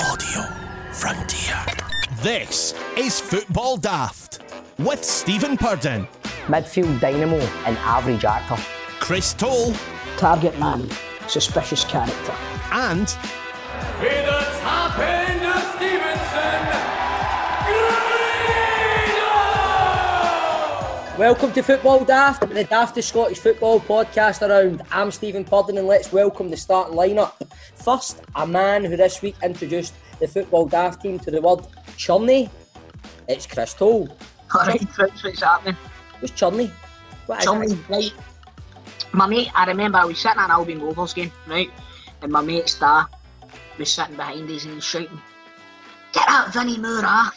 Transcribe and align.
audio 0.00 0.42
frontier. 0.92 1.62
This 2.22 2.74
is 2.96 3.20
Football 3.20 3.76
Daft 3.76 4.38
with 4.78 5.04
Stephen 5.04 5.58
Purden, 5.58 6.08
midfield 6.46 7.00
dynamo 7.00 7.36
and 7.66 7.76
average 7.78 8.24
actor. 8.24 8.56
Chris 8.98 9.34
Toal, 9.34 9.74
Target 10.16 10.58
man, 10.58 10.88
suspicious 11.28 11.84
character. 11.84 12.34
and 12.72 13.14
With 14.00 14.24
the 14.24 14.40
top 14.62 14.98
end 14.98 15.44
of 15.44 15.62
Stevenson, 15.76 16.79
Welcome 21.20 21.52
to 21.52 21.62
Football 21.62 22.06
Daft, 22.06 22.48
the 22.48 22.64
daftest 22.64 23.02
Scottish 23.02 23.40
football 23.40 23.78
podcast 23.78 24.40
around. 24.40 24.80
I'm 24.90 25.10
Stephen 25.10 25.44
Purden 25.44 25.76
and 25.76 25.86
let's 25.86 26.14
welcome 26.14 26.48
the 26.48 26.56
starting 26.56 26.96
lineup. 26.96 27.34
First, 27.74 28.22
a 28.36 28.46
man 28.46 28.86
who 28.86 28.96
this 28.96 29.20
week 29.20 29.36
introduced 29.42 29.92
the 30.18 30.26
Football 30.26 30.64
Daft 30.64 31.02
team 31.02 31.18
to 31.18 31.30
the 31.30 31.42
word 31.42 31.58
churny. 31.98 32.48
It's 33.28 33.46
Chris 33.46 33.74
Toal. 33.74 34.08
Alright, 34.54 34.88
Chris, 34.88 35.22
what's 35.22 35.42
happening? 35.42 35.76
What's 36.20 36.32
churny? 36.32 36.70
What 37.26 37.44
it? 37.44 37.78
right. 37.90 38.14
My 39.12 39.26
mate, 39.26 39.50
I 39.54 39.66
remember 39.66 39.98
I 39.98 40.06
was 40.06 40.18
sitting 40.18 40.38
at 40.38 40.46
an 40.46 40.52
Albion 40.52 40.80
Rovers 40.80 41.12
game, 41.12 41.30
right? 41.46 41.70
And 42.22 42.32
my 42.32 42.40
mate 42.40 42.70
Star 42.70 43.10
was 43.76 43.92
sitting 43.92 44.16
behind 44.16 44.48
us 44.50 44.64
and 44.64 44.72
he's 44.72 44.84
shouting, 44.84 45.20
Get 46.14 46.24
out, 46.30 46.54
Vinnie 46.54 46.78
Moore! 46.78 47.30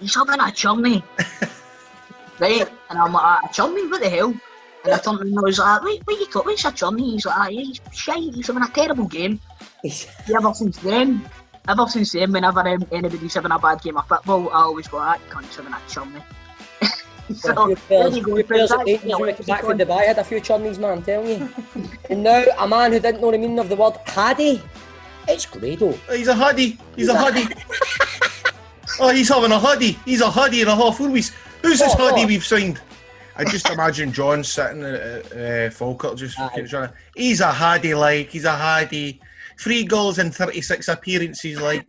He's 0.00 0.16
having 0.16 0.40
a 0.40 0.50
chummy. 0.50 1.04
right? 2.40 2.68
And 2.88 2.98
I'm 2.98 3.12
like, 3.12 3.44
a 3.44 3.52
chummy? 3.52 3.86
What 3.86 4.02
the 4.02 4.08
hell? 4.08 4.34
And 4.84 4.94
I 4.94 4.98
turned 4.98 5.18
around 5.18 5.28
and 5.28 5.38
I 5.38 5.42
was 5.42 5.58
like, 5.58 5.82
wait, 5.82 6.06
what 6.06 6.16
are 6.16 6.20
you 6.20 6.26
talking 6.26 6.52
What's 6.52 6.64
a 6.64 6.72
chummy? 6.72 7.12
He's 7.12 7.26
like, 7.26 7.36
ah, 7.36 7.48
he's 7.50 7.80
shite, 7.92 8.34
he's 8.34 8.46
having 8.46 8.62
a 8.62 8.68
terrible 8.68 9.06
game. 9.06 9.40
Ever 9.84 10.54
since 10.54 10.78
then, 10.78 11.28
ever 11.68 11.86
since 11.86 12.12
then, 12.12 12.32
whenever 12.32 12.60
um, 12.66 12.84
anybody's 12.92 13.34
having 13.34 13.52
a 13.52 13.58
bad 13.58 13.82
game 13.82 13.96
of 13.96 14.06
football, 14.08 14.48
I 14.50 14.62
always 14.62 14.88
go, 14.88 14.98
that 14.98 15.20
cunt's 15.28 15.56
having 15.56 15.72
a 15.72 15.80
chummy. 15.88 16.20
so, 17.34 17.72
A 17.72 17.76
few 17.76 17.76
there 17.88 18.10
players, 18.10 18.16
you 18.16 18.22
go. 18.22 18.34
few 18.34 18.44
players 18.44 18.72
at 18.72 18.86
That's 18.86 19.04
when 19.04 19.28
I 19.28 19.32
came 19.32 19.46
back 19.46 19.60
from 19.60 19.78
lexicon. 19.78 19.78
Dubai 19.78 20.06
had 20.06 20.18
a 20.18 20.24
few 20.24 20.40
churnies, 20.40 20.78
man, 20.78 20.98
I'm 20.98 21.02
telling 21.02 21.28
you. 21.28 21.48
and 22.10 22.22
now, 22.22 22.44
a 22.58 22.66
man 22.66 22.92
who 22.92 23.00
didn't 23.00 23.20
know 23.20 23.30
the 23.30 23.38
meaning 23.38 23.58
of 23.58 23.68
the 23.68 23.76
word 23.76 23.94
haddy, 24.06 24.60
it's 25.28 25.46
Grado. 25.46 25.92
He's 26.10 26.28
a 26.28 26.34
hoodie. 26.34 26.78
He's 26.96 27.08
a 27.08 27.16
hoodie. 27.16 27.54
oh, 29.00 29.10
he's 29.10 29.28
having 29.28 29.52
a 29.52 29.58
hoodie. 29.58 29.98
He's 30.04 30.20
a 30.20 30.30
hoodie 30.30 30.62
and 30.62 30.70
a 30.70 30.76
half. 30.76 30.96
Who 30.98 31.06
are 31.06 31.10
we, 31.10 31.22
who's 31.62 31.78
this 31.78 31.94
Oh, 31.98 32.10
oh. 32.14 32.26
we've 32.26 32.44
signed? 32.44 32.80
I 33.36 33.44
just 33.44 33.68
imagine 33.70 34.12
John 34.12 34.44
sitting 34.44 34.82
at 34.82 35.32
uh, 35.32 35.70
Falkirk 35.70 36.16
just 36.16 36.38
Aye. 36.38 36.48
fucking 36.48 36.68
trying 36.68 36.88
to. 36.88 36.94
He's 37.16 37.40
a 37.40 37.50
hardy 37.50 37.94
like. 37.94 38.28
He's 38.30 38.44
a 38.44 38.52
hardy. 38.52 39.20
Three 39.58 39.84
goals 39.84 40.18
in 40.18 40.30
36 40.30 40.88
appearances, 40.88 41.60
like. 41.60 41.86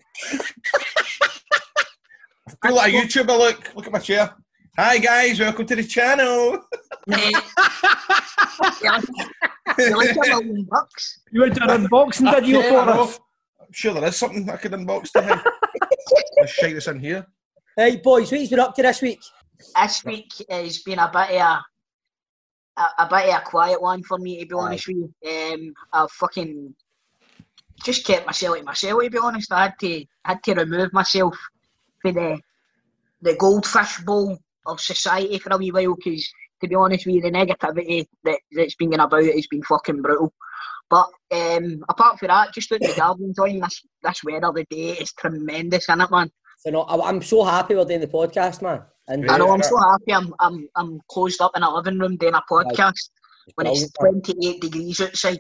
I 2.47 2.67
feel 2.67 2.75
like 2.75 2.94
a 2.94 2.97
YouTuber, 2.97 3.38
look. 3.38 3.75
Look 3.75 3.88
at 3.88 3.94
my 3.94 3.99
chair. 3.99 4.33
Hi, 4.77 4.97
guys. 4.97 5.39
Welcome 5.39 5.66
to 5.66 5.75
the 5.75 5.83
channel. 5.83 6.59
Mate. 7.08 7.36
yeah, 8.81 9.02
you 9.77 9.95
a 9.97 10.25
million 10.44 10.67
bucks. 10.69 11.19
You 11.31 11.42
went 11.42 11.55
to 11.55 11.64
an 11.64 11.88
unboxing 11.88 12.33
video 12.33 12.61
Yeah, 12.61 12.86
for 12.86 12.89
us. 12.92 13.19
I'm 13.59 13.67
sure 13.72 13.94
there 13.94 14.05
is 14.05 14.16
something 14.16 14.49
I 14.49 14.58
could 14.58 14.72
unbox 14.72 15.11
to 15.14 15.22
him. 15.22 15.39
Let's 16.38 16.52
shake 16.53 16.75
this 16.75 16.88
in 16.88 16.99
here. 16.99 17.25
Hey, 17.75 17.97
boys, 17.97 18.31
what 18.31 18.42
you 18.42 18.49
been 18.49 18.59
up 18.59 18.75
to 18.75 18.81
this 18.81 19.02
week? 19.02 19.19
This 19.81 20.04
week 20.06 20.31
has 20.50 20.80
been 20.80 21.00
a 21.00 21.09
bit 21.12 21.31
of 21.31 21.36
a, 21.38 21.62
a, 22.78 22.86
a 23.00 23.08
bit 23.09 23.30
of 23.30 23.42
a 23.42 23.45
quiet 23.45 23.81
one 23.81 24.04
for 24.04 24.17
me, 24.17 24.40
to 24.40 24.45
be 24.45 24.54
honest 24.56 24.88
with 24.88 24.98
you. 24.98 25.14
Um, 25.54 25.73
I've 25.94 26.12
fucking 26.12 26.76
just 27.84 28.06
kept 28.06 28.26
myself 28.26 28.58
to 28.58 28.64
myself, 28.64 29.02
to 29.02 29.09
be 29.09 29.17
honest. 29.17 29.52
I 29.52 29.64
had 29.64 29.73
to 29.80 30.06
had 30.26 30.44
to 30.44 30.54
remove 30.54 30.94
myself 30.94 31.38
from 32.02 32.14
the 32.16 32.39
the 33.22 33.36
goldfish 33.36 34.00
bowl 34.00 34.38
of 34.66 34.80
society 34.80 35.38
for 35.39 35.54
a 35.54 35.58
wee 35.58 35.72
while 35.72 35.95
because, 35.95 36.28
to 36.62 36.67
be 36.67 36.76
honest 36.76 37.06
with 37.06 37.16
you, 37.16 37.22
the 37.22 37.32
negativity 37.32 38.05
that, 38.23 38.39
that's 38.52 38.76
been 38.76 38.89
going 38.89 39.00
about 39.00 39.23
it 39.23 39.36
has 39.36 39.48
been 39.48 39.64
fucking 39.64 40.02
brutal. 40.02 40.33
But 40.89 41.08
um, 41.32 41.83
apart 41.88 42.20
from 42.20 42.27
that, 42.27 42.54
just 42.54 42.71
out 42.71 42.82
in 42.82 42.88
the 42.88 42.94
garden 42.95 43.26
enjoying 43.27 43.60
this, 43.60 43.82
this 44.04 44.23
weather 44.23 44.52
today 44.54 44.98
is 44.98 45.14
tremendous, 45.14 45.86
isn't 45.86 46.02
it, 46.02 46.11
man? 46.11 46.30
So, 46.58 46.70
no, 46.70 46.82
I- 46.82 47.08
I'm 47.10 47.21
so 47.21 47.44
happy 47.44 47.76
we're 47.76 47.86
doing 47.86 48.02
the 48.02 48.08
podcast, 48.08 48.61
man. 48.61 48.82
And 49.11 49.30
I 49.30 49.38
know 49.38 49.52
I'm 49.52 49.61
so 49.61 49.77
happy. 49.77 50.14
I'm 50.14 50.33
I'm 50.39 50.70
I'm 50.76 51.02
closed 51.10 51.42
up 51.42 51.52
in 51.58 51.64
a 51.64 51.73
living 51.73 51.99
room 51.99 52.16
doing 52.17 52.33
a 52.33 52.42
podcast 52.49 53.10
when 53.55 53.67
it's 53.67 53.92
28 53.92 54.61
degrees 54.61 55.02
outside. 55.02 55.39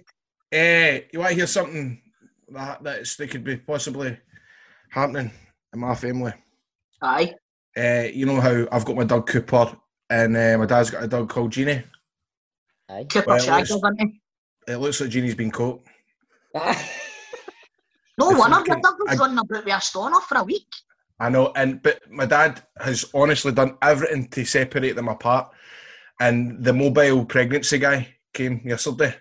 Eh, 0.51 1.01
you 1.13 1.19
want 1.19 1.29
to 1.29 1.35
hear 1.35 1.47
something 1.47 2.01
that 2.49 2.83
that's, 2.83 3.15
that 3.15 3.29
could 3.31 3.43
be 3.45 3.55
possibly 3.57 4.17
happening 4.89 5.31
in 5.73 5.79
my 5.79 5.95
family? 5.95 6.33
Aye. 7.01 7.33
Uh, 7.77 8.07
you 8.13 8.25
know 8.25 8.41
how 8.41 8.67
I've 8.73 8.83
got 8.83 8.97
my 8.97 9.05
dog 9.05 9.25
Cooper 9.27 9.77
and 10.09 10.35
uh, 10.35 10.57
my 10.57 10.65
dad's 10.65 10.89
got 10.89 11.03
a 11.03 11.07
dog 11.07 11.29
called 11.29 11.51
Jeannie. 11.53 11.83
Aye. 12.89 13.05
Cooper 13.09 13.27
Well, 13.29 13.39
Shagger, 13.39 13.61
it's- 13.61 13.71
isn't 13.71 13.99
he? 14.01 14.21
It 14.67 14.77
looks 14.77 14.99
like 14.99 15.09
Jeannie's 15.09 15.35
been 15.35 15.49
caught. 15.51 15.81
No 16.53 18.31
If 18.31 18.37
wonder 18.37 18.57
you 18.59 18.65
your 18.67 18.75
can- 18.75 18.81
dog 18.81 18.95
was 18.99 19.15
I- 19.17 19.21
running 19.23 19.37
about 19.39 19.65
with 19.65 19.73
a 19.73 19.81
stone 19.81 20.13
off 20.13 20.25
for 20.27 20.37
a 20.37 20.43
week. 20.43 20.67
I 21.21 21.29
know, 21.29 21.51
and 21.55 21.81
but 21.83 22.01
my 22.09 22.25
dad 22.25 22.63
has 22.79 23.05
honestly 23.13 23.51
done 23.51 23.77
everything 23.81 24.27
to 24.29 24.43
separate 24.43 24.95
them 24.95 25.07
apart. 25.07 25.51
And 26.19 26.63
the 26.63 26.73
mobile 26.73 27.25
pregnancy 27.25 27.77
guy 27.77 28.15
came 28.33 28.61
yesterday, 28.65 29.15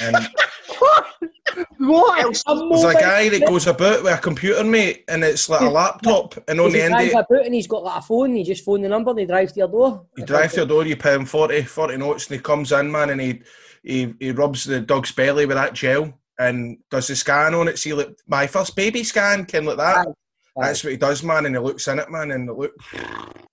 and 0.00 0.16
What? 1.78 2.22
Else- 2.22 2.42
there's 2.46 2.84
a 2.84 2.94
guy 2.94 3.28
that 3.28 3.46
goes 3.46 3.66
about 3.66 4.02
with 4.02 4.12
a 4.12 4.18
computer, 4.18 4.62
mate, 4.64 5.04
and 5.08 5.24
it's 5.24 5.48
like 5.48 5.62
a 5.62 5.68
laptop, 5.68 6.36
and 6.48 6.60
on 6.60 6.66
Does 6.66 6.74
the 6.74 6.82
end, 6.82 6.92
drive 6.92 7.02
of 7.02 7.08
it, 7.08 7.26
about 7.30 7.46
and 7.46 7.54
he's 7.54 7.66
got 7.66 7.82
like 7.82 7.98
a 7.98 8.02
phone, 8.02 8.36
he 8.36 8.44
just 8.44 8.64
phone 8.64 8.82
the 8.82 8.88
number 8.88 9.10
and 9.10 9.20
he 9.20 9.26
drives 9.26 9.52
to 9.52 9.60
your 9.60 9.68
door. 9.68 10.06
You 10.16 10.24
drive 10.24 10.52
to 10.52 10.58
your 10.58 10.66
door, 10.66 10.86
you 10.86 10.96
pay 10.96 11.14
him 11.14 11.24
40, 11.24 11.62
40 11.62 11.96
notes, 11.96 12.26
and 12.26 12.36
he 12.36 12.42
comes 12.42 12.72
in, 12.72 12.90
man, 12.90 13.10
and 13.10 13.20
he, 13.20 13.42
he 13.82 14.14
he 14.20 14.30
rubs 14.32 14.64
the 14.64 14.80
dog's 14.80 15.12
belly 15.12 15.46
with 15.46 15.56
that 15.56 15.74
gel 15.74 16.12
and 16.38 16.78
does 16.90 17.08
the 17.08 17.16
scan 17.16 17.54
on 17.54 17.68
it. 17.68 17.78
See, 17.78 17.94
like 17.94 18.16
my 18.26 18.46
first 18.46 18.76
baby 18.76 19.02
scan, 19.02 19.44
can 19.44 19.64
like 19.64 19.78
that. 19.78 20.08
Aye. 20.08 20.12
That's 20.56 20.82
what 20.84 20.90
he 20.92 20.96
does, 20.96 21.22
man, 21.22 21.46
and 21.46 21.54
he 21.54 21.60
looks 21.60 21.86
in 21.88 21.98
it, 21.98 22.10
man, 22.10 22.30
and 22.30 22.48
it 22.48 22.52
look. 22.56 22.72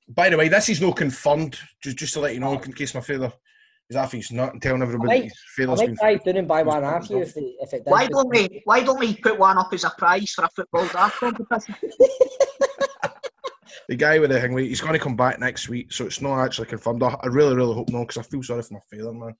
By 0.07 0.29
the 0.29 0.37
way, 0.37 0.47
this 0.47 0.69
is 0.69 0.81
no 0.81 0.93
confirmed. 0.93 1.57
Just 1.81 1.97
just 1.97 2.13
to 2.13 2.19
let 2.21 2.33
you 2.33 2.39
know, 2.39 2.53
in 2.59 2.73
case 2.73 2.93
my 2.95 3.01
father 3.01 3.31
is 3.89 3.95
off 3.97 4.11
his 4.13 4.31
nut 4.31 4.53
and 4.53 4.61
telling 4.61 4.81
everybody 4.81 5.07
might- 5.07 5.23
his 5.23 5.33
I 5.33 5.65
father's 5.65 5.79
might 5.79 5.85
been. 5.87 5.95
drive 5.95 6.23
down 6.23 6.37
and 6.37 6.47
buy 6.47 6.63
one 6.63 6.83
half 6.83 7.09
you 7.09 7.19
if 7.21 7.35
it, 7.35 7.43
if 7.59 7.73
it 7.73 7.85
does. 7.85 7.91
Why 7.91 8.07
don't 8.07 8.29
we 8.29 8.61
why 8.65 8.83
don't 8.83 8.99
we 8.99 9.15
put 9.17 9.37
one 9.37 9.57
up 9.57 9.73
as 9.73 9.83
a 9.83 9.89
prize 9.97 10.31
for 10.31 10.45
a 10.45 10.49
football 10.55 10.85
draft 10.87 11.17
competition? 11.17 11.75
The 13.89 13.95
guy 13.97 14.17
with 14.17 14.29
the 14.29 14.39
thing, 14.39 14.57
he's 14.57 14.79
going 14.79 14.93
to 14.93 14.99
come 14.99 15.17
back 15.17 15.39
next 15.39 15.67
week, 15.67 15.91
so 15.91 16.05
it's 16.05 16.21
not 16.21 16.39
actually 16.45 16.67
confirmed. 16.67 17.03
I 17.03 17.17
I 17.21 17.27
really, 17.27 17.53
really 17.53 17.73
hope 17.75 17.89
no, 17.89 17.99
because 18.01 18.17
I 18.17 18.21
feel 18.21 18.41
sorry 18.41 18.63
for 18.63 18.75
my 18.75 18.79
father, 18.89 19.11
man. 19.13 19.33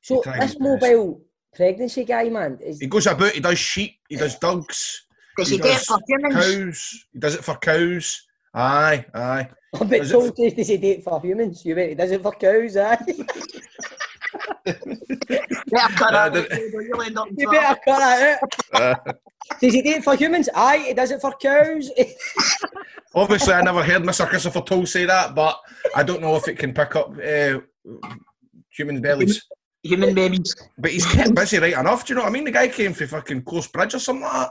So 0.00 0.20
He 0.20 0.40
this 0.40 0.58
mobile 0.58 1.22
pregnancy 1.54 2.04
guy, 2.04 2.28
man, 2.28 2.58
is 2.60 2.80
He 2.80 2.88
goes 2.88 3.06
about, 3.06 3.32
he 3.32 3.40
does 3.40 3.58
sheep, 3.58 3.92
he 4.08 4.16
does 4.16 4.36
dogs. 4.40 5.06
Does 5.38 5.48
He 5.48 5.56
he 5.56 5.62
do 5.62 5.68
it 5.68 5.72
does 5.72 5.84
for 5.84 5.98
humans? 6.08 6.34
cows. 6.34 7.04
He 7.12 7.18
does 7.18 7.34
it 7.36 7.44
for 7.44 7.56
cows. 7.56 8.26
Aye, 8.54 9.04
aye. 9.14 9.48
a 9.80 9.84
bit 9.84 10.02
Is 10.02 10.10
it 10.10 10.12
told 10.12 10.36
does 10.36 10.68
he 10.68 10.76
date 10.76 11.02
for 11.04 11.20
humans? 11.20 11.64
You 11.64 11.74
bet 11.74 11.88
he 11.90 11.94
does 11.94 12.10
it 12.10 12.22
for 12.22 12.32
cows, 12.32 12.76
aye. 12.76 12.96
Better 14.64 15.94
cut 15.96 16.14
Uh, 16.14 16.28
that 16.28 16.48
did- 16.48 16.52
out, 16.52 16.74
or 16.74 16.82
you'll 16.82 17.02
end 17.02 17.18
up 17.18 17.28
you 17.36 17.50
better 17.50 17.78
cut 17.84 17.98
that 17.98 18.38
out. 18.42 18.48
Uh, 18.80 18.94
Does 19.60 19.74
he 19.74 19.82
date 19.82 20.02
for 20.04 20.14
humans? 20.14 20.48
Aye, 20.54 20.78
he 20.88 20.94
does 20.94 21.10
it 21.10 21.20
for 21.20 21.32
cows. 21.34 21.90
obviously, 23.14 23.52
I 23.52 23.60
never 23.60 23.82
heard 23.82 24.02
Mr. 24.02 24.26
Christopher 24.26 24.60
Toal 24.62 24.86
say 24.86 25.04
that, 25.04 25.34
but 25.34 25.58
I 25.94 26.02
don't 26.02 26.22
know 26.22 26.36
if 26.36 26.48
it 26.48 26.56
can 26.58 26.72
pick 26.72 26.94
up 26.96 27.12
uh, 27.18 27.58
human 28.70 29.00
bellies. 29.02 29.42
Human 29.82 30.14
babies. 30.14 30.54
But 30.78 30.92
he's 30.92 31.04
kept 31.04 31.34
busy 31.34 31.58
right 31.58 31.74
enough. 31.74 32.06
Do 32.06 32.12
you 32.12 32.16
know 32.16 32.22
what 32.22 32.30
I 32.30 32.32
mean? 32.32 32.44
The 32.44 32.50
guy 32.52 32.68
came 32.68 32.92
from 32.94 33.08
fucking 33.08 33.42
Close 33.42 33.66
Bridge 33.66 33.94
or 33.94 33.98
something 33.98 34.22
like 34.22 34.32
that. 34.32 34.50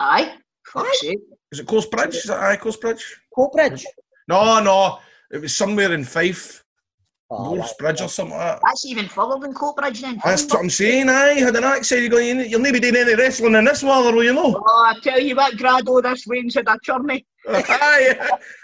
Aye. 0.00 0.34
Fuck's 0.66 1.00
sake. 1.00 1.18
Is 1.52 1.60
it 1.60 1.66
Close 1.66 1.86
Bridge? 1.86 2.16
Is 2.16 2.30
it 2.30 2.32
aye, 2.32 2.56
Close 2.56 2.76
Bridge? 2.76 3.04
Coatbridge. 3.36 3.84
No, 4.28 4.62
no. 4.62 4.98
It 5.30 5.40
was 5.40 5.56
somewhere 5.56 5.92
in 5.92 6.04
Fife. 6.04 6.62
Oh, 7.28 7.54
North 7.54 7.60
right. 7.60 7.78
Bridge 7.78 8.00
or 8.02 8.08
something 8.08 8.36
like 8.36 8.54
that. 8.54 8.60
That's 8.64 8.86
even 8.86 9.08
further 9.08 9.36
than 9.40 9.52
Coatbridge 9.52 10.00
then. 10.00 10.20
That's 10.24 10.44
what 10.44 10.60
I'm 10.60 10.70
saying, 10.70 11.08
aye. 11.08 11.34
Had 11.34 11.56
an 11.56 11.64
accent, 11.64 12.02
you're 12.02 12.10
going, 12.10 12.48
you'll 12.48 12.60
never 12.60 12.74
be 12.74 12.80
doing 12.80 12.96
any 12.96 13.16
wrestling 13.16 13.54
in 13.54 13.64
this 13.64 13.82
weather, 13.82 14.14
will 14.14 14.22
you 14.22 14.32
know? 14.32 14.62
Oh, 14.64 14.84
I 14.86 14.98
tell 15.00 15.18
you 15.18 15.34
what, 15.34 15.56
Grado, 15.56 16.00
this 16.00 16.26
rain's 16.28 16.54
had 16.54 16.68
a 16.68 16.78
churney. 16.84 17.26
aye. 17.48 18.16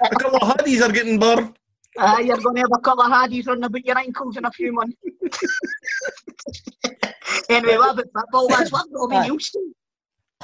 A 0.05 0.17
couple 0.17 0.37
of 0.37 0.57
hoodies 0.57 0.89
are 0.89 0.93
getting 0.93 1.19
burned. 1.19 1.57
Uh, 1.99 2.19
you're 2.25 2.37
going 2.37 2.55
to 2.55 2.63
have 2.63 2.71
a 2.73 2.81
couple 2.81 3.05
of 3.05 3.11
haddies 3.11 3.47
running 3.47 3.65
about 3.65 3.85
your 3.85 3.99
ankles 3.99 4.37
in 4.37 4.45
a 4.45 4.51
few 4.51 4.73
months. 4.73 4.97
anyway, 7.51 7.77
what 7.77 7.99
about 7.99 8.07
football? 8.15 8.49
That's 8.49 8.73
what 8.73 8.87
Robbie 8.93 9.17
Aye. 9.17 9.29
Neilson. 9.29 9.73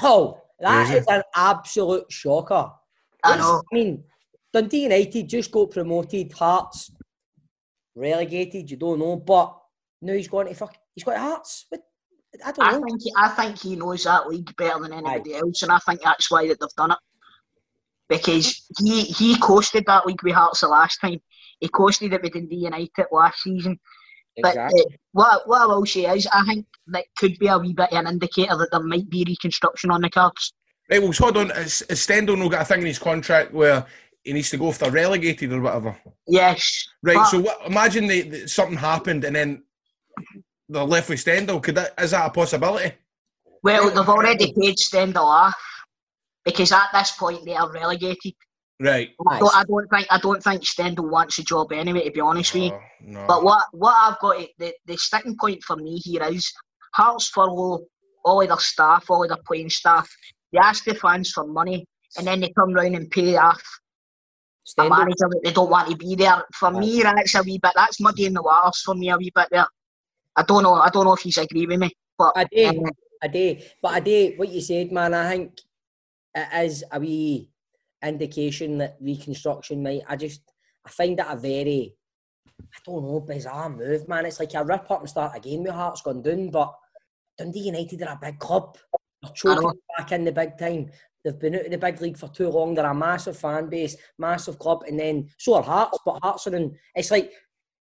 Oh, 0.01 0.41
that 0.61 0.85
Crazy. 0.87 0.99
is 0.99 1.07
an 1.07 1.23
absolute 1.35 2.11
shocker. 2.11 2.71
I 3.23 3.37
know. 3.37 3.61
I 3.71 3.75
mean, 3.75 4.03
Dundee 4.53 4.83
United 4.83 5.29
just 5.29 5.51
got 5.51 5.71
promoted, 5.71 6.31
Hearts 6.33 6.91
relegated, 7.95 8.71
you 8.71 8.77
don't 8.77 8.99
know, 8.99 9.17
but 9.17 9.57
now 10.01 10.13
he's 10.13 10.27
going 10.27 10.47
to 10.47 10.55
fuck, 10.55 10.75
he's 10.95 11.03
got 11.03 11.17
Hearts. 11.17 11.65
What? 11.69 11.81
I 12.45 12.51
don't 12.51 12.67
I 12.67 12.71
know. 12.73 12.83
think 12.83 13.01
he, 13.01 13.13
I 13.17 13.29
think 13.29 13.59
he 13.59 13.75
knows 13.75 14.03
that 14.03 14.27
league 14.27 14.55
better 14.55 14.79
than 14.79 14.93
anybody 14.93 15.35
else, 15.35 15.63
and 15.63 15.71
I 15.71 15.79
think 15.79 16.01
that's 16.01 16.29
why 16.29 16.47
that 16.47 16.59
they've 16.59 16.69
done 16.77 16.91
it. 16.91 16.97
Because 18.07 18.65
he 18.79 19.01
he 19.03 19.37
coasted 19.39 19.83
that 19.87 20.05
league 20.05 20.23
with 20.23 20.33
Hearts 20.33 20.61
the 20.61 20.67
last 20.67 20.99
time. 20.99 21.19
He 21.59 21.67
coasted 21.67 22.13
it 22.13 22.21
with 22.21 22.33
Dundee 22.33 22.55
United 22.55 22.91
last 23.11 23.41
season. 23.41 23.79
But 24.41 24.49
Exactly. 24.49 24.81
uh, 24.81 24.97
what 25.11 25.47
what 25.47 25.61
I 25.61 25.65
will 25.65 25.85
say 25.85 26.05
is, 26.05 26.27
I 26.31 26.43
think 26.45 26.65
that 26.87 27.05
could 27.17 27.37
be 27.39 27.47
a 27.47 27.57
wee 27.57 27.73
bit 27.73 27.91
of 27.91 27.97
an 27.99 28.07
indicator 28.07 28.55
that 28.57 28.69
there 28.71 28.79
might 28.83 29.09
be 29.09 29.23
reconstruction 29.27 29.91
on 29.91 30.01
the 30.01 30.09
cards. 30.09 30.53
Right, 30.89 31.01
well, 31.01 31.13
so 31.13 31.25
hold 31.25 31.37
on. 31.37 31.51
Is, 31.51 31.81
is 31.83 32.01
Stendel 32.01 32.35
no 32.35 32.49
got 32.49 32.61
a 32.63 32.65
thing 32.65 32.81
in 32.81 32.87
his 32.87 32.97
contract 32.99 33.53
where 33.53 33.85
he 34.23 34.33
needs 34.33 34.49
to 34.49 34.57
go 34.57 34.69
if 34.69 34.79
they're 34.79 34.91
relegated 34.91 35.53
or 35.53 35.61
whatever? 35.61 35.95
Yes. 36.27 36.87
Right, 37.03 37.15
but- 37.15 37.25
so 37.25 37.39
what, 37.41 37.59
imagine 37.65 38.07
they, 38.07 38.21
they- 38.21 38.47
something 38.47 38.77
happened 38.77 39.23
and 39.23 39.35
then 39.35 39.63
they're 40.67 40.83
left 40.83 41.09
with 41.09 41.19
Stendel. 41.19 41.59
Could 41.59 41.75
that, 41.75 41.93
is 41.99 42.11
that 42.11 42.27
a 42.27 42.29
possibility? 42.31 42.93
Well, 43.61 43.89
they've 43.89 43.97
already 44.09 44.53
paid 44.59 44.79
Stendel 44.79 45.25
off 45.25 45.53
because 46.45 46.71
at 46.71 46.87
this 46.93 47.11
point 47.11 47.45
they 47.45 47.55
are 47.55 47.71
relegated. 47.71 48.33
Right. 48.79 49.13
So 49.39 49.49
I 49.53 49.63
don't 49.65 49.89
think 49.89 50.07
I 50.09 50.19
don't 50.19 50.41
think 50.41 50.65
Stendel 50.65 51.09
wants 51.09 51.37
a 51.37 51.43
job 51.43 51.71
anyway. 51.73 52.05
To 52.05 52.11
be 52.11 52.21
honest 52.21 52.53
with 52.53 52.63
you. 52.63 52.79
No. 53.01 53.25
But 53.27 53.43
what 53.43 53.63
what 53.71 53.95
I've 53.97 54.19
got 54.19 54.39
to, 54.39 54.47
the 54.57 54.73
the 54.85 54.97
sticking 54.97 55.35
point 55.37 55.61
for 55.63 55.75
me 55.75 55.97
here 55.97 56.23
is 56.23 56.51
Hearts 56.93 57.27
furlough 57.29 57.85
all 58.23 58.41
of 58.41 58.47
their 58.47 58.57
staff, 58.57 59.09
all 59.09 59.23
of 59.23 59.29
their 59.29 59.37
playing 59.45 59.69
staff. 59.69 60.09
They 60.53 60.59
ask 60.59 60.83
the 60.85 60.95
fans 60.95 61.31
for 61.31 61.45
money, 61.45 61.85
and 62.17 62.25
then 62.25 62.39
they 62.39 62.51
come 62.57 62.73
round 62.73 62.95
and 62.95 63.11
pay 63.11 63.35
off 63.35 63.59
a 63.59 64.69
Stendel, 64.69 64.97
manager 64.97 65.27
that 65.29 65.41
they 65.43 65.51
don't 65.51 65.69
want 65.69 65.89
to 65.89 65.97
be 65.97 66.15
there. 66.15 66.43
For 66.53 66.71
me, 66.71 67.03
that's 67.03 67.35
a 67.35 67.43
wee 67.43 67.59
bit. 67.61 67.73
That's 67.75 67.99
muddy 67.99 68.25
in 68.25 68.33
the 68.33 68.41
waters 68.41 68.81
for 68.81 68.95
me 68.95 69.09
a 69.09 69.17
wee 69.17 69.31
bit 69.35 69.49
there. 69.51 69.67
I 70.35 70.43
don't 70.43 70.63
know. 70.63 70.75
I 70.75 70.89
don't 70.89 71.05
know 71.05 71.13
if 71.13 71.21
he's 71.21 71.37
agree 71.37 71.65
with 71.65 71.79
me, 71.79 71.91
but 72.17 72.31
I 72.35 72.45
do. 72.45 72.67
um, 72.67 72.85
I 73.21 73.27
do. 73.27 73.57
But 73.81 73.93
I 73.93 73.99
do. 73.99 74.33
What 74.37 74.49
you 74.49 74.61
said, 74.61 74.91
man, 74.91 75.13
I 75.13 75.29
think 75.29 75.59
it 76.33 76.65
is 76.65 76.83
a 76.91 76.99
wee 76.99 77.48
indication 78.03 78.77
that 78.77 78.97
reconstruction 79.01 79.83
might. 79.83 80.01
I 80.07 80.15
just, 80.15 80.41
I 80.85 80.89
find 80.89 81.19
it 81.19 81.25
a 81.27 81.35
very, 81.35 81.95
I 82.59 82.77
don't 82.85 83.03
know, 83.03 83.19
bizarre 83.19 83.69
move, 83.69 84.07
man. 84.07 84.25
It's 84.25 84.39
like 84.39 84.53
a 84.53 84.63
rip 84.63 84.89
up 84.89 85.01
and 85.01 85.09
start 85.09 85.35
again 85.35 85.63
with 85.63 85.73
Hearts 85.73 86.01
gone 86.01 86.21
down, 86.21 86.49
but 86.49 86.73
Dundee 87.37 87.59
United 87.59 88.01
are 88.03 88.13
a 88.13 88.19
big 88.21 88.39
club. 88.39 88.77
They're 89.21 89.31
choking 89.33 89.79
back 89.97 90.11
in 90.11 90.25
the 90.25 90.31
big 90.31 90.57
time. 90.57 90.91
They've 91.23 91.37
been 91.37 91.55
out 91.55 91.65
of 91.65 91.71
the 91.71 91.77
big 91.77 92.01
league 92.01 92.17
for 92.17 92.29
too 92.29 92.49
long. 92.49 92.73
They're 92.73 92.85
a 92.85 92.95
massive 92.95 93.37
fan 93.37 93.69
base, 93.69 93.97
massive 94.17 94.57
club, 94.57 94.83
and 94.87 94.97
then 94.97 95.29
so 95.37 95.55
are 95.55 95.63
Hearts. 95.63 95.99
But 96.05 96.19
Hearts 96.23 96.47
are 96.47 96.55
in. 96.55 96.77
It's 96.95 97.11
like 97.11 97.33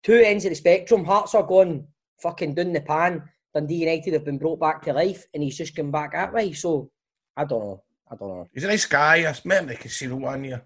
two 0.03 0.15
ends 0.15 0.45
of 0.45 0.51
the 0.51 0.55
spectrum. 0.55 1.05
Hearts 1.05 1.33
are 1.35 1.43
going 1.43 1.87
fucking 2.21 2.55
down 2.55 2.73
the 2.73 2.81
pan. 2.81 3.23
Dundee 3.53 3.75
United 3.75 4.13
have 4.13 4.25
been 4.25 4.37
brought 4.37 4.59
back 4.59 4.81
to 4.83 4.93
life, 4.93 5.25
and 5.33 5.43
he's 5.43 5.57
just 5.57 5.75
come 5.75 5.91
back 5.91 6.13
that 6.13 6.33
way. 6.33 6.51
So 6.51 6.91
I 7.37 7.45
don't 7.45 7.63
know. 7.63 7.83
I 8.11 8.15
don't 8.15 8.27
know. 8.27 8.49
He's 8.53 8.65
a 8.65 8.67
nice 8.67 8.85
guy. 8.85 9.29
I 9.29 9.35
met 9.45 9.63
him 9.63 9.69
at 9.69 9.69
the 9.69 9.75
casino 9.75 10.17
one 10.17 10.43
year. 10.43 10.61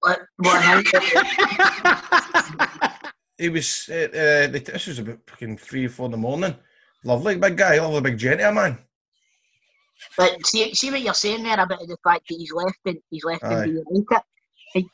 what, 0.00 0.20
what 0.36 0.86
He 3.38 3.50
was, 3.50 3.90
uh, 3.90 3.94
uh, 3.94 4.46
this 4.46 4.86
was 4.86 5.00
about 5.00 5.18
fucking 5.26 5.58
three 5.58 5.84
or 5.84 5.90
four 5.90 6.06
in 6.06 6.12
the 6.12 6.16
morning. 6.16 6.56
Lovely 7.04 7.36
big 7.36 7.54
guy, 7.56 7.78
lovely 7.78 8.00
big 8.00 8.16
gentleman. 8.16 8.78
But 10.16 10.46
see, 10.46 10.72
see 10.74 10.90
what 10.90 11.02
you're 11.02 11.12
saying 11.12 11.42
there 11.42 11.60
about 11.60 11.80
the 11.80 11.98
fact 12.02 12.22
that 12.28 12.36
he's 12.36 12.52
left 12.52 12.78
and 12.86 12.96
he's 13.10 13.24
left 13.24 13.44
Aye. 13.44 13.64
in 13.64 13.74
the 13.74 13.84
United. 13.90 14.22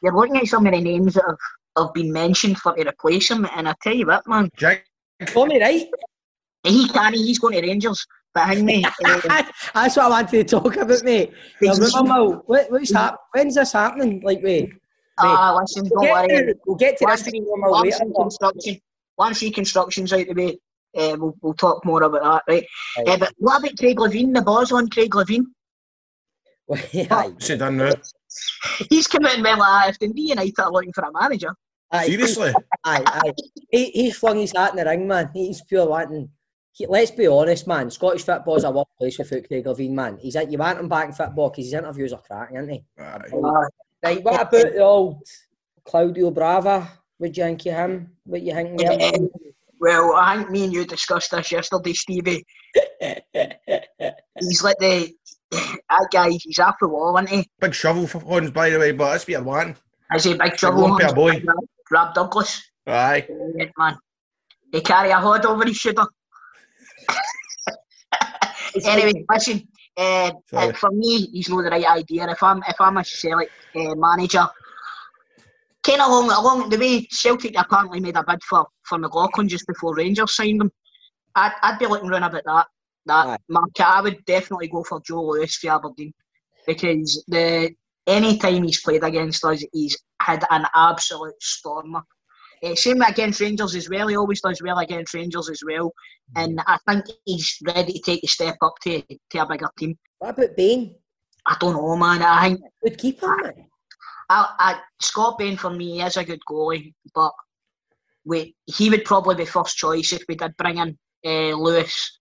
You're 0.03 0.15
looking 0.15 0.39
at 0.39 0.47
some 0.47 0.67
of 0.67 0.73
the 0.73 0.81
names 0.81 1.15
that 1.15 1.23
have, 1.27 1.37
have 1.77 1.95
been 1.95 2.13
mentioned 2.13 2.59
for 2.59 2.75
to 2.75 2.89
replace 2.89 3.31
him, 3.31 3.47
and 3.55 3.69
I 3.69 3.75
tell 3.83 3.95
you 3.95 4.07
what, 4.07 4.27
man, 4.27 4.51
Jack, 4.57 4.87
Tommy, 5.27 5.61
right? 5.61 5.87
he 6.65 6.89
can't. 6.89 7.15
He's 7.15 7.39
going 7.39 7.61
to 7.61 7.67
Rangers 7.67 8.05
behind 8.35 8.65
me. 8.65 8.85
Uh, 9.05 9.21
That's 9.75 9.97
what 9.97 10.07
I 10.07 10.09
wanted 10.09 10.49
to 10.49 10.61
talk 10.61 10.77
about, 10.77 11.05
mate. 11.05 11.33
Now, 11.61 11.75
remember, 11.75 12.37
what, 12.47 12.71
what's 12.71 12.93
hap- 12.93 13.19
When's 13.35 13.55
this 13.55 13.73
happening? 13.73 14.21
Like, 14.25 14.41
wait. 14.43 14.71
Ah, 15.19 15.57
listen, 15.61 15.85
don't 15.85 15.93
We'll 15.93 16.03
get 16.03 16.29
worry. 16.31 16.47
to, 16.47 16.55
we'll 16.67 16.77
get 16.77 16.97
to 16.99 17.05
Once, 17.05 17.23
this 17.23 17.33
we, 17.33 17.41
rumor 17.41 17.71
once 17.71 17.93
later. 18.01 18.05
reconstruction, 18.11 18.81
once 19.19 19.43
reconstruction's 19.43 20.13
out 20.13 20.27
the 20.27 20.33
way, 20.35 20.59
uh, 20.97 21.17
we'll, 21.19 21.35
we'll 21.43 21.55
talk 21.55 21.85
more 21.85 22.03
about 22.03 22.23
that, 22.47 22.53
right? 22.53 22.67
Right. 22.99 23.09
Uh, 23.09 23.17
but 23.19 23.33
what 23.39 23.61
about 23.61 23.79
Craig 23.79 23.99
Levein, 23.99 24.35
the 24.35 24.43
boss 24.43 24.73
on 24.73 24.89
Craig 24.89 25.11
Levein? 25.15 25.45
Aye, 26.73 27.29
what's 27.29 27.49
he 27.49 27.57
done 27.57 27.77
now? 27.77 27.93
He's 28.91 29.07
come 29.07 29.27
out 29.27 29.35
and 29.35 29.43
went 29.43 29.59
like, 29.59 29.91
if 29.91 29.99
Dundee 29.99 30.31
United 30.31 30.55
are 30.59 30.73
looking 30.73 30.93
for 30.95 31.05
a 31.05 31.13
manager, 31.13 31.55
aye, 31.93 32.07
Seriously? 32.07 32.55
Aye, 32.85 33.03
aye. 33.07 33.33
He, 33.71 33.91
he's 33.91 34.17
flung 34.17 34.39
his 34.39 34.53
hat 34.57 34.71
in 34.71 34.77
the 34.79 34.85
ring, 34.87 35.07
man. 35.07 35.31
He's 35.35 35.63
pure 35.69 35.87
wanting. 35.87 36.31
He, 36.73 36.87
let's 36.87 37.11
be 37.11 37.27
honest, 37.27 37.67
man. 37.67 37.91
Scottish 37.91 38.25
football's 38.25 38.65
a 38.65 38.71
work 38.71 38.89
place 38.99 39.19
without 39.19 39.47
Craig 39.47 39.65
Levein, 39.65 39.91
man. 39.91 40.17
He's 40.19 40.35
you 40.35 40.59
want 40.59 40.79
him 40.81 40.89
back 40.89 41.09
in 41.09 41.13
football 41.13 41.51
because 41.51 41.67
his 41.67 41.75
interviews 41.75 42.13
are 42.13 42.23
cracking, 42.23 42.57
aren't 42.57 42.69
they? 42.69 42.85
Aye. 42.99 43.29
uh, 43.33 43.65
Right, 44.03 44.25
what 44.25 44.41
about 44.41 44.51
the 44.51 44.79
old 44.81 45.23
Claudio 45.85 46.31
Bravo? 46.33 46.87
What 47.19 47.33
do 47.33 47.41
you 47.41 47.47
think 47.47 47.67
of 47.67 47.73
him? 47.75 48.11
What 48.25 48.43
you 48.43 48.53
think? 48.53 48.83
of 48.83 49.01
him? 49.01 49.29
well, 49.81 50.15
I 50.17 50.39
think 50.39 50.51
me 50.51 50.65
and 50.65 50.73
you 50.73 50.85
discussed 50.85 51.31
this 51.31 51.53
yesterday, 51.53 51.93
Stevie. 51.93 52.45
He's 54.41 54.65
like 54.65 54.79
the 54.79 55.13
that 55.53 56.09
guy. 56.11 56.31
He's 56.31 56.59
off 56.59 56.77
the 56.81 56.89
wall, 56.89 57.17
isn't 57.19 57.29
he? 57.29 57.49
Big 57.61 57.75
shovel 57.75 58.09
for 58.09 58.19
horns, 58.21 58.51
by 58.51 58.71
the 58.71 58.79
way, 58.79 58.91
but 58.93 59.13
that's 59.13 59.25
what 59.25 59.29
you're 59.29 59.43
wanting. 59.43 59.77
Is 60.15 60.25
he 60.25 60.35
big 60.35 60.57
trouble? 60.57 60.83
lumpy 60.83 61.05
a 61.05 61.13
boy. 61.13 61.43
Rob 61.91 62.15
Douglas, 62.15 62.63
Aye. 62.87 63.27
Brilliant, 63.29 63.73
man. 63.79 63.97
He 64.73 64.81
carry 64.81 65.11
a 65.11 65.21
hood 65.21 65.45
over 65.47 65.65
his 65.65 65.77
shoulder. 65.77 66.07
Anyway, 68.85 69.25
listen. 69.31 69.69
Uh, 69.97 70.33
uh, 70.55 70.73
for 70.73 70.91
me, 70.91 71.27
he's 71.33 71.51
not 71.51 71.63
the 71.63 71.71
right 71.71 71.85
idea. 71.85 72.29
If 72.31 72.43
I'm 72.43 72.63
if 72.67 72.81
I'm 72.81 72.97
a 72.97 73.05
Celtic 73.05 73.51
uh, 73.77 73.95
manager, 73.95 74.47
kind 75.83 76.01
of 76.01 76.09
along 76.09 76.31
along 76.31 76.71
the 76.71 76.79
way 76.79 77.07
Celtic 77.11 77.59
apparently 77.59 78.01
made 78.01 78.17
a 78.17 78.25
bid 78.25 78.43
for 78.43 78.67
for 78.85 78.99
McLaughlin 78.99 79.49
just 79.49 79.67
before 79.67 79.95
Rangers 79.95 80.35
signed 80.35 80.63
him. 80.63 80.71
I'd, 81.35 81.53
I'd 81.63 81.79
be 81.79 81.87
looking 81.87 82.09
round 82.09 82.25
about 82.25 82.45
that 82.45 82.67
that 83.07 83.27
Aye. 83.27 83.37
market. 83.49 83.87
I 83.87 84.01
would 84.01 84.25
definitely 84.25 84.69
go 84.69 84.83
for 84.83 85.01
Joe 85.01 85.23
Lewis 85.23 85.57
for 85.57 85.71
Aberdeen 85.71 86.13
because 86.67 87.25
the 87.29 87.71
any 88.07 88.39
time 88.39 88.65
he's 88.65 88.81
played 88.81 89.05
against 89.05 89.45
us, 89.45 89.65
he's 89.73 89.97
had 90.21 90.45
an 90.51 90.67
absolute 90.75 91.41
stormer. 91.41 92.03
Uh, 92.63 92.75
same 92.77 93.03
against 93.03 93.41
Rangers 93.41 93.75
as 93.75 93.91
well. 93.91 94.07
He 94.07 94.17
always 94.17 94.41
does 94.41 94.63
well 94.63 94.79
against 94.79 95.15
Rangers 95.15 95.51
as 95.51 95.61
well, 95.67 95.93
and 96.37 96.61
I 96.67 96.79
think 96.89 97.07
he's 97.25 97.59
ready 97.67 97.95
to 97.95 97.99
take 98.01 98.23
a 98.23 98.29
step 98.29 98.57
up 98.63 98.75
to, 98.85 99.03
to 99.31 99.39
a 99.39 99.47
bigger 99.47 99.69
team. 99.77 99.99
What 100.19 100.39
about 100.39 100.57
Bain? 100.57 100.95
I 101.47 101.57
don't 101.59 101.75
know, 101.75 101.97
man. 101.97 102.23
I 102.23 102.51
think 102.51 102.61
Good 102.85 102.99
keeper, 102.99 103.37
man. 103.37 103.67
I, 104.31 104.47
I, 104.59 104.81
Scott 105.01 105.39
Bain 105.39 105.57
for 105.57 105.71
me 105.71 106.03
is 106.03 106.17
a 106.17 106.25
good 106.25 106.41
goalie, 106.49 106.95
but 107.15 107.33
we, 108.25 108.55
he 108.67 108.91
would 108.91 109.05
probably 109.05 109.35
be 109.35 109.45
first 109.45 109.77
choice 109.77 110.13
if 110.13 110.23
we 110.29 110.37
did 110.37 110.57
bring 110.57 110.79
in 110.79 110.97
uh, 111.27 111.57
Lewis. 111.57 112.21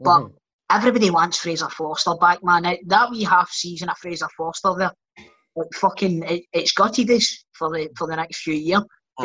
But 0.00 0.20
Mhm. 0.20 0.32
everybody 0.70 1.10
wants 1.10 1.38
Fraser 1.38 1.70
Forster 1.70 2.14
back, 2.20 2.44
man. 2.44 2.76
That 2.86 3.10
wee 3.10 3.24
half 3.24 3.50
season 3.50 3.88
of 3.88 3.96
Fraser 3.96 4.28
Forster 4.36 4.74
there, 4.78 4.92
like 5.56 5.72
fucking, 5.74 6.22
it, 6.24 6.44
it's 6.52 6.72
gutted 6.72 7.10
us 7.10 7.42
for 7.54 7.70
the 7.70 7.88
for 7.96 8.06
the 8.06 8.16
next 8.16 8.42
few 8.42 8.54
years 8.54 8.82
Aye. 9.18 9.24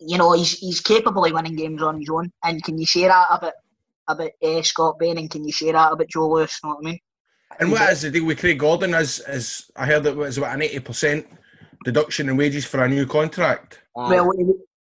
Because 0.00 0.12
you 0.12 0.18
know 0.18 0.32
he's 0.32 0.58
he's 0.58 0.80
capable 0.80 1.24
of 1.24 1.32
winning 1.32 1.56
games 1.56 1.82
on 1.82 1.98
his 2.00 2.08
own. 2.10 2.30
And 2.44 2.62
can 2.62 2.78
you 2.78 2.86
say 2.86 3.02
that 3.02 3.26
about 3.30 3.54
about 4.08 4.30
uh, 4.42 4.62
Scott 4.62 4.98
Bain 4.98 5.18
and 5.18 5.30
can 5.30 5.44
you 5.44 5.52
say 5.52 5.72
that 5.72 5.92
about 5.92 6.08
Joe 6.08 6.28
Lewis? 6.28 6.58
Know 6.62 6.70
what 6.70 6.78
I 6.82 6.90
mean? 6.90 6.98
And 7.58 7.72
what 7.72 7.90
is 7.90 8.02
the 8.02 8.10
deal 8.10 8.24
with 8.24 8.38
Craig 8.38 8.58
Gordon? 8.58 8.94
Is, 8.94 9.20
is 9.28 9.70
I 9.76 9.86
heard 9.86 10.06
it 10.06 10.16
was 10.16 10.38
about 10.38 10.54
an 10.54 10.60
80% 10.60 11.26
deduction 11.84 12.28
in 12.28 12.36
wages 12.36 12.64
for 12.64 12.82
a 12.84 12.88
new 12.88 13.06
contract. 13.06 13.80
Aye. 13.96 14.10
Well, 14.10 14.30
he, 14.36 14.44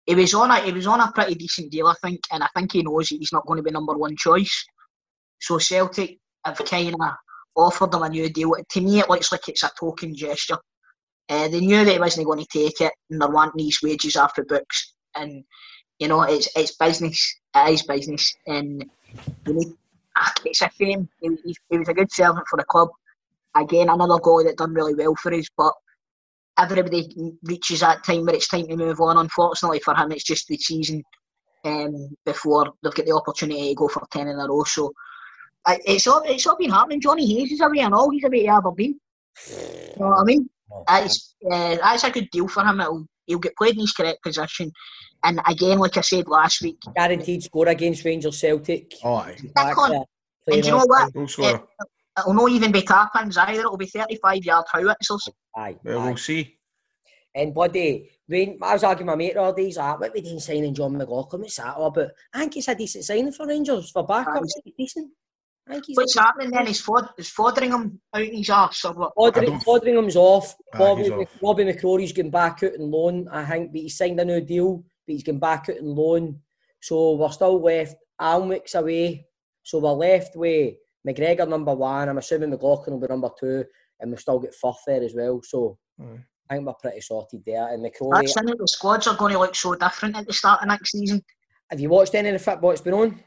he 0.07 0.15
was 0.15 0.33
on 0.35 0.51
a 0.51 0.61
he 0.61 0.73
was 0.73 0.87
on 0.87 1.01
a 1.01 1.11
pretty 1.13 1.35
decent 1.35 1.71
deal, 1.71 1.87
I 1.87 1.95
think, 2.03 2.21
and 2.33 2.43
I 2.43 2.49
think 2.57 2.73
he 2.73 2.83
knows 2.83 3.09
he's 3.09 3.33
not 3.33 3.47
going 3.47 3.59
to 3.59 3.63
be 3.63 3.71
number 3.71 3.97
one 3.97 4.17
choice. 4.17 4.65
So 5.41 5.59
Celtic 5.59 6.19
have 6.45 6.59
kind 6.59 6.95
of 6.95 7.11
offered 7.57 7.95
him 7.95 8.03
a 8.03 8.09
new 8.09 8.29
deal. 8.31 8.55
To 8.71 8.81
me, 8.81 9.01
it 9.01 9.11
looks 9.11 9.33
like 9.33 9.49
it's 9.49 9.63
a 9.63 9.71
token 9.79 10.15
gesture. 10.15 10.59
Uh, 11.29 11.49
they 11.49 11.61
knew 11.61 11.85
that 11.85 11.93
he 11.93 11.99
wasn't 11.99 12.27
going 12.27 12.45
to 12.45 12.47
take 12.47 12.81
it, 12.81 12.93
and 13.11 13.21
they're 13.21 13.29
wanting 13.29 13.65
these 13.65 13.79
wages 13.83 14.17
after 14.17 14.45
books. 14.45 14.92
And 15.17 15.45
you 15.99 16.09
know, 16.09 16.23
it's 16.23 16.49
it's 16.57 16.77
business. 16.77 17.35
It 17.57 17.75
is 17.75 17.83
business, 17.85 18.35
and 18.47 18.85
you 19.47 19.55
need. 19.55 19.69
ah, 20.17 20.33
It's 20.45 20.63
a 20.63 20.71
shame. 20.81 21.09
He, 21.21 21.31
he, 21.45 21.57
he 21.71 21.79
was 21.79 21.89
a 21.89 21.95
good 21.95 22.13
servant 22.13 22.47
for 22.51 22.59
the 22.59 22.65
club. 22.65 22.91
Again, 23.57 23.89
another 23.91 24.21
goal 24.21 24.45
that 24.45 24.59
done 24.59 24.75
really 24.75 24.95
well 24.95 25.15
for 25.17 25.33
us, 25.35 25.47
but 25.57 25.75
everybody 26.59 27.09
reaches 27.45 27.81
that 27.81 28.05
time 28.05 28.27
where 28.27 28.35
it's 28.37 28.49
time 28.49 28.67
to 28.69 28.77
move 28.77 29.01
on. 29.01 29.19
Unfortunately 29.19 29.81
for 29.81 29.95
him, 29.95 30.13
it's 30.13 30.25
just 30.25 30.49
the 30.49 30.57
season 30.59 31.03
um, 31.65 32.11
before 32.27 32.73
they've 32.83 32.95
got 32.95 33.07
the 33.07 33.13
opportunity 33.17 33.71
to 33.71 33.75
go 33.77 33.89
for 33.89 34.03
ten 34.13 34.29
in 34.29 34.39
a 34.41 34.47
row. 34.49 34.65
So 34.65 34.93
I, 35.67 35.79
it's 35.87 36.07
all 36.07 36.23
it's 36.27 36.47
all 36.47 36.57
been 36.59 36.71
happening. 36.71 37.01
Johnny 37.01 37.27
Hayes 37.35 37.53
is 37.53 37.61
away 37.61 37.81
and 37.81 37.95
all. 37.95 38.11
He's 38.11 38.25
away 38.25 38.45
to 38.45 38.49
Aberdeen. 38.49 38.99
You 39.97 40.05
know 40.05 40.11
what 40.11 40.21
I 40.23 40.25
mean? 40.25 40.51
That's 40.89 41.35
uh, 41.51 41.77
that's 41.77 42.05
a 42.05 42.11
good 42.13 42.31
deal 42.33 42.49
for 42.49 42.65
him. 42.65 42.81
It'll 42.81 43.07
he'll 43.27 43.39
get 43.39 43.57
played 43.57 43.75
in 43.75 43.81
his 43.81 43.93
correct 43.93 44.23
position. 44.23 44.71
And 45.25 45.41
again, 45.47 45.79
like 45.79 45.97
I 45.97 46.01
said 46.01 46.27
last 46.29 46.63
week, 46.63 46.79
Guaranteed 46.97 47.43
score 47.45 47.69
against 47.69 48.05
Rangers 48.05 48.39
Celtic. 48.41 48.93
Oh, 49.05 49.15
aye. 49.15 49.37
Back 49.55 49.79
on. 49.79 49.95
and 49.95 50.05
do 50.49 50.57
you 50.57 50.63
know 50.63 50.79
off- 50.79 50.89
what? 50.89 51.13
Goal 51.15 51.29
scorer. 51.29 51.63
Uh, 51.81 51.85
it'll 52.19 52.35
not 52.35 52.51
even 52.51 52.73
be 52.73 52.83
tap-ins 52.83 53.37
either. 53.39 53.61
It'll 53.61 53.77
be 53.77 53.87
35 53.87 54.45
yard 54.45 54.67
howitzers. 54.73 55.29
Aye, 55.57 55.77
Well, 55.85 56.01
aye. 56.01 56.07
we'll 56.09 56.17
see. 56.17 56.59
And 57.35 57.55
bloody, 57.55 58.11
Rain, 58.29 58.59
I 58.61 58.75
was 58.75 58.85
arguing 58.85 59.07
with 59.07 59.15
my 59.15 59.25
mate 59.25 59.35
the 59.35 59.41
other 59.43 59.57
day, 59.57 59.65
he's 59.65 59.79
like, 59.79 59.99
what 59.99 60.13
we 60.13 60.21
doing 60.21 60.39
signing 60.39 60.75
John 60.75 60.99
McLaughlin? 60.99 61.41
What's 61.41 61.57
that 61.57 61.77
all 61.77 61.87
about? 61.87 62.11
I 62.35 62.41
think 62.41 62.57
it's 62.59 62.69
a 62.69 62.75
decent 62.75 63.05
signing 63.05 63.33
for 63.33 63.47
Rangers, 63.47 63.91
for 63.91 64.05
backup. 64.07 64.43
It's 64.43 64.61
decent. 64.77 65.11
I 65.69 65.81
What's 65.95 66.19
happening 66.19 66.51
then? 66.51 66.67
Is, 66.67 66.83
Fod- 66.83 67.11
is 67.19 67.31
Foderingham 67.31 67.99
out 68.15 68.23
in 68.23 68.35
his 68.35 68.51
arse 68.51 68.85
or 68.85 68.95
what? 68.95 69.13
I 69.17 69.31
Fodering, 69.31 70.17
off. 70.17 70.57
Aye, 70.75 70.79
Bobby, 70.79 71.03
he's 71.03 71.13
off. 71.13 71.29
Bobby 71.41 71.65
McCrorie's 71.65 72.13
going 72.13 72.31
back 72.31 72.63
out 72.63 72.75
on 72.79 72.91
loan, 72.91 73.29
I 73.31 73.45
think, 73.45 73.73
but 73.73 73.81
he's 73.81 73.97
signed 73.97 74.19
a 74.19 74.25
new 74.25 74.41
deal, 74.41 74.79
but 75.07 75.13
he's 75.13 75.23
going 75.23 75.39
back 75.39 75.69
out 75.71 75.79
on 75.79 75.95
loan. 75.95 76.41
So 76.81 77.15
we're 77.15 77.31
still 77.31 77.63
left. 77.63 77.95
Alnwick's 78.21 78.75
away. 78.75 79.27
So 79.63 79.79
we're 79.79 79.93
left 79.93 80.35
with 80.35 80.75
McGregor 81.07 81.49
number 81.49 81.75
one. 81.75 82.09
I'm 82.09 82.19
assuming 82.19 82.51
McLaughlin 82.51 82.95
will 82.95 83.07
be 83.07 83.13
number 83.13 83.31
two. 83.39 83.65
And 84.01 84.11
we've 84.11 84.21
still 84.21 84.41
got 84.41 84.55
Firth 84.55 84.83
there 84.87 85.03
as 85.03 85.15
well. 85.15 85.41
So 85.45 85.79
Aye. 86.01 86.19
I 86.51 86.55
think 86.55 86.67
we're 86.67 86.75
pretty 86.75 87.01
sorted 87.01 87.45
there. 87.47 87.73
And 87.73 87.85
McCrorie, 87.85 88.23
That's 88.23 88.37
in. 88.37 88.47
The 88.47 88.67
squads 88.67 89.07
are 89.07 89.17
going 89.17 89.33
to 89.33 89.39
look 89.39 89.55
so 89.55 89.77
different 89.77 90.17
at 90.17 90.27
the 90.27 90.33
start 90.33 90.61
of 90.63 90.69
next 90.69 90.91
season. 90.91 91.23
have 91.71 91.79
you 91.79 91.89
watched 91.89 92.17
any 92.17 92.31
of 92.31 92.33
the 92.33 92.39
football 92.41 92.71
that's 92.71 92.81
been 92.81 92.95
on? 92.95 93.21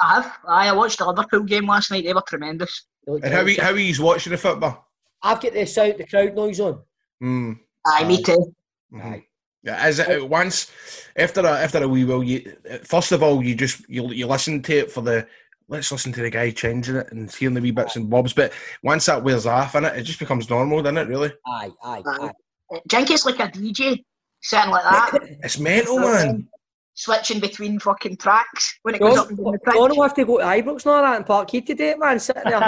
I 0.00 0.14
have. 0.14 0.32
Aye, 0.48 0.68
I 0.68 0.72
watched 0.72 0.98
the 0.98 1.06
Liverpool 1.06 1.42
game 1.42 1.66
last 1.66 1.90
night. 1.90 2.04
They 2.04 2.12
were 2.14 2.22
tremendous. 2.26 2.86
They 3.06 3.12
look 3.12 3.24
And 3.24 3.32
how 3.32 3.40
he, 3.44 3.54
great. 3.56 3.60
how 3.66 3.74
he's 3.74 4.00
watching 4.00 4.30
the 4.32 4.38
football? 4.38 4.88
I've 5.22 5.40
got 5.40 5.52
the 5.52 5.66
sound, 5.66 5.94
the 5.98 6.06
crowd 6.06 6.34
noise 6.34 6.60
on. 6.60 6.80
Mm. 7.22 7.58
Aye, 7.86 8.04
me 8.04 8.18
Aye. 8.18 8.22
too. 8.22 8.54
Mhm. 8.92 9.24
Yeah, 9.64 9.76
as 9.76 10.00
it 10.00 10.28
once 10.28 10.70
after 11.16 11.40
a 11.42 11.50
after 11.52 11.82
a 11.82 11.86
wee 11.88 12.04
while? 12.04 12.22
You 12.22 12.56
first 12.84 13.12
of 13.12 13.22
all, 13.22 13.42
you 13.44 13.54
just 13.54 13.88
you 13.88 14.10
you 14.10 14.26
listen 14.26 14.60
to 14.62 14.78
it 14.78 14.90
for 14.90 15.02
the 15.02 15.26
let's 15.68 15.92
listen 15.92 16.12
to 16.14 16.20
the 16.22 16.30
guy 16.30 16.50
changing 16.50 16.96
it 16.96 17.12
and 17.12 17.32
hearing 17.32 17.54
the 17.54 17.60
wee 17.60 17.70
bits 17.70 17.94
and 17.94 18.10
bobs. 18.10 18.32
But 18.32 18.52
once 18.82 19.06
that 19.06 19.22
wears 19.22 19.46
off, 19.46 19.76
in 19.76 19.84
it, 19.84 19.96
it 19.96 20.02
just 20.02 20.18
becomes 20.18 20.50
normal, 20.50 20.82
doesn't 20.82 20.98
it? 20.98 21.06
Really, 21.08 21.32
Aye, 21.46 21.70
aye, 21.84 22.02
Aye. 22.04 22.30
aye. 22.72 22.80
Jinky's 22.88 23.24
like 23.24 23.38
a 23.38 23.48
DJ, 23.48 24.02
sitting 24.40 24.70
like 24.70 24.82
that, 24.82 25.20
it's 25.44 25.58
mental, 25.60 26.00
man. 26.00 26.48
Switching 26.94 27.40
between 27.40 27.78
fucking 27.78 28.16
tracks 28.16 28.78
when 28.82 28.94
it 28.94 29.00
goes 29.00 29.18
up 29.18 29.28
and 29.28 29.38
down 29.38 29.52
the 29.52 29.72
don't 29.74 30.02
have 30.02 30.14
to 30.14 30.24
go 30.24 30.38
to 30.38 30.44
Ibrox 30.44 30.84
and 30.84 30.86
all 30.86 31.02
that 31.02 31.16
and 31.16 31.26
Park 31.26 31.48
Key 31.48 31.60
today, 31.62 31.94
man. 31.98 32.18
Sitting 32.18 32.42
there, 32.44 32.60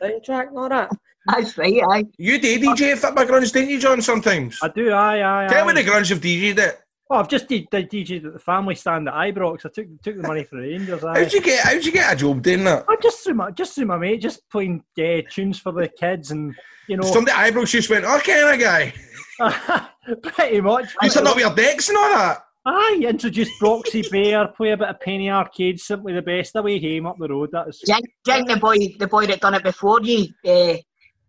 down 0.00 0.22
track 0.24 0.48
and 0.48 0.58
all 0.58 0.68
that. 0.68 0.90
That's 1.26 1.56
right, 1.56 1.82
aye. 1.90 2.04
You 2.18 2.38
did 2.38 2.62
DJ 2.62 2.92
at 2.92 2.98
football 2.98 3.24
grunge, 3.24 3.52
didn't 3.52 3.70
you, 3.70 3.78
John? 3.78 4.02
Sometimes. 4.02 4.58
I 4.62 4.68
do, 4.68 4.92
aye, 4.92 5.44
aye. 5.44 5.48
Tell 5.48 5.68
aye. 5.68 5.72
me 5.72 5.82
the 5.82 5.88
grunge 5.88 6.10
of 6.10 6.20
DJ'd 6.20 6.58
it. 6.58 6.80
Oh, 7.10 7.16
I've 7.16 7.28
just 7.28 7.48
did, 7.48 7.68
did 7.70 7.90
DJed 7.90 8.26
at 8.26 8.32
the 8.32 8.38
family 8.38 8.74
stand 8.74 9.08
at 9.08 9.14
Ibrox. 9.14 9.66
I 9.66 9.68
took 9.68 10.02
took 10.02 10.16
the 10.16 10.22
money 10.22 10.44
for 10.44 10.56
the 10.56 10.62
Rangers. 10.62 11.04
Aye. 11.04 11.20
How'd 11.20 11.32
you 11.32 11.42
get? 11.42 11.64
How'd 11.64 11.84
you 11.84 11.92
get 11.92 12.12
a 12.12 12.16
job 12.16 12.42
doing 12.42 12.64
that? 12.64 12.84
I 12.88 12.96
just 13.02 13.22
through 13.24 13.34
my 13.34 13.50
just 13.50 13.74
through 13.74 13.86
my 13.86 13.98
mate, 13.98 14.22
just 14.22 14.48
playing 14.50 14.82
uh, 14.98 15.20
tunes 15.30 15.58
for 15.58 15.72
the 15.72 15.88
kids, 15.88 16.30
and 16.30 16.54
you 16.88 16.96
know, 16.96 17.04
Somebody 17.04 17.36
eyebrows 17.36 17.72
just 17.72 17.90
went, 17.90 18.04
oh, 18.04 18.20
kind 18.20 18.54
of 18.54 18.60
guy. 18.60 18.94
pretty 20.22 20.60
much. 20.60 20.94
You 21.02 21.10
turn 21.10 21.26
up 21.26 21.38
your 21.38 21.54
decks 21.54 21.88
and 21.88 21.98
all 21.98 22.10
that. 22.10 22.44
Aye, 22.66 23.04
introduced 23.06 23.52
Broxy 23.60 24.10
Bear, 24.10 24.48
play 24.48 24.70
a 24.70 24.76
bit 24.76 24.88
of 24.88 25.00
Penny 25.00 25.30
Arcade, 25.30 25.78
simply 25.78 26.14
the 26.14 26.22
best 26.22 26.56
away 26.56 26.80
home 26.80 27.06
up 27.06 27.16
the 27.18 27.28
road. 27.28 27.50
That 27.52 27.68
is. 27.68 27.80
was 27.80 27.82
Jink, 27.86 28.06
Jink 28.24 28.48
the 28.48 28.56
boy, 28.56 28.76
the 28.98 29.06
boy 29.06 29.26
that 29.26 29.40
done 29.40 29.54
it 29.54 29.62
before 29.62 30.00
you, 30.02 30.28
uh, 30.46 30.76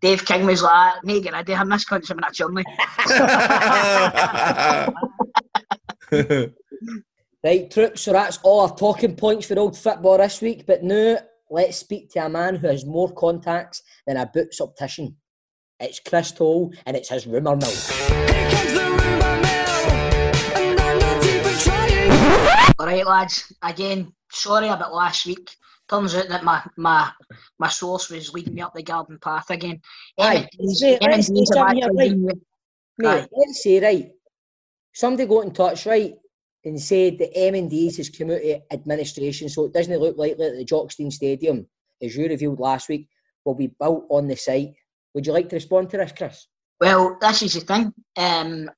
Dave 0.00 0.24
King 0.24 0.46
was 0.46 0.62
like, 0.62 0.94
"Nee, 1.04 1.20
get 1.20 1.34
rid 1.34 1.48
of 1.48 1.58
him. 1.58 1.68
This 1.68 1.84
cunt's 1.84 2.08
having 2.08 2.24
a 2.24 2.32
journey." 2.32 2.64
Right, 7.44 7.70
troops, 7.70 8.00
so 8.00 8.12
that's 8.12 8.38
all 8.42 8.62
our 8.62 8.76
talking 8.76 9.14
points 9.14 9.46
for 9.46 9.56
old 9.56 9.78
football 9.78 10.18
this 10.18 10.40
week. 10.40 10.66
But 10.66 10.82
now, 10.82 11.18
let's 11.48 11.76
speak 11.76 12.10
to 12.10 12.26
a 12.26 12.28
man 12.28 12.56
who 12.56 12.66
has 12.66 12.84
more 12.84 13.12
contacts 13.14 13.82
than 14.04 14.16
a 14.16 14.26
boots 14.26 14.60
optician. 14.60 15.16
It's 15.78 16.00
Chris 16.00 16.32
Toal, 16.32 16.72
and 16.86 16.96
it's 16.96 17.10
his 17.10 17.24
rumour 17.24 17.54
mill. 17.54 18.95
All 22.78 22.86
right, 22.86 23.06
lads. 23.06 23.52
Again, 23.62 24.12
sorry 24.30 24.68
about 24.68 24.94
last 24.94 25.26
week. 25.26 25.50
Turns 25.88 26.14
out 26.14 26.28
that 26.28 26.44
my 26.44 26.62
my 26.76 27.10
my 27.58 27.68
source 27.68 28.10
was 28.10 28.34
leading 28.34 28.54
me 28.54 28.62
up 28.62 28.74
the 28.74 28.82
garden 28.82 29.18
path 29.20 29.50
again. 29.50 29.80
Aye, 30.18 30.48
M&Ds 30.58 30.82
let's 31.00 31.26
say 31.28 31.44
something 31.44 31.82
actually 31.84 32.08
here, 32.08 32.16
been- 32.16 32.40
Mate, 32.98 33.08
Aye. 33.08 33.26
let's 33.32 33.62
say, 33.62 33.78
right, 33.80 34.10
somebody 34.92 35.28
got 35.28 35.44
in 35.44 35.52
touch, 35.52 35.86
right, 35.86 36.14
and 36.64 36.80
said 36.80 37.18
that 37.18 37.36
M&D's 37.38 37.98
has 37.98 38.08
come 38.08 38.30
out 38.30 38.40
of 38.42 38.62
administration, 38.72 39.48
so 39.48 39.66
it 39.66 39.72
doesn't 39.74 39.98
look 40.00 40.16
likely 40.16 40.44
that 40.44 40.56
the 40.56 40.64
Jock 40.64 40.90
Stein 40.90 41.10
Stadium, 41.10 41.66
as 42.02 42.16
you 42.16 42.26
revealed 42.26 42.58
last 42.58 42.88
week, 42.88 43.08
will 43.44 43.54
be 43.54 43.66
built 43.78 44.06
on 44.08 44.26
the 44.28 44.36
site. 44.36 44.72
Would 45.14 45.26
you 45.26 45.32
like 45.32 45.48
to 45.50 45.56
respond 45.56 45.90
to 45.90 45.98
this, 45.98 46.12
Chris? 46.16 46.46
Well, 46.80 47.16
this 47.20 47.42
is 47.42 47.54
the 47.54 47.60
thing. 47.60 47.92
Um, 48.16 48.70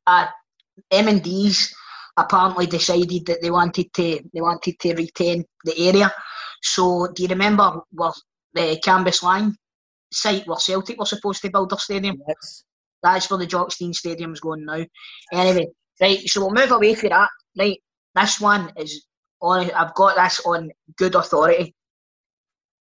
M&D's 0.90 1.75
apparently 2.18 2.66
decided 2.66 3.25
that 3.26 3.40
they 3.40 3.50
wanted 3.50 3.92
to 3.94 4.20
they 4.34 4.40
wanted 4.40 4.78
to 4.80 4.94
retain 4.94 5.44
the 5.64 5.88
area. 5.88 6.12
So, 6.62 7.08
do 7.14 7.22
you 7.22 7.28
remember 7.28 7.80
where 7.92 8.10
eh, 8.56 8.75
the 8.75 8.80
Canvas 8.84 9.22
Line 9.22 9.54
site 10.12 10.46
where 10.46 10.58
Celtic 10.58 10.98
were 10.98 11.06
supposed 11.06 11.42
to 11.42 11.50
build 11.50 11.70
their 11.70 11.78
stadium? 11.78 12.16
Yes. 12.26 12.64
That's 13.02 13.30
where 13.30 13.38
the 13.38 13.46
Jock 13.46 13.70
Stein 13.70 13.92
Stadium's 13.92 14.40
going 14.40 14.64
now. 14.64 14.84
Anyway, 15.32 15.68
right, 16.00 16.18
so 16.28 16.40
we'll 16.40 16.54
move 16.54 16.72
away 16.72 16.94
from 16.94 17.10
that. 17.10 17.28
Right, 17.56 17.80
this 18.14 18.40
one 18.40 18.72
is 18.76 19.06
on. 19.40 19.70
I've 19.70 19.94
got 19.94 20.16
this 20.16 20.40
on 20.44 20.70
good 20.96 21.14
authority. 21.14 21.75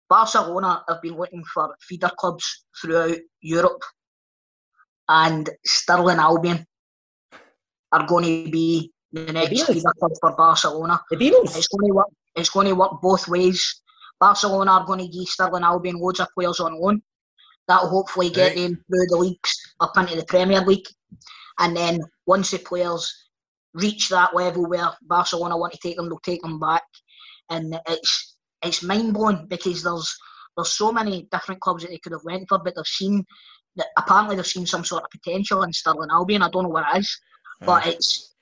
Barcelona 0.09 0.83
have 0.89 1.03
been 1.03 1.17
looking 1.17 1.45
for 1.53 1.75
feeder 1.81 2.11
clubs 2.19 2.65
throughout 2.81 3.19
Europe, 3.43 3.83
and 5.09 5.51
Stirling 5.67 6.19
Albion 6.19 6.65
are 7.93 8.07
going 8.07 8.45
to 8.45 8.51
be 8.51 8.93
the 9.13 9.33
next 9.33 9.65
club 9.65 10.13
for 10.21 10.37
Barcelona. 10.37 11.01
The 11.11 11.17
Beatles? 11.17 11.57
It's 11.57 11.69
going 11.69 11.89
to 11.89 11.95
work. 11.95 12.09
It's 12.35 12.51
going 12.51 12.67
to 12.67 12.75
work 12.75 13.01
both 13.01 13.29
ways. 13.29 13.81
Barcelona 14.21 14.73
are 14.73 14.87
going 14.87 15.01
to 15.01 15.09
give 15.09 15.29
Stirling 15.29 15.63
Albion 15.63 15.99
loads 15.99 16.21
of 16.21 16.29
players 16.35 16.61
on 16.61 16.81
loan. 16.81 17.03
That'll 17.69 17.89
hopefully 17.89 18.31
get 18.31 18.49
Right. 18.49 18.57
them 18.57 18.85
through 18.89 19.07
the 19.09 19.17
leagues 19.17 19.75
up 19.81 19.97
into 19.97 20.17
the 20.17 20.25
Premier 20.25 20.61
League, 20.61 20.87
and 21.59 21.77
then 21.77 22.01
once 22.27 22.51
the 22.51 22.59
players 22.59 23.13
reach 23.75 24.09
that 24.09 24.35
level 24.35 24.67
where 24.69 24.89
Barcelona 25.03 25.57
want 25.59 25.73
to 25.73 25.79
take 25.83 25.97
them, 25.97 26.09
they'll 26.09 26.19
take 26.21 26.43
them 26.43 26.59
back. 26.61 26.85
And 27.51 27.79
it's 27.89 28.37
it's 28.63 28.83
mind 28.83 29.15
blowing 29.15 29.47
because 29.49 29.83
there's 29.83 30.17
there's 30.57 30.73
so 30.73 30.91
many 30.93 31.29
different 31.31 31.61
clubs 31.61 31.83
that 31.83 31.91
they 31.91 31.99
could 31.99 32.13
have 32.13 32.25
went 32.25 32.49
for, 32.49 32.59
but 32.59 32.75
they've 32.77 32.87
seen 32.87 33.25
that 33.77 33.89
apparently 33.99 34.37
they've 34.37 34.47
seen 34.47 34.65
some 34.67 34.85
sort 34.85 35.05
of 35.05 35.11
potential 35.11 35.63
in 35.63 35.73
Stirling 35.73 36.09
Albion. 36.11 36.43
I 36.43 36.49
don't 36.51 36.63
know 36.63 36.71
what 36.71 36.87
it 36.95 37.01
is, 37.01 37.21
but 37.61 37.87
it's 37.87 38.35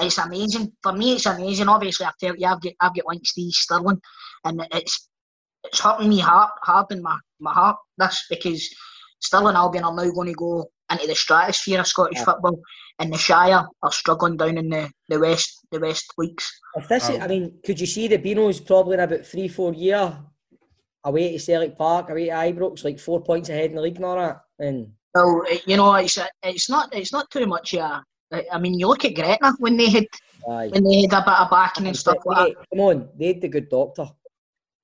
it's 0.00 0.18
amazing. 0.18 0.72
For 0.82 0.92
me, 0.92 1.14
it's 1.14 1.26
amazing. 1.26 1.68
Obviously, 1.68 2.06
I've 2.06 2.16
tell 2.18 2.36
you, 2.36 2.46
I've 2.46 2.60
got 2.60 2.72
I've 2.80 2.94
got 2.94 3.06
links 3.06 3.34
to 3.34 3.40
East 3.40 3.62
Stirling, 3.62 4.00
and 4.44 4.66
it's 4.72 5.08
it's 5.64 5.80
hurting 5.80 6.08
me 6.08 6.18
hard 6.18 6.50
hard 6.62 6.86
in 6.90 7.02
my, 7.02 7.16
my 7.40 7.52
heart. 7.52 7.76
This 7.98 8.24
because 8.28 8.68
Stirling 9.20 9.56
Albion 9.56 9.84
are 9.84 9.94
now 9.94 10.10
going 10.10 10.28
to 10.28 10.34
go 10.34 10.68
into 10.90 11.06
the 11.06 11.14
stratosphere 11.14 11.80
of 11.80 11.86
Scottish 11.86 12.18
Yeah. 12.18 12.24
football, 12.24 12.58
and 12.98 13.12
the 13.12 13.18
Shire 13.18 13.66
are 13.82 13.92
struggling 13.92 14.36
down 14.36 14.58
in 14.58 14.68
the, 14.68 14.90
the 15.08 15.18
west 15.20 15.58
the 15.70 15.80
west 15.80 16.12
leagues. 16.18 16.50
If 16.76 16.88
this 16.88 17.08
is, 17.08 17.16
Um, 17.16 17.22
I 17.22 17.28
mean, 17.28 17.58
could 17.64 17.80
you 17.80 17.86
see 17.86 18.08
the 18.08 18.18
Binos 18.18 18.64
probably 18.66 18.94
in 18.94 19.00
about 19.00 19.24
three, 19.26 19.48
four 19.48 19.72
year 19.72 20.18
away 21.04 21.32
to 21.32 21.38
Celtic 21.38 21.76
Park, 21.78 22.10
away 22.10 22.26
to 22.26 22.32
Ibrox, 22.32 22.84
like 22.84 22.98
four 22.98 23.22
points 23.22 23.48
ahead 23.48 23.70
in 23.70 23.76
the 23.76 23.82
league 23.82 23.96
and 23.96 24.04
all 24.04 24.16
that? 24.16 24.40
And 24.58 24.92
Well, 25.14 25.42
you 25.66 25.76
know, 25.76 25.94
it's 25.94 26.18
it's 26.42 26.68
not 26.68 26.94
it's 26.94 27.12
not 27.12 27.30
too 27.30 27.46
much. 27.46 27.72
Yeah, 27.72 28.00
I 28.32 28.58
mean, 28.58 28.78
you 28.78 28.88
look 28.88 29.04
at 29.04 29.14
Gretna 29.14 29.54
when 29.58 29.76
they 29.76 29.90
had 29.90 30.06
aye. 30.48 30.68
when 30.68 30.84
they 30.84 31.02
had 31.02 31.12
a 31.12 31.20
bit 31.20 31.40
of 31.40 31.50
backing 31.50 31.86
and 31.86 31.96
stuff 31.96 32.18
like 32.24 32.54
that. 32.54 32.68
Come 32.70 32.80
on, 32.80 33.08
they 33.18 33.28
had 33.28 33.40
the 33.40 33.48
good 33.48 33.68
doctor. 33.68 34.08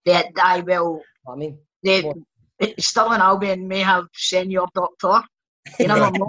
They 0.05 0.13
had, 0.13 0.27
I 0.43 0.61
will. 0.61 1.03
I 1.29 1.35
mean, 1.35 1.59
They, 1.83 2.11
Come 2.59 2.75
Stirling 2.79 3.21
Albion 3.21 3.69
may 3.69 3.81
have 3.81 4.05
senior 4.15 4.65
doctor. 4.75 5.23
You 5.79 5.87
never 5.87 6.11
know. 6.11 6.27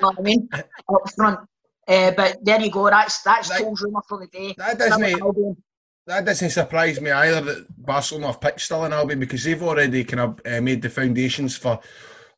know 0.00 0.08
what 0.08 0.18
I 0.18 0.22
mean? 0.22 0.48
Up 0.52 1.10
front. 1.14 1.40
Uh, 1.86 2.10
but 2.12 2.38
there 2.42 2.58
you 2.58 2.70
go. 2.70 2.88
That's 2.88 3.20
that's 3.20 3.50
Right. 3.50 3.60
Toal's 3.60 3.82
rumour 3.82 4.00
for 4.08 4.18
the 4.18 4.28
day. 4.28 4.54
That 4.56 4.78
doesn't 4.78 5.58
that 6.06 6.24
doesn't 6.24 6.50
surprise 6.50 7.00
me 7.00 7.10
either 7.10 7.40
that 7.42 7.66
Barcelona 7.84 8.28
have 8.28 8.40
picked 8.40 8.62
Stirling 8.62 8.92
Albion 8.92 9.20
because 9.20 9.44
they've 9.44 9.62
already 9.62 10.04
kind 10.04 10.20
of 10.20 10.40
uh, 10.46 10.60
made 10.60 10.80
the 10.80 10.88
foundations 10.88 11.56
for 11.56 11.78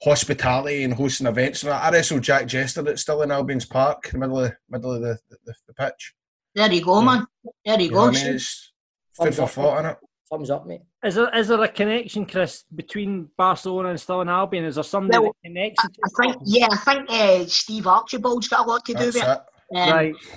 hospitality 0.02 0.84
and 0.84 0.94
hosting 0.94 1.26
events. 1.26 1.62
And 1.62 1.72
I 1.72 1.90
wrestled 1.90 2.22
Jack 2.22 2.46
Jester 2.46 2.80
at 2.88 3.08
in 3.22 3.30
Albion's 3.30 3.64
Park 3.66 4.10
in 4.12 4.20
the 4.20 4.26
middle 4.26 4.44
of 4.44 4.52
middle 4.68 4.92
of 4.92 5.02
the, 5.02 5.18
the, 5.44 5.54
the 5.68 5.74
pitch. 5.74 6.14
There 6.54 6.72
you 6.72 6.84
go, 6.84 7.00
man. 7.00 7.26
There 7.64 7.78
you 7.80 7.84
You 7.86 7.90
know 7.90 7.96
go. 7.96 8.06
what 8.06 8.16
I 8.20 8.24
mean? 8.24 8.34
It's 8.34 8.72
food 9.16 9.34
for 9.34 9.48
thought, 9.48 9.84
innit? 9.84 9.96
Thumbs 10.30 10.50
up, 10.50 10.66
mate. 10.66 10.80
Is 11.04 11.14
there 11.14 11.34
is 11.36 11.48
there 11.48 11.62
a 11.62 11.68
connection, 11.68 12.26
Chris, 12.26 12.64
between 12.74 13.28
Barcelona 13.36 13.90
and 13.90 14.00
Stirling 14.00 14.28
Albion? 14.28 14.64
Is 14.64 14.74
there 14.76 14.84
somebody 14.84 15.18
Well, 15.18 15.32
that 15.42 15.48
connects? 15.48 15.84
I, 15.84 15.88
I 16.04 16.08
think, 16.32 16.42
yeah, 16.46 16.66
I 16.70 16.76
think 16.76 17.10
uh, 17.10 17.46
Steve 17.46 17.86
Archibald's 17.86 18.48
got 18.48 18.66
a 18.66 18.68
lot 18.70 18.84
to 18.86 18.94
do 18.94 18.98
That's 19.10 19.14
with 19.14 19.24
it. 19.24 19.28
it. 19.28 19.40
Um, 19.78 19.90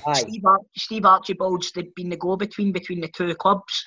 Right. 0.07 0.17
Steve, 0.17 0.45
Ar- 0.45 0.59
Steve 0.77 1.05
Archibald's 1.05 1.71
the, 1.73 1.89
been 1.95 2.09
the 2.09 2.15
go-between 2.17 2.71
between 2.71 3.01
the 3.01 3.09
two 3.09 3.33
clubs, 3.35 3.83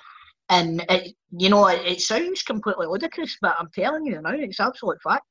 and 0.50 0.84
it, 0.90 1.14
you 1.30 1.48
know 1.50 1.66
it, 1.68 1.80
it 1.86 2.00
sounds 2.00 2.42
completely 2.42 2.86
ludicrous, 2.86 3.36
but 3.40 3.56
I'm 3.58 3.68
telling 3.74 4.04
you 4.06 4.20
now, 4.20 4.32
it's 4.32 4.60
absolute 4.60 4.98
fact. 5.02 5.24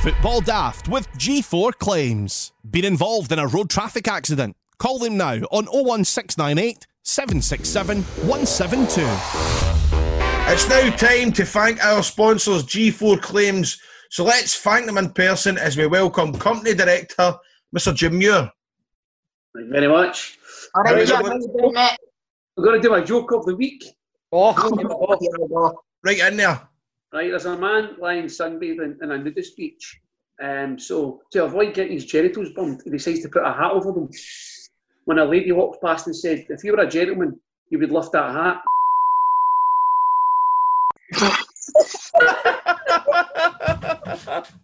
Football 0.00 0.40
Daft 0.40 0.88
with 0.88 1.06
G4 1.18 1.72
Claims. 1.74 2.52
Been 2.68 2.86
involved 2.86 3.30
in 3.32 3.38
a 3.38 3.46
road 3.46 3.68
traffic 3.68 4.08
accident? 4.08 4.56
Call 4.78 4.98
them 4.98 5.18
now 5.18 5.34
on 5.50 5.66
01698 5.66 6.86
767 7.02 8.02
172. 8.02 9.02
It's 10.48 10.68
now 10.68 10.88
time 10.96 11.32
to 11.32 11.44
thank 11.44 11.84
our 11.84 12.02
sponsors, 12.02 12.64
G4 12.64 13.20
Claims. 13.20 13.78
So 14.10 14.24
let's 14.24 14.56
thank 14.56 14.86
them 14.86 14.96
in 14.96 15.10
person 15.10 15.58
as 15.58 15.76
we 15.76 15.86
welcome 15.86 16.32
Company 16.38 16.72
Director, 16.72 17.34
Mr. 17.76 17.94
Jim 17.94 18.16
Muir. 18.16 18.50
Thank 19.54 19.66
you 19.66 19.72
very 19.72 19.88
much. 19.88 20.38
All 20.74 20.86
How 20.86 20.94
right, 20.94 21.02
is 21.02 21.10
yeah, 21.10 21.20
it 21.20 21.26
how 21.26 21.34
you 21.34 21.54
doing, 21.58 21.74
mate? 21.74 21.98
I'm 22.56 22.64
going 22.64 22.80
to 22.80 22.88
do 22.88 22.90
my 22.90 23.02
joke 23.02 23.32
of 23.32 23.44
the 23.44 23.54
week. 23.54 23.84
Oh, 24.32 24.52
Here 25.20 25.30
we 25.38 25.48
go. 25.48 25.82
Right 26.02 26.18
in 26.18 26.36
there. 26.36 26.60
Right, 27.12 27.30
there's 27.30 27.46
a 27.46 27.56
man 27.56 27.96
lying 28.00 28.24
sunbathing 28.24 29.00
in 29.02 29.12
a 29.12 29.18
nudist 29.18 29.56
beach. 29.56 30.00
Um, 30.42 30.78
so 30.78 31.22
to 31.30 31.44
avoid 31.44 31.74
getting 31.74 31.92
his 31.92 32.04
genitals 32.04 32.50
burned, 32.50 32.82
he 32.84 32.90
decides 32.90 33.20
to 33.20 33.28
put 33.28 33.42
a 33.42 33.52
hat 33.52 33.70
over 33.72 33.92
them. 33.92 34.10
When 35.04 35.18
a 35.18 35.24
lady 35.24 35.52
walked 35.52 35.82
past 35.82 36.06
and 36.06 36.16
said, 36.16 36.46
"If 36.48 36.64
you 36.64 36.72
were 36.72 36.82
a 36.82 36.88
gentleman, 36.88 37.40
you 37.70 37.78
would 37.78 37.92
lift 37.92 38.12
that 38.12 38.32
hat." 38.32 38.62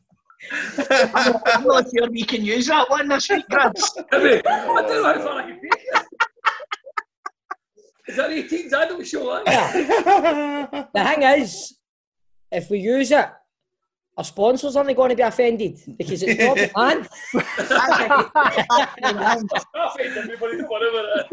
I'm 0.50 1.64
not 1.64 1.86
sure 1.90 2.10
we 2.10 2.24
can 2.24 2.44
use 2.44 2.66
that 2.66 2.90
one 2.90 3.08
this 3.08 3.30
week, 3.30 3.48
Grants. 3.48 3.96
I 4.12 4.18
mean, 4.18 4.42
I 4.44 4.64
don't 4.66 4.88
know 4.88 5.04
how 5.04 5.14
far 5.22 5.38
I 5.38 5.42
can 5.42 5.60
take 5.60 5.74
it. 5.74 5.81
Is 8.12 8.18
that 8.18 8.28
18's 8.28 8.72
adult 8.74 9.06
show? 9.06 9.42
That? 9.46 10.90
the 10.92 11.04
thing 11.04 11.22
is, 11.22 11.78
if 12.50 12.68
we 12.68 12.78
use 12.78 13.10
it, 13.10 13.26
our 14.18 14.24
sponsors 14.24 14.76
aren't 14.76 14.94
going 14.94 15.08
to 15.08 15.16
be 15.16 15.22
offended 15.22 15.80
because 15.96 16.22
it's 16.22 16.38
not 16.38 16.56
man. 16.76 17.08
I'll 19.74 19.96
find 19.96 20.14
everybody 20.14 20.58
to 20.58 20.64
whatever. 20.64 21.24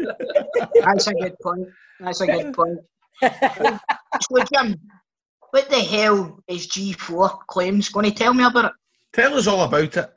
That's 0.86 1.06
a 1.08 1.12
good 1.12 1.36
point. 1.42 1.68
That's 2.00 2.22
a 2.22 2.26
good 2.26 2.54
point. 2.54 2.78
so, 4.22 4.44
Jim, 4.50 4.80
what 5.50 5.68
the 5.68 5.80
hell 5.80 6.42
is 6.48 6.66
G4 6.66 7.40
claims? 7.46 7.90
Going 7.90 8.06
to 8.06 8.16
tell 8.16 8.32
me 8.32 8.44
about 8.44 8.64
it? 8.64 8.72
Tell 9.12 9.34
us 9.34 9.46
all 9.46 9.64
about 9.64 9.94
it. 9.94 10.10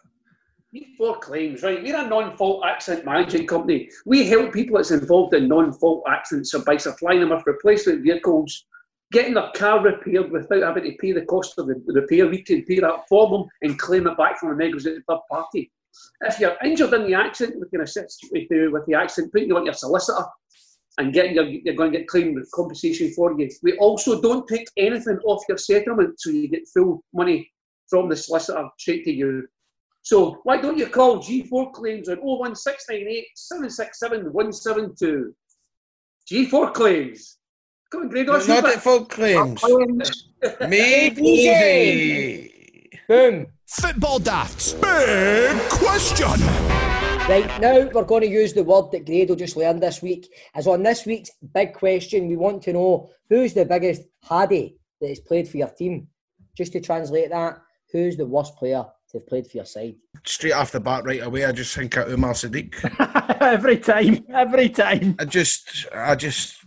We 0.74 0.96
four 0.98 1.20
claims, 1.20 1.62
right? 1.62 1.84
We're 1.84 2.03
a 2.03 2.08
non-fault 2.08 2.65
accident 2.65 3.06
management 3.06 3.48
company. 3.48 3.92
We 4.08 4.27
help 4.27 4.51
people 4.51 4.77
that's 4.77 4.89
involved 4.89 5.36
in 5.36 5.48
non-fault 5.48 6.03
accidents 6.08 6.50
so 6.50 6.63
by 6.63 6.77
supplying 6.77 7.20
them 7.20 7.30
with 7.30 7.46
replacement 7.46 8.01
vehicles, 8.01 8.65
getting 9.12 9.36
their 9.36 9.51
car 9.56 9.84
repaired 9.84 10.32
without 10.32 10.63
having 10.63 10.86
to 10.86 10.98
pay 10.98 11.12
the 11.12 11.25
cost 11.25 11.60
of 11.60 11.68
the 11.68 11.75
repair. 11.88 12.27
We 12.27 12.42
can 12.42 12.63
pay 12.63 12.80
that 12.80 13.08
for 13.08 13.30
them 13.30 13.48
and 13.62 13.77
claim 13.77 14.08
it 14.08 14.18
back 14.18 14.39
from 14.39 14.50
a 14.50 14.56
negligent 14.56 15.03
third 15.08 15.20
party. 15.30 15.72
If 16.22 16.39
you're 16.39 16.58
injured 16.65 16.94
in 16.94 17.06
the 17.06 17.13
accident, 17.13 17.62
we 17.62 17.70
can 17.70 17.82
assist 17.82 18.25
with 18.32 18.50
the, 18.50 18.70
with 18.70 18.88
the 18.88 18.96
accident, 18.96 19.32
putting 19.32 19.50
you 19.50 19.58
on 19.58 19.65
your 19.65 19.75
solicitor 19.75 20.25
and 20.98 21.13
getting 21.13 21.36
your, 21.36 21.46
you're 21.46 21.75
going 21.75 21.92
to 21.92 22.00
get 22.00 22.08
claim 22.08 22.44
compensation 22.51 23.12
for 23.12 23.39
you. 23.39 23.48
We 23.62 23.77
also 23.77 24.20
don't 24.20 24.48
take 24.48 24.68
anything 24.77 25.20
off 25.24 25.44
your 25.48 25.60
settlement, 25.60 26.20
so 26.20 26.32
you 26.32 26.48
get 26.48 26.68
full 26.74 27.03
money 27.13 27.51
from 27.88 28.10
the 28.10 28.15
solicitor 28.15 28.68
straight 28.80 29.03
to 29.06 29.12
you. 29.12 29.48
So 30.03 30.41
why 30.43 30.62
don't 30.62 30.77
you 30.77 30.88
call 30.88 31.19
G4 31.19 31.72
claims 31.72 32.10
on 32.10 32.17
01698 32.17 33.25
767 33.36 34.33
172? 34.33 35.33
G4 36.29 36.74
claims. 36.74 37.38
Come 37.89 38.01
on, 38.01 38.10
Greg, 38.10 38.27
Not 38.27 38.45
do 38.45 38.53
it 38.67 38.81
for 38.81 39.05
claims. 39.05 39.62
Claims. 39.62 40.27
Made 40.67 41.17
Easy. 41.19 41.50
easy. 41.50 42.89
Boom. 43.08 43.47
Football 43.65 44.19
Daft's 44.19 44.73
big 44.73 45.58
question. 45.69 46.41
Right, 47.30 47.49
now 47.62 47.89
we're 47.93 48.04
going 48.04 48.23
to 48.23 48.28
use 48.28 48.51
the 48.51 48.63
word 48.63 48.91
that 48.91 49.06
Grado 49.06 49.36
just 49.36 49.56
learned 49.56 49.82
this 49.82 50.01
week. 50.01 50.28
As 50.54 50.67
on 50.67 50.84
this 50.84 51.06
week's 51.06 51.32
big 51.54 51.73
question, 51.73 52.28
we 52.28 52.36
want 52.36 52.62
to 52.63 52.73
know 52.73 53.10
who's 53.30 53.54
the 53.54 53.63
biggest 53.63 54.01
Haddy 54.21 54.75
that 54.99 55.08
has 55.08 55.21
played 55.21 55.47
for 55.47 55.58
your 55.58 55.69
team. 55.69 56.10
Just 56.58 56.73
to 56.73 56.82
translate 56.82 57.30
that, 57.30 57.62
who's 57.93 58.17
the 58.17 58.25
worst 58.25 58.58
player 58.58 58.86
to 59.13 59.19
have 59.19 59.28
played 59.28 59.47
for 59.47 59.58
your 59.58 59.65
side? 59.65 59.95
Straight 60.26 60.54
off 60.54 60.71
the 60.71 60.80
bat, 60.80 61.06
right 61.06 61.23
away, 61.23 61.45
I 61.45 61.52
just 61.52 61.76
think 61.76 61.95
of 61.97 62.10
Umar 62.10 62.34
Sadiq. 62.34 62.73
every 63.41 63.78
time, 63.78 64.26
every 64.34 64.69
time. 64.69 65.15
I 65.19 65.26
just, 65.26 65.88
I 65.93 66.15
just, 66.15 66.58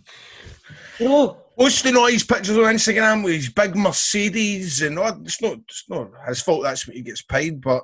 You 0.99 1.09
know, 1.09 1.37
posting 1.57 1.95
all 1.95 2.07
his 2.07 2.23
pictures 2.23 2.57
on 2.57 2.63
Instagram 2.63 3.23
with 3.23 3.35
his 3.35 3.49
big 3.49 3.75
Mercedes 3.75 4.81
and 4.81 4.97
all. 4.97 5.21
It's 5.21 5.41
not, 5.41 5.53
it's 5.53 5.85
not 5.89 6.09
his 6.27 6.41
fault. 6.41 6.63
That's 6.63 6.87
what 6.87 6.95
he 6.95 7.03
gets 7.03 7.21
paid, 7.21 7.61
but 7.61 7.83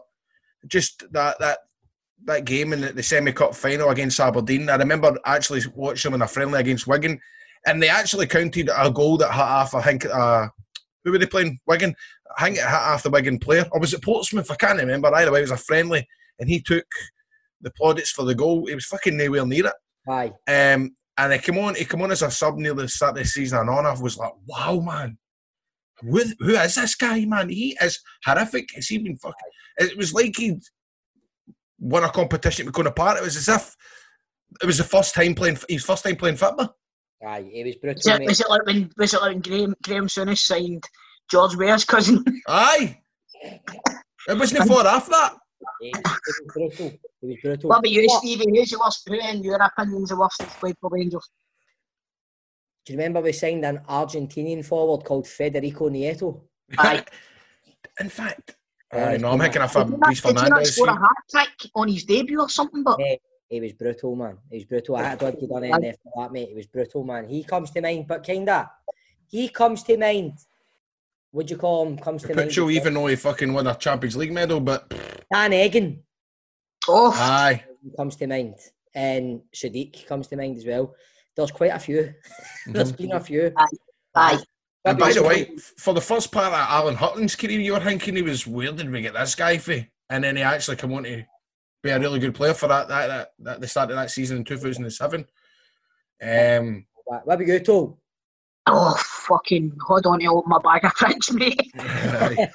just 0.68 1.04
that 1.12 1.38
that 1.40 1.60
that 2.26 2.46
game 2.46 2.72
in 2.72 2.82
the, 2.82 2.94
the 2.94 3.04
semi 3.04 3.34
cup 3.34 3.54
final 3.54 3.90
against 3.90 4.20
Aberdeen. 4.20 4.70
I 4.70 4.78
remember 4.78 5.18
actually 5.26 5.62
watching 5.76 6.12
them 6.12 6.22
in 6.22 6.26
a 6.26 6.28
friendly 6.28 6.60
against 6.60 6.88
Wigan, 6.88 7.20
and 7.68 7.84
they 7.84 7.90
actually 7.90 8.28
counted 8.28 8.70
a 8.76 8.90
goal 8.90 9.18
that 9.18 9.34
hit 9.34 9.42
off. 9.42 9.76
I 9.76 9.82
think 9.82 10.06
uh, 10.06 10.48
who 11.04 11.12
were 11.12 11.18
they 11.18 11.26
playing? 11.26 11.60
Wigan. 11.68 11.96
I 12.38 12.44
think 12.46 12.58
it 12.58 12.62
hit 12.62 12.74
off 12.74 13.04
the 13.04 13.10
Wigan 13.10 13.40
player, 13.40 13.66
or 13.72 13.80
was 13.80 13.94
it 13.94 14.04
Portsmouth? 14.04 14.50
I 14.52 14.56
can't 14.56 14.80
remember. 14.80 15.14
Either 15.14 15.32
way, 15.32 15.40
it 15.40 15.44
was 15.44 15.52
a 15.52 15.58
friendly, 15.58 16.08
and 16.40 16.50
he 16.50 16.62
took 16.62 16.86
the 17.62 17.72
plaudits 17.72 18.12
for 18.12 18.24
the 18.26 18.36
goal. 18.36 18.66
He 18.68 18.76
was 18.76 18.86
fucking 18.86 19.16
nowhere 19.18 19.46
near 19.46 19.68
it. 19.68 19.74
aye. 20.10 20.34
Um, 20.48 20.96
and 21.18 21.32
he 21.34 21.40
came 21.40 21.58
on. 21.60 21.76
He 21.76 21.86
came 21.86 22.02
on 22.02 22.12
as 22.12 22.22
a 22.24 22.32
sub 22.32 22.58
near 22.58 22.74
the 22.74 22.88
start 22.88 23.18
of 23.18 23.24
the 23.24 23.30
season, 23.30 23.60
and 23.60 23.70
on. 23.70 23.86
I 23.86 23.94
was 24.00 24.18
like, 24.18 24.34
"Wow, 24.48 24.80
man, 24.80 25.18
who, 26.02 26.24
who 26.40 26.56
is 26.56 26.76
this 26.76 26.96
guy, 26.96 27.24
man? 27.26 27.50
He 27.50 27.78
is 27.82 28.00
horrific. 28.26 28.70
Has 28.76 28.88
he 28.88 28.98
been 28.98 29.18
fucking?" 29.18 29.36
It 29.78 29.98
was 29.98 30.14
like 30.14 30.36
he 30.38 30.58
won 31.80 32.04
a 32.04 32.10
competition 32.10 32.66
becoming 32.66 32.92
a 32.92 32.94
part. 32.94 33.18
It 33.18 33.24
was 33.24 33.36
as 33.38 33.48
if 33.50 33.76
it 34.62 34.66
was 34.66 34.78
the 34.80 34.84
first 34.84 35.14
time 35.14 35.36
playing. 35.36 35.58
His 35.70 35.86
first 35.86 36.04
time 36.04 36.16
playing 36.16 36.38
football. 36.38 36.76
Aye, 37.26 37.50
it 37.54 37.66
was 37.66 37.76
Was 37.96 38.04
brutal, 38.04 38.16
it, 38.16 38.20
mate. 38.20 38.28
was 38.30 38.40
it 38.42 38.50
like 38.50 38.66
when 38.66 38.92
was 38.98 39.14
it 39.14 39.22
like 39.22 39.32
when 39.34 39.42
Graham 39.42 39.76
Graham 39.84 40.08
Souness 40.08 40.40
signed 40.40 40.84
George 41.34 41.56
Weah's 41.56 41.84
cousin? 41.94 42.24
Aye, 42.48 43.00
it 44.30 44.38
wasn't 44.38 44.68
far 44.68 44.86
off 44.88 45.10
that. 45.10 45.34
It 45.82 45.96
was, 46.06 46.14
it 46.14 46.46
was 46.46 46.54
brutal. 46.54 46.88
It 46.88 47.28
was 47.28 47.38
brutal. 47.42 47.70
what 47.70 47.80
about 47.80 47.90
you, 47.90 48.06
But- 48.08 48.20
Stevie? 48.20 48.46
Who's 48.60 48.70
the 48.70 48.80
worst? 48.80 49.08
Who, 49.08 49.16
in 49.16 49.44
your 49.44 49.60
opinion, 49.62 50.04
is 50.04 50.10
the 50.10 50.16
worst 50.16 50.36
that's 50.40 50.56
played 50.58 50.76
for 50.80 50.92
Rangers? 50.92 51.28
Do 52.86 52.94
you 52.94 53.00
remember 53.00 53.22
we 53.22 53.32
signed 53.32 53.66
an 53.66 53.80
Argentinian 53.90 54.64
forward 54.64 55.06
called 55.06 55.28
Federico 55.28 55.90
Nieto? 55.90 56.42
Aye. 56.78 57.04
In 58.00 58.10
fact, 58.10 58.56
Yeah, 58.94 59.10
I 59.10 59.18
know 59.18 59.32
I'm 59.32 59.40
thinking 59.40 59.62
of 59.62 59.74
Did 59.74 59.86
he 59.86 59.92
not, 59.92 60.08
Luis 60.08 60.22
did 60.22 60.38
he 60.40 60.50
not 60.50 60.68
score 60.68 60.90
a 60.90 60.94
hat 60.94 61.20
trick 61.32 61.72
on 61.76 61.88
his 61.88 62.04
debut 62.04 62.42
or 62.42 62.50
something? 62.50 62.84
But 62.84 63.00
Yeah. 63.00 63.16
He 63.50 63.60
was 63.62 63.74
brutal, 63.74 64.16
man. 64.16 64.38
He 64.50 64.58
was 64.58 64.66
brutal. 64.66 64.96
I 64.98 65.16
don't 65.16 65.32
think 65.32 65.40
he 65.42 65.48
done 65.48 65.64
anything 65.64 65.94
for 66.04 66.24
that, 66.24 66.32
mate. 66.32 66.50
He 66.50 66.56
was 66.56 66.66
brutal, 66.68 67.04
man. 67.04 67.28
He 67.28 67.44
comes 67.44 67.70
to 67.72 67.82
mind, 67.82 68.06
but 68.08 68.24
kinda, 68.24 68.70
he 69.28 69.48
comes 69.50 69.84
to 69.84 69.96
mind. 69.98 70.34
Would 71.34 71.50
you 71.50 71.58
call 71.58 71.88
him? 71.88 71.98
Comes 71.98 72.22
to 72.24 72.36
mind. 72.36 72.52
Pucho, 72.52 72.72
even 72.72 72.94
though 72.94 73.08
he 73.08 73.16
fucking 73.16 73.52
won 73.52 73.68
a 73.68 73.76
Champions 73.76 74.16
League 74.16 74.32
medal, 74.32 74.60
but 74.60 74.94
Dan 75.34 75.52
Egan 75.52 76.04
oh, 76.88 77.12
aye. 77.12 77.64
comes 77.98 78.16
to 78.18 78.28
mind, 78.28 78.56
and 78.94 79.42
Sadiq 79.54 80.06
comes 80.06 80.28
to 80.28 80.38
mind 80.38 80.58
as 80.58 80.66
well. 80.66 80.96
There's 81.36 81.52
quite 81.52 81.72
a 81.72 81.80
few. 81.80 82.14
There's 82.68 82.92
been 82.92 83.12
a 83.12 83.20
few. 83.20 83.52
aye. 84.16 84.40
And 84.86 85.00
by 85.00 85.14
the 85.14 85.24
way, 85.24 85.56
for 85.78 85.94
the 85.94 86.02
first 86.02 86.32
part 86.32 86.48
of 86.48 86.54
Alan 86.54 86.96
Hutton's 86.96 87.36
career, 87.36 87.60
you 87.60 87.74
were 87.74 87.80
thinking 87.80 88.16
he 88.16 88.22
was 88.22 88.46
where 88.46 88.72
did 88.72 88.92
we 88.92 89.02
get 89.02 89.14
this 89.14 89.34
guy 89.34 89.58
for? 89.58 89.78
And 90.10 90.24
then 90.24 90.36
he 90.36 90.44
actually 90.44 90.76
come 90.76 90.94
on 90.94 91.04
to 91.04 91.24
be 91.82 91.90
a 91.90 92.00
really 92.00 92.20
good 92.20 92.36
player 92.36 92.54
for 92.54 92.68
that 92.68 92.90
that, 92.90 93.08
that, 93.08 93.30
that 93.40 93.62
the 93.62 93.68
start 93.68 93.90
of 93.90 93.96
that 93.96 94.12
season 94.12 94.38
in 94.38 94.44
2007. 94.44 95.26
Um, 96.22 96.86
What 97.06 97.26
what 97.26 97.34
about 97.36 97.48
you, 97.48 97.60
Toal? 97.60 98.03
Oh, 98.66 98.96
fucking 98.98 99.74
hold 99.86 100.06
on 100.06 100.20
to 100.20 100.28
open 100.28 100.50
my 100.50 100.60
bag 100.64 100.86
of 100.86 100.94
tricks, 100.94 101.32
mate. 101.34 101.72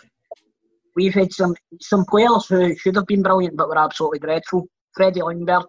We've 0.96 1.14
had 1.14 1.32
some 1.32 1.54
some 1.80 2.04
players 2.06 2.46
who 2.48 2.74
should 2.76 2.96
have 2.96 3.06
been 3.06 3.22
brilliant 3.22 3.56
but 3.56 3.68
were 3.68 3.78
absolutely 3.78 4.18
dreadful. 4.18 4.66
Freddie 4.94 5.20
Ljungberg. 5.20 5.66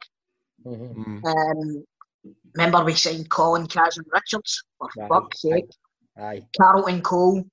Mhm. 0.66 1.22
Mm. 1.22 1.26
Um, 1.26 1.84
remember 2.56 2.84
we 2.84 2.94
signed 2.96 3.30
Colin 3.30 3.68
Kazim-Richards. 3.68 4.64
For 4.78 4.90
Right. 4.98 5.10
fuck's 5.10 5.42
sake. 5.42 5.70
Aye. 6.18 6.42
Carlton 6.60 7.02
Cole. 7.02 7.44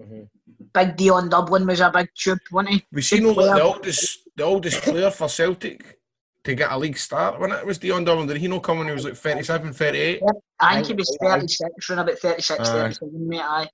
Mhm. 0.00 0.28
Big 0.72 0.96
Dion 0.96 1.28
Dublin 1.28 1.66
was 1.66 1.80
a 1.80 1.90
big 1.90 2.08
tube, 2.16 2.38
wasn't 2.52 2.74
he? 2.74 2.86
we 2.92 3.02
seen 3.02 3.24
all 3.26 3.34
the, 3.34 3.54
the 3.54 3.62
oldest 3.62 4.18
the 4.36 4.44
oldest 4.44 4.80
player 4.82 5.10
for 5.10 5.28
Celtic 5.28 5.98
to 6.44 6.54
get 6.54 6.72
a 6.72 6.78
league 6.78 6.98
start 6.98 7.38
when 7.40 7.52
it 7.52 7.64
was 7.64 7.78
Dion 7.78 8.04
Dublin. 8.04 8.26
Did 8.26 8.38
he 8.38 8.48
not 8.48 8.62
come 8.62 8.78
when 8.78 8.88
he 8.88 8.92
was 8.92 9.04
like 9.04 9.14
37, 9.14 9.72
38? 9.72 10.22
I 10.60 10.74
think 10.76 10.86
he 10.88 10.94
was 10.94 11.16
36, 11.20 11.90
around 11.90 11.98
about 12.00 12.18
36, 12.18 12.60
Aye. 12.60 12.64
37, 12.72 13.28
mate, 13.28 13.40
aye. 13.40 13.68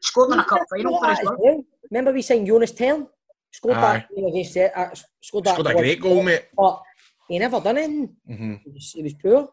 Scored 0.00 0.32
in 0.32 0.38
a 0.38 0.44
cup 0.44 0.60
final 0.70 0.98
for 0.98 1.06
us, 1.06 1.18
well. 1.24 1.64
Remember 1.90 2.12
we 2.12 2.22
signed 2.22 2.46
Jonas 2.46 2.70
Thern? 2.72 3.06
Scored 3.50 3.76
Aye. 3.76 4.06
that 4.14 4.28
against. 4.28 4.56
Uh, 4.56 4.90
scored 5.20 5.44
that. 5.44 5.54
Scored 5.54 5.66
a 5.66 5.74
great 5.74 6.00
goal, 6.00 6.22
mate. 6.22 6.44
But 6.56 6.82
he 7.28 7.38
never 7.38 7.60
done 7.60 7.78
anything. 7.78 8.16
hmm 8.26 8.54
He 8.64 8.70
was, 8.70 8.92
he 8.92 9.02
was 9.02 9.14
poor. 9.14 9.48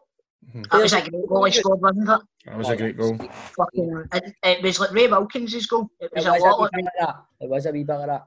That 0.70 0.82
was 0.82 0.92
a 0.92 1.00
great 1.00 1.26
goal 1.28 1.44
he 1.44 1.52
scored, 1.52 1.80
wasn't 1.80 2.08
it? 2.08 2.20
That 2.44 2.58
was 2.58 2.68
a 2.68 2.76
great 2.76 2.96
goal. 2.96 3.16
Fucking, 3.56 4.04
it, 4.12 4.34
it 4.44 4.62
was 4.62 4.78
like 4.78 4.92
Ray 4.92 5.08
Wilkins' 5.08 5.66
goal. 5.66 5.90
It 5.98 6.04
It 6.04 6.12
was, 6.14 6.24
was, 6.26 6.40
a 6.40 6.44
lot 6.44 6.58
a 6.58 6.62
like 6.62 6.72
of 6.84 6.90
that. 7.00 7.16
It 7.40 7.48
was 7.50 7.66
a 7.66 7.72
wee 7.72 7.82
bit 7.84 7.96
of 7.96 8.06
that. 8.06 8.26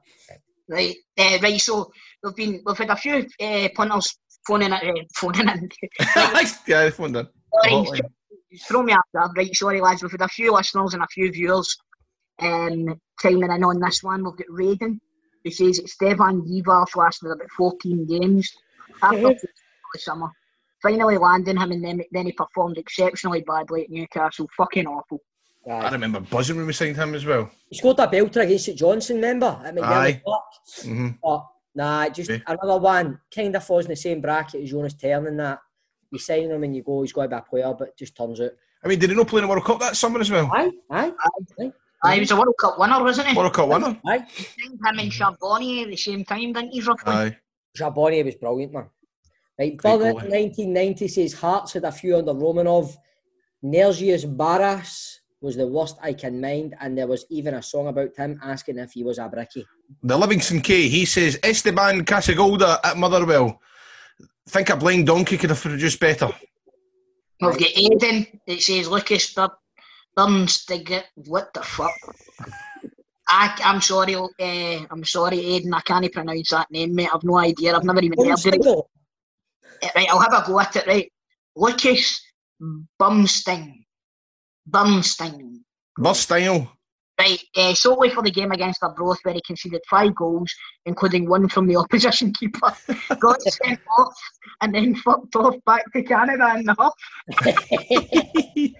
Right, 0.70 0.94
uh, 1.18 1.38
right. 1.42 1.60
So 1.60 1.90
we've 2.22 2.36
been 2.36 2.62
we've 2.64 2.78
had 2.78 2.90
a 2.90 2.96
few 2.96 3.26
uh, 3.42 3.68
punters 3.74 4.16
phoning 4.46 4.68
in, 4.68 4.72
uh, 4.72 5.02
phoning 5.16 5.48
in. 5.48 5.68
yeah, 6.68 6.84
the 6.84 6.94
phone 6.96 7.12
done. 7.12 7.28
Sorry, 7.64 7.72
Hotline. 7.72 8.10
throw 8.68 8.82
me 8.82 8.92
up 8.92 9.04
there. 9.12 9.28
Right, 9.36 9.54
sorry 9.54 9.80
lads. 9.80 10.02
We've 10.02 10.12
had 10.12 10.22
a 10.22 10.28
few 10.28 10.52
listeners 10.52 10.94
and 10.94 11.02
a 11.02 11.08
few 11.08 11.32
viewers 11.32 11.76
um, 12.40 13.00
chiming 13.20 13.50
in 13.50 13.64
on 13.64 13.80
this 13.80 14.02
one. 14.04 14.24
We've 14.24 14.36
got 14.36 14.46
Raiden 14.46 15.00
who 15.44 15.50
says 15.50 15.78
that 15.78 15.88
Stefan 15.88 16.42
Divar's 16.42 16.94
lasted 16.96 17.30
about 17.30 17.50
14 17.56 18.06
games 18.06 18.50
after 19.02 19.20
the 19.20 19.98
summer. 19.98 20.28
Finally 20.82 21.18
landing 21.18 21.58
him, 21.58 21.72
and 21.72 21.84
then, 21.84 22.02
then 22.10 22.26
he 22.26 22.32
performed 22.32 22.78
exceptionally 22.78 23.42
badly 23.42 23.84
at 23.84 23.90
Newcastle. 23.90 24.48
Fucking 24.56 24.86
awful. 24.86 25.20
I 25.68 25.90
remember 25.90 26.20
buzzing 26.20 26.56
when 26.56 26.66
we 26.66 26.72
signed 26.72 26.96
him 26.96 27.14
as 27.14 27.24
well. 27.24 27.50
He 27.68 27.76
scored 27.76 27.98
a 27.98 28.06
belter 28.06 28.42
against 28.42 28.64
St 28.64 28.78
Johnstone, 28.78 29.16
remember? 29.16 29.60
At 29.64 29.74
McDiarmid 29.74 29.82
Aye. 30.16 30.22
Park. 30.24 30.44
hmm 30.82 31.08
But 31.22 31.46
nah, 31.74 32.08
just 32.08 32.30
Okay. 32.30 32.42
another 32.46 32.78
one. 32.80 33.20
Kind 33.34 33.54
of 33.54 33.64
falls 33.64 33.84
in 33.84 33.90
the 33.90 33.96
same 33.96 34.20
bracket 34.20 34.62
as 34.62 34.70
Jonas 34.70 34.94
Thern 34.94 35.26
in 35.26 35.36
that. 35.36 35.58
You 36.10 36.18
sign 36.18 36.50
him 36.50 36.64
and 36.64 36.74
you 36.74 36.82
go, 36.82 37.02
he's 37.02 37.12
got 37.12 37.22
to 37.24 37.28
be 37.28 37.34
a 37.36 37.42
player, 37.42 37.74
but 37.78 37.96
just 37.96 38.16
turns 38.16 38.40
out. 38.40 38.50
I 38.82 38.88
mean, 38.88 38.98
did 38.98 39.10
he 39.10 39.16
not 39.16 39.28
play 39.28 39.38
in 39.40 39.44
the 39.44 39.48
World 39.48 39.64
Cup 39.64 39.78
that 39.80 39.96
summer 39.96 40.18
as 40.20 40.30
well? 40.30 40.50
Aye, 40.52 40.70
aye, 40.90 41.12
aye. 41.60 41.72
Uh, 42.02 42.10
he 42.12 42.20
was 42.20 42.30
a 42.30 42.36
World 42.36 42.54
Cup 42.58 42.78
winner, 42.78 43.02
wasn't 43.04 43.28
he? 43.28 43.36
World 43.36 43.52
Cup 43.52 43.68
winner. 43.68 44.00
Aye. 44.06 44.26
Signed 44.28 44.80
him 44.84 44.98
and 44.98 45.12
Charbonnier 45.12 45.84
at 45.84 45.90
the 45.90 45.96
same 45.96 46.24
time, 46.24 46.52
didn't 46.54 46.70
he, 46.72 46.80
roughly? 46.80 47.12
Aye. 47.12 47.36
Jaboni 47.76 48.24
was 48.24 48.34
brilliant, 48.36 48.72
man. 48.72 48.86
Right, 49.58 49.76
Great 49.76 49.98
Berlin 49.98 50.14
goalie. 50.16 50.30
1990 50.30 51.06
says 51.08 51.34
Hearts 51.34 51.74
had 51.74 51.84
a 51.84 51.92
few 51.92 52.16
under 52.16 52.32
Romanov. 52.32 52.96
Nerijus 53.62 54.24
Barasa 54.24 55.18
was 55.40 55.56
the 55.56 55.66
worst 55.66 55.96
I 56.02 56.12
can 56.12 56.40
mind, 56.40 56.74
and 56.80 56.96
there 56.96 57.06
was 57.06 57.24
even 57.30 57.54
a 57.54 57.62
song 57.62 57.88
about 57.88 58.14
him 58.16 58.38
asking 58.42 58.78
if 58.78 58.92
he 58.92 59.02
was 59.02 59.18
a 59.18 59.28
bricky. 59.28 59.66
The 60.02 60.16
Livingston 60.16 60.60
K, 60.60 60.88
he 60.88 61.04
says 61.06 61.38
Esteban 61.42 62.04
Casagolda 62.04 62.78
at 62.84 62.96
Motherwell. 62.98 63.60
Think 64.48 64.70
a 64.70 64.76
blind 64.76 65.06
donkey 65.06 65.38
could 65.38 65.50
have 65.50 65.60
produced 65.60 66.00
better. 66.00 66.28
We've 67.40 67.52
got 67.52 67.60
Aiden 67.60 68.40
that 68.46 68.60
says 68.60 68.88
Lucas 68.88 69.32
Bir- 69.32 69.48
Bernstiger. 70.14 71.04
What 71.14 71.54
the 71.54 71.62
fuck? 71.62 71.92
I, 73.26 73.58
I'm 73.64 73.80
sorry, 73.80 74.16
uh, 74.16 74.84
I'm 74.90 75.04
sorry, 75.04 75.38
Aiden. 75.38 75.72
I 75.72 75.80
can't 75.80 76.12
pronounce 76.12 76.50
that 76.50 76.70
name, 76.70 76.94
mate. 76.94 77.08
I've 77.14 77.22
no 77.24 77.38
idea. 77.38 77.74
I've 77.76 77.84
never 77.84 78.00
even 78.02 78.18
heard 78.18 78.32
of 78.34 78.46
it. 78.46 78.66
Eh, 79.82 79.88
Right, 79.96 80.08
I'll 80.10 80.18
have 80.18 80.34
a 80.34 80.46
go 80.46 80.60
at 80.60 80.76
it. 80.76 80.86
Right, 80.86 81.10
Lucas 81.56 82.20
Bumsting. 83.00 83.79
Bumsting. 84.70 85.60
Bus 85.98 86.20
style. 86.20 86.72
Right, 87.18 87.38
uh, 87.56 87.74
solely 87.74 88.08
for 88.08 88.22
the 88.22 88.30
game 88.30 88.50
against 88.50 88.82
Arbroath, 88.82 89.18
where 89.24 89.34
he 89.34 89.42
conceded 89.46 89.82
five 89.90 90.14
goals, 90.14 90.50
including 90.86 91.28
one 91.28 91.48
from 91.50 91.66
the 91.66 91.76
opposition 91.82 92.32
keeper, 92.32 92.74
got 93.20 93.42
sent 93.42 93.80
off, 93.98 94.14
and 94.62 94.74
then 94.74 94.94
fucked 94.94 95.36
off 95.36 95.54
back 95.66 95.84
to 95.92 96.02
Canada 96.02 96.54
in 96.56 96.64
the 96.64 96.74
huff. 96.78 96.94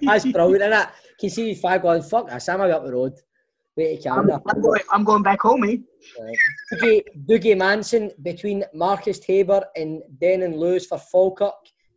That's 0.03 0.25
brilliant, 0.25 0.63
isn't 0.63 0.73
it? 0.73 0.89
Can 1.21 1.29
see 1.29 1.55
five 1.55 1.83
goals, 1.83 2.09
fuck, 2.09 2.31
I'm 2.33 2.61
I 2.63 2.71
up 2.71 2.85
the 2.87 2.93
road. 2.93 3.13
Wait 3.77 4.01
to 4.01 4.09
I'm, 4.09 4.27
Canada. 4.27 4.43
I'm 4.49 4.63
going, 4.63 4.81
I'm 4.91 5.05
going 5.05 5.23
back 5.23 5.43
home, 5.43 5.65
eh? 5.65 5.77
Dougie, 6.73 7.03
Dougie 7.29 7.59
Manson 7.59 8.11
between 8.23 8.65
Marcus 8.73 9.19
Tabor 9.19 9.67
and 9.77 10.03
Den 10.19 10.43
and 10.43 10.57
Lewis 10.57 10.87
for 10.87 10.99
Falkirk. 10.99 11.53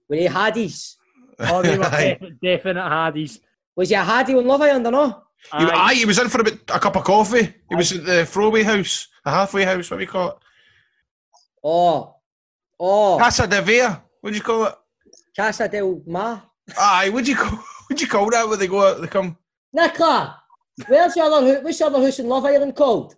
Were 0.09 0.17
they 0.17 0.27
Haddies? 0.27 0.95
Oh, 1.39 1.61
they 1.61 1.77
were 1.77 1.85
Aye. 1.85 2.17
definite, 2.19 2.41
definite 2.41 2.83
Haddies. 2.83 3.39
Was 3.75 3.89
he 3.89 3.95
a 3.95 4.03
Haddie 4.03 4.35
on 4.35 4.45
Love 4.45 4.61
Island 4.61 4.87
or 4.87 4.91
no? 4.91 5.23
He, 5.51 5.65
Aye. 5.65 5.71
aye, 5.89 5.93
he 5.95 6.05
was 6.05 6.19
in 6.19 6.29
for 6.29 6.41
a, 6.41 6.43
bit, 6.43 6.59
a 6.73 6.79
cup 6.79 6.95
of 6.95 7.03
coffee. 7.03 7.53
He 7.69 7.75
was 7.75 7.91
at 7.91 8.05
the 8.05 8.25
throwaway 8.25 8.63
house, 8.63 9.07
the 9.25 9.31
halfway 9.31 9.65
house, 9.65 9.89
what 9.91 9.97
do 9.97 10.03
you 10.03 10.07
call 10.09 10.29
it? 10.29 10.35
Oh, 11.63 12.15
oh, 12.79 13.17
Casa 13.19 13.47
de 13.47 13.61
Vea. 13.61 13.87
What 14.21 14.29
do 14.31 14.35
you 14.37 14.41
call 14.43 14.65
it? 14.65 14.75
Casa 15.35 15.67
del 15.67 16.01
Mar. 16.05 16.43
Aye, 16.77 17.09
what 17.09 17.25
do 17.25 17.31
you 17.31 17.37
call 17.37 17.57
what 17.87 17.97
do 17.97 18.03
you 18.03 18.09
call 18.09 18.29
that 18.29 18.47
when 18.47 18.59
they 18.59 18.67
go 18.67 18.87
out 18.87 19.01
they 19.01 19.07
come? 19.07 19.37
Nicola, 19.73 20.41
where's 20.87 21.13
the 21.15 21.21
other 21.21 21.45
house? 21.55 21.63
What's 21.63 21.79
the 21.79 21.85
other 21.87 22.01
house 22.01 22.19
in 22.19 22.27
Love 22.29 22.45
Island 22.45 22.75
called? 22.75 23.15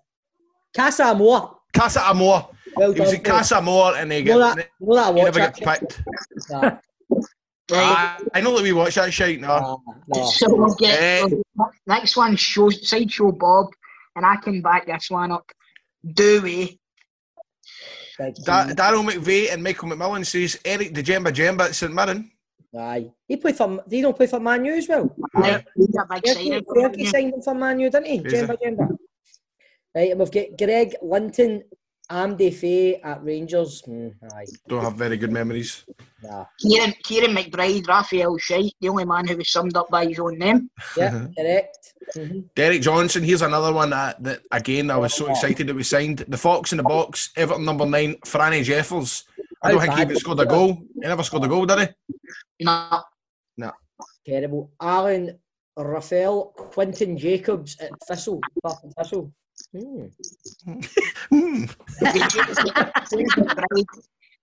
Casa 0.76 1.04
Amor. 1.06 1.52
Casa 1.74 2.02
Amor. 2.10 2.48
Well 2.76 2.92
He 2.94 3.00
was 3.02 3.10
done. 3.12 3.20
at 3.20 3.24
Casa 3.26 3.58
Amor 3.58 3.94
and 3.98 4.10
they 4.12 4.20
You 4.20 4.26
know 4.26 4.40
get 4.40 4.56
that, 4.58 4.70
you 4.80 4.96
that 4.96 5.06
I 5.06 5.14
he 5.14 5.24
never 5.24 5.40
that 5.40 5.56
gets 5.58 5.80
shit? 5.80 5.80
picked. 5.90 6.04
Nah, 6.50 6.78
I, 7.72 8.20
I 8.34 8.42
know 8.42 8.56
that 8.56 8.64
we 8.64 8.74
watch 8.74 8.96
that 8.96 9.12
shit 9.14 9.42
now. 9.42 9.82
nah, 10.08 10.20
nah. 10.20 10.26
So 10.26 10.54
we'll 10.56 10.76
get 10.76 11.02
Eh. 11.02 11.28
next 11.88 12.16
one. 12.16 12.36
Show 12.36 12.70
sideshow 12.70 13.32
Bob, 13.32 13.68
and 14.16 14.26
I 14.26 14.36
can 14.38 14.62
back 14.62 14.86
this 14.86 15.10
one 15.10 15.32
up. 15.32 15.50
Dewey. 16.14 16.80
Big 18.20 18.36
Da- 18.46 18.68
G. 18.68 18.74
Daryl 18.74 19.10
McVeigh 19.10 19.52
and 19.52 19.64
Michael 19.64 19.90
McMillan 19.90 20.26
says 20.26 20.60
Eric 20.64 20.94
the 20.94 21.04
Djemba-Djemba 21.04 21.62
at 21.62 21.76
St 21.76 21.94
Mirren. 21.94 22.32
Aye. 22.78 23.10
He 23.28 23.38
played 23.38 23.56
for. 23.58 23.84
He 23.90 24.02
don't 24.02 24.16
play 24.16 24.28
for 24.28 24.40
Man 24.40 24.64
U 24.66 24.74
as 24.74 24.88
well. 24.88 25.14
Yeah, 25.42 25.62
he's 25.76 25.96
a 25.98 26.06
big 26.14 26.28
signing. 26.28 26.62
Fergie 26.66 27.08
signed 27.08 27.34
him 27.34 27.42
for 27.42 27.56
Man 27.56 27.80
U, 27.80 27.90
didn't 27.90 28.06
he? 28.08 28.18
Is 28.20 28.34
Djemba-Djemba. 28.34 28.98
Right, 29.96 30.12
and 30.12 30.20
we've 30.20 30.32
got 30.32 30.46
Greg 30.58 30.96
Linton, 31.02 31.64
Amdy 32.12 32.54
Fay 32.54 33.02
at 33.02 33.24
Rangers. 33.24 33.82
Hmm, 33.86 34.10
aye, 34.34 34.46
Don't 34.68 34.84
have 34.84 34.94
very 34.96 35.18
good 35.18 35.32
memories. 35.32 35.86
nah. 36.24 36.46
Kieran, 36.60 36.94
Kieran 37.04 37.36
McBride, 37.36 37.88
Raphael 37.88 38.38
Shite, 38.38 38.74
the 38.80 38.90
only 38.90 39.06
man 39.06 39.28
who 39.28 39.38
was 39.38 39.52
summed 39.52 39.76
up 39.76 39.90
by 39.90 40.06
his 40.06 40.20
own 40.20 40.38
name. 40.38 40.70
Yeah, 40.98 41.28
correct. 41.38 41.94
hmm 42.16 42.42
Derek 42.56 42.82
Johnson, 42.82 43.24
here's 43.24 43.42
another 43.42 43.74
one 43.74 43.90
that, 43.90 44.22
that 44.24 44.42
again 44.52 44.92
I 44.92 44.98
was 44.98 45.14
so 45.14 45.28
excited 45.28 45.68
that 45.68 45.76
we 45.76 45.84
signed. 45.84 46.20
The 46.28 46.38
Fox 46.38 46.72
in 46.74 46.78
the 46.78 46.84
box, 46.84 47.32
Everton 47.36 47.66
number 47.66 47.86
nine, 47.86 48.16
Franny 48.26 48.64
Jeffers. 48.64 49.24
I 49.64 49.72
don't 49.72 49.80
How 49.80 49.86
think 49.86 49.94
he 49.98 50.02
bad 50.02 50.12
even 50.12 50.20
scored 50.20 50.40
a 50.42 50.46
goal. 50.46 50.74
He 50.94 51.00
never 51.00 51.24
scored 51.24 51.44
a 51.44 51.48
goal, 51.48 51.66
did 51.66 51.80
he? 51.80 52.66
No, 52.66 53.02
No. 53.58 53.72
Terrible. 54.28 54.72
Alan 54.80 55.40
Raphael, 55.78 56.54
Quinton 56.56 57.18
Jacobs 57.18 57.78
at 57.80 57.92
Thistle, 58.08 58.42
Bath 58.64 58.84
Thistle. 58.98 59.32
James 59.74 60.16
hmm. 60.64 61.64
McBride. 62.02 63.86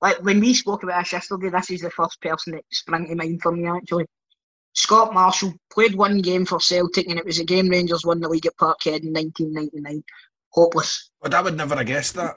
Like 0.01 0.22
when 0.22 0.40
we 0.40 0.55
spoke 0.55 0.83
about 0.83 1.05
this 1.05 1.12
yesterday, 1.12 1.51
this 1.51 1.70
is 1.70 1.83
the 1.83 1.90
first 1.90 2.20
person 2.20 2.55
that 2.55 2.64
sprang 2.70 3.09
to 3.09 3.14
mind 3.14 3.40
for 3.42 3.53
me 3.53 3.68
actually. 3.68 4.07
Scott 4.75 5.12
Marshall 5.12 5.53
played 5.70 5.94
one 5.94 6.20
game 6.20 6.46
for 6.46 6.59
Celtic 6.59 7.09
and 7.09 7.18
it 7.18 7.27
was 7.27 7.38
a 7.38 7.44
game 7.44 7.68
Rangers 7.68 8.05
won 8.05 8.20
the 8.20 8.29
league 8.29 8.46
at 8.46 8.57
Parkhead 8.57 9.03
in 9.03 9.12
1999. 9.12 10.03
Hopeless. 10.51 11.11
Oh, 11.12 11.18
but 11.22 11.35
I 11.35 11.42
would 11.42 11.57
never 11.57 11.77
have 11.77 11.87
guessed 11.87 12.14
that. 12.14 12.37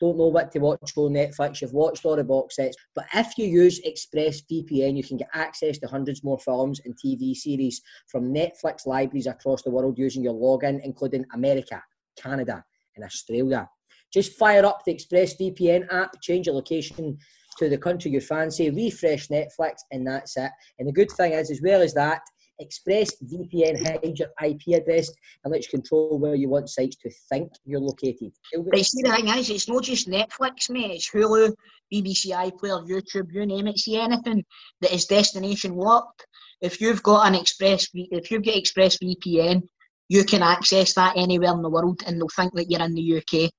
Don't 0.02 0.18
know 0.18 0.28
what 0.28 0.52
to 0.52 0.60
watch 0.60 0.92
on 0.98 1.13
Netflix. 1.13 1.62
You've 1.62 1.72
watched 1.72 2.04
all 2.04 2.18
the 2.18 2.26
box 2.26 2.58
sets, 2.58 2.76
but 2.94 3.06
if 3.16 3.38
you 3.38 3.48
use 3.48 3.80
ExpressVPN, 3.82 4.98
you 4.98 5.04
can 5.04 5.16
get 5.16 5.30
access 5.34 5.78
to 5.78 5.88
hundreds 5.88 6.22
more 6.22 6.38
films 6.38 6.82
and 6.84 6.94
TV 6.94 7.34
series 7.34 7.82
from 8.08 8.34
Netflix 8.34 8.86
libraries 8.86 9.28
across 9.28 9.62
the 9.62 9.72
world 9.72 9.98
using 9.98 10.22
your 10.22 10.34
login, 10.34 10.82
including 10.84 11.26
America, 11.34 11.82
Canada, 12.18 12.66
and 12.98 13.06
Australia. 13.06 13.70
Just 14.13 14.34
fire 14.34 14.66
up 14.66 14.82
the 14.86 14.94
ExpressVPN 14.94 15.88
app, 15.89 16.22
change 16.22 16.48
your 16.48 16.56
location 16.56 17.18
to 17.60 17.70
the 17.70 17.78
country 17.78 18.12
you 18.12 18.20
fancy, 18.20 18.70
refresh 18.70 19.30
Netflix, 19.30 19.76
and 19.92 20.06
that's 20.06 20.36
it. 20.36 20.52
And 20.80 20.88
the 20.88 20.92
good 20.92 21.12
thing 21.12 21.32
is, 21.32 21.50
as 21.50 21.62
well 21.63 21.82
as 21.82 21.94
that, 21.94 22.20
ExpressVPN 22.62 23.82
hides 23.86 24.20
your 24.20 24.30
IP 24.44 24.80
address 24.80 25.10
and 25.44 25.52
lets 25.52 25.68
you 25.68 25.80
control 25.80 26.20
where 26.20 26.36
you 26.36 26.50
want 26.50 26.70
sites 26.70 26.96
to 26.98 27.10
think 27.30 27.52
you're 27.66 27.80
located. 27.80 28.32
But 28.54 28.86
see, 28.86 29.02
the 29.02 29.12
thing 29.12 29.28
is, 29.30 29.50
it's 29.50 29.68
not 29.68 29.84
just 29.84 30.10
Netflix, 30.10 30.70
mate. 30.70 30.92
It's 30.92 31.10
Hulu, 31.10 31.54
BBC 31.94 32.28
iPlayer, 32.28 32.88
YouTube, 32.88 33.32
you 33.32 33.46
name 33.46 33.68
it. 33.68 33.80
See 33.80 33.98
anything 33.98 34.44
that 34.82 34.94
is 34.94 35.06
destination 35.06 35.76
locked. 35.76 36.26
If 36.62 36.80
you've 36.80 37.04
got 37.04 37.28
an 37.28 37.36
Express, 37.36 37.88
if 37.94 38.32
you 38.32 38.39
get 38.39 38.58
Express 38.58 38.98
VPN, 38.98 39.63
you 40.10 40.24
can 40.24 40.44
access 40.44 40.94
that 40.94 41.18
anywhere 41.18 41.54
in 41.54 41.62
the 41.62 41.70
world, 41.70 42.02
and 42.06 42.18
they'll 42.18 42.30
think 42.30 42.54
that 42.54 42.70
you're 42.70 42.82
in 42.82 42.94
the 42.94 43.18
UK. 43.18 43.52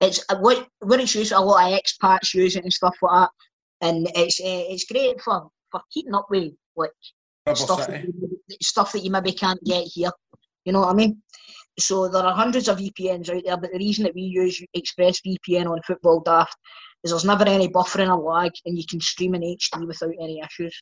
It's 0.00 0.24
uh, 0.28 0.36
what 0.38 0.68
what 0.80 1.00
it's 1.00 1.14
used. 1.14 1.32
A 1.32 1.40
lot 1.40 1.72
of 1.72 1.80
expats 1.80 2.34
use 2.34 2.56
it 2.56 2.64
and 2.64 2.72
stuff 2.72 2.96
like 3.00 3.12
that, 3.12 3.30
and 3.88 4.08
it's 4.14 4.40
uh, 4.40 4.44
it's 4.44 4.84
great 4.84 5.20
for 5.22 5.48
for 5.70 5.80
keeping 5.90 6.14
up 6.14 6.26
with 6.28 6.52
like 6.76 6.90
stuff 7.54 7.84
City. 7.84 8.08
that, 8.48 8.62
stuff 8.62 8.92
that 8.92 9.04
you 9.04 9.10
maybe 9.10 9.32
can't 9.32 9.62
get 9.64 9.84
here. 9.84 10.10
You 10.64 10.72
know 10.72 10.80
what 10.80 10.90
I 10.90 10.94
mean? 10.94 11.22
So 11.78 12.08
there 12.08 12.24
are 12.24 12.34
hundreds 12.34 12.68
of 12.68 12.78
VPNs 12.78 13.28
out 13.30 13.42
there, 13.44 13.56
but 13.56 13.70
the 13.70 13.78
reason 13.78 14.04
that 14.04 14.14
we 14.14 14.22
use 14.22 14.62
ExpressVPN 14.76 15.70
on 15.70 15.80
Football 15.86 16.20
Daft 16.20 16.56
is 17.04 17.10
there's 17.10 17.24
never 17.24 17.44
any 17.44 17.68
buffering 17.68 18.08
or 18.08 18.20
lag, 18.20 18.52
and 18.64 18.76
you 18.76 18.84
can 18.88 19.00
stream 19.00 19.34
in 19.34 19.42
HD 19.42 19.86
without 19.86 20.14
any 20.20 20.40
issues. 20.40 20.76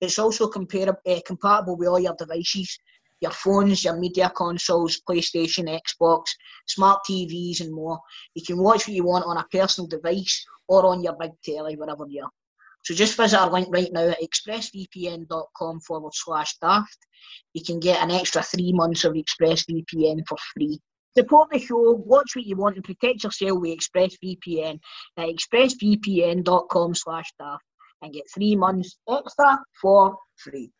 It's 0.00 0.18
also 0.18 0.48
compar- 0.48 0.94
uh, 1.06 1.20
compatible 1.26 1.76
with 1.76 1.88
all 1.88 1.98
your 1.98 2.14
devices, 2.16 2.78
your 3.20 3.32
phones, 3.32 3.82
your 3.82 3.98
media 3.98 4.30
consoles, 4.34 5.02
PlayStation, 5.08 5.68
Xbox, 5.68 6.26
smart 6.68 7.00
TVs, 7.08 7.60
and 7.60 7.74
more. 7.74 7.98
You 8.34 8.44
can 8.46 8.58
watch 8.58 8.86
what 8.86 8.94
you 8.94 9.04
want 9.04 9.24
on 9.26 9.38
a 9.38 9.46
personal 9.50 9.88
device 9.88 10.46
or 10.68 10.86
on 10.86 11.02
your 11.02 11.16
big 11.18 11.32
telly, 11.44 11.76
wherever 11.76 12.04
you 12.08 12.22
are. 12.22 12.30
So 12.88 12.94
just 12.94 13.18
visit 13.18 13.38
our 13.38 13.50
link 13.50 13.68
right 13.70 13.92
now 13.92 14.08
at 14.08 14.22
expressvpn.com 14.22 15.80
forward 15.80 16.14
slash 16.14 16.56
daft. 16.56 16.96
You 17.52 17.62
can 17.62 17.80
get 17.80 18.02
an 18.02 18.10
extra 18.10 18.42
three 18.42 18.72
months 18.72 19.04
of 19.04 19.12
ExpressVPN 19.12 20.26
for 20.26 20.38
free. 20.54 20.80
Support 21.14 21.50
the 21.52 21.58
show, 21.58 22.02
watch 22.06 22.34
what 22.34 22.46
you 22.46 22.56
want, 22.56 22.76
and 22.76 22.84
protect 22.84 23.24
yourself 23.24 23.60
with 23.60 23.78
ExpressVPN 23.78 24.78
at 25.18 25.28
expressvpn.com 25.28 26.94
slash 26.94 27.30
daft 27.38 27.62
and 28.00 28.14
get 28.14 28.22
three 28.34 28.56
months 28.56 28.96
extra 29.06 29.58
for 29.82 30.16
free. 30.36 30.72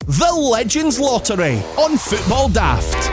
The 0.00 0.34
Legends 0.36 0.98
Lottery 0.98 1.58
on 1.78 1.96
Football 1.96 2.48
Daft. 2.48 3.04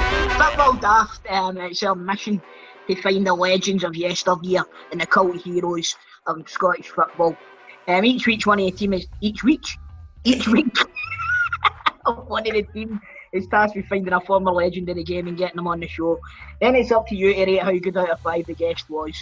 Football 0.41 0.73
Daft, 0.78 1.21
um, 1.30 1.58
it's 1.58 1.84
our 1.84 1.93
mission 1.93 2.41
to 2.88 3.02
find 3.02 3.26
the 3.26 3.34
legends 3.34 3.84
of 3.84 3.95
yesteryear 3.95 4.63
and 4.91 5.02
the 5.02 5.06
cult 5.06 5.36
heroes 5.38 5.95
of 6.26 6.50
Scottish 6.50 6.89
football. 6.89 7.36
Um, 7.88 8.04
each 8.04 8.28
week, 8.28 8.45
one 8.45 8.60
of 8.60 8.65
the 8.65 8.71
team 8.71 8.93
is 8.93 9.08
each 9.21 9.43
week, 9.43 9.65
each 10.23 10.47
week, 10.47 10.76
one 12.28 12.45
of 12.47 12.54
the 12.54 12.63
team 12.63 13.00
is 13.34 13.47
tasked 13.47 13.76
with 13.76 13.86
finding 13.88 14.13
a 14.13 14.21
former 14.21 14.52
legend 14.52 14.89
of 14.89 14.95
the 14.95 15.04
game 15.04 15.28
and 15.28 15.38
getting 15.38 15.58
them 15.58 15.67
on 15.67 15.80
the 15.80 15.88
show. 15.88 16.19
Then 16.62 16.76
it's 16.76 16.91
up 16.91 17.08
to 17.08 17.15
you 17.15 17.34
to 17.34 17.45
rate 17.45 17.62
how 17.62 17.78
good 17.78 17.97
out 17.97 18.10
of 18.10 18.19
five 18.19 18.45
the 18.45 18.56
guest 18.56 18.89
was. 18.89 19.15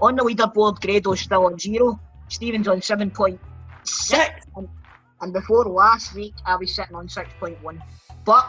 On 0.00 0.16
the 0.16 0.22
leaderboard, 0.22 0.80
Grado's 0.80 1.20
still 1.20 1.46
on 1.46 1.58
zero. 1.58 2.00
Stevens 2.28 2.68
on 2.68 2.80
seven 2.80 3.10
point 3.10 3.40
six, 3.84 4.46
and, 4.56 4.68
and 5.20 5.32
before 5.32 5.64
last 5.64 6.14
week, 6.14 6.34
I 6.46 6.56
was 6.56 6.74
sitting 6.74 6.94
on 6.94 7.08
six 7.08 7.28
point 7.38 7.62
one. 7.62 7.82
But 8.24 8.48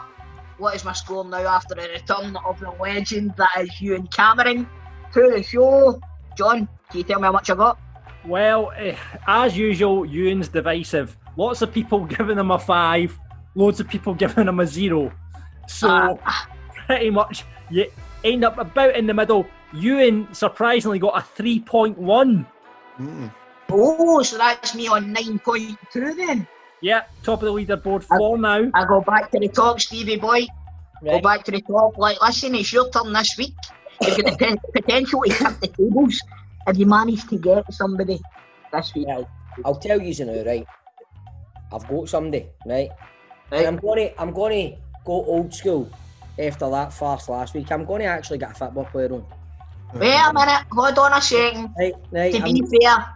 what 0.58 0.74
is 0.74 0.84
my 0.84 0.92
score 0.92 1.24
now 1.24 1.46
after 1.46 1.74
the 1.74 1.82
return 1.82 2.36
of 2.36 2.60
the 2.60 2.70
legend 2.80 3.34
that 3.36 3.50
is 3.60 3.80
Ewan 3.80 4.06
Cameron 4.08 4.68
to 5.12 5.30
the 5.34 5.42
show? 5.42 6.00
John, 6.36 6.68
can 6.90 6.98
you 6.98 7.04
tell 7.04 7.20
me 7.20 7.26
how 7.26 7.32
much 7.32 7.50
I 7.50 7.54
got? 7.54 7.78
Well, 8.24 8.72
eh, 8.76 8.96
as 9.26 9.56
usual, 9.56 10.06
Ewan's 10.06 10.48
divisive. 10.48 11.16
Lots 11.36 11.62
of 11.62 11.72
people 11.72 12.04
giving 12.16 12.38
him 12.38 12.50
a 12.50 12.58
five, 12.58 13.18
loads 13.54 13.80
of 13.80 13.88
people 13.88 14.14
giving 14.14 14.48
him 14.48 14.60
a 14.60 14.66
zero. 14.66 15.12
So, 15.66 16.20
pretty 16.86 17.10
much, 17.10 17.44
you 17.70 17.90
end 18.24 18.44
up 18.44 18.58
about 18.58 18.94
in 18.96 19.06
the 19.06 19.14
middle. 19.14 19.46
Ewan 19.72 20.32
surprisingly 20.34 20.98
got 20.98 21.16
a 21.16 21.42
3.1. 21.42 22.46
Oh, 23.70 24.22
so 24.22 24.36
that's 24.36 24.74
me 24.74 24.86
on 24.88 25.14
9.2 25.14 26.16
then. 26.16 26.46
Yep, 26.82 27.10
top 27.22 27.42
of 27.42 27.46
the 27.46 27.52
leaderboard 27.52 28.02
for 28.02 28.36
now. 28.36 28.68
I 28.74 28.84
go 28.86 29.00
back 29.00 29.30
to 29.30 29.38
the 29.38 29.48
top, 29.48 29.80
Stevie 29.80 30.16
boy. 30.16 30.46
Go 31.04 31.20
back 31.20 31.44
to 31.44 31.52
the 31.52 31.60
top. 31.62 31.96
Like, 31.96 32.20
listen, 32.20 32.54
it's 32.56 32.72
your 32.72 32.90
turn 32.90 33.12
this 33.12 33.34
week. 33.38 33.54
You've 34.00 34.16
got 34.16 34.32
the 34.32 34.36
pe- 34.36 34.80
potential 34.82 35.22
to 35.22 35.30
tip 35.30 35.60
the 35.60 35.68
tables 35.68 36.20
if 36.66 36.76
you 36.76 36.86
manage 36.86 37.26
to 37.28 37.38
get 37.38 37.72
somebody 37.72 38.20
this 38.72 38.92
week. 38.94 39.06
Well, 39.06 39.28
I'll 39.64 39.76
tell 39.76 40.00
you 40.00 40.24
now, 40.24 40.44
right? 40.44 40.66
I've 41.72 41.86
got 41.88 42.08
somebody, 42.08 42.46
right? 42.66 42.90
Right. 43.50 43.66
I'm 43.66 43.76
going 43.76 44.08
to, 44.08 44.20
I'm 44.20 44.32
going 44.32 44.72
to 44.72 44.76
go 45.04 45.24
old 45.24 45.54
school 45.54 45.88
after 46.38 46.68
that 46.70 46.92
fast 46.92 47.28
last 47.28 47.54
week. 47.54 47.70
I'm 47.70 47.84
going 47.84 48.00
to 48.02 48.06
actually 48.06 48.38
get 48.38 48.50
a 48.50 48.54
football 48.54 48.86
player 48.86 49.12
on. 49.12 49.24
Wait 49.94 50.14
a 50.16 50.32
minute, 50.32 50.64
hold 50.72 50.98
on 50.98 51.12
a 51.12 51.20
second. 51.20 51.70
Right, 51.78 51.92
right. 52.10 52.32
To 52.32 52.38
I'm- 52.38 52.54
be 52.54 52.62
fair, 52.80 53.06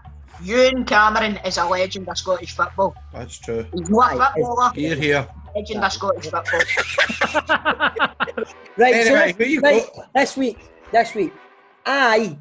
Ewan 0.42 0.84
Cameron 0.84 1.38
is 1.44 1.56
a 1.58 1.64
legend 1.64 2.08
of 2.08 2.18
Scottish 2.18 2.54
football. 2.54 2.94
That's 3.12 3.38
true. 3.38 3.66
He's 3.74 3.88
not 3.90 4.14
a 4.14 4.20
Aye, 4.20 4.32
footballer, 4.34 4.70
Here, 4.74 4.94
here. 4.94 5.26
legend 5.54 5.84
of 5.84 5.92
Scottish 5.92 6.30
football. 6.30 6.60
Right, 8.78 8.94
Anyway, 8.94 9.32
so 9.32 9.38
who 9.38 9.44
you 9.50 9.60
right, 9.60 9.86
this 10.14 10.36
week, 10.36 10.58
this 10.92 11.14
week, 11.14 11.32
I 11.86 12.36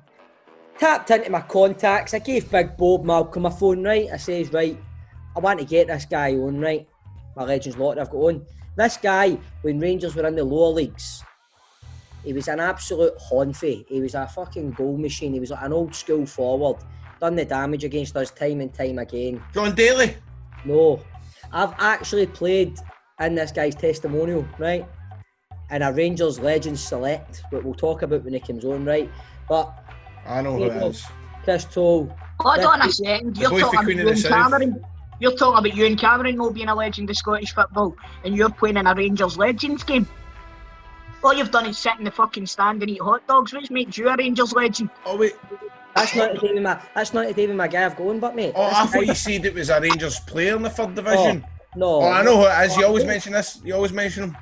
tapped 0.77 1.10
into 1.10 1.29
my 1.29 1.39
contacts. 1.39 2.13
I 2.13 2.19
gave 2.19 2.51
Big 2.51 2.75
Bob 2.75 3.05
Malcolm 3.05 3.43
my 3.43 3.49
phone, 3.49 3.81
right? 3.84 4.10
I 4.12 4.17
says, 4.17 4.51
right, 4.51 4.77
I 5.36 5.39
want 5.39 5.60
to 5.60 5.65
get 5.65 5.88
this 5.88 6.03
guy 6.03 6.34
on, 6.34 6.60
right? 6.60 6.86
My 7.38 7.43
Legends 7.45 7.77
lot 7.77 7.97
I've 7.97 8.10
got 8.10 8.17
on. 8.17 8.45
This 8.75 8.97
guy, 8.97 9.38
when 9.62 9.79
Rangers 9.79 10.13
were 10.15 10.27
in 10.27 10.36
the 10.36 10.43
lower 10.43 10.73
leagues, 10.73 11.23
he 12.25 12.34
was 12.34 12.49
an 12.49 12.60
absolute 12.60 13.13
honfy. 13.31 13.86
He 13.88 14.01
was 14.01 14.15
a 14.15 14.27
fucking 14.27 14.71
goal 14.71 14.97
machine. 14.97 15.31
He 15.31 15.39
was 15.39 15.51
like 15.51 15.63
an 15.63 15.71
old 15.71 15.95
school 15.95 16.25
forward. 16.25 16.77
Done 17.25 17.35
the 17.35 17.45
damage 17.45 17.83
against 17.83 18.15
us 18.17 18.29
time 18.29 18.61
and 18.61 18.71
time 18.71 18.99
again. 18.99 19.41
John 19.51 19.73
Daly. 19.73 20.15
No, 20.63 21.01
I've 21.51 21.73
actually 21.79 22.27
played 22.27 22.77
in 23.19 23.33
this 23.33 23.51
guy's 23.51 23.73
testimonial, 23.73 24.45
right? 24.59 24.85
In 25.71 25.81
a 25.81 25.91
Rangers 25.91 26.38
Legends 26.39 26.83
Select, 26.83 27.41
but 27.51 27.65
we'll 27.65 27.73
talk 27.73 28.03
about 28.03 28.23
when 28.25 28.35
it 28.35 28.45
comes 28.45 28.63
on, 28.63 28.85
right? 28.85 29.09
But 29.49 29.73
I 30.27 30.43
know 30.43 30.55
who 30.55 30.65
it 30.65 30.73
is. 30.83 31.03
Chris 31.43 31.65
Toal, 31.65 32.15
Hold 32.41 32.57
Yeah. 32.59 32.67
on 32.67 32.81
a 32.83 32.91
second. 32.91 33.38
You're 33.39 33.49
talking 33.49 33.69
about 33.69 33.83
Queen 33.85 33.99
of 34.01 34.05
the 34.05 34.11
Ewan 34.11 34.21
Cameron. 34.21 34.85
You're 35.19 35.35
talking 35.35 35.65
about 35.65 35.75
Ewan 35.75 35.97
Cameron 35.97 36.35
not 36.35 36.53
being 36.53 36.67
a 36.69 36.75
legend 36.75 37.09
of 37.09 37.17
Scottish 37.17 37.55
football, 37.55 37.95
and 38.23 38.35
you're 38.38 38.51
playing 38.51 38.77
in 38.77 38.85
a 38.85 38.93
Rangers 38.93 39.35
Legends 39.35 39.83
game. 39.83 40.07
All 41.23 41.33
you've 41.33 41.49
done 41.49 41.65
is 41.65 41.79
sit 41.79 41.93
in 41.97 42.03
the 42.03 42.11
fucking 42.11 42.45
stand 42.45 42.83
and 42.83 42.91
eat 42.91 43.01
hot 43.01 43.25
dogs, 43.27 43.51
which 43.51 43.71
makes 43.71 43.97
you 43.97 44.09
a 44.09 44.15
Rangers 44.15 44.53
legend. 44.53 44.91
Oh 45.07 45.17
wait. 45.17 45.33
That's 45.95 46.15
not 46.15 46.39
David 46.41 46.62
Ma- 46.63 46.79
that's 46.93 47.13
not 47.13 47.27
the 47.27 47.34
David 47.34 47.55
McGav 47.55 47.95
going, 47.97 48.19
but 48.19 48.36
mate. 48.36 48.53
Oh, 48.55 48.63
I 48.63 48.86
thought 48.86 48.93
guy- 48.93 48.99
you 49.01 49.15
said 49.15 49.45
it 49.45 49.53
was 49.53 49.69
a 49.69 49.79
Rangers 49.79 50.19
player 50.19 50.55
in 50.55 50.62
the 50.63 50.69
third 50.69 50.93
division. 50.95 51.45
no, 51.75 52.01
Oh, 52.01 52.10
I 52.12 52.21
know 52.23 52.38
who 52.38 52.45
it 52.47 52.65
is. 52.65 52.77
You 52.77 52.86
always 52.86 53.05
mention 53.05 53.34
this. 53.34 53.60
You 53.63 53.75
always 53.75 53.91
mention 53.93 54.23
him. 54.25 54.38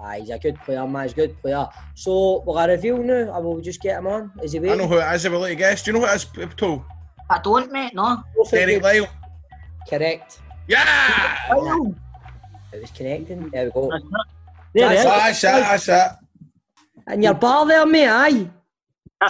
Ah, 0.00 0.12
he's 0.18 0.30
a 0.30 0.38
good 0.38 0.56
player, 0.64 0.86
man. 0.86 1.02
He's 1.04 1.12
a 1.12 1.16
good 1.16 1.40
player. 1.40 1.66
So 1.94 2.42
will 2.46 2.58
I 2.58 2.66
reveal 2.66 2.98
now? 2.98 3.32
Or 3.32 3.42
will 3.42 3.60
just 3.60 3.80
get 3.80 3.98
him 3.98 4.06
on? 4.06 4.30
Is 4.42 4.52
he 4.52 4.58
I 4.58 4.74
know 4.76 4.86
who 4.86 4.98
it 4.98 5.14
is. 5.14 5.24
I 5.24 5.28
will 5.30 5.40
let 5.40 5.50
you 5.50 5.56
guess. 5.56 5.82
Do 5.82 5.90
you 5.92 5.98
know 5.98 6.06
who 6.06 6.12
it 6.12 6.16
is, 6.16 6.24
Pipto? 6.26 6.84
I 7.30 7.38
don't, 7.38 7.72
mate, 7.72 7.94
no. 7.94 8.22
Derek 8.50 8.82
Lyle. 8.82 9.06
Correct. 9.88 10.40
Yeah. 10.68 11.38
It 12.72 12.80
was 12.80 12.90
connecting. 12.90 13.48
There 13.50 13.66
we 13.66 13.70
go. 13.70 13.90
There 14.74 14.88
That's- 14.88 15.04
it 15.04 15.42
That's 15.42 15.44
it. 15.44 15.46
That's 15.46 15.88
it. 15.88 16.18
And 17.06 17.22
your 17.22 17.34
bar 17.34 17.66
there, 17.66 17.86
mate, 17.86 18.08
aye. 18.08 18.50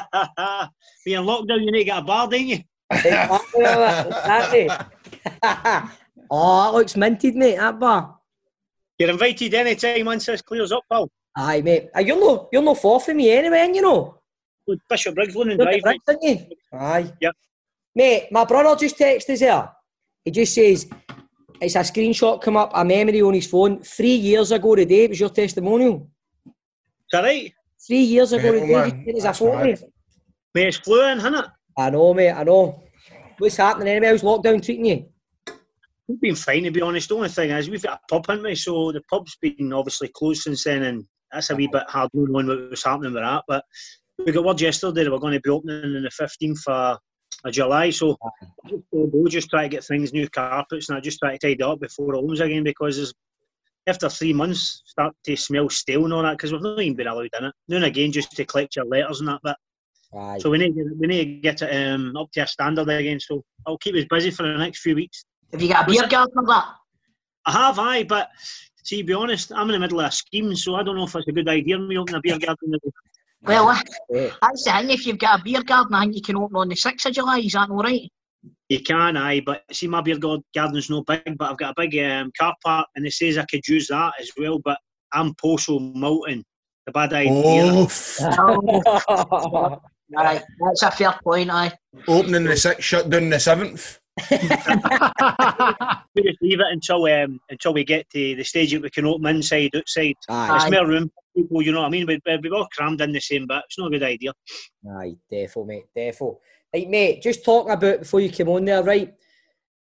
Being 1.05 1.25
locked 1.25 1.49
down, 1.49 1.63
you 1.63 1.73
need 1.73 1.79
to 1.81 1.85
get 1.85 1.99
a 1.99 2.03
bar, 2.03 2.29
don't 2.29 2.47
you? 2.47 2.59
exactly. 2.91 4.69
oh, 6.31 6.65
that 6.65 6.75
looks 6.75 6.97
minted, 6.97 7.35
mate. 7.35 7.57
That 7.57 7.79
bar. 7.79 8.17
You're 8.99 9.11
invited 9.11 9.55
any 9.55 9.75
time 9.75 10.07
once 10.07 10.27
this 10.27 10.43
clears 10.43 10.73
up, 10.73 10.83
pal. 10.91 11.11
Aye, 11.37 11.63
mate. 11.63 11.89
Ah, 11.95 11.99
you're 11.99 12.19
no, 12.19 12.49
you're 12.53 12.63
no 12.63 12.75
far 12.75 13.01
from 13.01 13.17
me 13.17 13.31
anyway, 13.31 13.71
you 13.75 13.83
know. 13.83 14.21
With 14.67 14.79
Bishopbriggs 14.89 15.35
London 15.35 15.59
Drive. 15.59 15.83
Brits, 15.83 15.99
aren't 16.07 16.23
you? 16.23 16.47
Aye. 16.73 17.13
Yep. 17.21 17.35
Mate, 17.95 18.29
my 18.31 18.45
brother 18.45 18.79
just 18.79 18.99
texted 18.99 19.31
us 19.31 19.41
here. 19.41 19.69
He 20.25 20.31
just 20.31 20.55
says, 20.55 20.89
It's 21.61 21.75
a 21.75 21.81
screenshot 21.81 22.41
come 22.41 22.57
up, 22.57 22.71
a 22.75 22.85
memory 22.85 23.21
on 23.23 23.35
his 23.35 23.47
phone. 23.47 23.83
Three 23.83 24.15
years 24.15 24.53
ago 24.53 24.75
today, 24.75 25.05
it 25.05 25.11
was 25.11 25.21
your 25.21 25.31
testimonial. 25.31 26.09
Is 26.47 26.53
that 27.13 27.25
right? 27.25 27.53
Three 27.87 28.01
years 28.01 28.33
ago 28.33 28.53
Mental, 28.53 28.61
today, 28.61 28.73
man. 28.73 29.05
he 29.05 29.05
sent 29.05 29.18
a 29.18 29.23
That's 29.23 29.38
photo. 29.38 29.64
mad. 29.64 29.83
Mate, 30.55 30.68
it's 30.68 30.77
flew 30.79 31.07
in, 31.07 31.18
hasn't 31.18 31.44
it? 31.44 31.51
I 31.77 31.90
know, 31.90 32.14
mate, 32.14 32.33
I 32.33 32.44
know. 32.44 32.83
What's 33.38 33.57
happening 33.57 33.88
anyway? 33.88 34.09
How's 34.09 34.23
lockdown 34.23 34.64
treating 34.64 34.87
you? 34.87 35.07
We've 36.09 36.20
been 36.20 36.37
fine 36.37 36.64
to 36.64 36.70
be 36.70 36.81
honest. 36.81 37.09
The 37.09 37.16
only 37.16 37.29
thing 37.29 37.51
is 37.51 37.68
we've 37.68 37.83
got 37.83 37.99
a 37.99 38.12
pub, 38.14 38.27
haven't 38.29 38.44
we? 38.44 38.55
So 38.55 38.92
the 38.92 39.03
pub's 39.11 39.37
been 39.40 39.73
obviously 39.73 40.09
closed 40.14 40.42
since 40.42 40.64
then, 40.64 40.83
and 40.83 41.05
that's 41.33 41.51
a 41.51 41.57
wee 41.57 41.66
bit 41.66 41.85
hard 41.88 42.11
knowing 42.14 42.47
what 42.47 42.70
was 42.70 42.85
happening 42.85 43.14
with 43.14 43.23
that. 43.23 43.42
But 43.49 43.64
we 44.25 44.33
got 44.33 44.44
word 44.44 44.61
yesterday 44.61 45.05
that 45.05 45.11
we're 45.11 45.18
going 45.18 45.33
to 45.33 45.40
be 45.40 45.51
opening 45.51 45.97
on 45.97 46.03
the 46.03 46.11
fifteenth 46.11 46.62
of 46.66 46.99
of 47.44 47.53
July. 47.53 47.90
So 47.90 48.16
ah. 48.23 48.31
we'll 48.92 49.31
just 49.31 49.51
try 49.51 49.62
to 49.62 49.68
get 49.68 49.85
things, 49.85 50.12
new 50.12 50.29
carpets, 50.29 50.88
and 50.88 50.99
I 50.99 51.01
just 51.01 51.18
try 51.18 51.37
to 51.37 51.38
tidy 51.38 51.62
up 51.62 51.81
before 51.81 52.14
it 52.14 52.18
opens 52.18 52.40
again 52.40 52.64
because 52.64 52.97
there's, 52.97 53.14
after 53.87 54.09
three 54.09 54.33
months 54.33 54.83
start 54.87 55.14
to 55.25 55.37
smell 55.37 55.68
stale 55.68 56.05
and 56.05 56.12
all 56.14 56.23
that 56.23 56.37
because 56.37 56.53
we've 56.53 56.62
not 56.62 56.81
even 56.81 56.97
been 56.97 57.07
allowed 57.07 57.31
in 57.38 57.44
it. 57.47 57.55
Now 57.68 57.77
and 57.77 57.85
again, 57.85 58.12
just 58.12 58.33
to 58.33 58.44
collect 58.44 58.77
your 58.77 58.87
letters 58.87 59.20
and 59.20 59.29
that. 59.29 59.40
But 59.42 59.57
Aye. 60.16 60.38
so 60.38 60.51
we 60.51 60.59
need 60.59 60.75
to, 60.75 60.94
we 60.99 61.07
need 61.07 61.25
to 61.25 61.40
get 61.40 61.62
it 61.62 61.92
um, 61.92 62.16
up 62.16 62.31
to 62.33 62.40
a 62.40 62.47
standard 62.47 62.88
again. 62.88 63.20
So 63.20 63.42
I'll 63.66 63.79
keep 63.79 63.94
us 63.94 64.05
busy 64.09 64.31
for 64.31 64.44
the 64.44 64.57
next 64.57 64.81
few 64.81 64.94
weeks. 64.94 65.25
Have 65.53 65.61
you 65.61 65.68
got 65.68 65.88
a 65.88 65.90
beer 65.92 66.09
garden 66.09 66.35
or 66.37 66.47
that? 66.47 66.66
I 67.47 67.53
have, 67.53 67.79
aye, 67.79 68.05
but 68.05 68.31
see, 68.83 69.03
to 69.03 69.05
be 69.07 69.12
honest, 69.12 69.53
I'm 69.53 69.68
in 69.68 69.73
the 69.73 69.79
middle 69.79 70.01
of 70.01 70.07
a 70.07 70.12
scheme, 70.12 70.55
so 70.57 70.77
I 70.77 70.83
don't 70.83 70.97
know 70.97 71.05
if 71.05 71.14
it's 71.14 71.29
a 71.29 71.33
good 71.33 71.49
idea 71.49 71.79
me 71.79 71.99
opening 71.99 72.18
a 72.18 72.20
beer 72.23 72.38
garden. 72.38 72.75
Well, 73.42 73.66
Yeah. 74.11 74.31
that's 74.40 74.64
the 74.64 74.73
thing. 74.73 74.90
If 74.90 75.07
you've 75.07 75.18
got 75.18 75.40
a 75.40 75.44
beer 75.44 75.62
garden, 75.62 75.94
I 75.94 76.05
think 76.05 76.16
you 76.16 76.23
can 76.23 76.37
open 76.37 76.57
on 76.57 76.68
the 76.68 76.75
6th 76.75 77.05
of 77.07 77.12
July. 77.12 77.40
Is 77.40 77.53
that 77.53 77.68
all 77.68 77.83
right? 77.83 78.11
You 78.69 78.81
can, 78.81 79.17
aye, 79.17 79.41
but 79.45 79.63
see, 79.73 79.87
my 79.89 80.01
beer 80.01 80.19
garden's 80.19 80.91
no 80.91 81.03
big, 81.03 81.23
but 81.39 81.51
I've 81.51 81.59
got 81.59 81.75
a 81.77 81.81
big 81.87 81.97
um, 82.05 82.33
car 82.39 82.55
park, 82.65 82.87
and 82.97 83.07
it 83.07 83.13
says 83.13 83.37
I 83.39 83.45
could 83.45 83.67
use 83.69 83.87
that 83.89 84.15
as 84.21 84.31
well, 84.39 84.59
but 84.59 84.79
I'm 85.13 85.35
postal 85.35 85.79
Moulton. 85.81 86.45
The 86.87 86.93
bad 86.93 87.13
idea. 87.13 87.33
Oh, 87.73 87.89
Aye, 90.19 90.43
that's 90.61 90.83
a 90.83 90.91
fair 90.91 91.19
point, 91.25 91.51
aye. 91.51 91.73
opening 92.07 92.45
the 92.45 92.57
sixth, 92.57 92.85
shut 92.85 93.09
down 93.11 93.31
the 93.31 93.41
seventh. 93.41 93.99
We 96.17 96.23
just 96.23 96.41
leave 96.43 96.61
it 96.61 96.67
until 96.71 97.05
um, 97.07 97.41
until 97.51 97.75
we 97.75 97.83
get 97.85 98.09
to 98.11 98.37
the 98.37 98.45
stage 98.45 98.71
that 98.73 98.83
we 98.83 98.91
can 98.91 99.07
open 99.07 99.27
inside, 99.27 99.75
outside. 99.75 100.15
Aye, 100.29 100.49
There's 100.51 100.65
Aye. 100.65 100.71
more 100.71 100.87
room 100.87 101.09
for 101.11 101.23
people, 101.43 101.63
you 101.63 101.73
know 101.73 101.81
what 101.81 101.87
I 101.87 101.91
mean? 101.91 102.07
We, 102.07 102.21
we- 102.25 102.37
we've 102.37 102.53
all 102.53 102.69
crammed 102.73 103.01
in 103.01 103.11
the 103.13 103.21
same 103.21 103.47
bit. 103.49 103.63
It's 103.67 103.79
not 103.79 103.89
a 103.89 103.91
good 103.91 104.03
idea. 104.05 104.33
aye, 104.97 105.17
defo, 105.33 105.67
mate, 105.67 105.87
defo. 105.97 106.37
Right, 106.75 106.91
mate, 106.91 107.23
just 107.23 107.45
talking 107.45 107.71
about 107.71 108.01
before 108.01 108.21
you 108.21 108.29
came 108.29 108.49
on 108.49 108.65
there, 108.65 108.83
right? 108.83 109.15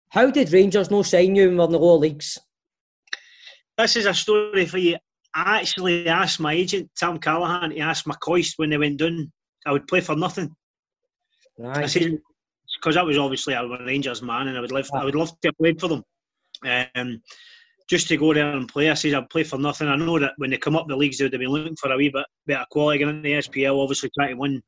How 0.08 0.28
did 0.28 0.52
Rangers 0.52 0.90
no 0.90 1.04
sign 1.04 1.36
you 1.36 1.46
when 1.46 1.56
we're 1.56 1.64
in 1.66 1.70
the 1.70 1.78
lower 1.78 1.98
leagues? 1.98 2.36
This 3.78 3.94
is 3.94 4.06
a 4.06 4.14
story 4.14 4.66
for 4.66 4.78
you. 4.78 4.96
I 5.32 5.60
actually 5.60 6.08
asked 6.08 6.40
my 6.40 6.52
agent, 6.52 6.90
Tom 6.98 7.18
Callahan, 7.18 7.70
to 7.70 7.78
ask 7.78 8.06
McCoist 8.06 8.54
when 8.56 8.70
they 8.70 8.76
went 8.76 8.98
down. 8.98 9.30
I 9.64 9.70
would 9.70 9.86
play 9.86 10.00
for 10.00 10.16
nothing. 10.16 10.52
I 11.64 11.86
said 11.86 12.18
because 12.80 12.96
I 12.96 13.02
was 13.02 13.18
obviously 13.18 13.54
a 13.54 13.64
Rangers 13.64 14.20
man, 14.20 14.48
and 14.48 14.58
I 14.58 14.60
would 14.60 14.72
love 14.72 14.90
I 14.92 15.04
would 15.04 15.14
love 15.14 15.28
to 15.28 15.48
have 15.48 15.58
played 15.58 15.80
for 15.80 15.86
them. 15.86 16.02
Um, 16.96 17.22
just 17.88 18.08
to 18.08 18.16
go 18.16 18.34
there 18.34 18.50
and 18.50 18.68
play, 18.68 18.90
I 18.90 18.94
said 18.94 19.14
I'd 19.14 19.30
play 19.30 19.44
for 19.44 19.58
nothing. 19.58 19.86
I 19.86 19.94
know 19.94 20.18
that 20.18 20.32
when 20.38 20.50
they 20.50 20.58
come 20.58 20.74
up 20.74 20.88
the 20.88 20.96
leagues, 20.96 21.18
they'd 21.18 21.32
have 21.32 21.38
been 21.38 21.50
looking 21.50 21.76
for 21.76 21.92
a 21.92 21.96
wee 21.96 22.08
bit 22.08 22.26
better 22.46 22.66
quality. 22.72 22.98
Getting 22.98 23.18
into 23.18 23.28
the 23.28 23.62
SPL, 23.62 23.80
obviously 23.80 24.10
trying 24.18 24.30
to 24.30 24.34
win 24.34 24.60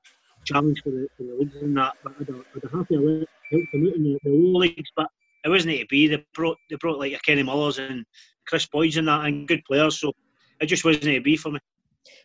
challenge 0.45 0.83
for 0.83 0.91
the, 0.91 1.09
for 1.17 1.23
the 1.25 1.35
leagues 1.39 1.57
and 1.57 1.77
that. 1.77 1.93
But 2.03 2.15
I'd, 2.21 2.29
have- 2.29 2.45
I'd 2.57 2.63
have 2.63 2.73
happy 2.73 2.97
to 2.97 3.27
help 3.51 3.65
them 3.73 3.87
out 3.87 3.95
in 3.95 4.03
the, 4.05 4.19
the 4.25 4.31
lower 4.31 4.61
leagues. 4.61 4.91
But 4.97 5.07
it 5.45 5.49
wasn't 5.49 5.77
to 5.79 5.87
be. 5.87 6.09
They 6.09 6.25
brought 6.35 6.57
they 6.71 6.77
brought 6.77 6.99
like 6.99 7.11
your 7.11 7.21
Kenny 7.21 7.43
Millers 7.43 7.79
and 7.79 8.05
Chris 8.47 8.67
Boyds 8.67 8.97
and 8.97 9.09
that, 9.09 9.25
and 9.25 9.47
good 9.49 9.63
players. 9.65 9.99
So 9.99 10.13
it 10.61 10.67
just 10.67 10.85
wasn't 10.85 11.07
it 11.07 11.15
to 11.15 11.21
be 11.21 11.37
for 11.37 11.51
me. 11.51 11.59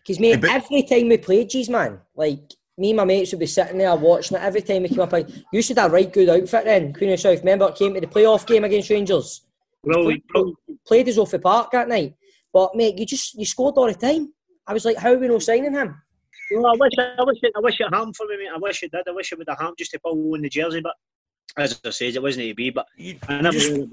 Because, 0.02 0.20
mate, 0.20 0.44
Hey, 0.44 0.52
every 0.52 0.84
time 0.84 1.10
we 1.10 1.18
played, 1.18 1.50
geez, 1.50 1.70
man, 1.70 2.00
like, 2.16 2.40
me 2.78 2.92
and 2.92 2.98
my 2.98 3.04
mates 3.04 3.32
would 3.32 3.40
be 3.40 3.46
sitting 3.46 3.78
there 3.78 3.96
watching 3.96 4.38
it. 4.38 4.44
Every 4.44 4.62
time 4.62 4.84
we 4.84 4.90
came 4.90 5.02
up, 5.02 5.12
like, 5.12 5.28
you 5.52 5.62
should 5.62 5.78
have 5.78 5.92
a 5.92 5.94
right 5.94 6.12
good 6.12 6.30
outfit 6.30 6.66
then, 6.66 6.94
Queen 6.94 7.12
of 7.12 7.20
South. 7.20 7.40
Remember, 7.40 7.68
it 7.68 7.76
came 7.76 7.94
to 7.94 8.00
the 8.00 8.08
playoff 8.08 8.48
game 8.48 8.64
against 8.64 8.90
Rangers. 8.90 9.46
Brilliant, 9.84 10.26
brilliant. 10.28 10.58
Played 10.86 11.10
us 11.10 11.18
off 11.18 11.32
the 11.32 11.40
park 11.40 11.72
that 11.72 11.90
night. 11.90 12.14
But, 12.54 12.76
mate, 12.76 12.98
you 12.98 13.06
just, 13.06 13.38
you 13.38 13.46
scored 13.46 13.76
all 13.78 13.88
the 13.88 13.96
time. 13.96 14.34
I 14.66 14.74
was 14.74 14.86
like, 14.86 14.98
how 14.98 15.12
are 15.12 15.18
we 15.18 15.28
not 15.28 15.44
signing 15.44 15.74
him? 15.74 16.02
Well, 16.52 16.68
I 16.68 16.76
wish, 16.80 16.94
I 16.98 17.24
wish, 17.24 17.38
it, 17.42 17.54
I 17.56 17.60
wish 17.60 17.76
it 17.80 17.94
happened 17.94 18.16
for 18.16 18.26
me, 18.28 18.38
mate. 18.38 18.50
I 18.54 18.58
wish 18.58 18.84
it 18.84 18.92
did. 18.92 19.08
I 19.08 19.12
wish 19.12 19.32
it 19.32 19.38
would 19.38 19.50
have 19.50 19.60
happened 19.60 19.78
just 19.78 19.92
to 19.92 20.00
pull 20.00 20.34
in 20.36 20.42
the 20.42 20.50
jersey, 20.50 20.82
but 20.82 20.94
as 21.58 21.80
I 21.84 21.90
said, 21.90 22.16
it 22.16 22.22
wasn't 22.22 22.48
to 22.48 22.56
be. 22.56 22.70
But 22.70 22.86
You, 22.98 23.18
I 23.28 23.42
never 23.42 23.58
just- 23.58 23.70
really 23.70 23.88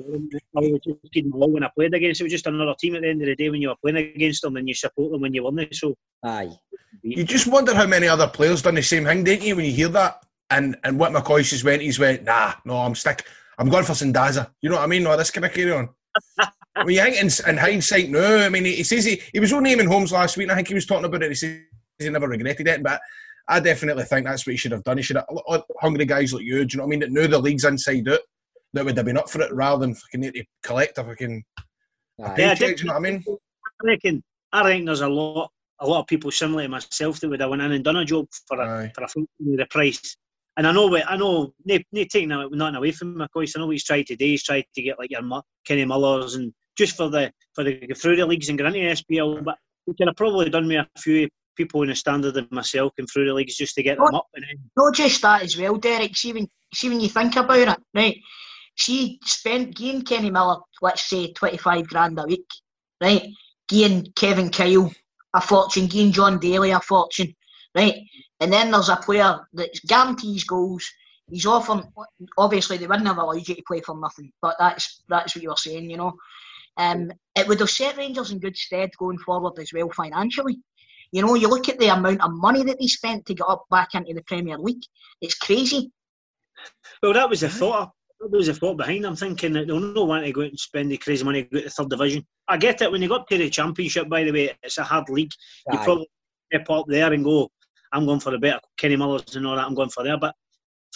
I 0.56 0.60
was 0.60 0.80
just 0.84 0.98
kidding 1.12 1.32
all 1.32 1.50
when 1.50 1.64
I 1.64 1.70
played 1.74 1.94
against. 1.94 2.20
It 2.20 2.24
was 2.24 2.32
just 2.32 2.46
another 2.46 2.74
team 2.78 2.94
at 2.94 3.02
the 3.02 3.08
end 3.08 3.22
of 3.22 3.26
the 3.26 3.36
day 3.36 3.50
when 3.50 3.60
you 3.62 3.68
were 3.68 3.76
playing 3.82 3.96
against 4.14 4.42
them, 4.42 4.56
and 4.56 4.68
you 4.68 4.74
support 4.74 5.12
them 5.12 5.20
when 5.22 5.34
you 5.34 5.42
won 5.42 5.58
it. 5.58 5.74
So 5.74 5.94
Aye. 6.22 6.50
you 7.02 7.24
just 7.24 7.46
wonder 7.46 7.74
how 7.74 7.86
many 7.86 8.06
other 8.06 8.28
players 8.28 8.62
done 8.62 8.74
the 8.76 8.82
same 8.82 9.04
thing, 9.04 9.24
don't 9.24 9.42
you, 9.42 9.56
when 9.56 9.64
you 9.64 9.72
hear 9.72 9.88
that? 9.88 10.22
And 10.50 10.76
and 10.84 10.98
what 10.98 11.12
McCoist 11.12 11.50
just 11.50 11.64
went, 11.64 11.82
he's 11.82 11.98
went, 11.98 12.24
nah, 12.24 12.52
no, 12.64 12.76
I'm 12.76 12.94
stick. 12.94 13.24
I'm 13.58 13.68
going 13.68 13.84
for 13.84 13.92
Sandaza. 13.92 14.50
You 14.60 14.68
know 14.70 14.76
what 14.76 14.84
I 14.84 14.86
mean? 14.86 15.06
Or 15.06 15.16
this 15.16 15.30
kind 15.30 15.44
of 15.46 15.52
carry 15.52 15.72
on. 15.72 15.88
when 16.82 16.94
you 16.94 17.02
think 17.02 17.16
in, 17.16 17.48
in 17.48 17.56
hindsight, 17.56 18.10
no, 18.10 18.44
I 18.44 18.48
mean, 18.48 18.64
he, 18.64 18.76
he 18.76 18.82
says 18.82 19.04
he, 19.04 19.22
he 19.32 19.40
was 19.40 19.52
only 19.52 19.70
naming 19.70 19.86
homes 19.88 20.12
last 20.12 20.36
week, 20.36 20.44
and 20.44 20.52
I 20.52 20.56
think 20.56 20.68
he 20.68 20.74
was 20.74 20.86
talking 20.86 21.04
about 21.06 21.22
it. 21.22 21.30
He 21.30 21.34
says 21.34 21.60
he 22.04 22.10
never 22.10 22.28
regretted 22.28 22.68
it, 22.68 22.82
but 22.82 23.00
I 23.48 23.60
definitely 23.60 24.04
think 24.04 24.26
that's 24.26 24.46
what 24.46 24.52
he 24.52 24.56
should 24.56 24.72
have 24.72 24.84
done. 24.84 24.96
He 24.96 25.02
should 25.02 25.16
have 25.16 25.62
hungry 25.80 26.04
guys 26.06 26.32
like 26.32 26.44
you. 26.44 26.64
Do 26.64 26.74
you 26.74 26.78
know 26.78 26.84
what 26.84 26.88
I 26.88 26.90
mean? 26.90 27.00
That 27.00 27.12
knew 27.12 27.26
the 27.26 27.38
league's 27.38 27.64
inside 27.64 28.08
out, 28.08 28.20
that 28.72 28.84
would 28.84 28.96
have 28.96 29.06
been 29.06 29.18
up 29.18 29.28
for 29.28 29.42
it 29.42 29.52
rather 29.52 29.80
than 29.80 29.94
fucking 29.94 30.20
need 30.20 30.34
to 30.34 30.44
collect 30.62 30.98
a 30.98 31.04
fucking 31.04 31.44
Aye. 32.22 32.34
Yeah, 32.38 32.50
I 32.52 32.54
paycheck. 32.54 32.58
did- 32.58 32.76
Do 32.78 32.82
you 32.82 32.86
know 32.88 32.94
what 32.94 33.06
I 33.06 33.10
mean? 33.10 33.24
I 33.82 33.86
reckon, 33.86 34.22
I 34.52 34.64
reckon 34.68 34.84
there's 34.86 35.00
a 35.00 35.08
lot, 35.08 35.50
a 35.80 35.86
lot 35.86 36.00
of 36.00 36.06
people 36.06 36.30
similar 36.30 36.62
to 36.62 36.68
myself 36.68 37.20
that 37.20 37.28
would 37.28 37.40
have 37.40 37.50
went 37.50 37.60
in 37.62 37.72
and 37.72 37.84
done 37.84 37.96
a 37.96 38.04
job 38.04 38.26
for 38.46 38.60
a, 38.60 38.66
Aye. 38.84 38.92
for 38.94 39.02
a 39.04 39.08
fraction 39.08 39.26
the 39.40 39.66
price. 39.70 40.16
And 40.56 40.66
I 40.66 40.72
know, 40.72 40.86
what- 40.86 41.10
I 41.10 41.16
know, 41.16 41.52
no, 41.64 41.78
no 41.92 42.04
taking 42.04 42.28
nothing 42.28 42.76
away 42.76 42.92
from 42.92 43.16
McCoist. 43.16 43.56
I 43.56 43.60
know 43.60 43.66
what 43.66 43.72
he's 43.72 43.84
tried 43.84 44.06
to 44.06 44.16
do. 44.16 44.24
He's 44.24 44.44
tried 44.44 44.64
to 44.74 44.82
get 44.82 44.98
like 44.98 45.10
your 45.10 45.22
Mu- 45.22 45.40
Kenny 45.66 45.84
Millers 45.84 46.36
and 46.36 46.52
just 46.78 46.96
for 46.96 47.08
the 47.10 47.32
for 47.54 47.62
the 47.64 47.78
through 47.96 48.16
the 48.16 48.26
leagues 48.26 48.48
and 48.48 48.56
get 48.58 48.66
into 48.68 48.78
the 48.78 48.86
SPL. 49.16 49.42
But 49.44 49.58
he 49.86 49.92
could 49.94 50.06
have 50.08 50.16
probably 50.16 50.48
done 50.50 50.66
me 50.68 50.76
a 50.76 50.88
few 50.96 51.28
people 51.56 51.82
in 51.82 51.88
the 51.88 51.94
standard 51.94 52.36
of 52.36 52.50
myself 52.52 52.92
and 52.98 53.08
through 53.08 53.26
the 53.26 53.34
leagues 53.34 53.56
just 53.56 53.74
to 53.74 53.82
get 53.82 53.98
them 53.98 54.14
up. 54.14 54.26
And 54.34 54.44
then 54.44 54.70
Not 54.76 54.94
just 54.94 55.22
that 55.22 55.42
as 55.42 55.56
well, 55.56 55.76
Derek. 55.76 56.16
See 56.16 56.32
when, 56.32 56.48
see 56.72 56.88
when 56.88 57.00
you 57.00 57.08
think 57.08 57.36
about 57.36 57.58
it, 57.58 57.78
right? 57.94 58.16
See, 58.76 59.18
spent 59.24 59.76
giving 59.76 60.02
Kenny 60.02 60.30
Miller, 60.30 60.58
let's 60.82 61.08
say, 61.08 61.32
25 61.32 61.88
grand 61.88 62.18
a 62.18 62.24
week, 62.24 62.46
right? 63.00 63.28
Giving 63.68 64.06
Kevin 64.16 64.50
Kyle 64.50 64.92
a 65.34 65.40
fortune, 65.40 65.86
giving 65.86 66.12
Jon 66.12 66.38
Daly 66.38 66.70
a 66.70 66.80
fortune, 66.80 67.34
right? 67.74 67.94
And 68.40 68.52
then 68.52 68.70
there's 68.70 68.88
a 68.88 68.96
player 68.96 69.38
that 69.54 69.80
guarantees 69.86 70.44
goals. 70.44 70.84
He's 71.30 71.46
often, 71.46 71.84
obviously, 72.36 72.76
they 72.76 72.86
wouldn't 72.86 73.06
have 73.06 73.18
allowed 73.18 73.48
you 73.48 73.54
to 73.54 73.62
play 73.66 73.80
for 73.80 73.98
nothing, 73.98 74.32
but 74.42 74.56
that's 74.58 75.02
that's 75.08 75.34
what 75.34 75.42
you 75.42 75.48
were 75.48 75.56
saying, 75.56 75.88
you 75.88 75.96
know. 75.96 76.12
Um, 76.76 77.12
it 77.36 77.46
would 77.46 77.60
have 77.60 77.70
set 77.70 77.96
Rangers 77.96 78.32
in 78.32 78.40
good 78.40 78.56
stead 78.56 78.90
going 78.98 79.18
forward 79.18 79.58
as 79.58 79.72
well 79.72 79.90
financially. 79.90 80.58
You 81.14 81.22
know, 81.22 81.36
you 81.36 81.46
look 81.46 81.68
at 81.68 81.78
the 81.78 81.94
amount 81.94 82.22
of 82.22 82.32
money 82.32 82.64
that 82.64 82.80
they 82.80 82.88
spent 82.88 83.24
to 83.26 83.34
get 83.34 83.46
up 83.48 83.66
back 83.70 83.94
into 83.94 84.12
the 84.14 84.22
Premier 84.22 84.58
League. 84.58 84.82
It's 85.20 85.36
crazy. 85.36 85.92
Well, 87.00 87.12
that 87.12 87.30
was 87.30 87.42
the 87.42 87.48
thought. 87.48 87.92
That 88.18 88.32
was 88.32 88.48
the 88.48 88.54
thought 88.54 88.78
behind. 88.78 89.06
I'm 89.06 89.14
thinking 89.14 89.52
that 89.52 89.68
they'll 89.68 89.78
not 89.78 90.08
want 90.08 90.26
to 90.26 90.32
go 90.32 90.40
out 90.40 90.48
and 90.48 90.58
spend 90.58 90.90
the 90.90 90.96
crazy 90.96 91.24
money 91.24 91.44
to 91.44 91.48
go 91.50 91.58
to 91.58 91.64
the 91.66 91.70
third 91.70 91.90
division. 91.90 92.26
I 92.48 92.56
get 92.56 92.82
it. 92.82 92.90
When 92.90 93.00
you 93.00 93.06
go 93.06 93.14
up 93.14 93.28
to 93.28 93.38
the 93.38 93.48
championship, 93.48 94.08
by 94.08 94.24
the 94.24 94.32
way, 94.32 94.58
it's 94.60 94.78
a 94.78 94.82
hard 94.82 95.08
league. 95.08 95.30
You 95.70 95.78
probably 95.78 96.08
step 96.52 96.68
up 96.68 96.86
there 96.88 97.12
and 97.12 97.22
go, 97.22 97.48
I'm 97.92 98.06
going 98.06 98.18
for 98.18 98.32
the 98.32 98.38
better 98.38 98.58
Kenny 98.76 98.96
Millers 98.96 99.36
and 99.36 99.46
all 99.46 99.54
that. 99.54 99.66
I'm 99.66 99.76
going 99.76 99.90
for 99.90 100.02
there. 100.02 100.18
But 100.18 100.34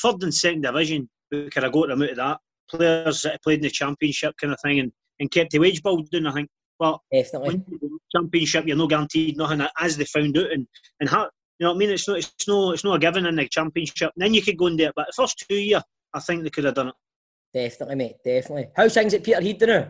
third 0.02 0.20
and 0.24 0.35
second 0.35 0.62
division, 0.62 1.09
we 1.31 1.48
could 1.48 1.62
have 1.62 1.70
got 1.70 1.90
them 1.90 2.02
out 2.02 2.11
of 2.11 2.16
that. 2.16 2.38
Players 2.68 3.22
that 3.22 3.40
played 3.44 3.61
in 3.61 3.62
the 3.62 3.70
championship 3.70 4.35
kind 4.40 4.52
of 4.52 4.59
thing 4.64 4.81
and, 4.81 4.90
and 5.20 5.31
kept 5.31 5.52
the 5.52 5.61
wage 5.61 5.81
bill 5.81 6.02
down. 6.02 6.26
I 6.26 6.33
think. 6.33 6.50
Well, 6.81 7.04
Definitely. 7.12 7.62
when 7.78 7.97
you 8.12 8.21
go 8.21 8.23
to 8.23 8.29
the 8.29 8.38
championship, 8.38 8.66
you're 8.66 8.77
not 8.77 8.90
guaranteed 8.90 9.37
nothing 9.37 9.66
as 9.81 9.97
they 9.97 10.05
found 10.05 10.37
out. 10.38 10.53
And 10.53 10.66
and 11.01 11.09
how, 11.09 11.29
you 11.59 11.64
know 11.64 11.71
what 11.71 11.77
I 11.77 11.79
mean? 11.79 11.90
It's 11.90 12.09
not 12.09 12.18
it's 12.18 12.49
no 12.49 12.73
it's 12.73 12.85
not 12.85 12.97
a 12.97 12.99
given 12.99 13.27
in 13.27 13.37
the 13.37 13.49
championship. 13.49 14.12
And 14.16 14.25
then 14.25 14.35
you 14.35 14.42
could 14.42 14.59
go 14.59 14.66
and 14.66 14.79
do 14.79 14.87
it. 14.87 14.92
But 14.94 15.07
the 15.07 15.23
first 15.23 15.44
two 15.49 15.57
year, 15.57 15.83
I 16.14 16.21
think 16.21 16.42
they 16.42 16.51
could 16.51 16.64
have 16.64 16.75
done 16.75 16.88
it. 16.88 16.94
Definitely, 17.55 17.94
mate. 17.97 18.16
Definitely. 18.25 18.68
How's 18.77 18.94
things 18.94 19.14
at 19.14 19.25
Peterhead 19.25 19.61
now? 19.61 19.75
Eh? 19.75 19.88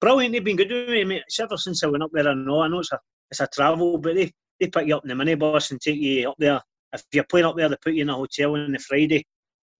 Brilliant. 0.00 0.32
They've 0.32 0.44
been 0.44 0.56
good 0.56 0.70
with 0.70 0.88
me, 0.88 1.04
mate. 1.04 1.22
It's 1.26 1.40
ever 1.40 1.56
since 1.56 1.82
I 1.82 1.88
went 1.88 2.02
up 2.02 2.10
there. 2.12 2.28
I 2.28 2.34
know. 2.34 2.62
I 2.62 2.68
know 2.68 2.80
it's 2.80 2.92
a 2.92 2.98
it's 3.30 3.40
a 3.40 3.46
travel, 3.46 3.98
but 3.98 4.14
they 4.14 4.32
they 4.58 4.68
pick 4.68 4.86
you 4.86 4.96
up 4.96 5.04
in 5.04 5.16
the 5.16 5.24
minibus 5.24 5.70
and 5.70 5.80
take 5.80 5.98
you 5.98 6.30
up 6.30 6.36
there. 6.38 6.60
If 6.92 7.04
you're 7.12 7.24
playing 7.24 7.46
up 7.46 7.56
there, 7.56 7.68
they 7.68 7.76
put 7.82 7.94
you 7.94 8.02
in 8.02 8.10
a 8.10 8.14
hotel 8.14 8.56
on 8.56 8.72
the 8.72 8.78
Friday. 8.78 9.24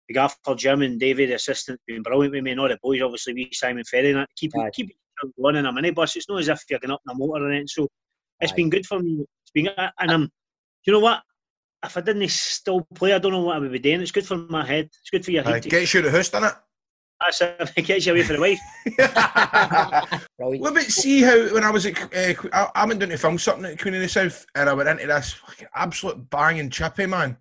The 0.08 0.14
gaffer 0.14 0.54
Jim 0.56 0.82
and 0.82 0.98
David, 0.98 1.30
the 1.30 1.34
assistant, 1.34 1.80
been 1.86 2.02
brilliant 2.02 2.34
with 2.34 2.44
me, 2.44 2.52
and 2.52 2.60
all 2.60 2.68
the 2.68 2.78
boys, 2.82 3.02
obviously, 3.02 3.34
we 3.34 3.50
Simon 3.52 3.84
Ferry, 3.84 4.10
and 4.10 4.20
that 4.20 4.28
keep 4.36 4.52
keep 4.72 4.96
going 5.40 5.56
in 5.56 5.66
a 5.66 5.72
minibus. 5.72 6.16
It's 6.16 6.28
not 6.28 6.40
as 6.40 6.48
if 6.48 6.62
you're 6.70 6.78
going 6.80 6.90
up 6.92 7.00
in 7.06 7.12
a 7.12 7.14
motor 7.14 7.44
or 7.46 7.50
anything. 7.50 7.68
So 7.68 7.88
it's 8.40 8.52
Aye. 8.52 8.56
been 8.56 8.70
good 8.70 8.86
for 8.86 8.98
me. 9.00 9.24
It's 9.42 9.50
been, 9.52 9.68
and 9.76 10.10
I'm, 10.10 10.30
you 10.84 10.92
know 10.92 11.00
what? 11.00 11.22
If 11.84 11.96
I 11.96 12.00
didn't 12.02 12.28
still 12.30 12.86
play, 12.94 13.14
I 13.14 13.18
don't 13.18 13.32
know 13.32 13.42
what 13.42 13.56
I 13.56 13.58
would 13.58 13.72
be 13.72 13.78
doing. 13.78 14.00
It's 14.02 14.12
good 14.12 14.26
for 14.26 14.36
my 14.36 14.66
head. 14.66 14.86
It's 14.86 15.10
good 15.10 15.24
for 15.24 15.30
your 15.30 15.46
Aye, 15.46 15.52
head. 15.52 15.62
to- 15.64 15.68
gets 15.68 15.94
you 15.94 16.02
the 16.02 16.10
house, 16.10 16.28
doesn't 16.28 16.48
it? 16.48 16.54
That's 17.22 17.40
it. 17.42 17.72
It 17.76 17.82
gets 17.82 18.06
you 18.06 18.12
away 18.12 18.22
from 18.22 18.36
the 18.36 18.40
wife. 18.42 18.60
Brilliant. 20.38 20.62
Well, 20.62 20.72
but 20.74 20.82
see 20.84 21.20
how 21.22 21.52
when 21.52 21.64
I 21.64 21.70
was 21.70 21.84
at, 21.86 21.98
uh, 22.02 22.34
Qu- 22.34 22.50
I, 22.52 22.68
I 22.74 22.86
went 22.86 23.00
down 23.00 23.10
to 23.10 23.18
film 23.18 23.38
something 23.38 23.64
at 23.66 23.78
Queen 23.80 23.94
of 23.94 24.00
the 24.00 24.08
South, 24.08 24.44
and 24.54 24.68
I 24.68 24.72
went 24.72 24.88
into 24.88 25.06
this 25.06 25.32
fucking 25.34 25.68
absolute 25.74 26.30
banging 26.30 26.70
chippy 26.70 27.06
man, 27.06 27.36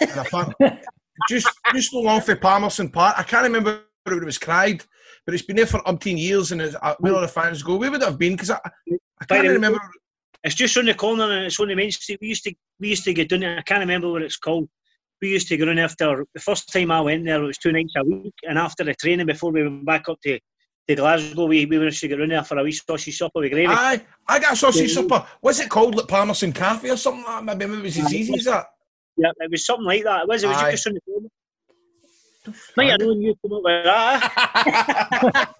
and 0.00 0.10
I 0.10 0.24
thought 0.24 0.54
just 1.28 1.48
just 1.72 1.94
not 1.94 2.02
long 2.04 2.20
for 2.22 2.34
Palmerston 2.36 2.88
Park. 2.88 3.16
I 3.18 3.22
can't 3.22 3.44
remember 3.44 3.82
where 4.04 4.16
it 4.18 4.24
was 4.24 4.38
cried, 4.38 4.82
but 5.24 5.34
it's 5.34 5.44
been 5.44 5.56
there 5.56 5.66
for 5.66 5.80
umpteen 5.80 6.18
years, 6.18 6.52
and 6.52 6.60
uh, 6.62 6.96
where 6.98 7.14
all 7.14 7.20
the 7.20 7.28
fans 7.28 7.62
go. 7.62 7.76
Where 7.76 7.90
would 7.90 8.02
it 8.02 8.06
have 8.06 8.18
been? 8.18 8.32
Because 8.32 8.50
I, 8.50 8.58
I 9.20 9.24
can't 9.26 9.46
remember. 9.48 9.80
It's 10.42 10.54
just 10.54 10.76
on 10.78 10.86
the 10.86 10.94
corner 10.94 11.30
and 11.30 11.46
it's 11.46 11.60
on 11.60 11.68
the 11.68 11.74
main 11.74 11.90
street. 11.90 12.18
We 12.20 12.28
used 12.28 12.44
to 12.44 12.54
we 12.78 12.88
used 12.88 13.04
to 13.04 13.12
get 13.12 13.28
down 13.28 13.40
there. 13.40 13.58
I 13.58 13.62
can't 13.62 13.80
remember 13.80 14.10
what 14.10 14.22
it's 14.22 14.38
called. 14.38 14.68
We 15.20 15.28
used 15.28 15.48
to 15.48 15.56
go 15.58 15.68
in 15.68 15.78
after 15.78 16.24
the 16.32 16.40
first 16.40 16.72
time 16.72 16.90
I 16.90 17.02
went 17.02 17.26
there. 17.26 17.42
It 17.42 17.46
was 17.46 17.58
two 17.58 17.72
nights 17.72 17.92
a 17.96 18.04
week, 18.04 18.32
and 18.48 18.58
after 18.58 18.84
the 18.84 18.94
training 18.94 19.26
before 19.26 19.52
we 19.52 19.62
went 19.62 19.84
back 19.84 20.08
up 20.08 20.18
to, 20.22 20.40
to 20.88 20.94
Glasgow, 20.94 21.44
we, 21.44 21.66
we 21.66 21.76
used 21.76 22.00
to 22.00 22.08
get 22.08 22.20
in 22.20 22.30
there 22.30 22.42
for 22.42 22.56
a 22.56 22.62
wee 22.62 22.72
sausage 22.72 23.18
supper 23.18 23.40
with 23.40 23.52
gravy. 23.52 23.66
Aye, 23.70 24.02
I 24.26 24.38
got 24.38 24.54
a 24.54 24.56
sausage 24.56 24.94
supper. 24.94 25.26
What's 25.42 25.60
it 25.60 25.68
called? 25.68 25.94
Like 25.94 26.08
Palmerston 26.08 26.54
Cafe 26.54 26.88
or 26.88 26.96
something 26.96 27.22
like 27.22 27.44
that? 27.44 27.58
Maybe, 27.58 27.70
maybe 27.70 27.80
it 27.80 27.84
was 27.84 27.98
as 27.98 28.14
easy 28.14 28.34
as 28.34 28.44
that. 28.44 28.66
Yeah, 29.18 29.30
it 29.40 29.50
was 29.50 29.66
something 29.66 29.84
like 29.84 30.04
that. 30.04 30.22
It 30.22 30.28
was. 30.28 30.42
It 30.42 30.46
was 30.46 30.56
Aye. 30.56 30.70
just 30.70 30.86
on 30.86 30.94
the 30.94 31.00
corner. 31.02 31.28
Might 32.76 32.90
have 32.90 33.00
known 33.00 33.20
you 33.20 33.34
come 33.42 33.52
up 33.52 33.62
with 33.64 33.84
that. 33.84 35.50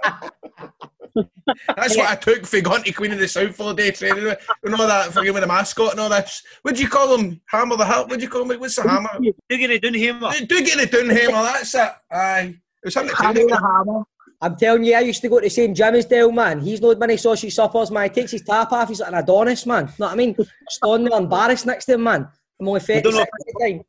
That's 1.77 1.97
what 1.97 2.09
I 2.09 2.15
took 2.15 2.47
for 2.47 2.61
going 2.61 2.83
to 2.85 2.93
Queen 2.93 3.13
of 3.13 3.19
the 3.19 3.29
South 3.29 3.57
for 3.57 3.65
the 3.65 3.75
day 3.75 3.91
training 3.91 4.25
with 4.25 4.39
and 4.63 4.75
all 4.75 4.87
that, 4.87 5.13
for 5.13 5.21
with 5.21 5.35
the 5.35 5.47
mascot 5.47 5.93
and 5.93 6.01
all 6.01 6.09
this. 6.09 6.43
What 6.63 6.77
do 6.77 6.83
you 6.83 6.89
call 6.89 7.17
them? 7.17 7.41
Hammer 7.47 7.77
the 7.77 7.85
Help? 7.85 8.09
What 8.09 8.19
do 8.19 8.25
you 8.25 8.31
call 8.31 8.45
them? 8.45 8.61
What's 8.61 8.77
the 8.77 8.89
hammer? 8.89 9.11
Do 9.21 9.59
get 9.59 9.71
it 9.71 9.83
done 9.83 9.95
here, 9.95 10.15
Do, 10.15 10.47
do 10.47 10.65
get 10.65 10.79
it 10.79 10.91
done, 10.91 11.09
Hammer. 11.09 11.43
That's 11.43 11.75
it. 11.75 11.91
Aye. 12.11 12.55
It 12.83 12.85
was 12.85 12.95
something 12.95 13.15
Hammer 13.17 13.35
the 13.35 13.57
hammer. 13.57 14.05
I'm 14.43 14.57
telling 14.57 14.85
you, 14.85 14.95
I 14.95 15.01
used 15.01 15.21
to 15.21 15.29
go 15.29 15.39
to 15.39 15.45
the 15.45 15.51
same 15.51 15.75
gym 15.75 15.95
as 15.95 16.07
Dale, 16.07 16.33
man. 16.33 16.61
He's 16.61 16.81
not 16.81 16.99
many 16.99 17.19
sausage 17.19 17.55
suppers, 17.55 17.91
man. 17.91 18.05
He 18.05 18.09
takes 18.09 18.31
his 18.31 18.43
top 18.43 18.73
off, 18.73 18.89
he's 18.89 19.01
like 19.01 19.11
an 19.11 19.19
Adonis, 19.19 19.67
man. 19.67 19.87
You 19.87 19.93
Know 19.99 20.07
what 20.07 20.13
I 20.13 20.17
mean? 20.17 20.37
Standing 20.71 21.11
there 21.11 21.21
embarrassed 21.21 21.67
next 21.67 21.85
to 21.87 21.95
him, 21.95 22.05
man. 22.05 22.27
I'm 22.59 22.69
only 22.69 22.81
36 22.81 23.03
don't 23.03 23.21
at 23.21 23.29
the 23.29 23.61
time. 23.61 23.85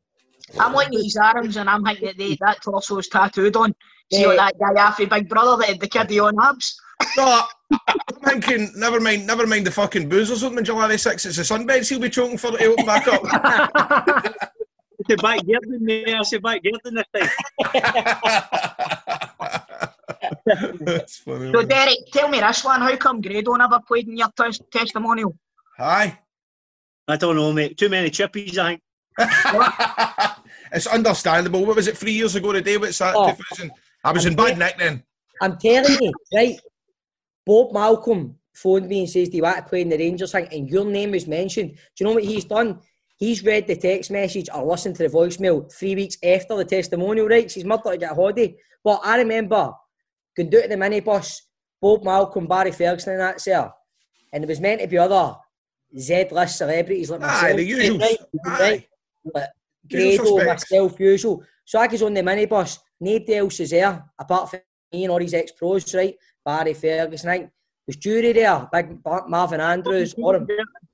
I'm 0.58 0.72
looking 0.74 0.98
at 0.98 1.04
his 1.04 1.16
arms 1.16 1.56
and 1.56 1.68
I'm 1.68 1.84
thinking 1.84 2.06
that 2.08 2.18
they, 2.18 2.36
that 2.40 2.62
torso's 2.62 3.08
tattooed 3.08 3.56
on. 3.56 3.74
See 4.12 4.20
Yeah. 4.22 4.26
what 4.28 4.36
that 4.36 4.58
guy 4.58 4.82
off 4.82 4.98
Big 4.98 5.28
Brother 5.28 5.56
that 5.58 5.68
had 5.68 5.80
the 5.80 5.88
kiddie 5.88 6.20
on 6.20 6.34
abs? 6.42 6.78
No, 7.16 7.42
I'm 7.88 7.98
thinking, 8.24 8.70
never 8.76 9.00
mind, 9.00 9.26
never 9.26 9.46
mind 9.46 9.66
the 9.66 9.70
fucking 9.70 10.08
boozers 10.08 10.44
opening 10.44 10.64
July 10.64 10.88
the 10.88 10.94
6th. 10.94 11.26
It's 11.26 11.36
the 11.36 11.42
sunbeds 11.42 11.88
he'll 11.88 11.98
be 11.98 12.10
choking 12.10 12.38
for 12.38 12.50
to 12.52 12.64
open 12.66 12.84
back 12.86 13.08
up. 13.08 13.22
the 15.08 15.16
back 15.16 15.40
Gearding 15.40 15.86
there. 16.06 16.16
I 16.18 16.22
said 16.22 16.42
back 16.42 16.62
Gearding 16.62 16.94
this 16.94 17.06
time. 17.16 17.30
That's 20.80 21.16
funny. 21.18 21.50
So 21.52 21.58
man. 21.58 21.68
Derek, 21.68 21.98
tell 22.12 22.28
me 22.28 22.40
this 22.40 22.64
one, 22.64 22.80
how 22.80 22.96
come 22.96 23.20
Grado 23.20 23.54
never 23.54 23.80
played 23.86 24.08
in 24.08 24.16
your 24.16 24.28
tes- 24.36 24.60
testimonial? 24.70 25.36
Aye. 25.78 26.18
I 27.08 27.16
don't 27.16 27.36
know, 27.36 27.52
mate. 27.52 27.76
Too 27.78 27.88
many 27.88 28.10
chippies, 28.10 28.58
I 28.58 28.78
think. 28.78 28.82
it's 30.72 30.86
understandable. 30.86 31.64
What 31.64 31.76
was 31.76 31.88
it, 31.88 31.96
three 31.96 32.12
years 32.12 32.34
ago 32.34 32.52
today? 32.52 32.76
What's 32.76 32.98
that? 32.98 33.14
Oh. 33.14 33.30
2000? 33.30 33.70
I 34.04 34.12
was 34.12 34.26
in 34.26 34.34
bad 34.34 34.58
nick 34.58 34.78
then. 34.78 35.02
I'm 35.40 35.58
telling 35.58 35.96
you, 36.00 36.12
right? 36.34 36.58
Bob 37.46 37.72
Malcolm 37.72 38.36
phoned 38.52 38.88
me 38.88 39.00
and 39.00 39.10
says, 39.10 39.28
Do 39.28 39.36
you 39.36 39.42
want 39.42 39.58
to 39.58 39.62
play 39.62 39.82
in 39.82 39.88
the 39.88 39.98
Rangers 39.98 40.32
thing? 40.32 40.48
And 40.50 40.68
your 40.68 40.84
name 40.84 41.12
was 41.12 41.26
mentioned. 41.26 41.72
Do 41.72 41.78
you 41.98 42.06
know 42.06 42.14
what 42.14 42.24
he's 42.24 42.44
done? 42.44 42.80
He's 43.16 43.44
read 43.44 43.66
the 43.66 43.76
text 43.76 44.10
message 44.10 44.48
or 44.52 44.64
listened 44.64 44.96
to 44.96 45.04
the 45.04 45.08
voicemail 45.08 45.72
three 45.72 45.94
weeks 45.94 46.16
after 46.24 46.56
the 46.56 46.64
testimonial, 46.64 47.28
right? 47.28 47.50
She's 47.50 47.64
murdered 47.64 47.92
to 47.92 47.98
get 47.98 48.12
a 48.12 48.14
holiday. 48.14 48.56
But 48.82 49.00
I 49.04 49.18
remember 49.18 49.72
going 50.36 50.50
down 50.50 50.62
to 50.62 50.68
the 50.68 50.74
minibus, 50.76 51.40
Bob 51.80 52.04
Malcolm, 52.04 52.46
Barry 52.46 52.72
Ferguson, 52.72 53.12
and 53.12 53.22
that, 53.22 53.40
sir. 53.40 53.70
And 54.32 54.42
it 54.42 54.48
was 54.48 54.60
meant 54.60 54.80
to 54.80 54.86
be 54.88 54.98
other 54.98 55.36
Z 55.96 56.28
list 56.30 56.58
celebrities 56.58 57.10
like 57.10 57.20
myself. 57.20 57.44
Aye, 57.44 57.56
the 57.56 57.70
usuals. 57.70 58.00
Right? 58.00 58.18
Aye. 58.46 58.86
right? 59.34 59.48
Like 59.90 60.16
Grado, 60.16 60.44
myself, 60.44 61.00
usual. 61.00 61.42
So 61.64 61.78
I 61.78 61.86
goes 61.86 62.02
on 62.02 62.14
the 62.14 62.22
minibus. 62.22 62.78
Nobody 63.00 63.34
else 63.34 63.60
is 63.60 63.70
there 63.70 64.04
apart 64.18 64.50
from 64.50 64.60
me 64.92 65.04
and 65.04 65.12
all 65.12 65.18
these 65.18 65.34
ex-pros, 65.34 65.94
right? 65.94 66.14
Barry 66.44 66.74
Ferguson, 66.74 67.30
I 67.30 67.38
think. 67.38 67.50
There's 67.86 67.96
Jury 67.96 68.32
there, 68.32 68.68
big 68.72 68.98
Marvin 69.28 69.60
Andrews, 69.60 70.14
all 70.14 70.32
them. 70.32 70.46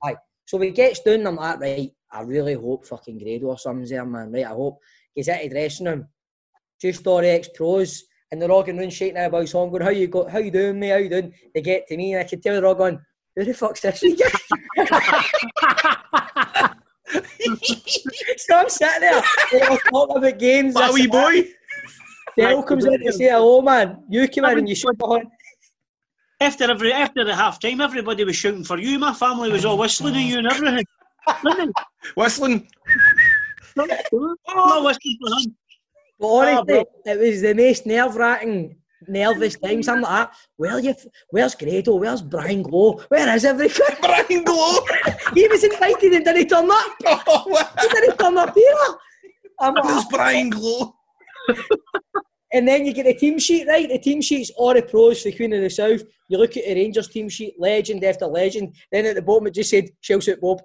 Aye. 0.03 0.15
So 0.45 0.57
we 0.57 0.71
gets 0.71 1.01
down, 1.01 1.27
I'm 1.27 1.35
like, 1.35 1.59
right, 1.59 1.91
I 2.11 2.21
really 2.21 2.55
hope 2.55 2.85
fucking 2.85 3.19
Grado 3.19 3.47
or 3.47 3.59
something's 3.59 3.91
there, 3.91 4.05
man. 4.05 4.31
Right, 4.31 4.45
I 4.45 4.49
hope. 4.49 4.79
Gets 5.15 5.27
into 5.27 5.43
the 5.43 5.49
dressing 5.49 5.85
room. 5.85 6.07
Just 6.81 7.05
all 7.05 7.21
the 7.21 7.29
ex-pros. 7.29 8.03
And 8.31 8.41
they're 8.41 8.51
all 8.51 8.63
going 8.63 8.77
round 8.77 8.93
shaking 8.93 9.15
their 9.15 9.29
boys 9.29 9.53
on, 9.53 9.69
going, 9.69 9.83
how 9.83 9.89
you 9.89 10.07
go, 10.07 10.27
how 10.27 10.39
you 10.39 10.51
doing, 10.51 10.79
mate? 10.79 10.89
How 10.89 10.97
you 10.97 11.09
doing? 11.09 11.33
They 11.53 11.61
get 11.61 11.87
to 11.87 11.97
me 11.97 12.13
and 12.13 12.21
I 12.21 12.27
can 12.27 12.41
tell 12.41 12.53
they're 12.55 12.65
all 12.65 12.75
going, 12.75 12.99
who 13.35 13.45
the 13.45 13.53
fuck's 13.53 13.81
this 13.81 14.03
guy? 14.77 16.21
so 18.37 18.55
I'm 18.55 18.69
sitting 18.69 19.01
there, 19.01 19.23
they're 19.51 19.69
all 19.69 19.77
talking 19.77 20.17
about 20.17 20.39
games. 20.39 20.73
That 20.75 20.93
wee 20.93 21.07
boy. 21.07 21.49
Dale 22.37 22.63
comes 22.63 22.85
in 22.85 23.03
to 23.03 23.11
say 23.11 23.29
hello, 23.29 23.61
man. 23.61 24.03
You 24.09 24.27
come 24.27 24.45
in 24.45 24.59
and 24.59 24.69
you 24.69 24.75
shook 24.75 24.95
my 24.99 25.17
hand. 25.17 25.27
After 26.41 26.69
every 26.69 26.93
after 26.93 27.25
the 27.25 27.35
half 27.35 27.59
time, 27.59 27.81
everybody 27.81 28.23
was 28.23 28.35
shouting 28.35 28.63
for 28.63 28.77
you. 28.77 28.97
My 28.97 29.13
family 29.13 29.51
was 29.51 29.65
all 29.65 29.77
whistling 29.77 30.15
at 30.15 30.21
you 30.21 30.37
and 30.37 30.47
everything. 30.47 30.85
Wasn't 31.43 31.75
Whistling. 32.15 32.67
it? 33.75 34.07
Oh. 34.13 34.35
Not 34.47 34.83
whistling 34.83 35.17
for 35.21 35.39
him. 35.39 35.55
But 36.19 36.27
honestly, 36.27 36.79
ah, 36.79 37.11
it 37.11 37.19
was 37.19 37.41
the 37.41 37.53
most 37.53 37.85
nerve 37.85 38.15
wracking, 38.15 38.75
nervous 39.07 39.57
times. 39.57 39.87
I'm 39.87 40.01
like, 40.01 40.29
that. 40.29 40.35
where 40.57 40.79
you, 40.79 40.93
where's 41.29 41.55
Grado? 41.55 41.95
Where's 41.95 42.21
Brian 42.21 42.61
Glow? 42.63 43.01
Where 43.09 43.35
is 43.35 43.45
everything? 43.45 43.85
Brian 44.01 44.43
Glow. 44.43 44.79
he 45.33 45.47
was 45.47 45.63
invited 45.63 46.13
and 46.13 46.25
didn't 46.25 46.47
turn 46.49 46.69
up. 46.69 46.91
Oh? 47.27 47.67
He 47.81 47.87
didn't 47.89 48.17
turn 48.17 48.37
up 48.37 48.53
here. 48.53 48.75
I'm 49.59 49.73
Where's 49.73 49.85
like, 49.85 50.05
ah. 50.05 50.09
Brian 50.11 50.49
Glow? 50.49 50.95
and 52.53 52.67
then 52.67 52.85
you 52.85 52.93
get 52.93 53.05
the 53.05 53.13
team 53.13 53.39
sheet, 53.39 53.67
right? 53.67 53.87
The 53.87 53.99
team 53.99 54.21
sheet's 54.21 54.51
all 54.51 54.73
the 54.73 54.81
pros 54.81 55.21
for 55.21 55.31
Queen 55.31 55.53
of 55.53 55.61
the 55.61 55.69
South. 55.69 56.01
You 56.27 56.37
look 56.37 56.55
at 56.57 56.65
the 56.65 56.75
Rangers 56.75 57.07
team 57.07 57.29
sheet, 57.29 57.55
legend 57.59 58.03
after 58.03 58.25
legend. 58.25 58.75
Then 58.91 59.05
at 59.05 59.15
the 59.15 59.21
bottom 59.21 59.47
it 59.47 59.53
just 59.53 59.69
said, 59.69 59.89
Chelsea 60.01 60.35
Bob. 60.35 60.61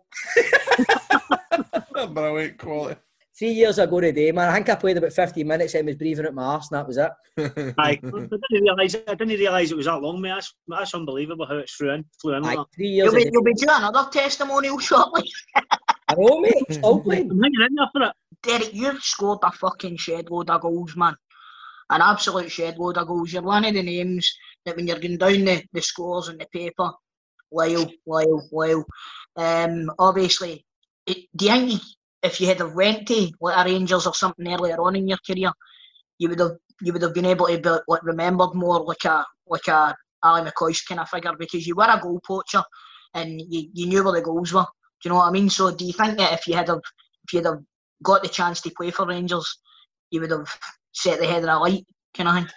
Brilliant 2.13 2.59
quality. 2.59 3.01
Three 3.37 3.51
years 3.51 3.81
ago 3.81 4.01
today, 4.01 4.31
man, 4.31 4.49
I 4.49 4.55
think 4.55 4.69
I 4.69 4.77
played 4.77 4.97
about 4.97 5.13
15 5.13 5.45
minutes 5.45 5.75
and 5.75 5.87
was 5.87 5.97
breathing 5.97 6.25
out 6.25 6.35
my 6.35 6.45
arse 6.45 6.71
and 6.71 6.79
that 6.79 6.87
was 6.87 6.97
it. 6.99 7.11
Aye. 7.79 7.99
I 8.01 8.11
didn't 8.11 8.41
realise. 8.53 8.95
I 8.95 9.15
didn't 9.15 9.29
realise 9.39 9.73
it 9.73 9.77
was 9.77 9.87
that 9.87 10.01
long, 10.01 10.21
mate. 10.21 10.29
That's, 10.35 10.55
that's 10.69 10.95
unbelievable 10.95 11.45
how 11.45 11.57
it's 11.57 11.75
flew 11.75 11.91
in. 11.91 12.05
Flew 12.21 12.35
in. 12.35 12.45
Aye, 12.45 12.55
that. 12.55 12.67
three 12.77 12.87
years 12.91 13.13
You'll 13.13 13.25
be, 13.25 13.31
you'll 13.33 13.43
be 13.43 13.55
doing 13.55 13.71
another 13.71 14.09
testimonial 14.09 14.79
shortly. 14.89 15.29
I 15.57 16.15
know, 16.17 16.41
mate. 16.41 16.63
Still 16.71 17.01
playing. 17.01 17.29
I'm 17.33 17.43
hanging 17.43 17.67
in 17.69 17.75
there 17.75 17.89
for 17.93 18.03
it. 18.03 18.13
Derek, 18.43 18.73
you've 18.73 19.03
scored 19.03 19.41
a 19.43 19.51
fucking 19.51 19.97
shed 19.97 20.31
load 20.31 20.51
of 20.51 20.61
goals, 20.61 20.95
man. 20.97 21.17
An 21.91 22.03
absolute 22.03 22.53
shed 22.53 22.79
load 22.79 22.99
of 22.99 23.09
goals. 23.09 23.33
You're 23.33 23.43
one 23.43 23.65
of 23.65 23.75
the 23.75 23.83
names 23.83 24.33
that 24.65 24.77
when 24.77 24.87
you're 24.87 25.01
going 25.01 25.19
down 25.19 25.45
the, 25.45 25.65
the 25.73 25.83
scores 25.83 26.29
in 26.29 26.39
the 26.39 26.47
paper, 26.53 26.93
Lyle, 27.51 27.91
Lyle, 28.07 28.49
Lyle. 28.53 28.85
Um, 29.35 29.91
obviously, 29.99 30.65
it, 31.05 31.27
do 31.35 31.47
you 31.47 31.51
think 31.51 31.73
you- 31.73 31.79
if 32.25 32.41
you 32.41 32.47
had 32.47 32.59
have 32.59 32.75
went 32.75 33.07
to 33.07 33.31
like 33.41 33.67
a 33.67 33.71
Rangers 33.71 34.07
or 34.07 34.15
something 34.15 34.53
earlier 34.53 34.81
on 34.81 34.97
in 34.97 35.07
your 35.07 35.19
career, 35.25 35.53
you 36.19 36.31
would 36.31 36.41
have 36.41 36.53
you 36.81 36.93
would 36.93 37.03
have 37.03 37.15
been 37.15 37.27
able 37.27 37.47
to 37.47 37.59
be 37.59 37.69
like 37.87 38.03
remembered 38.03 38.55
more 38.55 38.81
like 38.81 39.05
a 39.05 39.25
like 39.47 39.69
a 39.69 39.95
Ally 40.25 40.49
McCoist 40.49 40.89
kind 40.89 41.01
of 41.01 41.09
figure 41.09 41.35
because 41.39 41.67
you 41.67 41.77
were 41.77 41.85
a 41.85 42.01
goal 42.01 42.21
poacher 42.27 42.63
and 43.13 43.41
you, 43.49 43.69
you 43.75 43.87
knew 43.87 44.03
where 44.03 44.15
the 44.15 44.23
goals 44.23 44.53
were. 44.53 44.63
Do 44.63 45.09
you 45.09 45.11
know 45.11 45.17
what 45.17 45.29
I 45.29 45.33
mean? 45.33 45.51
So 45.51 45.71
do 45.71 45.85
you 45.85 45.93
think 45.93 46.17
that 46.17 46.33
if 46.33 46.49
you 46.49 46.55
had 46.55 46.69
have 46.69 46.81
if 47.25 47.33
you'd 47.35 47.45
have 47.45 47.61
got 48.03 48.23
the 48.23 48.29
chance 48.29 48.63
to 48.63 48.71
play 48.71 48.91
for 48.91 49.07
Rangers, 49.07 49.59
you 50.11 50.23
would 50.23 50.31
have 50.31 50.49
set 50.93 51.21
the 51.21 51.27
head 51.27 51.45
of 51.45 51.51
a 51.51 51.59
light, 51.59 51.85
kind 52.15 52.29
of 52.29 52.35
thing. 52.37 52.49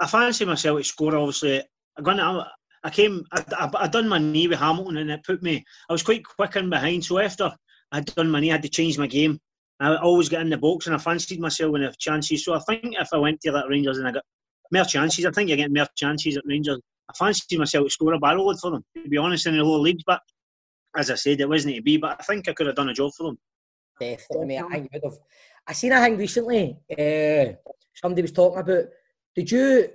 I 0.00 0.06
fancy 0.08 0.44
myself 0.44 0.78
to 0.78 0.84
score. 0.84 1.16
Obviously, 1.16 1.62
I 1.96 2.02
gone. 2.02 2.20
I, 2.20 2.44
I 2.82 2.90
came. 2.90 3.24
I, 3.32 3.44
I, 3.56 3.70
I 3.84 3.86
done 3.86 4.08
my 4.08 4.18
knee 4.18 4.48
with 4.48 4.58
Hamilton, 4.58 4.96
and 4.96 5.10
it 5.10 5.24
put 5.24 5.42
me. 5.42 5.64
I 5.88 5.92
was 5.92 6.02
quite 6.02 6.24
quick 6.24 6.56
in 6.56 6.70
behind. 6.70 7.04
So 7.04 7.18
after 7.18 7.54
I'd 7.92 8.06
done 8.06 8.30
my 8.30 8.40
knee, 8.40 8.50
I 8.50 8.54
had 8.54 8.62
to 8.62 8.68
change 8.68 8.98
my 8.98 9.06
game. 9.06 9.38
I 9.78 9.96
always 9.96 10.28
get 10.28 10.40
in 10.40 10.50
the 10.50 10.56
box, 10.56 10.86
and 10.86 10.94
I 10.94 10.98
fancied 10.98 11.40
myself 11.40 11.72
when 11.72 11.82
I 11.82 11.86
have 11.86 11.98
chances. 11.98 12.44
So 12.44 12.54
I 12.54 12.60
think 12.60 12.94
if 12.98 13.08
I 13.12 13.18
went 13.18 13.40
to 13.42 13.52
that 13.52 13.68
Rangers 13.68 13.98
and 13.98 14.08
I 14.08 14.12
got 14.12 14.24
more 14.72 14.84
chances, 14.84 15.26
I 15.26 15.30
think 15.30 15.50
you 15.50 15.56
get 15.56 15.72
more 15.72 15.86
chances 15.96 16.36
at 16.36 16.44
Rangers. 16.46 16.80
I 17.08 17.12
fancied 17.16 17.58
myself 17.58 17.86
to 17.86 17.90
score 17.90 18.14
a 18.14 18.18
barrel 18.18 18.46
load 18.46 18.58
for 18.58 18.70
them. 18.70 18.84
To 18.96 19.08
be 19.08 19.18
honest, 19.18 19.46
in 19.46 19.56
the 19.56 19.62
lower 19.62 19.78
leagues, 19.78 20.02
but 20.06 20.20
as 20.96 21.10
I 21.10 21.14
said, 21.14 21.40
it 21.40 21.48
wasn't 21.48 21.76
to 21.76 21.82
be. 21.82 21.98
But 21.98 22.16
I 22.18 22.22
think 22.22 22.48
I 22.48 22.52
could 22.52 22.66
have 22.66 22.76
done 22.76 22.88
a 22.88 22.94
job 22.94 23.12
for 23.16 23.24
them. 23.24 23.38
Definitely, 24.00 24.46
mate. 24.46 24.62
I 24.62 24.68
think 24.72 24.92
would 24.92 25.02
have. 25.04 25.18
I 25.66 25.72
seen 25.72 25.92
a 25.92 26.00
thing 26.00 26.16
recently. 26.16 26.78
Uh, 26.90 27.52
somebody 27.94 28.22
was 28.22 28.32
talking 28.32 28.60
about. 28.60 28.84
Did 29.34 29.50
you? 29.50 29.88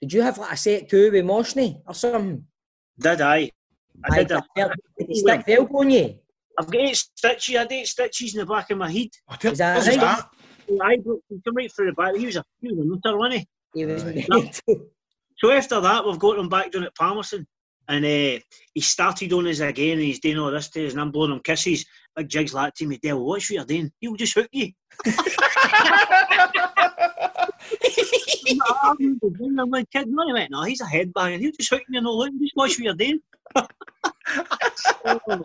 Did 0.00 0.12
you 0.12 0.22
have 0.22 0.38
like 0.38 0.52
a 0.52 0.56
set 0.56 0.88
two 0.88 1.10
with 1.10 1.24
Mohsni 1.24 1.82
or 1.86 1.94
something? 1.94 2.44
Did 2.98 3.20
I? 3.20 3.50
I 4.04 4.18
did. 4.18 4.32
Aye, 4.32 4.42
A, 4.58 4.68
Did 4.98 5.08
he 5.08 5.14
stick 5.16 5.44
the 5.44 5.54
elbow 5.54 5.78
on 5.78 5.90
you? 5.90 6.18
I've 6.62 6.70
got 6.70 6.80
eight 6.80 6.96
stitches. 6.96 7.56
I 7.56 7.58
had 7.60 7.72
eight 7.72 7.88
stitches 7.88 8.34
in 8.34 8.40
the 8.40 8.46
back 8.46 8.70
of 8.70 8.78
my 8.78 8.90
head. 8.90 9.08
I 9.28 9.36
tell 9.36 9.52
Is 9.52 9.58
that 9.58 9.86
right? 9.86 10.00
that. 10.00 10.28
I 10.80 10.96
broke 10.98 11.20
he 11.28 11.40
come 11.44 11.56
right 11.56 11.70
through 11.74 11.86
the 11.86 11.92
back. 11.92 12.14
He 12.14 12.26
was 12.26 12.36
a 12.36 12.44
he 12.60 12.72
was 12.72 12.78
a 12.78 12.88
nutter, 12.88 13.18
wasn't 13.18 13.40
he? 13.40 13.46
He 13.74 13.86
was 13.86 14.04
Aye. 14.04 14.26
mental. 14.28 14.52
So 15.38 15.50
after 15.50 15.80
that, 15.80 16.06
we've 16.06 16.20
got 16.20 16.38
him 16.38 16.48
back 16.48 16.70
down 16.70 16.84
at 16.84 16.94
Palmerston. 16.94 17.44
And 17.88 18.04
uh, 18.04 18.38
he 18.74 18.80
started 18.80 19.32
on 19.32 19.48
us 19.48 19.58
again, 19.58 19.94
and 19.94 20.02
he's 20.02 20.20
doing 20.20 20.38
all 20.38 20.52
this 20.52 20.68
to 20.70 20.86
us, 20.86 20.92
and 20.92 21.00
I'm 21.00 21.10
blowing 21.10 21.32
him 21.32 21.40
kisses. 21.40 21.84
Big 22.14 22.28
Jig's 22.28 22.54
like 22.54 22.74
to 22.74 22.86
me, 22.86 23.00
Dale, 23.02 23.18
what's 23.24 23.50
what 23.50 23.56
you're 23.56 23.64
doing? 23.64 23.90
He'll 23.98 24.14
just 24.14 24.34
hook 24.34 24.46
you. 24.52 24.70
I'm 29.58 29.70
like, 29.70 29.90
kid, 29.90 30.06
no, 30.08 30.26
he 30.28 30.32
went, 30.32 30.52
no, 30.52 30.62
he's 30.62 30.80
a 30.80 30.84
headbanger. 30.84 31.40
He'll 31.40 31.50
just 31.50 31.70
hook 31.70 31.82
me 31.88 31.98
and 31.98 32.06
all, 32.06 32.18
look, 32.18 32.32
just 32.40 32.54
watch 32.54 32.78
what 32.78 32.84
you're 32.84 32.94
doing. 32.94 33.18
It 35.04 35.20
was 35.26 35.42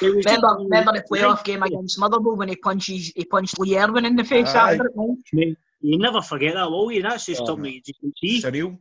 Remember, 0.00 0.22
just- 0.22 0.42
remember 0.60 0.92
the 0.92 1.04
playoff 1.10 1.44
game 1.44 1.62
against 1.62 1.98
Motherwell 1.98 2.36
when 2.36 2.48
he 2.48 2.56
punches 2.56 3.12
he 3.14 3.24
punched 3.24 3.58
Lee 3.58 3.78
Erwin 3.78 4.04
in 4.06 4.16
the 4.16 4.24
face 4.24 4.54
Aye. 4.54 4.72
after 4.72 4.86
it? 4.86 4.92
mate? 4.96 5.18
Mate, 5.32 5.56
You 5.80 5.98
never 5.98 6.20
forget 6.22 6.54
that, 6.54 6.70
will 6.70 6.90
you? 6.92 7.02
That's 7.02 7.26
just 7.26 7.44
something 7.46 7.72
you 7.72 7.80
just 7.80 8.00
can 8.00 8.12
see. 8.20 8.42
Surreal. 8.42 8.78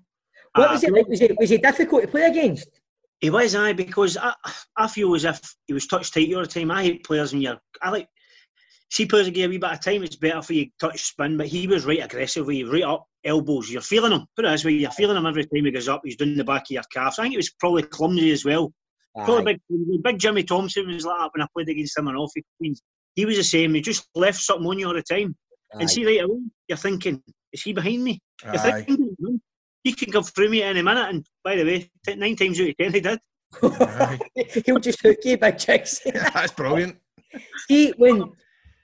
What 0.55 0.69
Ah, 0.69 0.71
was 0.73 0.83
it 0.83 0.91
like? 0.93 1.07
Was 1.07 1.21
it 1.21 1.37
was 1.37 1.51
it 1.51 1.61
difficult 1.61 2.01
to 2.03 2.07
play 2.07 2.23
against? 2.23 2.67
He 3.19 3.29
was, 3.29 3.53
aye, 3.53 3.73
because 3.73 4.15
I, 4.17 4.33
I 4.77 4.87
feel 4.87 5.13
as 5.13 5.25
if 5.25 5.41
he 5.67 5.73
was 5.73 5.87
touch 5.87 6.11
tight 6.11 6.33
all 6.33 6.41
the 6.41 6.47
time. 6.47 6.71
I 6.71 6.83
hate 6.83 7.03
players 7.03 7.33
when 7.33 7.41
you're, 7.41 7.59
I 7.81 7.89
like, 7.89 8.07
see 8.89 9.05
players 9.05 9.25
that 9.27 9.33
give 9.33 9.49
a 9.49 9.51
wee 9.51 9.57
bit 9.57 9.71
of 9.71 9.81
time, 9.81 10.03
it's 10.03 10.15
better 10.15 10.41
for 10.41 10.53
you 10.53 10.65
to 10.67 10.71
touch 10.79 11.01
spin, 11.03 11.35
but 11.37 11.47
he 11.47 11.67
was 11.67 11.85
right 11.85 12.01
aggressively, 12.01 12.63
right 12.63 12.83
up, 12.83 13.05
elbows. 13.25 13.69
You're 13.69 13.81
feeling 13.81 14.13
him. 14.13 14.25
Put 14.37 14.45
it 14.45 14.51
this 14.51 14.63
way, 14.63 14.71
you're 14.71 14.89
feeling 14.91 15.17
him 15.17 15.25
every 15.25 15.43
time 15.43 15.65
he 15.65 15.71
goes 15.71 15.89
up, 15.89 15.99
he's 16.05 16.15
doing 16.15 16.37
the 16.37 16.45
back 16.45 16.61
of 16.63 16.71
your 16.71 16.83
calves. 16.93 17.19
I 17.19 17.23
think 17.23 17.33
it 17.33 17.37
was 17.37 17.49
probably 17.59 17.83
clumsy 17.83 18.31
as 18.31 18.45
well. 18.45 18.71
Probably 19.15 19.59
big, 19.69 20.03
big 20.03 20.19
Jimmy 20.19 20.43
Thompson 20.43 20.87
was 20.87 21.05
like 21.05 21.19
that 21.19 21.31
when 21.33 21.41
I 21.41 21.47
played 21.53 21.69
against 21.69 21.97
him 21.97 22.07
in 22.07 22.15
Offie 22.15 22.43
Queens. 22.57 22.81
He 23.15 23.25
was 23.25 23.37
the 23.37 23.43
same, 23.43 23.73
he 23.73 23.81
just 23.81 24.07
left 24.15 24.39
something 24.39 24.67
on 24.67 24.79
you 24.79 24.87
all 24.87 24.93
the 24.93 25.03
time. 25.03 25.35
Aye. 25.73 25.77
And 25.81 25.89
see 25.89 26.05
right 26.05 26.23
away, 26.23 26.39
you're 26.67 26.77
thinking, 26.77 27.21
is 27.51 27.63
he 27.63 27.73
behind 27.73 28.03
me? 28.03 28.19
You're 28.43 28.59
Aye. 28.59 28.83
thinking, 28.83 29.15
"No, 29.19 29.39
he 29.83 29.93
can 29.93 30.11
come 30.11 30.23
through 30.23 30.49
me 30.49 30.63
at 30.63 30.69
any 30.69 30.81
minute. 30.81 31.09
And 31.09 31.25
by 31.43 31.55
the 31.55 31.63
way, 31.63 31.89
t- 32.05 32.15
nine 32.15 32.35
times 32.35 32.59
out 32.59 32.69
of 32.69 32.77
ten, 32.77 32.93
he 32.93 32.99
did. 32.99 33.19
He'll 34.65 34.79
just 34.79 35.01
hook 35.01 35.17
you, 35.23 35.37
big 35.37 35.57
chicks. 35.57 35.99
That's 36.13 36.51
brilliant. 36.51 36.97
See, 37.67 37.91
when 37.97 38.31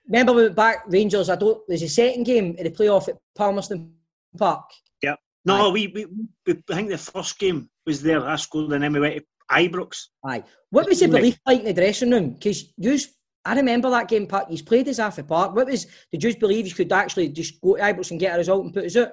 remember 0.08 0.34
we 0.34 0.44
went 0.44 0.56
back 0.56 0.84
Rangers, 0.88 1.30
I 1.30 1.36
don't. 1.36 1.62
There's 1.68 1.84
a 1.84 1.90
second 1.90 2.24
game 2.24 2.56
in 2.58 2.64
the 2.64 2.72
playoff 2.72 3.08
at 3.08 3.18
Palmerston 3.36 3.94
Park. 4.38 4.66
Yeah. 5.02 5.16
No, 5.46 5.70
we, 5.70 5.88
we, 5.88 6.06
we, 6.06 6.64
I 6.72 6.76
think 6.76 6.90
the 6.90 6.98
first 6.98 7.38
game 7.38 7.70
was 7.86 8.02
there. 8.02 8.26
I 8.26 8.36
scored, 8.38 8.74
and 8.74 8.84
then 8.84 8.94
we 8.94 9.00
went 9.00 9.16
to 9.18 9.24
Ibrox. 9.52 10.08
Aye. 10.26 10.44
What 10.70 10.88
was 10.88 11.00
the 11.00 11.08
belief 11.08 11.38
like 11.46 11.60
in 11.60 11.66
the 11.66 11.74
dressing 11.74 12.12
room? 12.12 12.32
Because 12.32 12.74
you, 12.78 12.98
I 13.46 13.56
remember 13.56 13.90
that 13.92 14.08
game. 14.08 14.28
Park. 14.28 14.48
You 14.50 14.64
played 14.64 14.88
us 14.88 14.98
half 14.98 15.18
a 15.20 15.24
part. 15.24 15.54
What 15.54 15.68
was? 15.68 15.86
Did 16.12 16.24
you 16.24 16.36
believe 16.38 16.68
you 16.68 16.74
could 16.74 16.92
actually 16.92 17.30
just 17.30 17.62
go 17.62 17.76
to 17.76 17.82
Ibrox 17.82 18.12
and 18.12 18.20
get 18.20 18.36
a 18.36 18.40
result 18.40 18.66
and 18.66 18.74
put 18.74 18.86
us 18.86 18.96
out? 18.98 19.10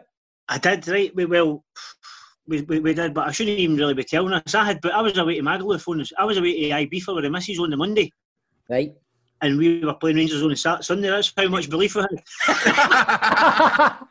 I 0.49 0.59
did 0.59 0.89
right. 0.89 1.15
We 1.15 1.27
well, 1.27 1.65
we, 2.49 2.63
we, 2.63 2.81
we 2.81 2.95
did, 2.95 3.13
but 3.15 3.29
I 3.29 3.33
shouldn't 3.33 3.59
even 3.59 3.77
really 3.77 3.95
be 3.95 4.05
telling 4.05 4.33
us. 4.33 4.55
I 4.55 4.65
had, 4.65 4.81
but 4.81 4.93
I 4.93 5.03
was 5.03 5.17
away 5.19 5.37
to 5.37 5.43
Magaluf 5.43 5.87
on. 5.89 5.99
this- 5.99 6.13
I 6.19 6.25
was 6.25 6.39
away 6.39 6.69
to 6.69 6.71
Ibiza 6.71 7.15
with 7.15 7.25
the 7.25 7.31
missus 7.31 7.59
on 7.61 7.71
the 7.71 7.77
Monday, 7.77 8.11
Right. 8.69 8.93
and 9.43 9.57
we 9.59 9.85
were 9.85 9.95
playing 9.95 10.17
Rangers 10.17 10.43
on 10.43 10.49
the 10.49 10.57
Sat- 10.57 10.85
Sunday. 10.85 11.11
That's 11.11 11.33
how 11.37 11.47
much 11.49 11.69
belief 11.71 11.95
we 11.95 12.03
had. 12.03 12.09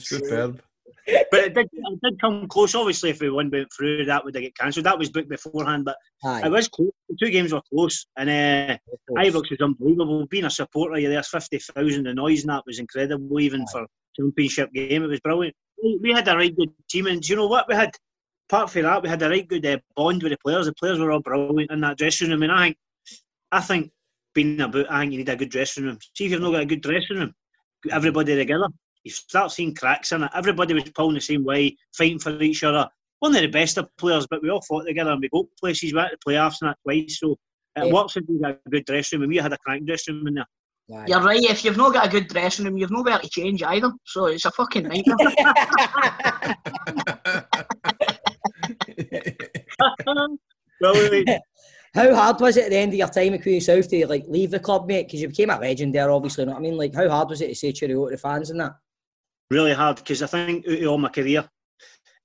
Superb. 0.00 0.62
But 1.30 1.40
it 1.40 1.54
did, 1.54 1.68
it 1.72 2.00
did 2.02 2.20
come 2.20 2.48
close. 2.48 2.74
Obviously, 2.74 3.10
if 3.10 3.20
we 3.20 3.30
went 3.30 3.54
through, 3.76 4.04
that 4.04 4.24
would 4.24 4.34
have 4.34 4.42
get 4.42 4.56
cancelled. 4.56 4.86
That 4.86 4.98
was 4.98 5.10
booked 5.10 5.28
beforehand, 5.28 5.84
but 5.84 5.96
Aye. 6.24 6.42
it 6.46 6.50
was 6.50 6.68
close. 6.68 6.90
The 7.08 7.16
two 7.20 7.30
games 7.30 7.52
were 7.52 7.62
close, 7.72 8.06
and 8.16 8.28
uh, 8.28 8.76
Ibrox 9.16 9.50
was 9.50 9.60
unbelievable. 9.62 10.26
Being 10.26 10.44
a 10.44 10.50
supporter, 10.50 10.98
you're 10.98 11.10
there's 11.10 11.28
50,000. 11.28 12.04
The 12.04 12.14
noise 12.14 12.42
and 12.42 12.50
that 12.50 12.64
was 12.66 12.78
incredible, 12.78 13.40
even 13.40 13.66
for 13.72 13.86
championship 14.18 14.72
game. 14.72 15.02
It 15.02 15.08
was 15.08 15.20
brilliant. 15.20 15.56
We, 15.82 15.98
we 16.02 16.12
had 16.12 16.28
a 16.28 16.36
right 16.36 16.54
good 16.54 16.70
team, 16.90 17.06
and 17.06 17.22
do 17.22 17.28
you 17.28 17.36
know 17.36 17.46
what? 17.46 17.68
We 17.68 17.74
had, 17.74 17.94
apart 18.50 18.70
from 18.70 18.82
that, 18.82 19.02
we 19.02 19.08
had 19.08 19.22
a 19.22 19.30
right 19.30 19.48
good 19.48 19.64
uh, 19.64 19.78
bond 19.96 20.22
with 20.22 20.32
the 20.32 20.38
players. 20.38 20.66
The 20.66 20.74
players 20.74 20.98
were 20.98 21.12
all 21.12 21.20
brilliant 21.20 21.70
in 21.70 21.80
that 21.80 21.96
dressing 21.96 22.30
room, 22.30 22.42
and 22.42 22.52
I 22.52 22.66
think, 22.66 22.76
I 23.52 23.60
think 23.60 23.92
being 24.34 24.60
about, 24.60 24.90
I 24.90 25.00
think 25.00 25.12
you 25.12 25.18
need 25.18 25.28
a 25.28 25.36
good 25.36 25.50
dressing 25.50 25.84
room. 25.84 25.98
See 26.14 26.26
if 26.26 26.32
you've 26.32 26.42
not 26.42 26.52
got 26.52 26.62
a 26.62 26.66
good 26.66 26.82
dressing 26.82 27.16
room, 27.16 27.34
everybody 27.90 28.36
together. 28.36 28.68
You 29.04 29.10
start 29.10 29.52
seeing 29.52 29.74
cracks 29.74 30.12
in 30.12 30.22
it. 30.22 30.30
Everybody 30.34 30.74
was 30.74 30.84
pulling 30.90 31.14
the 31.14 31.20
same 31.20 31.44
way, 31.44 31.76
fighting 31.96 32.18
for 32.18 32.40
each 32.42 32.64
other. 32.64 32.88
One 33.20 33.34
of 33.34 33.42
the 33.42 33.48
best 33.48 33.78
of 33.78 33.88
players, 33.96 34.26
but 34.30 34.42
we 34.42 34.50
all 34.50 34.62
fought 34.62 34.86
together 34.86 35.10
and 35.10 35.20
we 35.20 35.28
go 35.28 35.48
places. 35.58 35.92
We 35.92 35.98
went 35.98 36.12
to 36.12 36.18
playoffs 36.26 36.56
and 36.60 36.70
that 36.70 36.78
twice. 36.84 37.18
So 37.20 37.32
it 37.76 37.86
Yeah. 37.86 37.92
works 37.92 38.16
if 38.16 38.24
you 38.28 38.40
got 38.40 38.58
a 38.64 38.70
good 38.70 38.84
dressing 38.84 39.18
room. 39.18 39.24
And 39.24 39.32
we 39.32 39.38
had 39.38 39.52
a 39.52 39.58
crank 39.58 39.86
dressing 39.86 40.16
room 40.16 40.28
in 40.28 40.34
there. 40.34 40.46
Aye. 40.92 41.04
You're 41.08 41.22
right. 41.22 41.42
If 41.42 41.64
you've 41.64 41.76
not 41.76 41.92
got 41.92 42.06
a 42.06 42.10
good 42.10 42.28
dressing 42.28 42.64
room, 42.64 42.78
you've 42.78 42.90
nowhere 42.90 43.18
to 43.18 43.28
change 43.28 43.62
either. 43.62 43.92
So 44.04 44.26
it's 44.26 44.44
a 44.44 44.50
fucking 44.52 44.88
nightmare. 44.88 45.16
How 51.94 52.14
hard 52.14 52.40
was 52.40 52.56
it 52.56 52.64
at 52.64 52.70
the 52.70 52.76
end 52.76 52.92
of 52.92 52.98
your 52.98 53.08
time 53.08 53.34
at 53.34 53.42
Queen 53.42 53.60
South 53.60 53.88
to 53.88 54.06
like 54.06 54.24
leave 54.28 54.50
the 54.50 54.60
club, 54.60 54.86
mate? 54.86 55.06
Because 55.06 55.20
you 55.20 55.28
became 55.28 55.50
a 55.50 55.58
legend 55.58 55.94
there, 55.94 56.10
obviously. 56.10 56.42
You 56.42 56.46
know 56.46 56.52
what 56.52 56.58
I 56.58 56.62
mean? 56.62 56.76
Like, 56.76 56.94
how 56.94 57.08
hard 57.08 57.30
was 57.30 57.40
it 57.40 57.48
to 57.48 57.54
say 57.54 57.72
cheerio 57.72 58.06
to 58.06 58.10
the 58.12 58.18
fans 58.18 58.50
and 58.50 58.60
that? 58.60 58.72
Really 59.50 59.72
hard 59.72 59.96
because 59.96 60.22
I 60.22 60.26
think 60.26 60.66
out 60.68 60.82
of 60.82 60.88
all 60.88 60.98
my 60.98 61.08
career, 61.08 61.48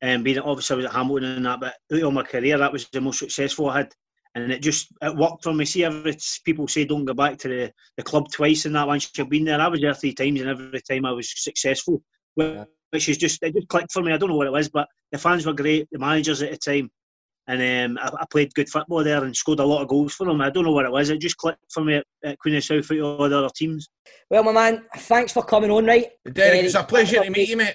and 0.02 0.24
being 0.24 0.40
obviously 0.40 0.74
I 0.74 0.78
was 0.78 0.86
at 0.86 0.92
Hamilton 0.92 1.30
and 1.32 1.46
that, 1.46 1.60
but 1.60 1.76
out 1.92 2.00
of 2.00 2.04
all 2.04 2.12
my 2.12 2.24
career, 2.24 2.58
that 2.58 2.74
was 2.74 2.88
the 2.90 3.02
most 3.02 3.20
successful 3.20 3.70
I 3.70 3.78
had. 3.80 3.94
And 4.36 4.52
it 4.52 4.62
just 4.64 4.88
it 5.02 5.16
worked 5.16 5.44
for 5.44 5.54
me. 5.54 5.64
See, 5.64 5.84
every 5.84 6.18
people 6.44 6.68
say 6.68 6.86
don't 6.86 7.06
go 7.06 7.14
back 7.14 7.38
to 7.40 7.48
the, 7.48 7.74
the 7.98 8.04
club 8.04 8.32
twice 8.32 8.66
and 8.66 8.76
that 8.76 8.88
once 8.88 9.12
you've 9.16 9.30
been 9.30 9.46
there. 9.46 9.62
I 9.62 9.68
was 9.68 9.80
there 9.80 9.94
three 9.94 10.14
times, 10.14 10.42
and 10.42 10.50
every 10.50 10.82
time 10.82 11.06
I 11.06 11.12
was 11.12 11.32
successful, 11.36 12.02
which 12.36 13.10
is 13.10 13.18
just 13.18 13.44
it 13.44 13.54
just 13.54 13.68
clicked 13.68 13.92
for 13.92 14.02
me. 14.02 14.12
I 14.12 14.18
don't 14.18 14.30
know 14.30 14.36
what 14.36 14.48
it 14.48 14.54
was, 14.54 14.70
but 14.70 14.88
the 15.12 15.20
fans 15.20 15.46
were 15.46 15.54
great, 15.54 15.88
the 15.92 16.00
managers 16.00 16.42
at 16.42 16.50
the 16.52 16.58
time, 16.58 16.90
and 17.48 17.98
um, 17.98 18.04
I, 18.04 18.22
I 18.22 18.26
played 18.32 18.54
good 18.54 18.70
football 18.70 19.04
there 19.04 19.24
and 19.24 19.36
scored 19.36 19.60
a 19.60 19.66
lot 19.66 19.82
of 19.82 19.88
goals 19.88 20.14
for 20.14 20.26
them. 20.26 20.42
I 20.42 20.50
don't 20.50 20.64
know 20.64 20.72
what 20.72 20.86
it 20.86 20.92
was. 20.92 21.10
It 21.10 21.20
just 21.20 21.38
clicked 21.38 21.72
for 21.72 21.84
me 21.84 21.96
at, 21.96 22.06
at 22.24 22.40
Queen 22.40 22.56
of 22.56 22.64
South 22.64 22.90
out 22.92 22.98
of 22.98 23.20
all 23.20 23.30
the 23.30 23.38
other 23.38 23.50
teams. 23.56 23.90
Well, 24.30 24.44
my 24.44 24.52
man, 24.52 24.86
thanks 24.98 25.34
for 25.34 25.44
coming 25.44 25.72
on, 25.72 25.86
right? 25.86 26.08
Derek, 26.32 26.64
it's 26.64 26.76
a 26.76 26.84
pleasure 26.84 27.24
to 27.24 27.30
meet 27.30 27.50
you, 27.50 27.58
mate. 27.58 27.74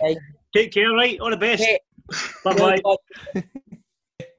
Take 0.54 0.72
care, 0.72 0.90
right? 0.92 1.20
All 1.20 1.30
the 1.30 1.36
best. 1.36 1.60
Mate, 1.62 1.80
Bye 2.44 2.54
bye. 2.54 2.80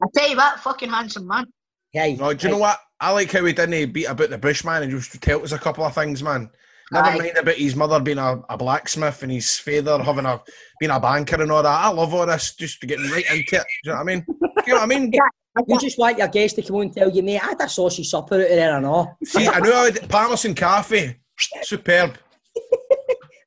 I 0.02 0.08
tell 0.16 0.30
you 0.30 0.38
what, 0.38 0.60
fucking 0.60 0.90
handsome 0.90 1.28
man. 1.28 1.46
Hey, 1.92 2.16
No, 2.16 2.34
do 2.34 2.48
you 2.48 2.54
know 2.54 2.60
what? 2.60 2.80
I 3.00 3.12
like 3.12 3.32
how 3.32 3.46
he 3.46 3.54
didn't 3.54 3.94
beat 3.94 4.06
about 4.06 4.30
the 4.30 4.38
bush, 4.38 4.64
man, 4.64 4.84
and 4.84 4.92
just 4.92 5.22
tell 5.22 5.44
us 5.44 5.52
a 5.52 5.60
couple 5.60 5.86
of 5.86 5.96
things, 5.96 6.22
man. 6.22 6.50
Never 6.92 7.08
Aye. 7.08 7.18
mind 7.18 7.38
about 7.38 7.56
his 7.56 7.76
mother 7.76 8.00
being 8.00 8.18
a, 8.18 8.42
a 8.50 8.58
blacksmith 8.58 9.22
and 9.24 9.32
his 9.32 9.58
father 9.58 10.02
having 10.04 10.26
a 10.26 10.42
being 10.80 10.92
a 10.92 11.00
banker 11.00 11.42
and 11.42 11.52
all 11.52 11.62
that. 11.64 11.70
I 11.86 11.90
love 11.90 12.14
all 12.14 12.26
this, 12.26 12.56
just 12.56 12.82
getting 12.82 13.10
right 13.12 13.26
into 13.32 13.56
it. 13.58 13.64
Do 13.84 13.90
you 13.90 13.92
know 13.92 13.94
what 13.96 14.02
I 14.02 14.04
mean? 14.04 14.26
Do 14.28 14.36
you 14.68 14.74
know 14.74 14.80
what 14.80 14.84
I 14.84 14.86
mean? 14.86 15.12
You 15.68 15.78
just 15.80 15.98
want 15.98 16.18
your 16.18 16.28
guest 16.30 16.56
to 16.56 16.62
come 16.62 16.78
on 16.78 16.82
and 16.84 16.94
tell 16.94 17.10
you, 17.10 17.22
mate, 17.22 17.42
I 17.44 17.48
had 17.48 17.60
a 17.62 17.68
saucy 17.68 18.04
supper 18.04 18.36
out 18.36 18.42
of 18.42 18.48
there 18.48 18.78
and 18.78 18.86
all. 18.86 19.18
See, 19.26 19.46
I 19.46 19.60
knew 19.60 19.74
I 19.74 19.86
had 19.86 20.08
Palmerston 20.08 20.54
Cafe. 20.56 21.18
Superb. 21.64 22.18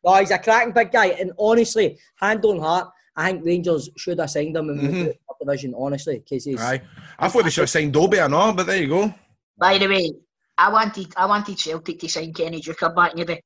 No, 0.05 0.15
he's 0.17 0.33
a 0.33 0.39
cracking 0.39 0.73
big 0.73 0.91
guy. 0.91 1.07
And 1.09 1.31
honestly, 1.39 1.97
hand 2.17 2.45
on 2.45 2.59
heart, 2.59 2.91
I 3.15 3.31
think 3.31 3.45
Rangers 3.45 3.89
should 3.97 4.19
have 4.19 4.31
signed 4.31 4.57
him 4.57 4.69
in 4.71 4.79
Mhm. 4.81 5.05
the 5.05 5.15
division, 5.45 5.75
honestly, 5.79 6.19
because 6.19 6.45
he's. 6.45 6.61
Aye. 6.61 6.83
I 7.19 7.29
thought 7.29 7.45
they 7.45 7.51
should 7.51 7.63
have 7.63 7.71
signed 7.71 7.93
Dobbie 7.93 8.19
or 8.19 8.29
not, 8.29 8.57
but 8.57 8.67
there 8.67 8.79
you 8.83 8.89
go. 8.89 9.15
By 9.59 9.79
the 9.79 9.87
way, 9.87 10.11
I 10.59 10.71
wanted 10.71 11.13
I 11.17 11.27
wanted 11.27 11.59
Celtic 11.59 11.99
to 12.01 12.09
sign 12.09 12.33
Kenny 12.33 12.61
Deuchar 12.61 12.95
back 12.95 13.13
in 13.13 13.19
the 13.19 13.25
day. 13.25 13.43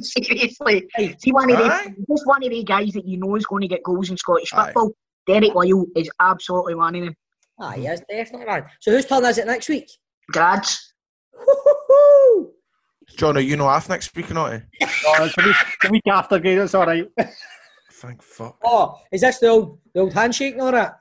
Seriously, 0.00 0.86
see 1.18 1.32
one 1.32 1.50
of 1.50 1.58
the 1.58 1.94
just 2.10 2.26
one 2.26 2.42
of 2.42 2.50
the 2.50 2.64
guys 2.64 2.92
that 2.92 3.06
you 3.06 3.18
know 3.18 3.34
is 3.36 3.46
going 3.46 3.62
to 3.62 3.68
get 3.68 3.82
goals 3.82 4.10
in 4.10 4.16
Scottish 4.16 4.52
Aye. 4.54 4.64
football. 4.66 4.92
Derek 5.26 5.54
Lyle 5.54 5.84
is 5.94 6.10
absolutely 6.20 6.74
one 6.74 6.94
of 6.96 7.04
them. 7.04 7.14
Ah, 7.60 7.74
yes, 7.74 8.00
definitely, 8.08 8.46
man. 8.46 8.64
So 8.80 8.92
whose 8.92 9.04
turn 9.04 9.24
is 9.24 9.36
it 9.38 9.46
next 9.46 9.68
week? 9.68 9.90
Grads. 10.32 10.94
John, 13.16 13.36
are 13.36 13.40
you 13.40 13.56
know 13.56 13.66
off 13.66 13.88
next 13.88 14.14
week 14.14 14.30
or 14.30 14.34
not? 14.34 14.52
eh? 14.52 14.60
Oh, 15.06 15.24
it's 15.24 15.34
a 15.38 15.42
week, 15.42 15.56
a 15.84 15.90
week 15.90 16.02
after, 16.06 16.38
guys. 16.38 16.58
It's 16.58 16.74
all 16.74 16.86
right. 16.86 17.06
Thank 18.00 18.22
fuck. 18.22 18.56
Oh, 18.64 18.94
is 19.10 19.22
this 19.22 19.38
the 19.38 19.48
old, 19.48 19.78
the 19.92 20.00
old 20.00 20.12
handshake 20.12 20.52
and 20.54 20.62
all 20.62 20.70
that? 20.70 21.00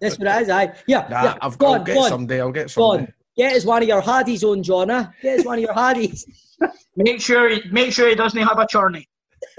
That's 0.00 0.18
what 0.18 0.26
it 0.26 0.42
is, 0.42 0.50
aye. 0.50 0.74
Yeah, 0.88 1.06
Nah, 1.08 1.22
yeah. 1.22 1.38
I've 1.40 1.56
got 1.56 1.68
on, 1.68 1.78
I'll 1.78 1.84
get 1.84 1.94
go 1.94 2.02
on, 2.02 2.08
someday. 2.10 2.40
I'll 2.40 2.50
get 2.50 2.74
go 2.74 2.90
someday. 2.90 3.04
on. 3.04 3.14
Get 3.36 3.56
us 3.56 3.64
one 3.64 3.80
of 3.82 3.88
your 3.88 4.02
haddies 4.02 4.42
on, 4.42 4.62
John, 4.64 4.90
eh? 4.90 5.06
Get 5.22 5.38
us 5.40 5.46
one 5.46 5.58
of 5.58 5.62
your 5.62 5.72
haddies. 5.74 6.24
Make 6.96 7.20
sure 7.20 7.50
make 7.72 7.92
sure 7.92 8.08
he 8.08 8.14
doesn't 8.14 8.40
have 8.40 8.58
a 8.58 8.66
churney. 8.66 9.08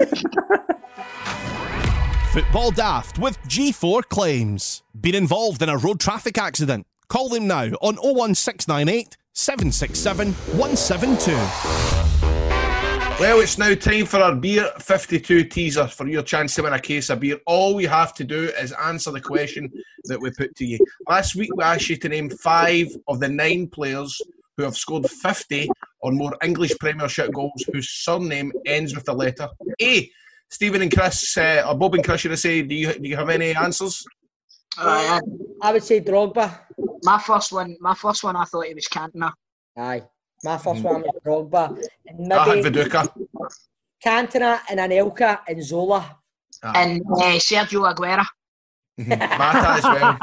Football 2.32 2.70
Daft 2.70 3.18
with 3.18 3.38
G4 3.42 4.02
Claims. 4.08 4.82
Been 4.98 5.14
involved 5.14 5.60
in 5.62 5.68
a 5.68 5.76
road 5.76 6.00
traffic 6.00 6.38
accident? 6.38 6.86
Call 7.08 7.28
them 7.28 7.46
now 7.46 7.66
on 7.82 7.96
01698 7.96 9.16
767 9.32 10.32
172. 10.32 12.03
Well, 13.20 13.40
it's 13.40 13.58
now 13.58 13.72
time 13.74 14.06
for 14.06 14.18
our 14.18 14.34
Beer 14.34 14.70
52 14.80 15.44
teaser 15.44 15.86
for 15.86 16.08
your 16.08 16.22
chance 16.22 16.56
to 16.56 16.64
win 16.64 16.72
a 16.72 16.80
case 16.80 17.10
of 17.10 17.20
beer. 17.20 17.38
All 17.46 17.74
we 17.76 17.84
have 17.84 18.12
to 18.14 18.24
do 18.24 18.50
is 18.60 18.72
answer 18.72 19.12
the 19.12 19.20
question 19.20 19.70
that 20.04 20.20
we 20.20 20.32
put 20.32 20.54
to 20.56 20.66
you. 20.66 20.78
Last 21.08 21.36
week, 21.36 21.54
we 21.54 21.62
asked 21.62 21.88
you 21.88 21.96
to 21.96 22.08
name 22.08 22.28
five 22.28 22.88
of 23.06 23.20
the 23.20 23.28
nine 23.28 23.68
players 23.68 24.20
who 24.56 24.64
have 24.64 24.76
scored 24.76 25.08
50 25.08 25.68
or 26.00 26.10
more 26.10 26.36
English 26.42 26.76
Premiership 26.80 27.32
goals 27.32 27.64
whose 27.72 27.88
surname 27.88 28.52
ends 28.66 28.96
with 28.96 29.04
the 29.04 29.14
letter 29.14 29.48
A. 29.80 30.10
Stephen 30.50 30.82
and 30.82 30.92
Chris, 30.92 31.36
uh, 31.36 31.64
or 31.68 31.76
Bob 31.76 31.94
and 31.94 32.04
Chris, 32.04 32.22
should 32.22 32.32
I 32.32 32.36
say, 32.36 32.62
do 32.62 32.74
you, 32.74 32.92
do 32.94 33.08
you 33.08 33.16
have 33.16 33.30
any 33.30 33.54
answers? 33.54 34.04
Uh, 34.76 35.20
I 35.62 35.72
would 35.72 35.84
say 35.84 36.00
Drogba. 36.00 36.58
my 37.04 37.18
first 37.18 37.52
one, 37.52 37.76
my 37.80 37.94
first 37.94 38.24
one, 38.24 38.34
I 38.34 38.44
thought 38.44 38.66
it 38.66 38.74
was 38.74 38.88
Cantona. 38.88 39.32
Aye. 39.78 40.02
My 40.44 40.58
first 40.58 40.82
one 40.84 41.00
was 41.00 41.16
Drogba. 41.24 41.82
And 42.06 42.18
maybe 42.28 42.68
Viduka. 42.68 43.08
Cantona 44.04 44.60
and 44.68 44.78
Anelka 44.78 45.40
and 45.48 45.64
Zola. 45.64 46.18
And 46.62 47.00
uh, 47.00 47.38
Sergio 47.40 47.90
Aguero. 47.90 48.24
Mata 48.98 49.70
as 49.78 49.84
well. 49.84 50.18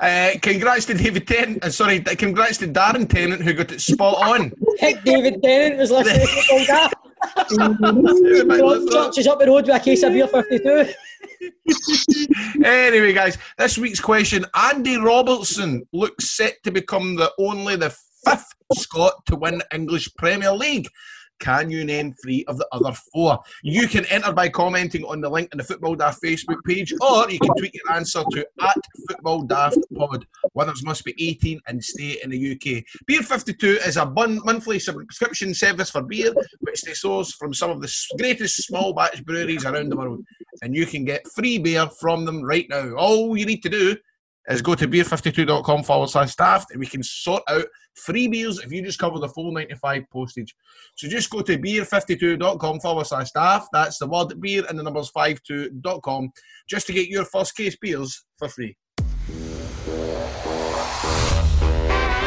Uh, 0.00 0.30
congrats 0.40 0.86
to 0.86 0.94
David 0.94 1.26
Tennant. 1.26 1.62
Uh, 1.62 1.70
sorry, 1.70 2.00
congrats 2.00 2.56
to 2.58 2.68
Darren 2.68 3.08
Tennant 3.08 3.42
who 3.42 3.52
got 3.52 3.72
it 3.72 3.80
spot 3.80 4.16
on. 4.16 4.52
Heck, 4.78 5.04
David 5.10 5.42
Tennant 5.42 5.78
was 5.78 5.90
listening 5.90 6.26
to. 6.26 6.90
Church 8.90 9.18
is 9.18 9.26
up 9.26 9.40
the 9.40 9.46
road 9.46 9.66
with 9.66 9.74
a 9.76 9.80
case 9.80 10.02
of 10.04 10.12
beer 10.12 10.28
52. 10.28 10.92
Anyway, 12.64 13.12
guys, 13.12 13.38
this 13.56 13.78
week's 13.78 14.00
question: 14.00 14.44
Andy 14.54 14.96
Robertson 14.96 15.86
looks 15.92 16.30
set 16.30 16.62
to 16.64 16.70
become 16.70 17.16
the 17.16 17.32
only 17.38 17.76
the 17.76 17.94
fifth 18.24 18.54
Scot 18.74 19.24
to 19.26 19.36
win 19.36 19.62
English 19.72 20.14
Premier 20.16 20.52
League. 20.52 20.88
Can 21.40 21.70
you 21.70 21.84
name 21.84 22.14
three 22.22 22.44
of 22.46 22.58
the 22.58 22.66
other 22.72 22.92
four? 23.12 23.38
You 23.62 23.86
can 23.88 24.04
enter 24.06 24.32
by 24.32 24.48
commenting 24.48 25.04
on 25.04 25.20
the 25.20 25.28
link 25.28 25.50
in 25.52 25.58
the 25.58 25.64
Football 25.64 25.94
Daft 25.94 26.22
Facebook 26.22 26.62
page, 26.66 26.92
or 27.00 27.30
you 27.30 27.38
can 27.38 27.54
tweet 27.56 27.74
your 27.74 27.94
answer 27.94 28.22
to 28.32 28.46
at 28.60 28.76
Football 29.08 29.42
Daft 29.42 29.78
Pod. 29.94 30.26
Winners 30.54 30.84
must 30.84 31.04
be 31.04 31.14
18 31.18 31.60
and 31.66 31.82
stay 31.82 32.18
in 32.22 32.30
the 32.30 32.52
UK. 32.52 32.84
Beer 33.06 33.22
52 33.22 33.78
is 33.86 33.96
a 33.96 34.06
monthly 34.06 34.78
subscription 34.78 35.54
service 35.54 35.90
for 35.90 36.02
beer, 36.02 36.32
which 36.60 36.82
they 36.82 36.94
source 36.94 37.32
from 37.32 37.54
some 37.54 37.70
of 37.70 37.80
the 37.80 37.94
greatest 38.18 38.56
small 38.64 38.92
batch 38.92 39.24
breweries 39.24 39.64
around 39.64 39.90
the 39.90 39.96
world. 39.96 40.24
And 40.62 40.74
you 40.74 40.86
can 40.86 41.04
get 41.04 41.28
free 41.28 41.58
beer 41.58 41.88
from 42.00 42.24
them 42.24 42.42
right 42.42 42.66
now. 42.68 42.94
All 42.94 43.36
you 43.36 43.46
need 43.46 43.62
to 43.62 43.68
do 43.68 43.96
is 44.48 44.62
go 44.62 44.74
to 44.74 44.88
beer52.com 44.88 45.82
forward 45.82 46.08
slash 46.08 46.32
staff 46.32 46.66
and 46.70 46.80
we 46.80 46.86
can 46.86 47.02
sort 47.02 47.42
out 47.48 47.66
free 47.98 48.28
beers 48.28 48.60
if 48.60 48.72
you 48.72 48.82
just 48.82 48.98
cover 48.98 49.18
the 49.18 49.28
full 49.28 49.52
95 49.52 50.04
postage. 50.10 50.54
So 50.96 51.08
just 51.08 51.30
go 51.30 51.42
to 51.42 51.58
beer52.com 51.58 52.80
forward 52.80 53.06
slash 53.06 53.28
staff. 53.28 53.68
That's 53.72 53.98
the 53.98 54.06
word 54.06 54.40
beer 54.40 54.64
and 54.68 54.78
the 54.78 54.82
numbers 54.82 55.10
52.com 55.10 56.30
just 56.68 56.86
to 56.86 56.92
get 56.92 57.08
your 57.08 57.24
first 57.24 57.56
case 57.56 57.76
beers 57.76 58.24
for 58.38 58.48
free. 58.48 58.76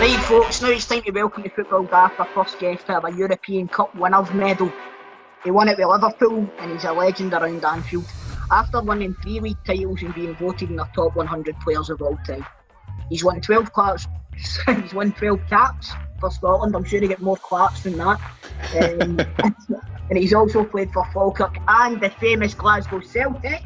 Right, 0.02 0.20
folks, 0.24 0.62
now 0.64 0.70
it's 0.70 0.88
time 0.88 1.04
to 1.04 1.12
welcome 1.12 1.44
to 1.44 1.50
Football 1.50 1.84
Daft 1.84 2.20
our 2.20 2.26
first 2.34 2.58
guest 2.60 2.88
to 2.88 2.94
have 2.94 3.06
a 3.06 3.12
European 3.12 3.68
Cup 3.68 3.96
winners 3.96 4.32
medal. 4.34 4.72
He 5.44 5.52
won 5.52 5.68
it 5.68 5.78
with 5.78 5.88
Liverpool 5.88 6.50
and 6.60 6.72
he's 6.72 6.86
a 6.86 6.92
legend 6.92 7.34
around 7.34 7.64
Anfield. 7.64 8.06
After 8.52 8.82
winning 8.82 9.16
three 9.22 9.40
league 9.40 9.64
titles 9.66 10.02
and 10.02 10.14
being 10.14 10.36
voted 10.36 10.72
in 10.72 10.76
the 10.76 10.88
top 10.96 11.16
100 11.16 11.60
players 11.60 11.90
of 11.90 12.02
all 12.02 12.18
time. 12.26 12.46
He's 13.10 13.24
won 13.24 13.42
12 13.42 13.72
claps, 13.72 14.08
he's 14.82 14.94
won 14.94 15.12
12 15.12 15.40
caps 15.50 15.92
for 16.20 16.32
Scotland. 16.32 16.76
I'm 16.76 16.84
sure 16.84 17.00
he 17.02 17.08
get 17.08 17.22
more 17.22 17.38
claps 17.38 17.84
than 17.84 17.98
that. 17.98 18.20
Um, 18.82 19.20
and 20.10 20.18
he's 20.18 20.34
also 20.34 20.64
played 20.64 20.92
for 20.92 21.06
Falkirk 21.14 21.58
and 21.68 22.00
the 22.02 22.10
famous 22.10 22.54
Glasgow 22.54 23.00
Celtic. 23.02 23.64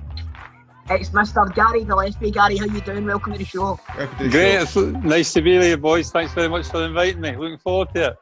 It's 0.87 1.09
Mr. 1.09 1.53
Gary 1.55 1.83
Gillespie. 1.83 2.29
Gary, 2.29 2.57
how 2.57 2.65
you 2.65 2.79
doing? 2.81 3.05
Welcome 3.05 3.33
to 3.33 3.39
the 3.39 3.45
show. 3.45 3.79
Great, 4.17 4.61
it's 4.61 4.75
nice 4.75 5.33
to 5.33 5.41
be 5.41 5.59
here, 5.59 5.77
boys. 5.77 6.11
Thanks 6.11 6.33
very 6.33 6.47
much 6.47 6.67
for 6.67 6.85
inviting 6.85 7.21
me. 7.21 7.35
Looking 7.35 7.57
forward 7.57 7.89
to 7.95 8.09
it. 8.09 8.17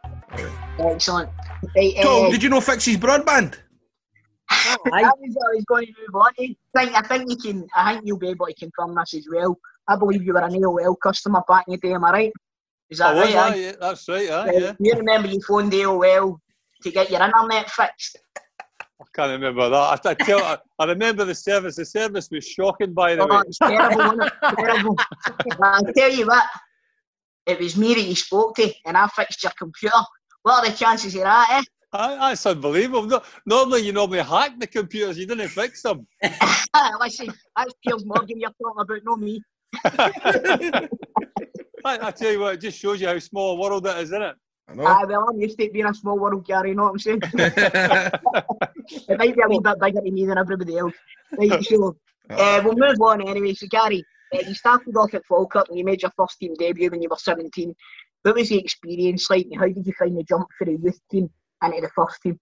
Excellent. 0.80 1.30
Right, 1.76 1.94
Tom, 2.02 2.26
uh, 2.26 2.30
did 2.30 2.42
you 2.42 2.50
know 2.50 2.62
Fixie's 2.62 2.98
broadband? 2.98 3.58
I 4.50 4.78
was, 4.86 4.92
I 4.94 5.56
was 5.56 5.66
going 5.68 5.88
to 5.88 5.94
move 6.08 6.16
on. 6.16 6.32
I 6.40 6.56
think, 6.76 6.96
I 6.96 7.02
think 7.02 7.30
you 7.30 7.38
can. 7.38 7.68
I 7.76 7.94
think 7.94 8.08
you'll 8.08 8.18
be 8.18 8.30
able 8.30 8.46
to 8.46 8.54
confirm 8.54 8.96
this 8.96 9.14
as 9.14 9.28
well. 9.32 9.58
I 9.88 9.98
believe 9.98 10.24
you 10.24 10.34
were 10.34 10.42
an 10.42 10.54
AOL 10.54 10.96
customer 11.02 11.44
back 11.48 11.66
in 11.68 11.74
the 11.74 11.78
day. 11.78 11.94
Am 11.94 12.06
I 12.06 12.12
right? 12.12 12.34
That 13.00 13.16
I 13.16 13.20
was, 13.20 13.34
right? 13.34 13.36
aye, 13.36 13.48
aye? 13.50 13.56
yeah, 13.56 13.72
that's 13.80 14.10
right, 14.10 14.30
aye, 14.30 14.46
Right, 14.46 14.62
yeah. 14.62 14.74
You 14.80 14.94
remember 14.94 15.28
you 15.28 15.42
phoned 15.48 15.72
AOL 15.72 16.38
to 16.84 16.92
get 16.92 17.10
your 17.10 17.22
internet 17.22 17.70
fixed? 17.70 18.18
I 19.04 19.06
can't 19.14 19.32
remember 19.32 19.70
that. 19.70 19.76
I, 20.06 20.10
I, 20.10 20.14
tell, 20.14 20.42
I, 20.44 20.58
I 20.80 20.86
remember 20.86 21.26
the 21.26 21.36
service. 21.36 21.76
The 21.76 21.86
service 21.86 22.30
was 22.32 22.46
shocking, 22.48 22.94
by 22.94 23.16
the 23.16 23.24
Oh, 23.24 23.28
way. 23.28 23.42
it's 23.48 23.58
terrible, 23.58 24.22
it? 24.22 24.32
terrible. 24.58 24.96
I'll 25.62 25.84
tell 25.96 26.12
you 26.12 26.28
what. 26.28 26.46
It 27.46 27.60
was 27.60 27.76
me 27.76 27.94
that 27.94 28.02
you 28.02 28.16
spoke 28.16 28.56
to, 28.56 28.74
and 28.86 28.96
I 28.96 29.08
fixed 29.08 29.44
your 29.44 29.52
computer. 29.58 29.98
What 30.44 30.64
are 30.64 30.72
the 30.72 30.78
chances 30.78 31.14
of 31.16 31.24
that, 31.24 31.48
eh? 31.52 31.64
Aye, 31.92 32.30
that's 32.30 32.46
unbelievable. 32.46 33.06
No, 33.06 33.22
normally, 33.46 33.82
you 33.82 33.92
normally 33.92 34.22
hack 34.22 34.54
the 34.58 34.68
computers. 34.68 35.18
You 35.18 35.28
didn't 35.28 35.50
fix 35.50 35.82
them. 35.82 36.08
Listen, 37.02 37.34
that's 37.56 37.74
Piers 37.86 38.06
Morgan 38.06 38.40
you're 38.40 38.50
talking 38.62 38.82
about, 38.82 39.04
not 39.04 39.20
me. 39.20 39.42
I, 41.86 42.08
I 42.08 42.12
tell 42.12 42.32
you 42.32 42.40
what, 42.40 42.56
it 42.56 42.62
just 42.62 42.80
shows 42.80 43.02
you 43.02 43.08
how 43.08 43.20
small 43.20 43.52
a 43.52 43.60
world 43.60 43.84
that 43.86 43.98
is, 43.98 44.10
isn't 44.10 44.22
it? 44.22 44.36
Aye, 44.70 45.06
well, 45.06 45.28
I'm 45.30 45.40
used 45.40 45.58
to 45.58 45.66
it 45.66 45.74
being 45.74 45.86
a 45.86 45.94
small 45.94 46.18
world, 46.18 46.46
Gary, 46.46 46.70
you 46.70 46.76
know 46.76 46.84
what 46.84 46.92
I'm 46.92 47.00
saying? 47.00 47.20
it 47.34 49.20
might 49.20 49.36
be 49.36 49.42
a 49.42 49.50
wee 49.50 49.60
bit 49.62 49.80
bigger 49.80 50.02
to 50.02 50.12
me 50.12 50.26
than 50.26 50.38
everybody 50.38 50.78
else. 50.78 50.94
Right, 51.38 51.64
so, 51.64 51.98
uh, 52.30 52.62
we'll 52.64 52.76
move 52.76 53.02
on 53.02 53.28
anyway. 53.28 53.54
So, 53.54 53.68
Gary, 53.68 54.04
uh, 54.34 54.40
you 54.40 54.54
started 54.54 54.96
off 54.96 55.14
at 55.14 55.26
Falkirk 55.26 55.70
and 55.70 55.78
you 55.78 55.86
made 55.86 56.02
your 56.02 56.12
first 56.18 56.40
team 56.40 56.54
debut 56.56 56.90
when 56.90 57.02
you 57.02 57.10
were 57.10 57.18
17. 57.18 57.76
What 58.24 58.36
was 58.36 58.50
the 58.50 58.58
experience 58.58 59.30
like 59.30 59.48
and 59.52 59.60
how 59.60 59.68
did 59.68 59.86
you 59.86 59.94
find 60.00 60.18
the 60.18 60.24
jump 60.24 60.48
for 60.58 60.66
the 60.66 60.78
youth 60.82 61.00
team 61.12 61.30
into 61.64 61.82
the 61.82 61.90
first 61.94 62.22
team? 62.22 62.40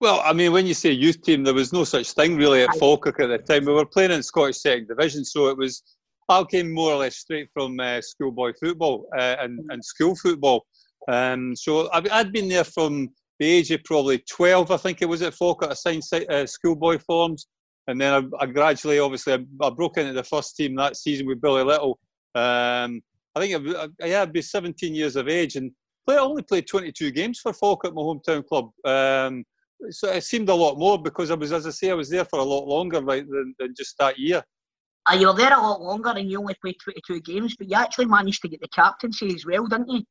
Well, 0.00 0.20
I 0.24 0.32
mean, 0.32 0.52
when 0.52 0.66
you 0.66 0.74
say 0.74 0.90
youth 0.90 1.22
team, 1.22 1.44
there 1.44 1.54
was 1.54 1.72
no 1.72 1.84
such 1.84 2.12
thing 2.12 2.36
really 2.36 2.62
at 2.62 2.74
Falkirk 2.76 3.20
at 3.20 3.28
the 3.28 3.38
time. 3.38 3.64
We 3.64 3.72
were 3.72 3.86
playing 3.86 4.10
in 4.10 4.22
Scottish 4.22 4.58
Second 4.58 4.88
Division, 4.88 5.24
so 5.24 5.48
it 5.48 5.56
was. 5.56 5.82
I 6.28 6.44
came 6.44 6.72
more 6.72 6.92
or 6.92 6.96
less 6.96 7.16
straight 7.16 7.48
from 7.52 7.78
uh, 7.80 8.00
schoolboy 8.00 8.52
football 8.58 9.06
uh, 9.16 9.36
and, 9.40 9.60
and 9.70 9.84
school 9.84 10.16
football. 10.16 10.64
Um, 11.08 11.54
so 11.54 11.88
I, 11.92 12.02
I'd 12.10 12.32
been 12.32 12.48
there 12.48 12.64
from 12.64 13.10
the 13.40 13.46
age 13.46 13.70
of 13.70 13.82
probably 13.84 14.22
12, 14.30 14.70
I 14.70 14.76
think 14.76 15.02
it 15.02 15.08
was 15.08 15.22
at 15.22 15.34
Falkirk. 15.34 15.70
I 15.70 15.74
signed 15.74 16.04
si- 16.04 16.26
uh, 16.26 16.46
schoolboy 16.46 16.98
forms, 16.98 17.46
and 17.88 18.00
then 18.00 18.30
I, 18.40 18.44
I 18.44 18.46
gradually, 18.46 18.98
obviously, 18.98 19.34
I, 19.34 19.38
I 19.62 19.70
broke 19.70 19.98
into 19.98 20.12
the 20.12 20.22
first 20.22 20.56
team 20.56 20.76
that 20.76 20.96
season 20.96 21.26
with 21.26 21.40
Billy 21.40 21.64
Little. 21.64 21.98
Um, 22.34 23.02
I 23.34 23.40
think 23.40 23.68
I, 23.68 23.88
I, 24.02 24.06
yeah, 24.06 24.22
I'd 24.22 24.32
be 24.32 24.40
17 24.40 24.94
years 24.94 25.16
of 25.16 25.28
age, 25.28 25.56
and 25.56 25.72
play, 26.06 26.16
I 26.16 26.20
only 26.20 26.42
played 26.42 26.66
22 26.66 27.10
games 27.10 27.40
for 27.40 27.52
Falkirk, 27.52 27.94
my 27.94 28.02
hometown 28.02 28.46
club. 28.46 28.70
Um, 28.84 29.44
so 29.90 30.10
it 30.10 30.24
seemed 30.24 30.48
a 30.48 30.54
lot 30.54 30.78
more 30.78 31.02
because 31.02 31.30
I 31.30 31.34
was, 31.34 31.52
as 31.52 31.66
I 31.66 31.70
say, 31.70 31.90
I 31.90 31.94
was 31.94 32.08
there 32.08 32.24
for 32.24 32.38
a 32.38 32.44
lot 32.44 32.66
longer 32.66 33.02
right, 33.02 33.28
than, 33.28 33.54
than 33.58 33.74
just 33.76 33.98
that 33.98 34.18
year. 34.18 34.42
Uh, 35.10 35.14
you 35.14 35.26
were 35.26 35.34
there 35.34 35.52
a 35.52 35.60
lot 35.60 35.82
longer 35.82 36.10
and 36.10 36.30
you 36.30 36.38
only 36.38 36.54
played 36.62 36.76
22 36.82 37.20
games, 37.20 37.56
but 37.56 37.68
you 37.68 37.76
actually 37.76 38.06
managed 38.06 38.40
to 38.42 38.48
get 38.48 38.60
the 38.60 38.68
captaincy 38.68 39.34
as 39.34 39.44
well, 39.44 39.66
didn't 39.66 39.90
you? 39.90 40.02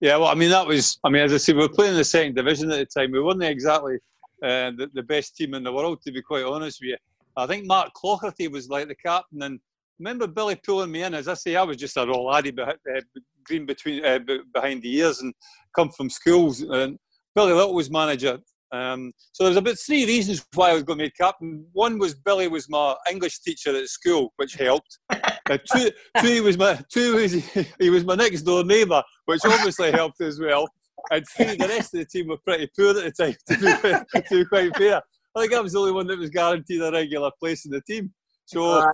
Yeah, 0.00 0.16
well, 0.16 0.28
I 0.28 0.34
mean, 0.34 0.50
that 0.50 0.66
was, 0.66 0.98
I 1.04 1.10
mean, 1.10 1.22
as 1.22 1.32
I 1.32 1.36
say, 1.36 1.52
we 1.52 1.60
were 1.60 1.68
playing 1.68 1.92
in 1.92 1.98
the 1.98 2.04
second 2.04 2.34
division 2.34 2.70
at 2.70 2.78
the 2.78 3.00
time. 3.00 3.12
We 3.12 3.20
weren't 3.20 3.42
exactly 3.42 3.96
uh, 4.42 4.72
the, 4.76 4.90
the 4.94 5.02
best 5.02 5.36
team 5.36 5.54
in 5.54 5.62
the 5.62 5.72
world, 5.72 6.00
to 6.02 6.12
be 6.12 6.22
quite 6.22 6.44
honest 6.44 6.80
with 6.80 6.90
you. 6.90 6.96
I 7.36 7.46
think 7.46 7.66
Mark 7.66 7.90
Clockerty 7.94 8.50
was 8.50 8.68
like 8.68 8.88
the 8.88 8.94
captain, 8.94 9.42
and 9.42 9.60
remember 9.98 10.26
Billy 10.26 10.56
pulling 10.56 10.90
me 10.90 11.02
in. 11.02 11.14
As 11.14 11.28
I 11.28 11.34
say, 11.34 11.56
I 11.56 11.62
was 11.62 11.76
just 11.76 11.96
a 11.96 12.06
raw 12.06 12.18
laddie 12.18 12.50
behind, 12.50 12.78
uh, 12.94 13.00
green 13.44 13.66
between 13.66 14.04
uh, 14.04 14.18
behind 14.52 14.82
the 14.82 14.96
ears 14.96 15.20
and 15.20 15.34
come 15.74 15.90
from 15.90 16.10
schools. 16.10 16.60
And 16.60 16.98
Billy 17.34 17.52
Little 17.52 17.74
was 17.74 17.90
manager. 17.90 18.38
Um, 18.74 19.12
so 19.30 19.44
there's 19.44 19.56
about 19.56 19.78
three 19.78 20.04
reasons 20.04 20.44
why 20.52 20.70
I 20.70 20.74
was 20.74 20.82
going 20.82 20.98
to 20.98 21.04
be 21.04 21.10
captain. 21.10 21.64
One 21.72 21.96
was 21.96 22.14
Billy 22.14 22.48
was 22.48 22.68
my 22.68 22.96
English 23.08 23.38
teacher 23.40 23.76
at 23.76 23.88
school, 23.88 24.32
which 24.36 24.54
helped. 24.54 24.98
Uh, 25.50 25.58
two, 25.74 25.90
two 26.22 26.26
he 26.26 26.40
was 26.40 26.56
my 26.56 26.80
two 26.90 27.16
was 27.16 27.32
he 27.78 27.90
was 27.90 28.02
my 28.02 28.14
next 28.14 28.44
door 28.44 28.64
neighbour, 28.64 29.02
which 29.26 29.42
obviously 29.44 29.92
helped 29.92 30.18
as 30.22 30.40
well. 30.40 30.66
And 31.10 31.22
three, 31.36 31.56
the 31.56 31.68
rest 31.68 31.92
of 31.92 32.00
the 32.00 32.06
team 32.06 32.28
were 32.28 32.38
pretty 32.38 32.70
poor 32.74 32.98
at 32.98 33.04
the 33.04 33.10
time. 33.12 33.34
To 33.48 34.04
be, 34.14 34.20
to 34.22 34.38
be 34.38 34.44
quite 34.46 34.74
fair, 34.74 35.02
I 35.36 35.40
think 35.40 35.52
I 35.52 35.60
was 35.60 35.74
the 35.74 35.80
only 35.80 35.92
one 35.92 36.06
that 36.06 36.18
was 36.18 36.30
guaranteed 36.30 36.80
a 36.80 36.90
regular 36.90 37.30
place 37.38 37.66
in 37.66 37.72
the 37.72 37.82
team. 37.82 38.10
So, 38.46 38.90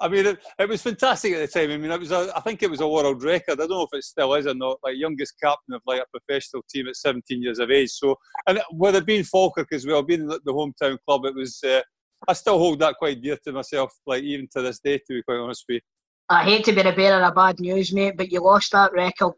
I 0.00 0.08
mean, 0.08 0.26
it, 0.26 0.38
it 0.58 0.68
was 0.68 0.82
fantastic 0.82 1.34
at 1.34 1.40
the 1.40 1.60
time. 1.60 1.70
I 1.70 1.76
mean, 1.76 1.90
it 1.90 2.00
was 2.00 2.10
a, 2.10 2.32
I 2.36 2.40
think 2.40 2.62
it 2.62 2.70
was 2.70 2.80
a 2.80 2.88
world 2.88 3.22
record. 3.22 3.52
I 3.52 3.66
don't 3.66 3.70
know 3.70 3.82
if 3.82 3.96
it 3.96 4.04
still 4.04 4.34
is 4.34 4.46
or 4.46 4.54
not. 4.54 4.78
Like 4.82 4.96
youngest 4.96 5.34
captain 5.40 5.74
of 5.74 5.82
like 5.86 6.00
a 6.00 6.18
professional 6.18 6.62
team 6.68 6.88
at 6.88 6.96
17 6.96 7.42
years 7.42 7.58
of 7.58 7.70
age. 7.70 7.90
So, 7.90 8.16
and 8.46 8.60
with 8.72 8.96
it 8.96 9.06
being 9.06 9.24
Falkirk 9.24 9.72
as 9.72 9.86
well, 9.86 10.02
being 10.02 10.26
the 10.26 10.40
the 10.44 10.52
hometown 10.52 10.98
club, 11.06 11.24
it 11.24 11.34
was. 11.34 11.62
Uh, 11.64 11.80
I 12.26 12.32
still 12.32 12.58
hold 12.58 12.80
that 12.80 12.96
quite 12.96 13.22
dear 13.22 13.38
to 13.44 13.52
myself, 13.52 13.92
like 14.04 14.24
even 14.24 14.48
to 14.52 14.62
this 14.62 14.80
day, 14.80 14.98
to 14.98 15.04
be 15.08 15.22
quite 15.22 15.36
honest 15.36 15.64
with 15.68 15.76
you. 15.76 15.80
I 16.28 16.44
hate 16.44 16.64
to 16.64 16.72
be 16.72 16.82
the 16.82 16.92
bearer 16.92 17.22
of 17.22 17.34
bad 17.34 17.60
news, 17.60 17.92
mate, 17.92 18.16
but 18.16 18.32
you 18.32 18.40
lost 18.40 18.72
that 18.72 18.92
record 18.92 19.34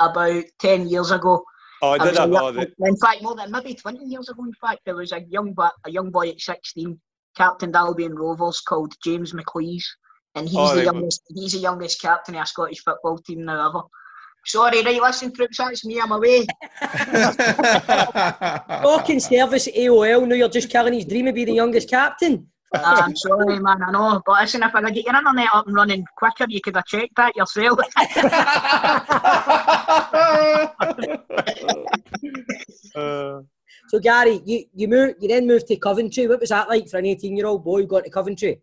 about 0.00 0.44
10 0.58 0.88
years 0.88 1.10
ago. 1.10 1.44
Oh, 1.82 1.90
I 1.90 1.98
did 1.98 2.14
a 2.14 2.26
that. 2.26 2.72
in 2.78 2.96
fact, 2.96 3.22
more 3.22 3.36
than 3.36 3.50
maybe 3.50 3.74
20 3.74 4.04
years 4.06 4.28
ago, 4.28 4.44
in 4.44 4.52
fact, 4.54 4.80
there 4.84 4.96
was 4.96 5.12
a 5.12 5.20
young, 5.28 5.54
a 5.84 5.90
young 5.90 6.10
boy 6.10 6.30
at 6.30 6.40
16, 6.40 6.98
captained 7.36 7.76
Albion 7.76 8.14
Rovers 8.14 8.60
called 8.60 8.94
James 9.04 9.32
McLeese. 9.32 9.84
And 10.34 10.48
he's 10.48 10.56
Oh, 10.58 10.70
the 10.70 10.76
right, 10.76 10.86
well- 10.86 10.94
youngest. 10.94 11.22
He's 11.34 11.52
the 11.52 11.58
youngest 11.58 12.00
captain 12.00 12.34
of 12.36 12.42
a 12.42 12.46
Scottish 12.46 12.82
football 12.82 13.18
team 13.18 13.44
now 13.44 13.68
ever. 13.68 13.82
Sorry, 14.44 14.82
right, 14.82 15.00
listen, 15.00 15.32
troops, 15.32 15.58
that's 15.58 15.84
me, 15.84 16.00
I'm 16.00 16.10
away. 16.10 16.40
Talking 18.82 19.20
service 19.20 19.68
at 19.68 19.74
AOL, 19.74 20.26
no, 20.26 20.34
you're 20.34 20.48
just 20.48 20.68
killing 20.68 20.94
his 20.94 21.04
dream 21.04 21.28
of 21.28 21.34
being 21.36 21.46
the 21.46 21.54
youngest 21.54 21.88
captain. 21.88 22.48
Ah, 22.74 23.02
I'm 23.04 23.14
sorry, 23.14 23.60
man, 23.60 23.82
I 23.86 23.90
know. 23.92 24.20
But 24.24 24.40
listen, 24.40 24.62
if 24.62 24.74
I 24.74 24.80
could 24.82 24.94
get 24.94 25.04
your 25.04 25.14
internet 25.14 25.48
up 25.52 25.66
and 25.66 25.76
running 25.76 26.06
quicker, 26.16 26.46
you 26.48 26.58
could 26.62 26.74
have 26.74 26.86
checked 26.86 27.14
that 27.16 27.36
yourself. 27.36 27.78
So 33.88 33.98
Gary, 33.98 34.40
you 34.44 34.64
you 34.74 34.88
moved, 34.88 35.16
you 35.20 35.28
then 35.28 35.46
moved 35.46 35.66
to 35.68 35.76
Coventry. 35.76 36.26
What 36.26 36.40
was 36.40 36.50
that 36.50 36.68
like 36.68 36.88
for 36.88 36.98
an 36.98 37.06
eighteen-year-old 37.06 37.64
boy 37.64 37.86
going 37.86 38.04
to 38.04 38.10
Coventry? 38.10 38.60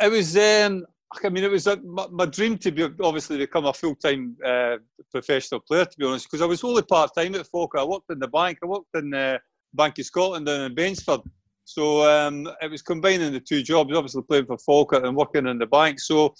It 0.00 0.10
was. 0.10 0.36
Um, 0.36 0.86
I 1.24 1.28
mean, 1.28 1.44
it 1.44 1.50
was 1.50 1.66
a, 1.66 1.76
my, 1.76 2.06
my, 2.10 2.26
dream 2.26 2.58
to 2.58 2.72
be 2.72 2.82
obviously 3.00 3.38
become 3.38 3.66
a 3.66 3.72
full 3.72 3.94
time 3.94 4.36
uh, 4.44 4.76
professional 5.10 5.60
player. 5.60 5.84
To 5.84 5.98
be 5.98 6.04
honest, 6.04 6.26
because 6.26 6.42
I 6.42 6.46
was 6.46 6.62
only 6.64 6.82
part 6.82 7.10
time 7.16 7.34
at 7.34 7.46
Falkirk. 7.46 7.80
I 7.80 7.84
worked 7.84 8.10
in 8.10 8.18
the 8.18 8.28
bank. 8.28 8.58
I 8.62 8.66
worked 8.66 8.94
in 8.94 9.10
the 9.10 9.40
Bank 9.72 9.98
of 9.98 10.06
Scotland 10.06 10.46
down 10.46 10.62
in 10.62 10.74
Bainsford. 10.74 11.22
So 11.64 12.08
um, 12.08 12.48
it 12.62 12.70
was 12.70 12.82
combining 12.82 13.32
the 13.32 13.40
two 13.40 13.62
jobs. 13.62 13.94
Obviously 13.94 14.22
playing 14.22 14.46
for 14.46 14.58
Falkirk 14.58 15.04
and 15.04 15.16
working 15.16 15.46
in 15.46 15.58
the 15.58 15.66
bank. 15.66 16.00
So 16.00 16.34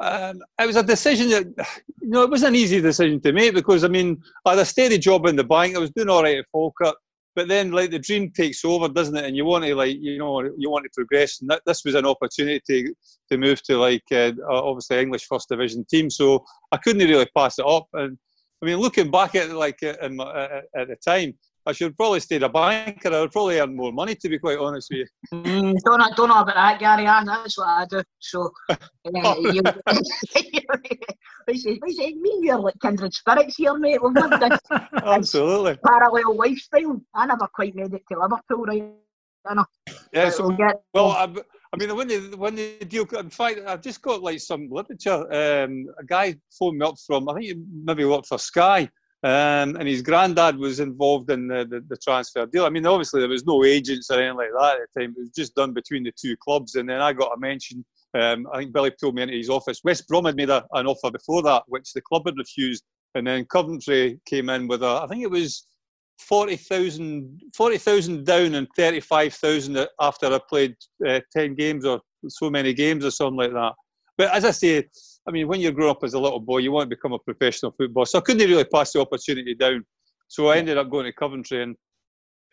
um, 0.00 0.40
it 0.58 0.66
was 0.66 0.76
a 0.76 0.82
decision 0.82 1.28
that 1.30 1.46
you 2.02 2.08
know 2.08 2.22
it 2.22 2.30
was 2.30 2.42
an 2.42 2.54
easy 2.54 2.80
decision 2.80 3.20
to 3.20 3.32
make 3.32 3.54
because 3.54 3.84
I 3.84 3.88
mean 3.88 4.20
I 4.44 4.50
had 4.50 4.58
a 4.58 4.64
steady 4.64 4.98
job 4.98 5.26
in 5.26 5.36
the 5.36 5.44
bank. 5.44 5.76
I 5.76 5.78
was 5.78 5.90
doing 5.90 6.08
all 6.08 6.22
right 6.22 6.38
at 6.38 6.46
Falkirk. 6.52 6.96
But 7.36 7.46
then 7.46 7.70
like 7.70 7.92
the 7.92 7.98
dream 7.98 8.32
takes 8.32 8.64
over 8.64 8.88
doesn't 8.88 9.16
it? 9.16 9.24
And 9.24 9.36
you 9.36 9.44
want 9.44 9.64
to 9.64 9.74
like 9.74 9.96
you 10.00 10.18
know 10.18 10.40
you 10.58 10.70
want 10.70 10.84
to 10.84 10.90
progress. 10.94 11.40
And 11.40 11.50
that, 11.50 11.62
this 11.66 11.84
was 11.84 11.94
an 11.94 12.06
opportunity 12.06 12.60
to, 12.66 12.94
to 13.30 13.38
move 13.38 13.62
to 13.64 13.78
like 13.78 14.02
uh, 14.12 14.32
obviously 14.48 14.98
english 14.98 15.26
first 15.26 15.48
division 15.48 15.84
team. 15.84 16.10
So 16.10 16.44
i 16.72 16.76
couldn't 16.76 17.06
really 17.06 17.28
pass 17.36 17.58
it 17.58 17.66
up. 17.66 17.86
And 17.92 18.18
i 18.62 18.66
mean 18.66 18.78
looking 18.78 19.10
back 19.10 19.34
at 19.34 19.50
like 19.50 19.78
uh, 19.82 19.94
uh, 20.00 20.60
at 20.76 20.88
the 20.88 20.96
time 21.04 21.34
I 21.66 21.72
should 21.72 21.96
probably 21.96 22.20
stayed 22.20 22.42
a 22.42 22.48
banker. 22.48 23.12
I 23.12 23.20
would 23.20 23.32
probably 23.32 23.60
earn 23.60 23.76
more 23.76 23.92
money, 23.92 24.14
to 24.14 24.28
be 24.28 24.38
quite 24.38 24.58
honest 24.58 24.88
with 24.90 25.00
you. 25.00 25.06
Mm, 25.38 25.76
don't, 25.84 25.98
know, 25.98 26.08
don't 26.16 26.28
know 26.28 26.40
about 26.40 26.54
that, 26.54 26.80
Gary. 26.80 27.04
That's 27.04 27.58
what 27.58 27.68
I 27.68 27.86
do. 27.86 28.02
So, 28.18 28.50
uh, 28.70 29.34
you, 29.40 29.62
we 31.48 32.16
me 32.20 32.38
you're 32.42 32.58
like 32.58 32.74
kindred 32.80 33.12
spirits 33.12 33.56
here, 33.56 33.76
mate. 33.76 34.02
We've 34.02 34.14
lived 34.14 34.40
this 34.40 34.58
Absolutely. 34.94 35.78
parallel 35.84 36.36
lifestyle. 36.36 37.00
I 37.14 37.26
never 37.26 37.46
quite 37.52 37.74
made 37.74 37.92
it 37.92 38.02
to 38.10 38.18
Liverpool, 38.18 38.64
right? 38.64 38.92
I 39.46 39.54
know. 39.54 39.64
Yeah, 40.12 40.30
so, 40.30 40.50
get, 40.50 40.82
well, 40.92 41.10
I, 41.12 41.24
I 41.72 41.76
mean, 41.76 41.96
when 41.96 42.08
the 42.08 42.34
when 42.36 42.54
the 42.56 42.78
deal, 42.86 43.04
in 43.18 43.30
fact, 43.30 43.60
I've 43.66 43.80
just 43.80 44.02
got 44.02 44.22
like 44.22 44.40
some 44.40 44.68
literature. 44.70 45.32
Um, 45.32 45.86
a 45.98 46.04
guy 46.04 46.34
phoned 46.58 46.78
me 46.78 46.86
up 46.86 46.96
from, 47.06 47.28
I 47.28 47.34
think 47.34 47.44
he 47.46 47.54
maybe 47.84 48.04
worked 48.04 48.26
for 48.26 48.38
Sky, 48.38 48.88
um, 49.22 49.76
and 49.76 49.86
his 49.86 50.00
granddad 50.00 50.56
was 50.56 50.80
involved 50.80 51.30
in 51.30 51.46
the, 51.46 51.66
the, 51.68 51.84
the, 51.88 51.96
transfer 51.98 52.46
deal. 52.46 52.64
I 52.64 52.70
mean, 52.70 52.86
obviously 52.86 53.20
there 53.20 53.28
was 53.28 53.44
no 53.44 53.64
agents 53.64 54.10
or 54.10 54.18
anything 54.18 54.38
like 54.38 54.48
that 54.58 54.80
at 54.80 54.88
the 54.94 55.00
time. 55.00 55.14
It 55.14 55.20
was 55.20 55.30
just 55.30 55.54
done 55.54 55.74
between 55.74 56.04
the 56.04 56.12
two 56.18 56.36
clubs. 56.38 56.76
And 56.76 56.88
then 56.88 57.02
I 57.02 57.12
got 57.12 57.36
a 57.36 57.38
mention. 57.38 57.84
Um, 58.14 58.46
I 58.50 58.58
think 58.58 58.72
Billy 58.72 58.90
pulled 58.98 59.14
me 59.14 59.22
into 59.22 59.36
his 59.36 59.50
office. 59.50 59.82
West 59.84 60.08
Brom 60.08 60.24
had 60.24 60.36
made 60.36 60.48
a, 60.48 60.64
an 60.72 60.86
offer 60.86 61.10
before 61.10 61.42
that, 61.42 61.64
which 61.66 61.92
the 61.92 62.00
club 62.00 62.22
had 62.24 62.38
refused. 62.38 62.82
And 63.14 63.26
then 63.26 63.44
Coventry 63.44 64.18
came 64.24 64.48
in 64.48 64.66
with 64.66 64.82
a, 64.82 65.00
I 65.02 65.06
think 65.06 65.22
it 65.22 65.30
was 65.30 65.66
40,000 66.20 67.42
40, 67.54 68.22
down 68.22 68.54
and 68.54 68.68
35,000 68.74 69.86
after 70.00 70.26
I 70.32 70.40
played 70.48 70.76
uh, 71.06 71.20
10 71.36 71.56
games 71.56 71.84
or 71.84 72.00
so 72.26 72.48
many 72.48 72.72
games 72.72 73.04
or 73.04 73.10
something 73.10 73.36
like 73.36 73.52
that. 73.52 73.72
But 74.16 74.32
as 74.32 74.46
I 74.46 74.50
say, 74.50 74.88
I 75.26 75.30
mean, 75.30 75.48
when 75.48 75.60
you 75.60 75.70
grow 75.70 75.90
up 75.90 76.02
as 76.02 76.14
a 76.14 76.18
little 76.18 76.40
boy, 76.40 76.58
you 76.58 76.72
want 76.72 76.88
to 76.88 76.96
become 76.96 77.12
a 77.12 77.18
professional 77.18 77.72
footballer. 77.72 78.06
So 78.06 78.18
I 78.18 78.22
couldn't 78.22 78.48
really 78.48 78.64
pass 78.64 78.92
the 78.92 79.00
opportunity 79.00 79.54
down. 79.54 79.84
So 80.28 80.48
I 80.48 80.56
ended 80.56 80.78
up 80.78 80.90
going 80.90 81.04
to 81.04 81.12
Coventry. 81.12 81.62
And 81.62 81.76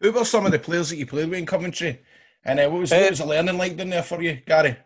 who 0.01 0.11
were 0.11 0.25
some 0.25 0.45
of 0.45 0.51
the 0.51 0.59
players 0.59 0.89
that 0.89 0.97
you 0.97 1.05
played 1.05 1.29
with 1.29 1.39
in 1.39 1.45
Coventry? 1.45 2.01
And 2.43 2.59
uh, 2.59 2.69
what 2.69 2.81
was 2.81 2.91
uh, 2.91 2.97
what 2.97 3.09
was 3.11 3.19
the 3.19 3.25
learning 3.25 3.57
like 3.57 3.77
down 3.77 3.89
there 3.89 4.03
for 4.03 4.21
you, 4.21 4.39
Gary? 4.45 4.77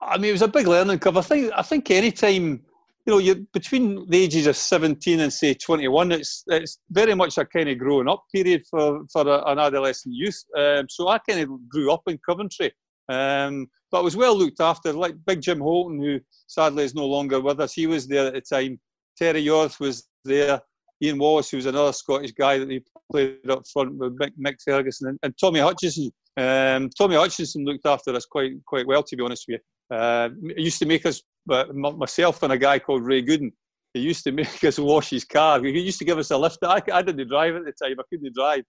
I 0.00 0.18
mean, 0.18 0.30
it 0.30 0.32
was 0.32 0.42
a 0.42 0.48
big 0.48 0.66
learning 0.66 0.98
curve. 0.98 1.16
I 1.16 1.22
think 1.22 1.52
I 1.54 1.62
think 1.62 1.90
any 1.90 2.12
time 2.12 2.62
you 3.06 3.12
know, 3.12 3.18
you 3.18 3.46
between 3.52 4.08
the 4.08 4.22
ages 4.22 4.46
of 4.46 4.56
17 4.56 5.20
and 5.20 5.32
say 5.32 5.54
21, 5.54 6.12
it's 6.12 6.44
it's 6.48 6.78
very 6.90 7.14
much 7.14 7.36
a 7.36 7.44
kind 7.44 7.68
of 7.68 7.78
growing 7.78 8.08
up 8.08 8.24
period 8.32 8.62
for 8.70 9.00
for 9.12 9.26
a, 9.26 9.42
an 9.50 9.58
adolescent 9.58 10.14
youth. 10.14 10.42
Um, 10.56 10.86
so 10.88 11.08
I 11.08 11.18
kind 11.18 11.40
of 11.40 11.68
grew 11.68 11.92
up 11.92 12.02
in 12.06 12.18
Coventry. 12.24 12.72
Um, 13.12 13.66
but 13.90 13.98
I 13.98 14.02
was 14.02 14.16
well 14.16 14.36
looked 14.36 14.60
after. 14.60 14.92
Like 14.92 15.14
Big 15.26 15.42
Jim 15.42 15.60
Holton, 15.60 16.00
who 16.00 16.20
sadly 16.46 16.84
is 16.84 16.94
no 16.94 17.06
longer 17.06 17.40
with 17.40 17.60
us, 17.60 17.74
he 17.74 17.86
was 17.86 18.06
there 18.06 18.26
at 18.26 18.34
the 18.34 18.40
time. 18.40 18.80
Terry 19.18 19.44
Yorath 19.44 19.78
was 19.78 20.08
there. 20.24 20.60
Ian 21.02 21.18
Wallace, 21.18 21.50
who 21.50 21.56
was 21.56 21.66
another 21.66 21.92
Scottish 21.92 22.30
guy 22.32 22.58
that 22.58 22.70
he 22.70 22.80
played 23.10 23.50
up 23.50 23.64
front 23.72 23.96
with 23.96 24.16
Mick, 24.18 24.30
Mick 24.38 24.54
Ferguson, 24.64 25.08
and, 25.08 25.18
and, 25.24 25.34
Tommy 25.36 25.58
Hutchison. 25.58 26.12
Um, 26.36 26.90
Tommy 26.96 27.16
Hutchison 27.16 27.64
looked 27.64 27.86
after 27.86 28.14
us 28.14 28.24
quite 28.24 28.52
quite 28.66 28.86
well, 28.86 29.02
to 29.02 29.16
be 29.16 29.22
honest 29.22 29.46
with 29.48 29.60
you. 29.60 29.96
Uh, 29.96 30.28
used 30.56 30.78
to 30.78 30.86
make 30.86 31.04
us, 31.04 31.20
uh, 31.50 31.64
myself 31.72 32.42
and 32.44 32.52
a 32.52 32.58
guy 32.58 32.78
called 32.78 33.04
Ray 33.04 33.20
Gooden, 33.20 33.50
he 33.94 34.00
used 34.00 34.24
to 34.24 34.32
make 34.42 34.62
us 34.64 34.78
wash 34.78 35.10
his 35.10 35.24
car. 35.24 35.62
He 35.62 35.70
used 35.70 35.98
to 35.98 36.04
give 36.04 36.18
us 36.18 36.30
a 36.30 36.38
lift. 36.38 36.58
I, 36.62 36.80
I 36.92 37.02
didn't 37.02 37.28
drive 37.28 37.56
at 37.56 37.64
the 37.64 37.72
time. 37.72 37.96
I 37.98 38.02
couldn't 38.08 38.34
drive. 38.34 38.64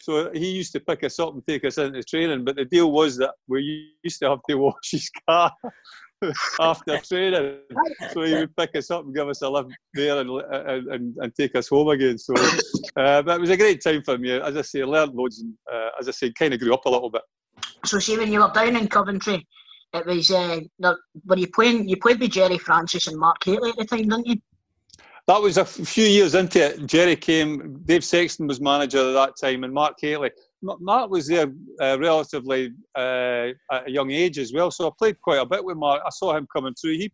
So 0.00 0.30
he 0.32 0.50
used 0.50 0.72
to 0.72 0.80
pick 0.80 1.04
us 1.04 1.18
up 1.18 1.34
and 1.34 1.46
take 1.46 1.64
us 1.64 1.78
into 1.78 2.02
training. 2.02 2.44
But 2.44 2.56
the 2.56 2.64
deal 2.64 2.92
was 2.92 3.16
that 3.18 3.34
we 3.46 3.92
used 4.02 4.20
to 4.20 4.30
have 4.30 4.40
to 4.48 4.54
wash 4.58 4.90
his 4.90 5.10
car 5.28 5.52
after 6.60 6.98
training. 6.98 7.60
So 8.12 8.22
he 8.22 8.34
would 8.34 8.56
pick 8.56 8.74
us 8.76 8.90
up 8.90 9.04
and 9.04 9.14
give 9.14 9.28
us 9.28 9.42
a 9.42 9.48
lift 9.48 9.70
there 9.94 10.18
and, 10.18 10.30
and, 10.30 11.16
and 11.16 11.34
take 11.34 11.54
us 11.54 11.68
home 11.68 11.88
again. 11.88 12.18
So 12.18 12.34
uh, 12.96 13.22
but 13.22 13.36
it 13.36 13.40
was 13.40 13.50
a 13.50 13.56
great 13.56 13.82
time 13.82 14.02
for 14.02 14.18
me. 14.18 14.32
As 14.32 14.56
I 14.56 14.62
say, 14.62 14.82
I 14.82 14.84
learned 14.84 15.14
loads 15.14 15.40
and, 15.40 15.54
uh, 15.72 15.90
as 16.00 16.08
I 16.08 16.12
say, 16.12 16.32
kind 16.32 16.54
of 16.54 16.60
grew 16.60 16.74
up 16.74 16.84
a 16.86 16.90
little 16.90 17.10
bit. 17.10 17.22
So 17.84 17.98
see, 17.98 18.16
when 18.16 18.32
you 18.32 18.40
were 18.40 18.52
down 18.52 18.76
in 18.76 18.88
Coventry, 18.88 19.46
it 19.94 20.06
was 20.06 20.30
uh, 20.30 20.60
were 20.78 21.36
you 21.36 21.48
playing? 21.48 21.88
You 21.88 21.96
played 21.96 22.20
with 22.20 22.32
Gerry 22.32 22.58
Francis 22.58 23.06
and 23.06 23.16
Mark 23.16 23.42
Hateley 23.44 23.70
at 23.70 23.76
the 23.76 23.84
time, 23.84 24.08
didn't 24.08 24.26
you? 24.26 24.36
That 25.28 25.42
was 25.42 25.58
a 25.58 25.64
few 25.66 26.06
years 26.06 26.34
into 26.34 26.58
it. 26.58 26.86
Gerry 26.86 27.14
came, 27.14 27.82
Dave 27.84 28.02
Sexton 28.02 28.46
was 28.46 28.62
manager 28.62 29.10
at 29.10 29.12
that 29.12 29.34
time, 29.38 29.62
and 29.62 29.74
Mark 29.74 29.96
Hateley. 30.00 30.30
Mark 30.62 31.10
was 31.10 31.26
there 31.26 31.52
uh, 31.82 31.98
relatively 32.00 32.72
uh, 32.96 33.48
at 33.70 33.86
a 33.86 33.90
young 33.90 34.10
age 34.10 34.38
as 34.38 34.54
well, 34.54 34.70
so 34.70 34.88
I 34.88 34.90
played 34.98 35.20
quite 35.20 35.42
a 35.42 35.44
bit 35.44 35.62
with 35.62 35.76
Mark. 35.76 36.00
I 36.04 36.08
saw 36.08 36.34
him 36.34 36.48
coming 36.50 36.74
through. 36.80 36.94
He 36.94 37.12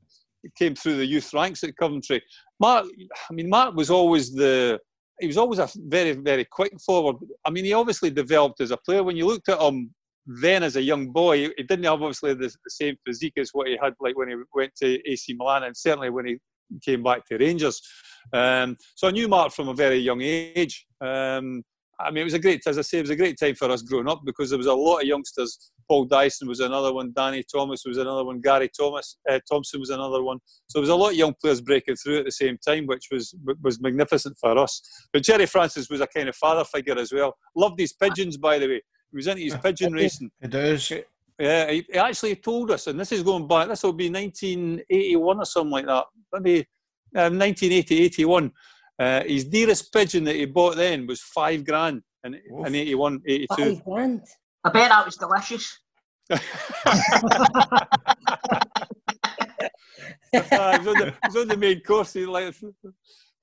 came 0.57 0.77
through 0.77 0.99
the 0.99 1.05
youth 1.05 1.35
ranks 1.35 1.65
at 1.65 1.77
Coventry. 1.77 2.23
Mark, 2.61 2.87
I 3.29 3.35
mean, 3.35 3.49
Mark 3.49 3.75
was 3.75 3.91
always 3.91 4.33
the. 4.33 4.79
He 5.19 5.27
was 5.27 5.37
always 5.37 5.59
a 5.59 5.69
very, 5.75 6.12
very 6.12 6.45
quick 6.45 6.73
forward. 6.87 7.17
I 7.45 7.51
mean, 7.51 7.65
he 7.65 7.73
obviously 7.73 8.11
developed 8.11 8.61
as 8.61 8.71
a 8.71 8.77
player. 8.77 9.03
When 9.03 9.17
you 9.17 9.27
looked 9.27 9.49
at 9.49 9.61
him 9.61 9.93
then 10.27 10.62
as 10.62 10.77
a 10.77 10.83
young 10.83 11.11
boy, 11.11 11.49
he 11.57 11.62
didn't 11.65 11.85
have 11.85 11.95
obviously 11.95 12.35
the, 12.35 12.47
the 12.47 12.71
same 12.71 12.97
physique 13.05 13.35
as 13.39 13.51
what 13.53 13.67
he 13.67 13.77
had 13.83 13.95
like 14.01 14.17
when 14.17 14.29
he 14.29 14.37
went 14.55 14.75
to 14.77 15.11
AC 15.11 15.35
Milan, 15.35 15.65
and 15.65 15.77
certainly 15.77 16.11
when 16.11 16.27
he 16.27 16.39
came 16.81 17.03
back 17.03 17.27
to 17.27 17.39
Rangers. 17.39 17.81
Um, 18.33 18.77
so 18.95 19.09
I 19.09 19.11
knew 19.11 19.29
Mark 19.29 19.53
from 19.53 19.68
a 19.68 19.75
very 19.75 19.99
young 19.99 20.20
age. 20.22 20.87
Um, 21.01 21.62
I 22.01 22.11
mean, 22.11 22.22
it 22.22 22.25
was 22.25 22.35
a 22.35 22.39
great, 22.39 22.66
as 22.66 22.79
I 22.79 22.83
say, 22.83 22.99
it 22.99 23.03
was 23.03 23.11
a 23.11 23.16
great 23.16 23.39
time 23.39 23.55
for 23.55 23.70
us 23.70 23.83
growing 23.83 24.09
up 24.09 24.22
because 24.25 24.51
there 24.51 24.59
was 24.59 24.66
a 24.66 24.75
lot 24.75 25.03
of 25.03 25.07
youngsters. 25.07 25.70
Paul 25.89 26.07
Dyson 26.07 26.49
was 26.49 26.61
another 26.61 26.93
one, 26.93 27.12
Danny 27.14 27.45
Thomas 27.45 27.85
was 27.85 27.99
another 27.99 28.25
one, 28.25 28.41
Gary 28.41 28.70
Thomas 28.77 29.18
uh, 29.31 29.39
Thompson 29.51 29.81
was 29.81 29.91
another 29.91 30.22
one. 30.22 30.39
So 30.66 30.79
there 30.79 30.83
was 30.83 30.89
a 30.89 30.95
lot 30.95 31.11
of 31.11 31.16
young 31.16 31.35
players 31.41 31.61
breaking 31.61 31.97
through 31.97 32.20
at 32.20 32.25
the 32.25 32.33
same 32.33 32.59
time, 32.66 32.87
which 32.87 33.09
was 33.11 33.35
was 33.62 33.81
magnificent 33.81 34.37
for 34.41 34.57
us. 34.59 34.81
But 35.12 35.22
Gerry 35.22 35.47
Francis 35.47 35.91
was 35.91 36.01
a 36.01 36.07
kind 36.07 36.29
of 36.29 36.37
father 36.37 36.64
figure 36.64 36.99
as 36.99 37.12
well. 37.12 37.37
Loved 37.55 37.79
his 37.79 37.93
pigeons, 37.93 38.37
by 38.37 38.59
the 38.59 38.66
way. 38.66 38.83
He 39.11 39.16
was 39.16 39.27
into 39.27 39.43
his 39.43 39.57
pigeon 39.62 39.93
racing. 39.93 40.31
He 40.41 40.49
does. 40.49 40.91
Yeah, 41.39 41.70
he, 41.70 41.85
he, 41.91 41.99
actually 41.99 42.37
told 42.37 42.70
us, 42.70 42.87
and 42.87 42.99
this 42.99 43.11
is 43.12 43.22
going 43.22 43.49
back, 43.49 43.68
this 43.68 43.82
will 43.82 43.93
be 43.93 44.09
1981 44.09 45.39
or 45.39 45.45
something 45.45 45.70
like 45.72 45.87
that, 45.87 46.05
maybe 46.32 46.61
um, 47.16 47.39
1980, 47.39 48.03
81. 48.05 48.53
Uh, 48.97 49.24
his 49.24 49.45
dearest 49.45 49.93
pigeon 49.93 50.22
that 50.24 50.37
he 50.37 50.45
bought 50.45 50.76
then 50.76 51.07
was 51.07 51.20
five 51.20 51.64
grand 51.64 52.03
in, 52.22 52.35
in 52.35 52.74
81, 52.74 53.20
82. 53.26 53.55
Five 53.57 53.85
grand? 53.85 54.22
I 54.62 54.70
bet 54.70 54.91
that 54.91 55.05
was 55.05 55.16
delicious. 55.16 55.80
uh, 56.30 56.39
it, 60.32 60.78
was 60.78 60.87
on 60.87 60.95
the, 60.95 61.07
it 61.09 61.14
was 61.24 61.37
on 61.37 61.49
the 61.49 61.57
main 61.57 61.80
course. 61.80 62.12
He 62.12 62.24
like 62.26 62.55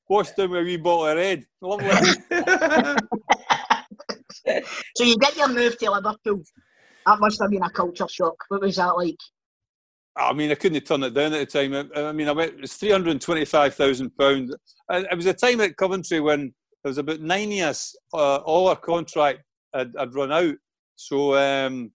washed 0.08 0.38
down 0.38 0.50
with 0.50 0.62
a 0.62 0.64
wee 0.64 0.78
bottle 0.78 1.08
of 1.08 1.18
red. 1.18 1.46
Lovely. 1.62 1.90
so 4.96 5.04
you 5.04 5.18
get 5.18 5.36
your 5.38 5.50
move 5.50 5.78
to 5.78 5.92
Liverpool. 5.92 6.44
That 7.06 7.20
must 7.20 7.42
have 7.42 7.50
been 7.50 7.64
a 7.64 7.70
culture 7.70 8.08
shock. 8.08 8.36
What 8.50 8.62
was 8.62 8.76
that 8.76 8.92
like? 8.92 9.18
I 10.16 10.34
mean, 10.34 10.52
I 10.52 10.56
couldn't 10.56 10.76
have 10.76 10.84
turned 10.84 11.06
it 11.06 11.14
down 11.14 11.34
at 11.34 11.50
the 11.50 11.68
time. 11.68 11.90
I, 11.96 12.12
mean, 12.12 12.28
I 12.28 12.34
went, 12.34 12.56
it 12.56 12.62
was 12.62 12.74
three 12.74 12.92
hundred 12.92 13.20
twenty-five 13.22 13.74
thousand 13.76 14.16
pounds. 14.18 14.54
It 14.90 15.16
was 15.16 15.26
a 15.26 15.34
time 15.34 15.62
at 15.62 15.78
Coventry 15.78 16.20
when 16.20 16.54
there 16.84 16.90
was 16.90 16.98
about 16.98 17.22
nine 17.22 17.52
years. 17.52 17.96
Uh, 18.14 18.38
all 18.38 18.68
our 18.68 18.76
contract 18.76 19.40
had, 19.74 19.94
had, 19.98 20.14
run 20.14 20.32
out, 20.32 20.56
so 20.96 21.36
um, 21.38 21.92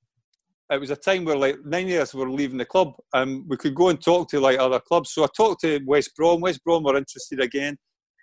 it 0.70 0.80
was 0.80 0.90
a 0.90 0.96
time 0.96 1.24
where 1.24 1.36
like 1.36 1.56
nine 1.64 1.88
us 1.88 2.14
were 2.14 2.30
leaving 2.30 2.58
the 2.58 2.64
club, 2.64 2.94
and 3.12 3.44
we 3.48 3.56
could 3.58 3.74
go 3.74 3.90
and 3.90 4.02
talk 4.02 4.30
to 4.30 4.40
like 4.40 4.58
other 4.58 4.80
clubs. 4.80 5.12
So 5.12 5.24
I 5.24 5.28
talked 5.36 5.60
to 5.60 5.80
West 5.86 6.16
Brom. 6.16 6.40
West 6.40 6.64
Brom 6.64 6.84
were 6.84 6.96
interested 6.96 7.40
again. 7.40 7.76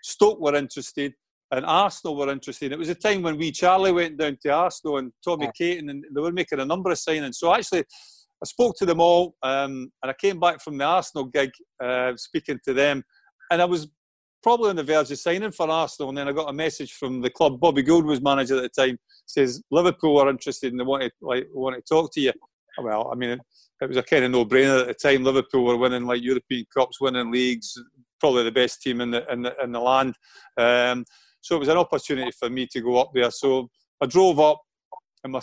Stoke 0.03 0.39
were 0.39 0.55
interested, 0.55 1.13
and 1.53 1.65
Arsenal 1.65 2.15
were 2.15 2.31
interested. 2.31 2.71
It 2.71 2.79
was 2.79 2.89
a 2.89 2.95
time 2.95 3.21
when 3.21 3.37
wee 3.37 3.51
Charlie 3.51 3.91
went 3.91 4.17
down 4.17 4.37
to 4.41 4.49
Arsenal 4.49 4.97
and 4.97 5.11
Tommy 5.23 5.49
Caton, 5.55 5.89
and 5.89 6.03
they 6.13 6.21
were 6.21 6.31
making 6.31 6.59
a 6.59 6.65
number 6.65 6.89
of 6.89 6.97
signings. 6.97 7.35
So 7.35 7.53
actually, 7.53 7.81
I 7.81 8.45
spoke 8.45 8.75
to 8.77 8.85
them 8.85 8.99
all, 8.99 9.35
um, 9.43 9.91
and 10.01 10.09
I 10.09 10.13
came 10.13 10.39
back 10.39 10.61
from 10.61 10.77
the 10.77 10.83
Arsenal 10.83 11.25
gig, 11.25 11.51
uh, 11.81 12.13
speaking 12.15 12.59
to 12.65 12.73
them, 12.73 13.03
and 13.51 13.61
I 13.61 13.65
was 13.65 13.87
probably 14.41 14.71
on 14.71 14.75
the 14.75 14.83
verge 14.83 15.11
of 15.11 15.19
signing 15.19 15.51
for 15.51 15.69
Arsenal, 15.69 16.09
and 16.09 16.17
then 16.17 16.27
I 16.27 16.31
got 16.31 16.49
a 16.49 16.53
message 16.53 16.93
from 16.93 17.21
the 17.21 17.29
club. 17.29 17.59
Bobby 17.59 17.83
Gould 17.83 18.05
was 18.05 18.21
manager 18.21 18.57
at 18.57 18.63
the 18.63 18.69
time. 18.69 18.97
Says 19.27 19.61
Liverpool 19.69 20.19
are 20.19 20.29
interested 20.29 20.73
and 20.73 20.79
they 20.79 20.83
want 20.83 21.03
to 21.03 21.11
like 21.21 21.47
want 21.53 21.75
to 21.75 21.81
talk 21.81 22.11
to 22.13 22.21
you. 22.21 22.33
Well, 22.81 23.09
I 23.13 23.15
mean, 23.15 23.29
it, 23.29 23.39
it 23.79 23.87
was 23.87 23.97
a 23.97 24.03
kind 24.03 24.25
of 24.25 24.31
no-brainer 24.31 24.81
at 24.81 24.87
the 24.87 24.93
time. 24.95 25.23
Liverpool 25.23 25.63
were 25.63 25.77
winning 25.77 26.05
like 26.05 26.23
European 26.23 26.65
cups, 26.75 26.99
winning 26.99 27.31
leagues, 27.31 27.77
probably 28.19 28.43
the 28.43 28.51
best 28.51 28.81
team 28.81 28.99
in 28.99 29.11
the 29.11 29.31
in 29.31 29.43
the, 29.43 29.55
in 29.63 29.71
the 29.71 29.79
land. 29.79 30.15
Um, 30.57 31.05
so 31.43 31.57
it 31.57 31.59
was 31.59 31.67
an 31.67 31.77
opportunity 31.77 32.31
for 32.31 32.49
me 32.49 32.65
to 32.67 32.79
go 32.79 33.01
up 33.01 33.11
there. 33.13 33.29
So 33.29 33.69
I 34.01 34.05
drove 34.05 34.39
up 34.39 34.61
in 35.25 35.31
my 35.31 35.41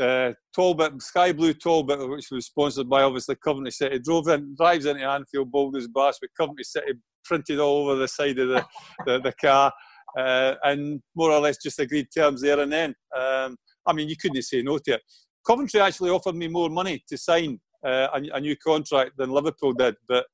uh, 0.00 0.32
Talbot, 0.52 1.00
Sky 1.00 1.32
Blue 1.32 1.54
Talbot, 1.54 2.08
which 2.08 2.32
was 2.32 2.46
sponsored 2.46 2.88
by 2.88 3.02
obviously 3.02 3.36
Coventry 3.36 3.70
City. 3.70 4.00
Drove 4.00 4.26
in, 4.26 4.56
drives 4.56 4.86
into 4.86 5.04
Anfield, 5.04 5.52
Boulders 5.52 5.86
Bass 5.86 6.18
with 6.20 6.32
Coventry 6.36 6.64
City 6.64 6.94
printed 7.24 7.60
all 7.60 7.88
over 7.88 7.94
the 7.94 8.08
side 8.08 8.38
of 8.40 8.48
the, 8.48 8.66
the, 9.06 9.20
the 9.20 9.32
car. 9.40 9.72
Uh, 10.18 10.54
and 10.64 11.00
more 11.14 11.30
or 11.30 11.40
less 11.40 11.58
just 11.62 11.78
agreed 11.78 12.08
terms 12.12 12.42
there 12.42 12.58
and 12.58 12.72
then. 12.72 12.94
Um, 13.16 13.56
I 13.86 13.92
mean, 13.92 14.08
you 14.08 14.16
couldn't 14.16 14.42
say 14.42 14.62
no 14.62 14.78
to 14.78 14.94
it. 14.94 15.02
Coventry 15.46 15.80
actually 15.80 16.10
offered 16.10 16.34
me 16.34 16.48
more 16.48 16.70
money 16.70 17.04
to 17.08 17.16
sign 17.16 17.60
uh, 17.84 18.08
a, 18.14 18.20
a, 18.34 18.40
new 18.40 18.56
contract 18.56 19.12
than 19.16 19.30
Liverpool 19.30 19.74
did, 19.74 19.94
but 20.08 20.26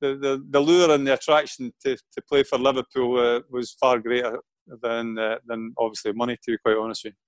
the, 0.00 0.16
the, 0.16 0.44
the 0.50 0.60
lure 0.60 0.90
and 0.92 1.06
the 1.06 1.12
attraction 1.12 1.72
to, 1.84 1.94
to 1.96 2.22
play 2.28 2.42
for 2.42 2.58
Liverpool 2.58 3.18
uh, 3.18 3.40
was 3.50 3.76
far 3.78 4.00
greater 4.00 4.40
than 4.82 5.18
uh, 5.18 5.36
than 5.46 5.72
obviously 5.78 6.12
money. 6.12 6.36
To 6.36 6.52
be 6.52 6.58
quite 6.58 6.76
honest 6.76 7.04
with 7.04 7.14
you. 7.14 7.18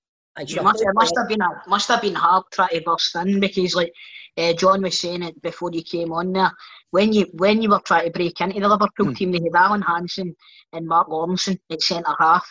It 0.41 0.62
must, 0.62 0.80
it 0.80 0.95
must 0.95 1.14
have 1.18 1.28
been 1.28 1.41
a, 1.41 1.49
must 1.66 1.89
have 1.89 2.01
been 2.01 2.14
hard 2.14 2.45
trying 2.53 2.68
to 2.68 2.80
burst 2.82 3.16
in 3.16 3.41
because, 3.41 3.74
like 3.74 3.93
uh, 4.36 4.53
John 4.53 4.82
was 4.82 5.01
saying 5.01 5.24
it 5.24 5.43
before 5.43 5.70
you 5.72 5.82
came 5.82 6.12
on 6.12 6.32
there, 6.32 6.53
when 6.93 7.12
you 7.12 7.26
when 7.32 7.61
you 7.61 7.68
were 7.68 7.80
trying 7.84 8.05
to 8.05 8.11
break 8.12 8.41
into 8.41 8.61
the 8.61 8.68
Liverpool 8.68 9.07
mm. 9.07 9.16
team, 9.16 9.32
they 9.32 9.41
had 9.43 9.55
Alan 9.57 9.82
Hansen 9.82 10.36
and 10.72 10.86
Mark 10.86 11.09
Lawrenson 11.09 11.59
at 11.72 11.82
centre 11.82 12.14
half. 12.20 12.47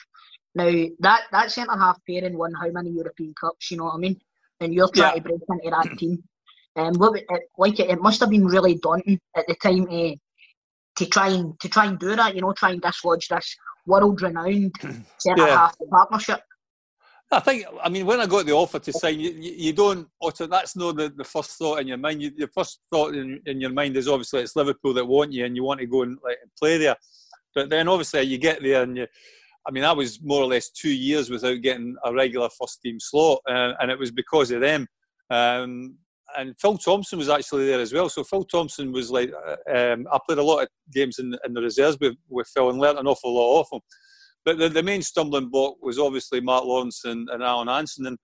Now 0.54 0.70
that 1.00 1.24
that 1.32 1.52
centre 1.52 1.78
half 1.78 1.98
pairing 2.06 2.38
won 2.38 2.54
how 2.54 2.70
many 2.72 2.90
European 2.90 3.34
Cups? 3.40 3.72
You 3.72 3.78
know 3.78 3.86
what 3.86 3.96
I 3.96 4.00
mean? 4.00 4.20
And 4.60 4.74
you're 4.74 4.90
trying 4.90 5.16
yeah. 5.16 5.22
to 5.22 5.30
break 5.30 5.42
into 5.50 5.70
that 5.70 5.98
team. 5.98 6.24
Um, 6.76 6.94
what, 6.96 7.18
it, 7.18 7.26
like 7.58 7.80
it, 7.80 7.90
it 7.90 8.02
must 8.02 8.20
have 8.20 8.30
been 8.30 8.46
really 8.46 8.76
daunting 8.76 9.20
at 9.36 9.48
the 9.48 9.56
time 9.56 9.88
uh, 9.90 10.16
to 10.98 11.06
try 11.06 11.30
and 11.30 11.58
to 11.62 11.70
try 11.70 11.86
and 11.86 11.98
do 12.00 12.16
that. 12.18 12.36
You 12.36 12.42
know, 12.42 12.52
try 12.52 12.72
and 12.72 12.82
dislodge 12.82 13.30
this 13.30 13.56
world-renowned 13.88 14.76
centre 15.18 15.48
yeah. 15.48 15.58
half 15.58 15.76
partnership. 15.90 16.42
I 17.30 17.42
think, 17.42 17.66
I 17.84 17.90
mean, 17.90 18.06
when 18.06 18.22
I 18.22 18.26
got 18.26 18.46
the 18.46 18.54
offer 18.54 18.80
to 18.80 18.94
sign, 18.94 19.20
you, 19.20 19.32
you 19.32 19.74
don't, 19.74 20.08
that's 20.50 20.78
not 20.78 20.96
the, 20.96 21.12
the 21.16 21.26
first 21.26 21.52
thought 21.52 21.80
in 21.80 21.88
your 21.88 21.98
mind. 21.98 22.22
You, 22.22 22.32
your 22.38 22.48
first 22.48 22.80
thought 22.90 23.16
in, 23.16 23.42
in 23.46 23.60
your 23.60 23.72
mind 23.72 23.98
is 23.98 24.08
obviously 24.08 24.42
it's 24.42 24.56
Liverpool 24.56 24.94
that 24.94 25.06
want 25.06 25.34
you 25.34 25.44
and 25.44 25.56
you 25.56 25.64
want 25.64 25.82
to 25.82 25.88
go 25.88 26.04
and 26.04 26.18
like, 26.24 26.38
play 26.58 26.78
there. 26.78 26.96
But 27.54 27.70
then 27.70 27.90
obviously 27.90 28.22
you 28.22 28.38
get 28.38 28.62
there 28.62 28.84
and 28.84 28.96
you, 28.96 29.08
I 29.68 29.72
mean, 29.72 29.84
I 29.84 29.92
was 29.92 30.22
more 30.24 30.42
or 30.42 30.48
less 30.48 30.70
two 30.70 30.94
years 30.94 31.30
without 31.30 31.62
getting 31.62 31.98
a 32.06 32.14
regular 32.14 32.48
first 32.58 32.82
team 32.82 33.00
slot, 33.02 33.42
uh, 33.50 33.74
and 33.82 33.92
it 33.92 34.00
was 34.00 34.12
because 34.12 34.50
of 34.52 34.62
them. 34.62 34.88
Um, 35.30 35.96
and 36.38 36.56
Phil 36.60 36.78
Thompson 36.78 37.20
was 37.20 37.30
actually 37.30 37.66
there 37.68 37.80
as 37.80 37.94
well. 37.94 38.10
So 38.10 38.24
Phil 38.24 38.44
Thompson 38.44 38.92
was 38.92 39.12
like, 39.12 39.32
uh, 39.32 39.56
um, 39.74 40.08
I 40.12 40.20
played 40.26 40.40
a 40.40 40.44
lot 40.44 40.64
of 40.64 40.70
games 40.92 41.20
in, 41.20 41.36
in 41.46 41.54
the 41.54 41.62
reserves 41.62 41.98
with, 42.00 42.16
with 42.30 42.48
Phil 42.54 42.70
and 42.70 42.80
learnt 42.80 43.00
an 43.00 43.08
awful 43.08 43.34
lot 43.34 43.62
off 43.62 43.70
him. 43.72 43.80
But 44.44 44.58
the, 44.58 44.70
the 44.70 44.84
main 44.84 45.02
stumbling 45.02 45.50
block 45.50 45.76
was 45.82 46.00
obviously 46.00 46.42
Mark 46.42 46.64
Lawrenson 46.64 47.12
and, 47.12 47.30
and 47.30 47.44
Alan 47.44 47.68
Hansen. 47.68 48.08
And 48.08 48.18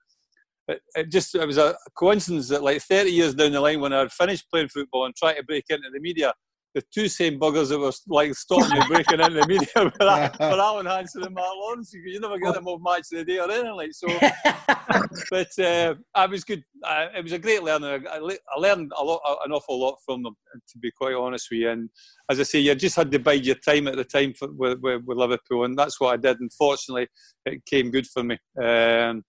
it, 0.68 0.82
it, 0.95 1.12
just 1.12 1.36
it 1.36 1.45
was 1.45 1.58
a 1.58 1.76
coincidence 1.97 2.49
that 2.49 2.64
like 2.64 2.82
30 2.82 3.10
years 3.10 3.36
down 3.36 3.51
the 3.51 3.62
line 3.62 3.82
when 3.82 3.93
I 3.93 3.99
had 3.99 4.12
finished 4.12 4.49
playing 4.49 4.70
football 4.70 5.06
and 5.06 5.16
tried 5.16 5.36
to 5.36 5.43
break 5.43 5.66
into 5.70 5.89
the 5.91 5.99
media, 5.99 6.34
the 6.74 6.84
two 6.93 7.07
same 7.07 7.39
buggers 7.39 7.69
that 7.69 7.80
were 7.80 7.91
like 8.07 8.34
stopping 8.34 8.78
me 8.78 8.86
breaking 8.88 9.19
into 9.19 9.39
the 9.39 9.47
media 9.47 9.67
were, 9.76 9.91
were 9.99 10.61
Alan 10.61 10.86
Hansen 10.86 11.24
and 11.24 11.36
Mark 11.36 11.53
Lawrenson. 11.55 12.01
You 12.05 12.19
never 12.19 12.39
get 12.39 12.55
them 12.55 12.67
off 12.67 12.82
match 12.84 13.05
of 13.11 13.19
the 13.19 13.26
day 13.26 13.39
or 13.39 13.51
anything 13.51 13.76
like 13.76 13.93
so. 13.93 14.07
but 15.30 15.59
uh, 15.59 15.95
I 16.15 16.26
was 16.26 16.43
good. 16.43 16.63
Uh, 16.84 17.07
it 17.15 17.24
was 17.24 17.34
a 17.34 17.39
great 17.39 17.61
learning. 17.61 18.07
I, 18.07 18.17
I 18.17 18.59
learned 18.59 18.91
a 18.97 19.03
lot, 19.03 19.21
an 19.45 19.51
awful 19.51 19.80
lot 19.80 19.97
from 20.03 20.24
them, 20.24 20.36
to 20.69 20.78
be 20.80 20.91
quite 20.91 21.13
honest 21.13 21.47
with 21.51 21.59
you. 21.59 21.69
And 21.69 21.89
as 22.30 22.39
I 22.39 22.43
say, 22.43 22.59
you 22.59 22.74
just 22.74 22.95
had 22.95 23.11
to 23.11 23.19
bide 23.19 23.45
your 23.45 23.55
time 23.55 23.88
at 23.88 23.95
the 23.95 24.03
time 24.03 24.34
for, 24.34 24.51
with, 24.51 24.80
with, 24.80 25.03
with, 25.05 25.17
Liverpool, 25.17 25.65
and 25.65 25.78
that's 25.78 25.99
what 25.99 26.13
I 26.13 26.17
did. 26.17 26.39
Unfortunately, 26.39 27.07
it 27.45 27.63
came 27.65 27.91
good 27.91 28.07
for 28.07 28.24
me. 28.24 28.38
Um, 28.57 29.24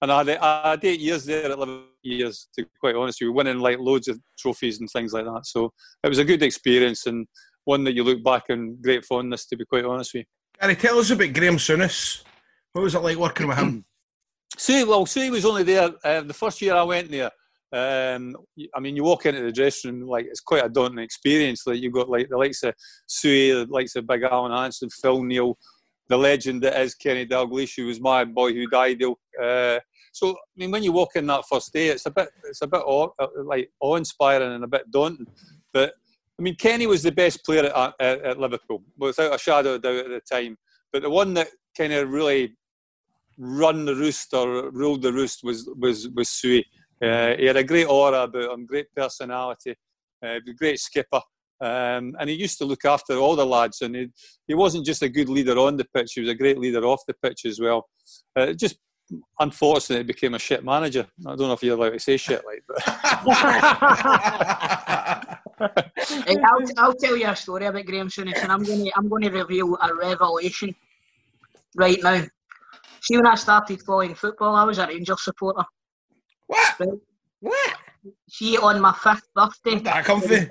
and 0.00 0.12
I 0.12 0.18
had, 0.18 0.28
I 0.30 0.70
had 0.70 0.84
eight 0.84 1.00
years 1.00 1.24
there 1.24 1.50
at 1.50 1.58
Liverpool 1.58 1.86
years, 2.08 2.48
to 2.54 2.64
be 2.64 2.70
quite 2.80 2.96
honest 2.96 3.20
with 3.20 3.28
you, 3.28 3.32
winning 3.32 3.58
like 3.58 3.78
loads 3.78 4.08
of 4.08 4.18
trophies 4.38 4.80
and 4.80 4.88
things 4.90 5.12
like 5.12 5.24
that. 5.24 5.46
So 5.46 5.72
it 6.02 6.08
was 6.08 6.18
a 6.18 6.24
good 6.24 6.42
experience 6.42 7.06
and 7.06 7.26
one 7.64 7.84
that 7.84 7.94
you 7.94 8.02
look 8.04 8.24
back 8.24 8.44
in 8.48 8.80
great 8.80 9.04
fondness, 9.04 9.46
to 9.46 9.56
be 9.56 9.64
quite 9.64 9.84
honest 9.84 10.14
with 10.14 10.20
you. 10.20 10.60
Gary, 10.60 10.76
tell 10.76 10.98
us 10.98 11.10
about 11.10 11.32
Graeme 11.32 11.56
Souness. 11.56 12.24
What 12.72 12.82
was 12.82 12.94
it 12.94 13.02
like 13.02 13.16
working 13.16 13.48
with 13.48 13.58
him? 13.58 13.84
Sue, 14.56 14.88
well, 14.88 15.06
Sue 15.06 15.30
was 15.30 15.44
only 15.44 15.62
there 15.62 15.90
uh, 16.02 16.22
the 16.22 16.34
first 16.34 16.60
year 16.62 16.74
I 16.74 16.82
went 16.82 17.10
there. 17.10 17.30
Um, 17.70 18.34
I 18.74 18.80
mean, 18.80 18.96
you 18.96 19.04
walk 19.04 19.26
into 19.26 19.42
the 19.42 19.52
dressing 19.52 20.00
room, 20.00 20.08
like 20.08 20.24
it's 20.24 20.40
quite 20.40 20.64
a 20.64 20.68
daunting 20.68 21.04
experience. 21.04 21.66
Like 21.66 21.80
you've 21.80 21.92
got 21.92 22.08
like 22.08 22.28
the 22.28 22.38
likes 22.38 22.62
of 22.62 22.74
Sue, 23.06 23.66
the 23.66 23.72
likes 23.72 23.94
of 23.94 24.06
Big 24.06 24.22
Alan 24.22 24.52
Hansen, 24.52 24.88
Phil 24.88 25.22
Neal, 25.22 25.58
the 26.08 26.16
legend 26.16 26.62
that 26.62 26.80
is 26.80 26.94
Kenny 26.94 27.26
Dalglish, 27.26 27.76
who 27.76 27.86
was 27.86 28.00
my 28.00 28.24
boyhood 28.24 28.72
idol. 28.72 29.18
Uh, 29.40 29.78
so, 30.18 30.30
I 30.30 30.34
mean, 30.56 30.70
when 30.70 30.82
you 30.82 30.92
walk 30.92 31.14
in 31.14 31.26
that 31.26 31.44
first 31.48 31.72
day, 31.72 31.88
it's 31.88 32.06
a 32.06 32.10
bit, 32.10 32.28
it's 32.44 32.62
a 32.62 32.66
bit 32.66 32.82
awe, 32.84 33.08
uh, 33.18 33.26
like 33.44 33.70
awe-inspiring 33.80 34.52
and 34.52 34.64
a 34.64 34.68
bit 34.68 34.90
daunting. 34.90 35.26
But 35.72 35.94
I 36.38 36.42
mean, 36.42 36.56
Kenny 36.56 36.86
was 36.86 37.02
the 37.02 37.12
best 37.12 37.44
player 37.44 37.64
at, 37.64 37.94
at, 38.00 38.20
at 38.22 38.38
Liverpool, 38.38 38.82
without 38.96 39.34
a 39.34 39.38
shadow 39.38 39.74
of 39.74 39.82
doubt 39.82 40.06
at 40.06 40.08
the 40.08 40.20
time. 40.20 40.56
But 40.92 41.02
the 41.02 41.10
one 41.10 41.34
that 41.34 41.48
kind 41.76 41.92
of 41.92 42.10
really 42.10 42.56
run 43.38 43.84
the 43.84 43.94
roost 43.94 44.34
or 44.34 44.70
ruled 44.70 45.02
the 45.02 45.12
roost 45.12 45.44
was 45.44 45.68
was 45.76 46.08
was 46.08 46.28
Sui. 46.28 46.64
Uh, 47.02 47.36
he 47.36 47.46
had 47.46 47.56
a 47.56 47.62
great 47.64 47.86
aura 47.86 48.22
about 48.22 48.52
him, 48.52 48.66
great 48.66 48.86
personality, 48.96 49.76
uh, 50.24 50.38
great 50.56 50.80
skipper. 50.80 51.20
Um, 51.60 52.16
and 52.20 52.28
he 52.30 52.36
used 52.36 52.58
to 52.58 52.64
look 52.64 52.84
after 52.84 53.16
all 53.16 53.34
the 53.34 53.46
lads, 53.46 53.80
and 53.82 53.94
he, 53.94 54.08
he 54.46 54.54
wasn't 54.54 54.86
just 54.86 55.02
a 55.02 55.08
good 55.08 55.28
leader 55.28 55.58
on 55.58 55.76
the 55.76 55.86
pitch; 55.92 56.12
he 56.14 56.20
was 56.20 56.30
a 56.30 56.34
great 56.34 56.58
leader 56.58 56.84
off 56.84 57.02
the 57.06 57.14
pitch 57.14 57.44
as 57.44 57.60
well. 57.60 57.88
Uh, 58.36 58.52
just 58.52 58.78
unfortunately, 59.38 60.04
became 60.04 60.34
a 60.34 60.38
shit 60.38 60.64
manager. 60.64 61.06
I 61.26 61.36
don't 61.36 61.48
know 61.48 61.52
if 61.52 61.62
you're 61.62 61.76
allowed 61.76 61.90
to 61.90 62.00
say 62.00 62.16
shit 62.16 62.44
like 62.44 62.62
that. 62.68 62.84
I'll, 65.60 66.68
I'll 66.76 66.94
tell 66.94 67.16
you 67.16 67.28
a 67.28 67.36
story 67.36 67.66
about 67.66 67.84
Graeme 67.84 68.08
Souness, 68.08 68.42
and 68.42 68.52
I'm 68.52 68.62
going 68.62 68.84
to 68.84 68.92
I'm 68.96 69.08
going 69.08 69.22
to 69.22 69.30
reveal 69.30 69.76
a 69.80 69.94
revelation 69.94 70.74
right 71.76 72.02
now. 72.02 72.24
See, 73.00 73.16
when 73.16 73.26
I 73.26 73.34
started 73.36 73.82
following 73.82 74.14
football, 74.14 74.54
I 74.54 74.64
was 74.64 74.78
a 74.78 74.86
Rangers 74.86 75.24
supporter. 75.24 75.64
What? 76.46 76.80
Right? 76.80 76.88
What? 77.40 77.74
See, 78.28 78.56
on 78.58 78.80
my 78.80 78.92
fifth 78.92 79.28
birthday, 79.34 79.78
that 79.80 80.04
comfy. 80.04 80.48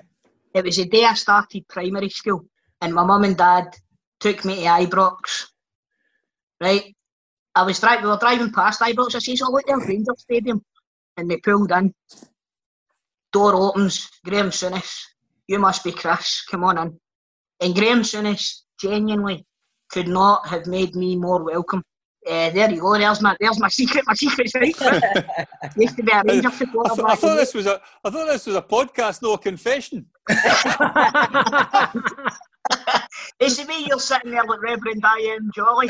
It 0.54 0.66
was 0.66 0.78
the 0.78 0.86
day 0.86 1.04
I 1.04 1.14
started 1.14 1.68
primary 1.68 2.10
school, 2.10 2.46
and 2.82 2.94
my 2.94 3.04
mum 3.04 3.24
and 3.24 3.38
dad 3.38 3.76
took 4.20 4.44
me 4.46 4.64
to 4.64 4.70
Ibrox. 4.70 5.48
Right, 6.60 6.96
I 7.58 7.64
was 7.64 7.80
driving. 7.80 8.04
We 8.04 8.12
were 8.12 8.18
driving 8.18 8.52
past 8.52 8.82
Ibrox. 8.82 9.16
I 9.16 9.20
says, 9.20 9.42
"Oh, 9.42 9.52
look 9.52 9.66
there, 9.66 9.80
Rangers 9.80 10.22
Stadium," 10.22 10.64
and 11.18 11.30
they 11.30 11.38
pulled 11.38 11.72
in. 11.72 11.92
Door 13.34 13.56
opens. 13.56 14.08
Graeme 14.24 14.52
Souness. 14.52 14.96
You 15.48 15.58
must 15.58 15.84
be 15.84 15.92
Chris. 15.92 16.44
Come 16.52 16.64
on 16.64 16.78
in. 16.78 17.00
And 17.62 17.74
Graeme 17.74 18.04
Souness 18.04 18.62
genuinely 18.80 19.44
could 19.90 20.08
not 20.08 20.48
have 20.48 20.68
made 20.68 20.96
me 20.96 21.16
more 21.16 21.44
welcome. 21.44 21.84
Uh, 22.30 22.52
there 22.52 22.70
you 22.70 22.80
go. 22.80 22.96
There's 22.96 23.22
my 23.22 23.36
there's 23.40 23.60
my 23.60 23.70
secret. 23.70 24.06
My 24.06 24.14
secret's 24.14 24.54
right. 24.56 24.66
used 25.76 25.98
to 25.98 26.04
be 26.04 26.12
a 26.12 26.52
supporter. 26.52 26.92
I, 26.92 26.96
th- 26.96 27.08
I 27.08 27.16
thought 27.16 27.36
this 27.38 27.56
was 27.56 27.66
a 27.66 27.82
I 28.06 28.12
thought 28.12 28.28
this 28.28 28.46
was 28.46 28.56
a 28.56 28.62
podcast, 28.62 29.24
no 29.24 29.36
confession. 29.38 30.06
It's 33.40 33.58
the 33.58 33.66
way 33.66 33.86
you're 33.88 34.00
sitting 34.00 34.32
there 34.32 34.44
like 34.44 34.62
Reverend 34.62 35.04
I.M. 35.06 35.52
Jolly. 35.54 35.90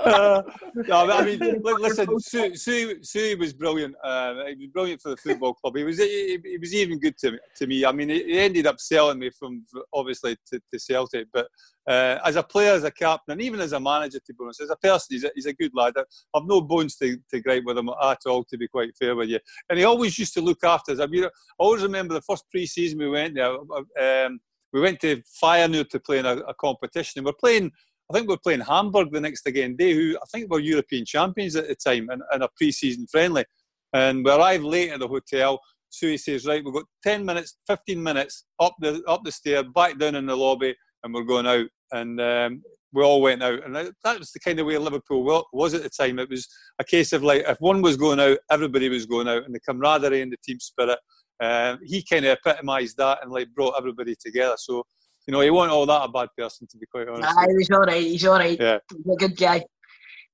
uh, 0.00 0.42
no, 0.74 1.10
I 1.10 1.24
mean, 1.24 1.62
listen, 1.62 2.20
Sue, 2.20 2.56
Sue, 2.56 3.02
Sue 3.02 3.36
was 3.38 3.52
brilliant. 3.52 3.94
Uh, 4.02 4.34
he 4.46 4.56
was 4.56 4.68
brilliant 4.72 5.00
for 5.00 5.10
the 5.10 5.16
football 5.16 5.54
club. 5.54 5.76
He 5.76 5.84
was 5.84 5.98
he, 5.98 6.38
he 6.44 6.58
was 6.58 6.74
even 6.74 6.98
good 6.98 7.16
to 7.18 7.32
me. 7.32 7.38
To 7.56 7.66
me, 7.66 7.84
I 7.84 7.92
mean, 7.92 8.08
he, 8.08 8.24
he 8.24 8.38
ended 8.38 8.66
up 8.66 8.80
selling 8.80 9.18
me 9.18 9.30
from 9.30 9.64
obviously 9.92 10.36
to, 10.50 10.60
to 10.72 10.78
Celtic, 10.78 11.28
but 11.32 11.48
uh, 11.88 12.18
as 12.24 12.36
a 12.36 12.42
player, 12.42 12.72
as 12.72 12.84
a 12.84 12.90
captain, 12.90 13.32
and 13.32 13.40
even 13.40 13.60
as 13.60 13.72
a 13.72 13.80
manager, 13.80 14.18
to 14.18 14.34
be 14.34 14.38
honest, 14.42 14.60
as 14.60 14.68
a 14.68 14.76
person, 14.76 15.06
he's 15.08 15.24
a, 15.24 15.30
he's 15.34 15.46
a 15.46 15.54
good 15.54 15.70
lad. 15.74 15.94
I've 16.34 16.44
no 16.44 16.60
bones 16.60 16.96
to, 16.96 17.16
to 17.30 17.40
gripe 17.40 17.64
with 17.64 17.78
him 17.78 17.88
at 17.88 18.18
all, 18.26 18.44
to 18.44 18.58
be 18.58 18.68
quite 18.68 18.90
fair 18.98 19.16
with 19.16 19.30
you. 19.30 19.38
And 19.70 19.78
he 19.78 19.86
always 19.86 20.18
used 20.18 20.34
to 20.34 20.42
look 20.42 20.62
after 20.64 20.92
us. 20.92 21.00
I 21.00 21.06
mean, 21.06 21.24
I 21.24 21.28
always 21.58 21.82
remember 21.82 22.12
the 22.12 22.20
first 22.20 22.44
pre-season 22.50 22.98
we 22.98 23.08
went 23.08 23.34
there. 23.34 23.52
Um, 23.54 24.38
we 24.72 24.80
went 24.80 25.00
to 25.00 25.22
Feyenoord 25.42 25.88
to 25.90 26.00
play 26.00 26.18
in 26.18 26.26
a, 26.26 26.36
a 26.38 26.54
competition, 26.54 27.18
and 27.18 27.26
we're 27.26 27.32
playing. 27.32 27.70
I 28.10 28.14
think 28.16 28.28
we're 28.28 28.38
playing 28.38 28.60
Hamburg 28.60 29.12
the 29.12 29.20
next 29.20 29.46
again. 29.46 29.76
They 29.78 29.92
who 29.92 30.16
I 30.16 30.24
think 30.32 30.50
were 30.50 30.60
European 30.60 31.04
champions 31.04 31.56
at 31.56 31.68
the 31.68 31.74
time 31.74 32.08
in, 32.10 32.22
in 32.32 32.42
a 32.42 32.48
pre-season 32.56 33.06
friendly. 33.10 33.44
And 33.92 34.24
we 34.24 34.30
arrived 34.30 34.64
late 34.64 34.90
at 34.90 35.00
the 35.00 35.08
hotel. 35.08 35.60
So 35.90 36.06
he 36.06 36.16
says, 36.16 36.46
right, 36.46 36.64
we've 36.64 36.72
got 36.72 36.84
10 37.02 37.24
minutes, 37.24 37.56
15 37.66 38.02
minutes 38.02 38.44
up 38.60 38.74
the 38.80 39.02
up 39.06 39.24
the 39.24 39.32
stair, 39.32 39.62
back 39.62 39.98
down 39.98 40.14
in 40.14 40.26
the 40.26 40.36
lobby, 40.36 40.74
and 41.02 41.12
we're 41.12 41.22
going 41.22 41.46
out. 41.46 41.66
And 41.92 42.20
um, 42.20 42.62
we 42.92 43.02
all 43.02 43.22
went 43.22 43.42
out. 43.42 43.64
And 43.64 43.74
that 43.74 44.18
was 44.18 44.32
the 44.32 44.40
kind 44.40 44.58
of 44.60 44.66
way 44.66 44.78
Liverpool 44.78 45.44
was 45.52 45.74
at 45.74 45.82
the 45.82 45.90
time. 45.90 46.18
It 46.18 46.30
was 46.30 46.48
a 46.78 46.84
case 46.84 47.12
of 47.12 47.22
like, 47.22 47.44
if 47.46 47.58
one 47.60 47.82
was 47.82 47.96
going 47.96 48.20
out, 48.20 48.38
everybody 48.50 48.88
was 48.88 49.06
going 49.06 49.28
out, 49.28 49.44
and 49.44 49.54
the 49.54 49.60
camaraderie 49.60 50.22
and 50.22 50.32
the 50.32 50.36
team 50.44 50.60
spirit. 50.60 50.98
Uh, 51.40 51.76
he 51.84 52.02
kind 52.02 52.24
of 52.24 52.36
epitomised 52.44 52.96
that 52.96 53.18
and 53.22 53.30
like 53.30 53.48
brought 53.54 53.74
everybody 53.78 54.14
together. 54.18 54.54
So, 54.58 54.84
you 55.26 55.32
know, 55.32 55.40
he 55.40 55.50
wasn't 55.50 55.72
all 55.72 55.86
that 55.86 56.04
a 56.04 56.08
bad 56.08 56.28
person, 56.36 56.66
to 56.70 56.76
be 56.78 56.86
quite 56.86 57.08
honest. 57.08 57.34
Nah, 57.34 57.46
he's 57.56 57.70
all 57.70 57.80
right. 57.80 58.02
He's 58.02 58.24
all 58.26 58.38
right. 58.38 58.58
Yeah. 58.58 58.78
He's 58.90 59.12
a 59.14 59.16
good 59.16 59.36
guy. 59.36 59.62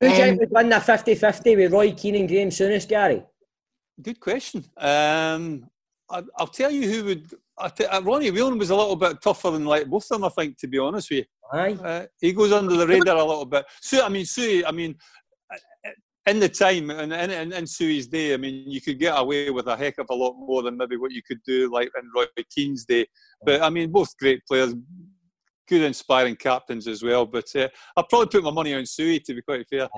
Who 0.00 0.08
do 0.08 0.22
Um, 0.22 0.36
would 0.38 0.50
win 0.50 0.68
the 0.68 0.80
50 0.80 1.14
50 1.14 1.56
with 1.56 1.72
Roy 1.72 1.92
Keane 1.92 2.16
and 2.16 2.28
Graeme 2.28 2.50
Souness, 2.50 2.88
Gary? 2.88 3.22
Good 4.00 4.18
question. 4.20 4.64
Um, 4.76 5.68
I, 6.10 6.22
I'll 6.36 6.46
tell 6.46 6.70
you 6.70 6.88
who 6.90 7.04
would. 7.04 7.34
I 7.56 7.68
t- 7.68 7.84
uh, 7.84 8.00
Ronnie 8.02 8.30
Whelan 8.32 8.58
was 8.58 8.70
a 8.70 8.76
little 8.76 8.96
bit 8.96 9.20
tougher 9.22 9.50
than 9.52 9.64
like 9.64 9.86
both 9.86 10.04
of 10.10 10.20
them. 10.20 10.24
I 10.24 10.28
think, 10.30 10.58
to 10.58 10.66
be 10.66 10.78
honest 10.78 11.10
with 11.10 11.18
you, 11.20 11.58
Aye. 11.58 11.74
uh, 11.74 12.06
he 12.20 12.32
goes 12.32 12.52
under 12.52 12.76
the 12.76 12.86
radar 12.86 13.16
a 13.16 13.24
little 13.24 13.44
bit. 13.44 13.64
Sue, 13.80 14.02
I 14.02 14.08
mean, 14.08 14.24
Sue, 14.24 14.64
I 14.66 14.72
mean, 14.72 14.96
in 16.26 16.38
the 16.38 16.48
time 16.48 16.90
and 16.90 17.12
in, 17.12 17.30
in, 17.30 17.52
in 17.52 17.66
Sue's 17.66 18.06
day, 18.06 18.32
I 18.32 18.36
mean, 18.38 18.70
you 18.70 18.80
could 18.80 18.98
get 18.98 19.18
away 19.18 19.50
with 19.50 19.66
a 19.66 19.76
heck 19.76 19.98
of 19.98 20.06
a 20.10 20.14
lot 20.14 20.34
more 20.38 20.62
than 20.62 20.76
maybe 20.76 20.96
what 20.96 21.12
you 21.12 21.22
could 21.22 21.42
do 21.46 21.70
like 21.70 21.90
in 21.98 22.10
Roy 22.14 22.24
Keane's 22.50 22.84
day. 22.84 23.06
But 23.44 23.62
I 23.62 23.68
mean, 23.68 23.90
both 23.90 24.16
great 24.16 24.44
players, 24.46 24.74
good, 25.68 25.82
inspiring 25.82 26.36
captains 26.36 26.88
as 26.88 27.02
well. 27.02 27.26
But 27.26 27.54
uh, 27.54 27.68
I'd 27.96 28.08
probably 28.08 28.28
put 28.28 28.44
my 28.44 28.50
money 28.50 28.74
on 28.74 28.86
Suey 28.86 29.20
to 29.20 29.34
be 29.34 29.42
quite 29.42 29.68
fair. 29.68 29.88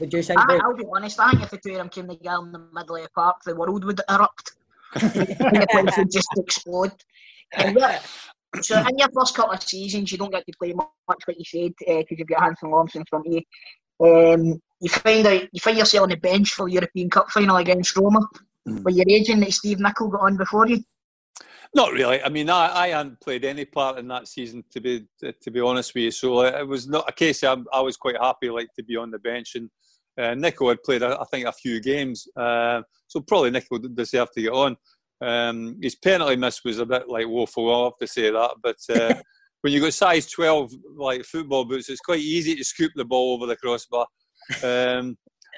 Would 0.00 0.12
you 0.12 0.22
think? 0.22 0.40
I, 0.40 0.46
Dave? 0.46 0.60
I'll 0.64 0.74
be 0.74 0.86
honest, 0.94 1.20
I 1.20 1.30
think 1.30 1.42
if 1.42 1.50
the 1.50 1.58
two 1.58 1.72
of 1.72 1.76
them 1.76 1.88
came 1.90 2.08
together 2.08 2.42
in 2.44 2.52
the 2.52 2.66
middle 2.72 2.96
of 2.96 3.02
the 3.02 3.10
park, 3.14 3.36
the 3.44 3.54
world 3.54 3.84
would 3.84 4.00
erupt. 4.08 4.52
the 4.94 5.66
place 5.70 5.96
would 5.98 6.10
just 6.10 6.28
explode. 6.36 6.92
And 7.54 7.76
yeah, 7.78 8.00
so 8.60 8.78
in 8.78 8.98
your 8.98 9.08
first 9.14 9.34
couple 9.34 9.52
of 9.52 9.62
seasons, 9.62 10.12
you 10.12 10.18
don't 10.18 10.30
get 10.30 10.46
to 10.46 10.52
play 10.58 10.72
much, 10.72 11.22
like 11.26 11.38
you 11.38 11.44
said, 11.44 11.72
because 11.78 12.18
you've 12.18 12.28
got 12.28 12.42
Hansen 12.42 12.70
Lawrenson 12.70 12.96
in 12.96 13.04
front 13.08 13.26
of 13.26 13.32
you. 13.32 13.40
Um, 14.02 14.60
you 14.80 14.88
find 14.88 15.26
out 15.26 15.42
you 15.52 15.60
find 15.60 15.78
yourself 15.78 16.02
on 16.04 16.08
the 16.10 16.16
bench 16.16 16.50
for 16.50 16.66
the 16.66 16.74
European 16.74 17.08
Cup 17.08 17.30
final 17.30 17.56
against 17.56 17.96
Roma. 17.96 18.26
Mm. 18.68 18.82
Were 18.82 18.90
you 18.90 19.04
raging 19.06 19.40
that 19.40 19.52
Steve 19.52 19.78
Nicol 19.78 20.08
got 20.08 20.22
on 20.22 20.36
before 20.36 20.66
you? 20.66 20.82
Not 21.74 21.92
really. 21.92 22.22
I 22.22 22.28
mean, 22.28 22.50
I, 22.50 22.70
I 22.74 22.88
hadn't 22.88 23.20
played 23.20 23.44
any 23.44 23.64
part 23.64 23.98
in 23.98 24.08
that 24.08 24.28
season 24.28 24.64
to 24.72 24.80
be 24.80 25.06
to 25.20 25.50
be 25.50 25.60
honest 25.60 25.94
with 25.94 26.04
you. 26.04 26.10
So 26.10 26.38
uh, 26.38 26.58
it 26.58 26.66
was 26.66 26.88
not 26.88 27.08
a 27.08 27.12
case. 27.12 27.44
I, 27.44 27.56
I 27.72 27.80
was 27.80 27.96
quite 27.96 28.20
happy 28.20 28.50
like 28.50 28.68
to 28.76 28.82
be 28.82 28.96
on 28.96 29.10
the 29.10 29.18
bench, 29.18 29.54
and 29.54 29.70
uh, 30.18 30.34
Nico 30.34 30.68
had 30.68 30.82
played 30.82 31.02
I 31.02 31.24
think 31.30 31.46
a 31.46 31.52
few 31.52 31.80
games, 31.80 32.26
uh, 32.36 32.82
so 33.06 33.20
probably 33.20 33.50
Nico 33.50 33.78
deserved 33.78 34.32
to 34.34 34.42
get 34.42 34.52
on. 34.52 34.76
Um, 35.20 35.78
his 35.80 35.94
penalty 35.94 36.34
miss 36.34 36.64
was 36.64 36.80
a 36.80 36.86
bit 36.86 37.08
like 37.08 37.28
woeful. 37.28 37.72
I'll 37.72 37.84
have 37.84 37.98
to 38.00 38.06
say 38.06 38.30
that, 38.30 38.50
but. 38.62 38.78
Uh, 38.90 39.14
When 39.62 39.72
you 39.72 39.80
got 39.80 39.94
size 39.94 40.26
12 40.26 40.72
like 40.96 41.24
football 41.24 41.64
boots, 41.64 41.88
it's 41.88 42.00
quite 42.00 42.20
easy 42.20 42.54
to 42.54 42.64
scoop 42.64 42.92
the 42.94 43.04
ball 43.04 43.34
over 43.34 43.46
the 43.46 43.56
crossbar. 43.56 44.06
Um, 44.64 45.16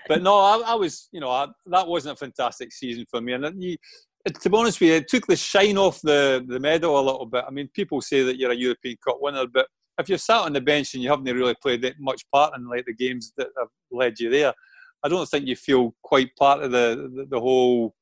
but 0.09 0.23
no, 0.23 0.39
I, 0.39 0.73
I 0.73 0.75
was, 0.75 1.09
you 1.11 1.21
know, 1.21 1.31
I, 1.31 1.49
that 1.67 1.89
wasn't 1.89 2.13
a 2.13 2.17
fantastic 2.17 2.71
season 2.71 3.07
for 3.11 3.23
me. 3.23 3.33
And 3.33 3.63
you, 3.63 3.79
to 4.29 4.51
be 4.51 4.57
honest 4.57 4.79
with 4.79 4.91
you, 4.91 4.97
it 4.97 5.09
took 5.09 5.27
the 5.27 5.37
shine 5.37 5.79
off 5.79 6.03
the, 6.03 6.45
the 6.47 6.61
medal 6.61 6.99
a 6.99 7.01
little 7.01 7.25
bit. 7.25 7.45
I 7.49 7.51
mean, 7.51 7.71
people 7.75 8.03
say 8.03 8.23
that 8.23 8.37
you're 8.37 8.51
a 8.51 8.57
European 8.57 8.97
Cup 9.03 9.19
winner, 9.21 9.47
but 9.47 9.69
if 9.99 10.09
you're 10.11 10.19
sat 10.19 10.43
on 10.43 10.53
the 10.53 10.61
bench 10.61 10.93
and 10.93 11.03
you 11.03 11.09
haven't 11.09 11.25
really 11.25 11.55
played 11.63 11.81
that 11.83 11.95
much 11.99 12.23
part 12.31 12.55
in 12.57 12.69
like 12.69 12.85
the 12.85 12.95
games 12.95 13.33
that 13.39 13.49
have 13.59 13.69
led 13.91 14.21
you 14.21 14.29
there, 14.29 14.53
I 15.03 15.09
don't 15.09 15.29
think 15.29 15.47
you 15.47 15.57
feel 15.57 15.95
quite 16.03 16.35
part 16.37 16.63
of 16.63 16.73
the 16.73 17.11
the, 17.15 17.27
the 17.27 17.41
whole 17.41 17.95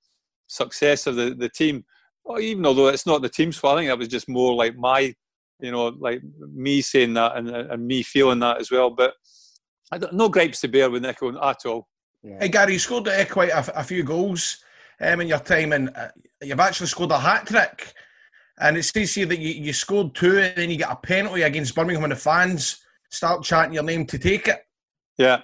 success 0.46 1.06
of 1.06 1.16
the, 1.16 1.34
the 1.34 1.48
team. 1.48 1.84
Or 2.24 2.40
even 2.40 2.64
although 2.64 2.88
it's 2.88 3.06
not 3.06 3.22
the 3.22 3.28
team's 3.28 3.56
fault, 3.56 3.74
I 3.74 3.80
think 3.80 3.90
that 3.90 3.98
was 3.98 4.08
just 4.08 4.28
more 4.28 4.54
like 4.54 4.76
my, 4.76 5.14
you 5.62 5.70
know, 5.70 5.88
like 5.98 6.20
me 6.52 6.80
saying 6.80 7.14
that 7.14 7.36
and, 7.36 7.48
and 7.48 7.86
me 7.86 8.02
feeling 8.02 8.40
that 8.40 8.60
as 8.60 8.70
well. 8.70 8.90
But 8.90 9.14
I 9.90 9.98
don't, 9.98 10.12
no 10.12 10.28
gripes 10.28 10.60
to 10.60 10.68
bear 10.68 10.90
with 10.90 11.02
Nico 11.02 11.30
at 11.42 11.64
all. 11.66 11.88
Hey 12.22 12.48
Gary, 12.48 12.74
you 12.74 12.78
scored 12.78 13.08
uh, 13.08 13.24
quite 13.24 13.50
a, 13.50 13.80
a 13.80 13.82
few 13.82 14.04
goals 14.04 14.58
um, 15.00 15.20
in 15.20 15.28
your 15.28 15.40
time, 15.40 15.72
and 15.72 15.90
uh, 15.96 16.08
you've 16.40 16.60
actually 16.60 16.86
scored 16.86 17.10
a 17.10 17.18
hat 17.18 17.46
trick. 17.46 17.92
And 18.60 18.76
it 18.76 18.84
says 18.84 19.14
here 19.14 19.26
that 19.26 19.40
you, 19.40 19.54
you 19.54 19.72
scored 19.72 20.14
two, 20.14 20.38
and 20.38 20.56
then 20.56 20.70
you 20.70 20.76
get 20.76 20.90
a 20.90 20.96
penalty 20.96 21.42
against 21.42 21.74
Birmingham, 21.74 22.04
and 22.04 22.12
the 22.12 22.16
fans 22.16 22.80
start 23.10 23.42
chanting 23.42 23.74
your 23.74 23.82
name 23.82 24.06
to 24.06 24.18
take 24.18 24.46
it. 24.46 24.60
Yeah, 25.18 25.40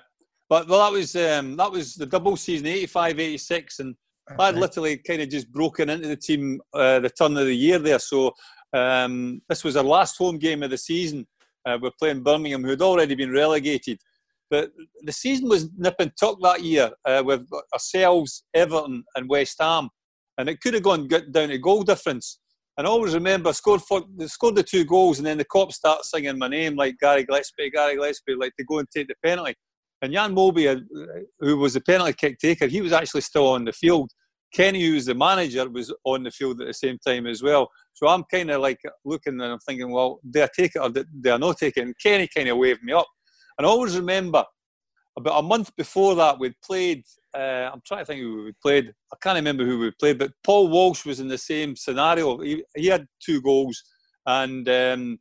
but 0.49 0.69
well, 0.69 0.85
that 0.85 0.97
was 0.97 1.17
um, 1.17 1.57
that 1.57 1.73
was 1.73 1.95
the 1.95 2.07
double 2.07 2.37
season, 2.37 2.69
85, 2.69 3.19
86, 3.19 3.81
and 3.81 3.97
I'd 4.39 4.57
literally 4.57 4.99
kind 4.99 5.23
of 5.23 5.29
just 5.29 5.51
broken 5.51 5.91
into 5.91 6.09
the 6.09 6.17
team 6.17 6.61
uh, 6.73 7.01
the 7.01 7.11
turn 7.11 7.37
of 7.37 7.47
the 7.47 7.55
year 7.55 7.79
there. 7.79 7.99
So 7.99 8.33
um, 8.73 9.43
this 9.49 9.65
was 9.65 9.77
our 9.77 9.85
last 9.85 10.17
home 10.17 10.39
game 10.39 10.63
of 10.63 10.71
the 10.71 10.79
season. 10.79 11.27
Uh, 11.67 11.79
we're 11.81 11.91
playing 11.99 12.23
Birmingham, 12.23 12.63
who 12.63 12.71
had 12.71 12.83
already 12.83 13.15
been 13.15 13.33
relegated. 13.33 13.99
But 14.51 14.71
the 15.03 15.13
season 15.13 15.49
was 15.49 15.69
nip 15.77 15.97
and 15.99 16.13
tuck 16.19 16.39
that 16.43 16.63
year 16.63 16.91
uh, 17.05 17.23
with 17.25 17.47
ourselves, 17.73 18.45
Everton, 18.55 19.05
and 19.15 19.29
West 19.29 19.57
Ham, 19.61 19.91
and 20.39 20.49
it 20.49 20.61
could 20.61 20.75
have 20.75 20.83
gone 20.83 21.09
down 21.09 21.49
to 21.49 21.59
goal 21.59 21.83
difference. 21.83 22.39
And 22.79 22.87
I 22.87 22.91
always 22.91 23.13
remember 23.13 23.53
scored 23.53 23.83
for, 23.83 24.03
scored 24.27 24.55
the 24.55 24.63
two 24.63 24.85
goals, 24.85 25.19
and 25.19 25.27
then 25.27 25.37
the 25.37 25.45
cops 25.45 25.77
start 25.77 26.05
singing 26.05 26.39
my 26.39 26.49
name 26.49 26.77
like 26.77 26.97
Gary 27.01 27.25
Gillespie, 27.25 27.71
Gary 27.71 27.97
Gillespie, 27.97 28.37
like 28.37 28.55
to 28.57 28.65
go 28.65 28.79
and 28.79 28.89
take 28.91 29.09
the 29.09 29.17
penalty. 29.23 29.55
And 30.01 30.13
Jan 30.13 30.35
Molby, 30.35 30.77
uh, 30.77 31.25
who 31.41 31.57
was 31.59 31.75
the 31.75 31.81
penalty 31.81 32.13
kick 32.13 32.39
taker, 32.39 32.69
he 32.69 32.81
was 32.81 32.93
actually 32.93 33.23
still 33.23 33.49
on 33.49 33.65
the 33.65 33.73
field. 33.73 34.13
Kenny, 34.53 34.85
who 34.85 34.95
was 34.95 35.07
the 35.07 35.15
manager, 35.15 35.69
was 35.69 35.93
on 36.05 36.23
the 36.23 36.31
field 36.31 36.61
at 36.61 36.67
the 36.67 36.75
same 36.75 36.99
time 36.99 37.27
as 37.27 37.43
well. 37.43 37.71
So 37.93 38.09
I'm 38.09 38.25
kind 38.25 38.51
of 38.51 38.61
like 38.61 38.81
looking 39.05 39.35
and 39.35 39.53
I'm 39.53 39.59
thinking, 39.59 39.91
well, 39.91 40.21
do 40.29 40.43
I 40.43 40.49
take 40.55 40.73
it 40.75 40.79
or 40.79 41.33
I 41.33 41.37
not 41.37 41.59
take 41.59 41.77
it? 41.77 41.83
And 41.83 41.95
Kenny 42.03 42.29
kind 42.35 42.49
of 42.49 42.57
waved 42.57 42.83
me 42.83 42.93
up. 42.93 43.07
And 43.59 43.67
I 43.67 43.71
always 43.71 43.97
remember 43.97 44.45
about 45.19 45.41
a 45.41 45.43
month 45.43 45.75
before 45.77 46.15
that, 46.15 46.39
we'd 46.39 46.55
played. 46.65 47.03
Uh, 47.37 47.71
I'm 47.73 47.83
trying 47.85 48.01
to 48.01 48.05
think 48.07 48.21
who 48.21 48.45
we 48.45 48.53
played. 48.63 48.93
I 49.13 49.17
can't 49.21 49.37
remember 49.37 49.65
who 49.65 49.79
we 49.81 49.91
played, 49.91 50.19
but 50.19 50.31
Paul 50.45 50.69
Walsh 50.69 51.05
was 51.05 51.19
in 51.19 51.29
the 51.29 51.37
same 51.37 51.75
scenario. 51.75 52.39
He, 52.39 52.65
he 52.77 52.87
had 52.87 53.07
two 53.21 53.43
goals, 53.43 53.83
and 54.27 54.69
um, 54.69 55.19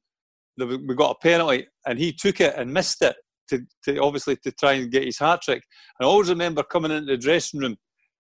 we 0.58 0.96
got 0.96 1.16
a 1.16 1.20
penalty, 1.20 1.68
and 1.86 1.98
he 1.98 2.14
took 2.14 2.40
it 2.42 2.54
and 2.56 2.72
missed 2.72 3.02
it 3.02 3.16
to, 3.50 3.66
to 3.86 3.98
obviously 3.98 4.36
to 4.38 4.52
try 4.52 4.74
and 4.74 4.92
get 4.92 5.04
his 5.04 5.18
hat 5.18 5.42
trick. 5.42 5.64
And 6.00 6.08
I 6.08 6.10
always 6.10 6.30
remember 6.30 6.64
coming 6.64 6.92
into 6.92 7.08
the 7.08 7.18
dressing 7.18 7.60
room, 7.60 7.78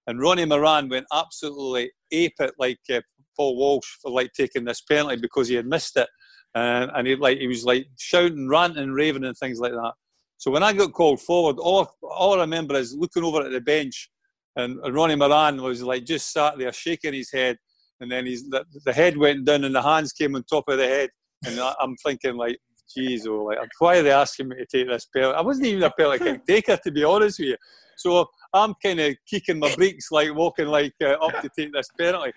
and 0.07 0.21
Ronnie 0.21 0.45
Moran 0.45 0.89
went 0.89 1.05
absolutely 1.13 1.91
ape 2.11 2.35
it 2.39 2.53
like 2.57 2.79
uh, 2.91 3.01
Paul 3.35 3.57
Walsh 3.57 3.87
for 4.01 4.09
like 4.09 4.31
taking 4.33 4.65
this 4.65 4.81
penalty 4.81 5.17
because 5.17 5.47
he 5.47 5.55
had 5.55 5.67
missed 5.67 5.97
it, 5.97 6.07
uh, 6.55 6.87
and 6.95 7.05
he 7.05 7.15
like 7.15 7.37
he 7.37 7.47
was 7.47 7.65
like 7.65 7.87
shouting, 7.99 8.49
ranting, 8.49 8.91
raving, 8.91 9.25
and 9.25 9.37
things 9.37 9.59
like 9.59 9.73
that. 9.73 9.93
So 10.37 10.51
when 10.51 10.63
I 10.63 10.71
got 10.71 10.93
called 10.93 11.19
forward, 11.19 11.57
all, 11.59 11.89
all 12.01 12.35
I 12.35 12.41
remember 12.41 12.75
is 12.75 12.95
looking 12.95 13.23
over 13.23 13.41
at 13.41 13.51
the 13.51 13.61
bench, 13.61 14.09
and, 14.55 14.79
and 14.83 14.95
Ronnie 14.95 15.15
Moran 15.15 15.61
was 15.61 15.83
like 15.83 16.05
just 16.05 16.31
sat 16.31 16.57
there 16.57 16.71
shaking 16.71 17.13
his 17.13 17.31
head, 17.31 17.57
and 17.99 18.11
then 18.11 18.25
he's 18.25 18.47
the, 18.47 18.63
the 18.85 18.93
head 18.93 19.17
went 19.17 19.45
down 19.45 19.65
and 19.65 19.75
the 19.75 19.81
hands 19.81 20.13
came 20.13 20.35
on 20.35 20.43
top 20.43 20.69
of 20.69 20.77
the 20.77 20.87
head, 20.87 21.09
and 21.45 21.59
I, 21.59 21.73
I'm 21.81 21.95
thinking 21.97 22.37
like, 22.37 22.59
geez, 22.95 23.27
oh, 23.27 23.43
like 23.43 23.59
why 23.79 23.97
are 23.97 24.03
they 24.03 24.11
asking 24.11 24.49
me 24.49 24.55
to 24.57 24.65
take 24.65 24.87
this 24.87 25.07
penalty? 25.13 25.35
I 25.35 25.41
wasn't 25.41 25.67
even 25.67 25.83
a 25.83 25.91
penalty 25.91 26.19
kick 26.23 26.45
taker 26.45 26.77
to 26.77 26.91
be 26.91 27.03
honest 27.03 27.39
with 27.39 27.49
you. 27.49 27.57
So 27.97 28.25
I'm 28.53 28.73
kind 28.83 28.99
of 28.99 29.15
kicking 29.29 29.59
my 29.59 29.75
brakes, 29.75 30.11
like 30.11 30.33
walking 30.33 30.67
like 30.67 30.93
uh, 31.03 31.13
up 31.13 31.41
to 31.41 31.49
take 31.57 31.73
this 31.73 31.89
penalty. 31.99 32.31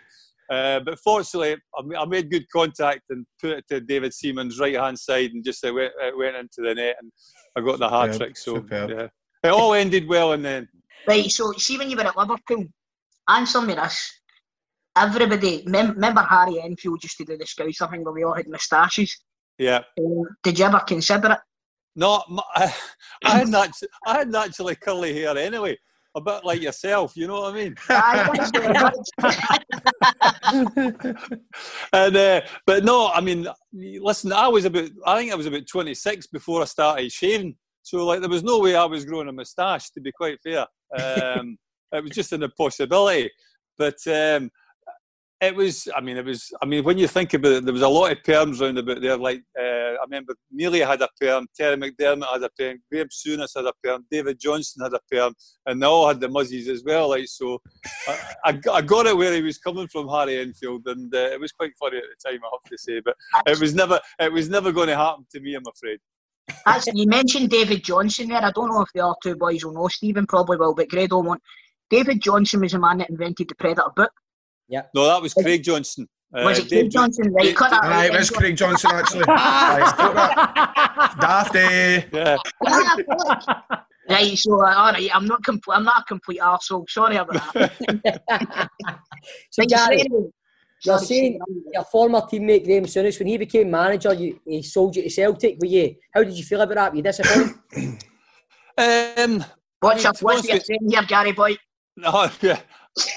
Uh, 0.51 0.81
but 0.81 0.99
fortunately, 0.99 1.57
I 1.97 2.05
made 2.07 2.31
good 2.31 2.45
contact 2.51 3.03
and 3.11 3.25
put 3.41 3.51
it 3.51 3.65
to 3.69 3.81
David 3.81 4.13
Seaman's 4.13 4.59
right 4.59 4.75
hand 4.75 4.99
side, 4.99 5.31
and 5.31 5.45
just 5.45 5.65
uh, 5.65 5.73
went, 5.73 5.93
it 6.01 6.19
went 6.19 6.35
into 6.35 6.63
the 6.63 6.75
net, 6.75 6.97
and 7.01 7.13
I 7.57 7.61
got 7.61 7.79
the 7.79 7.89
hat 7.89 8.15
Superb, 8.15 8.19
trick. 8.19 8.37
So 8.37 8.55
superb. 8.57 8.91
yeah, 8.91 9.07
it 9.45 9.53
all 9.53 9.75
ended 9.75 10.09
well 10.09 10.33
and 10.33 10.45
then. 10.45 10.57
end. 10.57 10.69
Right, 11.07 11.31
so 11.31 11.53
see 11.53 11.79
when 11.79 11.89
you 11.89 11.97
were 11.97 12.03
at 12.03 12.17
Liverpool, 12.17 12.65
answer 13.29 13.63
me 13.63 13.75
this. 13.75 14.13
Everybody, 14.97 15.63
mem- 15.67 15.93
remember 15.93 16.23
Harry 16.23 16.61
Enfield 16.61 17.03
used 17.03 17.17
to 17.19 17.25
do 17.25 17.39
the 17.39 17.47
scouts, 17.47 17.81
I 17.81 17.87
think, 17.87 18.05
where 18.05 18.13
we 18.13 18.25
all 18.25 18.35
had 18.35 18.49
moustaches. 18.49 19.17
Yeah. 19.57 19.83
Um, 19.99 20.25
did 20.43 20.59
you 20.59 20.65
ever 20.65 20.81
consider 20.81 21.33
it? 21.33 21.39
No, 21.97 22.23
I, 22.55 22.75
I 23.25 23.39
hadn't 23.39 23.55
actually, 23.55 23.89
I 24.07 24.19
hadn't 24.19 24.35
actually 24.35 24.75
curly 24.77 25.15
hair 25.15 25.35
anyway. 25.37 25.77
A 26.17 26.21
bit 26.21 26.45
like 26.45 26.61
yourself, 26.61 27.17
you 27.17 27.29
know 27.29 27.41
what 27.41 27.55
I 27.55 27.57
mean? 27.57 27.77
and 31.93 32.17
uh, 32.17 32.41
but 32.67 32.83
no, 32.83 33.13
I 33.13 33.21
mean, 33.21 33.47
listen, 33.73 34.33
I 34.33 34.49
was 34.49 34.65
about, 34.65 34.91
I 35.07 35.17
think 35.17 35.31
I 35.31 35.37
was 35.37 35.47
about 35.47 35.69
26 35.69 36.27
before 36.27 36.63
I 36.63 36.65
started 36.65 37.13
shaving. 37.13 37.55
So 37.83 38.05
like, 38.05 38.19
there 38.19 38.29
was 38.29 38.43
no 38.43 38.59
way 38.59 38.75
I 38.75 38.87
was 38.87 39.05
growing 39.05 39.29
a 39.29 39.33
moustache. 39.33 39.91
To 39.91 40.01
be 40.01 40.11
quite 40.11 40.41
fair, 40.43 40.67
um, 40.99 41.57
it 41.93 42.03
was 42.03 42.11
just 42.11 42.33
an 42.33 42.43
impossibility. 42.43 43.31
But 43.79 44.05
um, 44.09 44.51
it 45.41 45.57
was. 45.57 45.89
I 45.97 46.01
mean, 46.01 46.17
it 46.19 46.25
was. 46.25 46.53
I 46.63 46.67
mean, 46.67 46.85
when 46.85 46.99
you 46.99 47.09
think 47.09 47.33
about 47.33 47.53
it, 47.53 47.65
there 47.65 47.73
was 47.73 47.83
a 47.83 47.89
lot 47.89 48.13
of 48.13 48.19
perms 48.19 48.61
round 48.61 48.79
about 48.79 49.01
there. 49.01 49.17
Like 49.17 49.43
uh, 49.59 49.63
I 49.63 50.05
remember, 50.05 50.35
Neely 50.51 50.81
had 50.81 51.01
a 51.01 51.09
perm, 51.21 51.47
Terry 51.57 51.77
McDermott 51.77 52.33
had 52.33 52.43
a 52.43 52.51
perm, 52.51 52.83
Graeme 52.91 53.09
Souness 53.09 53.53
had 53.57 53.65
a 53.65 53.73
perm, 53.83 54.05
David 54.11 54.39
Johnson 54.39 54.83
had 54.83 54.93
a 54.93 55.01
perm, 55.11 55.35
and 55.67 55.81
they 55.81 55.87
all 55.87 56.09
had 56.09 56.21
the 56.21 56.29
muzzies 56.29 56.69
as 56.69 56.83
well. 56.85 57.09
Like 57.11 57.27
so, 57.27 57.59
I, 58.45 58.59
I, 58.73 58.83
got 58.83 59.07
it 59.07 59.17
where 59.17 59.35
he 59.35 59.41
was 59.41 59.59
coming 59.59 59.89
from, 59.89 60.09
Harry 60.09 60.41
Enfield, 60.41 60.83
and 60.87 61.15
uh, 61.15 61.19
it 61.19 61.41
was 61.41 61.53
quite 61.53 61.73
funny 61.79 61.99
at 61.99 62.05
the 62.05 62.31
time. 62.31 62.41
I 62.45 62.51
have 62.53 62.71
to 62.71 62.79
say, 62.79 63.01
but 63.01 63.17
it 63.47 63.59
was 63.59 63.75
never. 63.75 63.99
It 64.19 64.33
was 64.33 64.49
never 64.51 64.73
going 64.73 64.89
to 64.89 64.97
happen 64.97 65.27
to 65.33 65.41
me. 65.41 65.55
I'm 65.55 65.63
afraid. 65.67 65.99
That's, 66.67 66.87
you 66.93 67.07
mentioned 67.07 67.51
David 67.51 67.85
Johnson 67.85 68.29
there. 68.29 68.45
I 68.45 68.51
don't 68.51 68.69
know 68.69 68.83
if 68.83 68.93
the 68.93 69.05
other 69.05 69.15
two 69.23 69.37
boys 69.37 69.65
will 69.65 69.73
know. 69.73 69.89
Stephen 69.89 70.27
probably 70.27 70.57
will, 70.57 70.75
but 70.75 70.89
Grado 70.89 71.21
won't. 71.21 71.43
David 71.89 72.21
Johnson 72.21 72.61
was 72.61 72.73
the 72.73 72.79
man 72.79 72.99
that 72.99 73.11
invented 73.11 73.49
the 73.49 73.55
Predator 73.55 73.91
boot. 73.97 74.11
Yeah. 74.71 74.83
No, 74.95 75.05
that 75.07 75.21
was 75.21 75.35
Craig 75.35 75.63
Johnson. 75.63 76.09
Uh, 76.33 76.45
Was 76.45 76.59
it 76.61 76.69
Craig 76.69 76.83
Dave 76.83 76.91
Johnson? 76.93 77.33
Right, 77.33 77.47
Dave- 77.47 77.57
cut 77.57 77.71
that 77.71 77.83
Aye, 77.83 78.07
it 78.07 78.13
was 78.13 78.31
Craig 78.31 78.57
Johnson 78.57 78.91
actually. 78.95 79.25
Aye, 79.29 79.95
got 79.99 80.15
that. 80.15 81.17
Dafty. 81.21 82.17
Yeah. 82.17 83.77
Right, 84.09 84.37
so 84.37 84.55
uh, 84.55 84.75
all 84.75 84.93
right, 84.93 85.09
I'm 85.15 85.27
not 85.27 85.45
complete. 85.45 85.77
I'm 85.77 85.85
not 85.85 86.01
a 86.01 86.05
complete 86.05 86.41
arsehole. 86.41 86.89
Sorry 86.91 87.15
about 87.17 87.53
that. 87.55 88.71
So, 89.53 89.65
Gary, 89.67 90.03
you're 90.85 90.99
saying 90.99 91.39
your 91.73 91.85
former 91.85 92.21
teammate 92.23 92.65
Graeme 92.65 92.87
Souness, 92.87 93.21
when 93.21 93.29
he 93.29 93.37
became 93.39 93.71
manager, 93.71 94.13
you, 94.15 94.41
he 94.45 94.63
sold 94.63 94.97
you 94.97 95.03
to 95.05 95.11
Celtic. 95.11 95.59
Were 95.61 95.67
you? 95.67 95.95
How 96.13 96.25
did 96.25 96.33
you 96.35 96.43
feel 96.43 96.61
about 96.61 96.75
that? 96.75 96.91
Were 96.93 96.97
you 96.97 97.03
disappointed? 97.03 97.55
Um, 98.79 99.45
What's 99.81 100.05
I 100.05 100.09
your 100.09 100.13
mean, 100.13 100.19
what's 100.23 100.43
to 100.43 100.49
your 100.55 100.61
saying 100.61 100.89
here, 100.89 101.03
Gary 101.03 101.33
boy? 101.33 101.57
No, 101.97 102.31
yeah. 102.41 102.61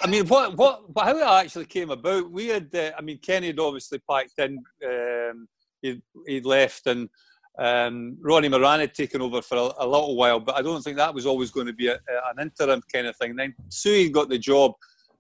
I 0.04 0.08
mean, 0.08 0.28
what, 0.28 0.56
what, 0.56 0.84
how 0.98 1.18
it 1.18 1.46
actually 1.46 1.66
came 1.66 1.90
about? 1.90 2.32
We 2.32 2.48
had, 2.48 2.74
uh, 2.76 2.92
I 2.98 3.02
mean, 3.02 3.18
Kenny 3.20 3.48
had 3.48 3.60
obviously 3.60 4.00
packed 4.10 4.38
in. 4.38 4.64
Um, 4.86 5.48
he'd, 5.82 6.02
he'd 6.28 6.46
left, 6.46 6.88
and 6.88 7.10
um, 7.60 8.18
Ronnie 8.22 8.50
Moran 8.50 8.80
had 8.80 8.94
taken 8.94 9.22
over 9.22 9.42
for 9.42 9.58
a, 9.58 9.86
a 9.86 9.88
little 9.88 10.16
while, 10.16 10.40
but 10.40 10.56
I 10.56 10.62
don't 10.62 10.82
think 10.82 10.98
that 10.98 11.14
was 11.14 11.26
always 11.26 11.52
going 11.52 11.68
to 11.68 11.74
be 11.74 11.88
a, 11.88 11.96
a- 11.96 12.32
an 12.36 12.40
interim 12.42 12.82
kind 12.92 13.08
of 13.08 13.16
thing. 13.18 13.36
Then 13.36 13.54
Sui 13.70 14.10
got 14.10 14.30
the 14.30 14.38
job, 14.38 14.74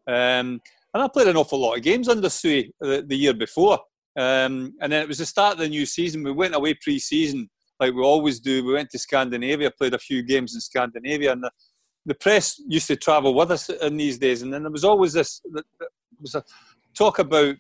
um, 0.08 0.62
and 0.93 1.04
I 1.04 1.08
played 1.08 1.28
an 1.28 1.38
awful 1.38 1.60
lot 1.60 1.78
of 1.78 1.84
games 1.84 2.08
under 2.08 2.30
Sui 2.30 2.74
the, 2.80 3.04
the 3.08 3.16
year 3.16 3.34
before. 3.34 3.80
Um, 4.16 4.74
and 4.80 4.93
then 4.93 5.01
it 5.01 5.08
was 5.08 5.18
the 5.18 5.26
start 5.26 5.54
of 5.54 5.60
the 5.60 5.68
new 5.70 5.88
season. 5.88 6.24
We 6.24 6.32
went 6.32 6.54
away 6.54 6.76
pre-season 6.76 7.49
like 7.80 7.93
we 7.93 8.04
always 8.04 8.39
do. 8.39 8.64
We 8.64 8.74
went 8.74 8.91
to 8.91 8.99
Scandinavia, 8.99 9.72
played 9.72 9.95
a 9.95 9.99
few 9.99 10.22
games 10.22 10.54
in 10.54 10.62
Scandinavia, 10.62 11.32
and 11.32 11.43
the, 12.06 12.14
press 12.16 12.62
used 12.68 12.88
to 12.88 12.95
travel 12.95 13.34
with 13.34 13.51
us 13.51 13.70
in 13.70 13.97
these 13.97 14.18
days. 14.18 14.41
And 14.41 14.54
then 14.54 14.64
there 14.64 14.72
was 14.72 14.84
always 14.84 15.14
this 15.14 15.41
was 16.20 16.36
a 16.36 16.43
talk 16.97 17.20
about, 17.20 17.56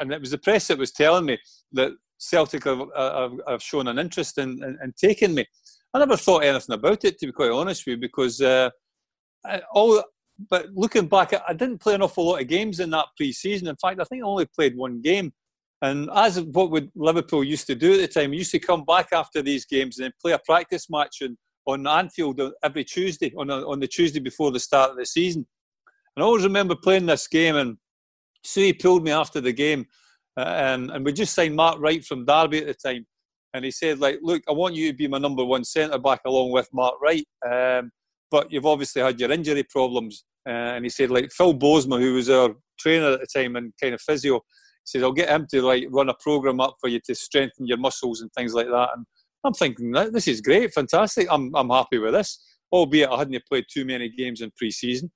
and 0.00 0.12
it 0.12 0.20
was 0.20 0.30
the 0.30 0.38
press 0.38 0.68
that 0.68 0.78
was 0.78 0.92
telling 0.92 1.26
me 1.26 1.38
that 1.72 1.92
Celtic 2.18 2.64
have, 2.64 2.82
have, 2.96 3.32
have 3.48 3.62
shown 3.62 3.88
an 3.88 3.98
interest 3.98 4.38
in, 4.38 4.62
in, 4.62 4.78
in 4.82 4.92
taking 4.96 5.34
me. 5.34 5.46
I 5.92 5.98
never 5.98 6.16
thought 6.16 6.44
anything 6.44 6.74
about 6.74 7.04
it, 7.04 7.18
to 7.18 7.26
be 7.26 7.32
quite 7.32 7.50
honest 7.50 7.86
with 7.86 7.92
you, 7.94 8.00
because 8.00 8.40
uh, 8.40 8.70
I- 9.44 9.62
all. 9.72 10.02
But 10.50 10.66
looking 10.74 11.08
back, 11.08 11.32
I 11.48 11.54
didn't 11.54 11.78
play 11.78 11.94
an 11.94 12.02
awful 12.02 12.26
lot 12.26 12.42
of 12.42 12.46
games 12.46 12.78
in 12.78 12.90
that 12.90 13.06
pre-season. 13.16 13.68
In 13.68 13.76
fact, 13.76 13.98
I 13.98 14.04
think 14.04 14.22
I 14.22 14.26
only 14.26 14.44
played 14.44 14.76
one 14.76 15.00
game. 15.00 15.32
And 15.80 16.10
as 16.14 16.38
what 16.42 16.70
would 16.70 16.90
Liverpool 16.94 17.42
used 17.42 17.66
to 17.68 17.74
do 17.74 17.94
at 17.94 18.00
the 18.00 18.08
time, 18.08 18.32
we 18.32 18.36
used 18.36 18.50
to 18.50 18.58
come 18.58 18.84
back 18.84 19.08
after 19.12 19.40
these 19.40 19.64
games 19.64 19.96
and 19.96 20.04
then 20.04 20.12
play 20.20 20.32
a 20.32 20.38
practice 20.38 20.90
match 20.90 21.22
on, 21.22 21.38
on 21.66 21.86
Anfield 21.86 22.40
every 22.62 22.84
Tuesday, 22.84 23.32
on, 23.36 23.50
a, 23.50 23.66
on 23.68 23.80
the 23.80 23.88
Tuesday 23.88 24.20
before 24.20 24.50
the 24.50 24.60
start 24.60 24.90
of 24.90 24.96
the 24.96 25.06
season. 25.06 25.46
And 26.14 26.22
I 26.22 26.26
always 26.26 26.44
remember 26.44 26.74
playing 26.74 27.06
this 27.06 27.28
game, 27.28 27.56
and 27.56 27.76
Sue 28.44 28.72
pulled 28.74 29.04
me 29.04 29.10
after 29.10 29.40
the 29.40 29.52
game, 29.52 29.86
uh, 30.36 30.40
and, 30.92 31.04
we 31.04 31.12
just 31.12 31.34
signed 31.34 31.56
Mark 31.56 31.78
Wright 31.80 32.04
from 32.04 32.24
Derby 32.24 32.58
at 32.58 32.66
the 32.66 32.74
time. 32.74 33.06
And 33.54 33.64
he 33.64 33.70
said, 33.70 34.00
like, 34.00 34.18
look, 34.22 34.42
I 34.48 34.52
want 34.52 34.74
you 34.74 34.90
to 34.90 34.96
be 34.96 35.08
my 35.08 35.18
number 35.18 35.44
one 35.44 35.64
centre 35.64 35.98
back 35.98 36.20
along 36.26 36.52
with 36.52 36.68
Mark 36.72 36.94
Wright. 37.00 37.26
Um, 37.50 37.90
but 38.30 38.52
you've 38.52 38.66
obviously 38.66 39.02
had 39.02 39.18
your 39.18 39.32
injury 39.32 39.62
problems. 39.62 40.24
Uh, 40.46 40.74
and 40.76 40.84
he 40.84 40.90
said, 40.90 41.10
like, 41.10 41.30
Phil 41.32 41.54
Boersma, 41.54 41.98
who 41.98 42.14
was 42.14 42.28
our 42.28 42.54
trainer 42.78 43.12
at 43.12 43.20
the 43.20 43.26
time 43.26 43.56
and 43.56 43.72
kind 43.80 43.94
of 43.94 44.00
physio, 44.00 44.42
says, 44.84 45.02
I'll 45.02 45.12
get 45.12 45.28
him 45.28 45.46
to 45.50 45.62
like 45.62 45.86
run 45.90 46.08
a 46.08 46.14
program 46.20 46.60
up 46.60 46.76
for 46.80 46.88
you 46.88 47.00
to 47.06 47.14
strengthen 47.14 47.66
your 47.66 47.78
muscles 47.78 48.20
and 48.20 48.30
things 48.32 48.54
like 48.54 48.66
that. 48.66 48.88
And 48.94 49.06
I'm 49.46 49.54
thinking, 49.54 49.92
"Th- 49.92 50.12
this 50.12 50.28
is 50.28 50.40
great, 50.40 50.72
fantastic. 50.72 51.28
I'm, 51.30 51.54
I'm 51.54 51.70
happy 51.70 51.98
with 51.98 52.14
this, 52.14 52.44
albeit 52.72 53.10
I 53.10 53.18
hadn't 53.18 53.46
played 53.48 53.66
too 53.72 53.84
many 53.84 54.08
games 54.08 54.40
in 54.40 54.50
pre 54.56 54.70
season. 54.70 55.10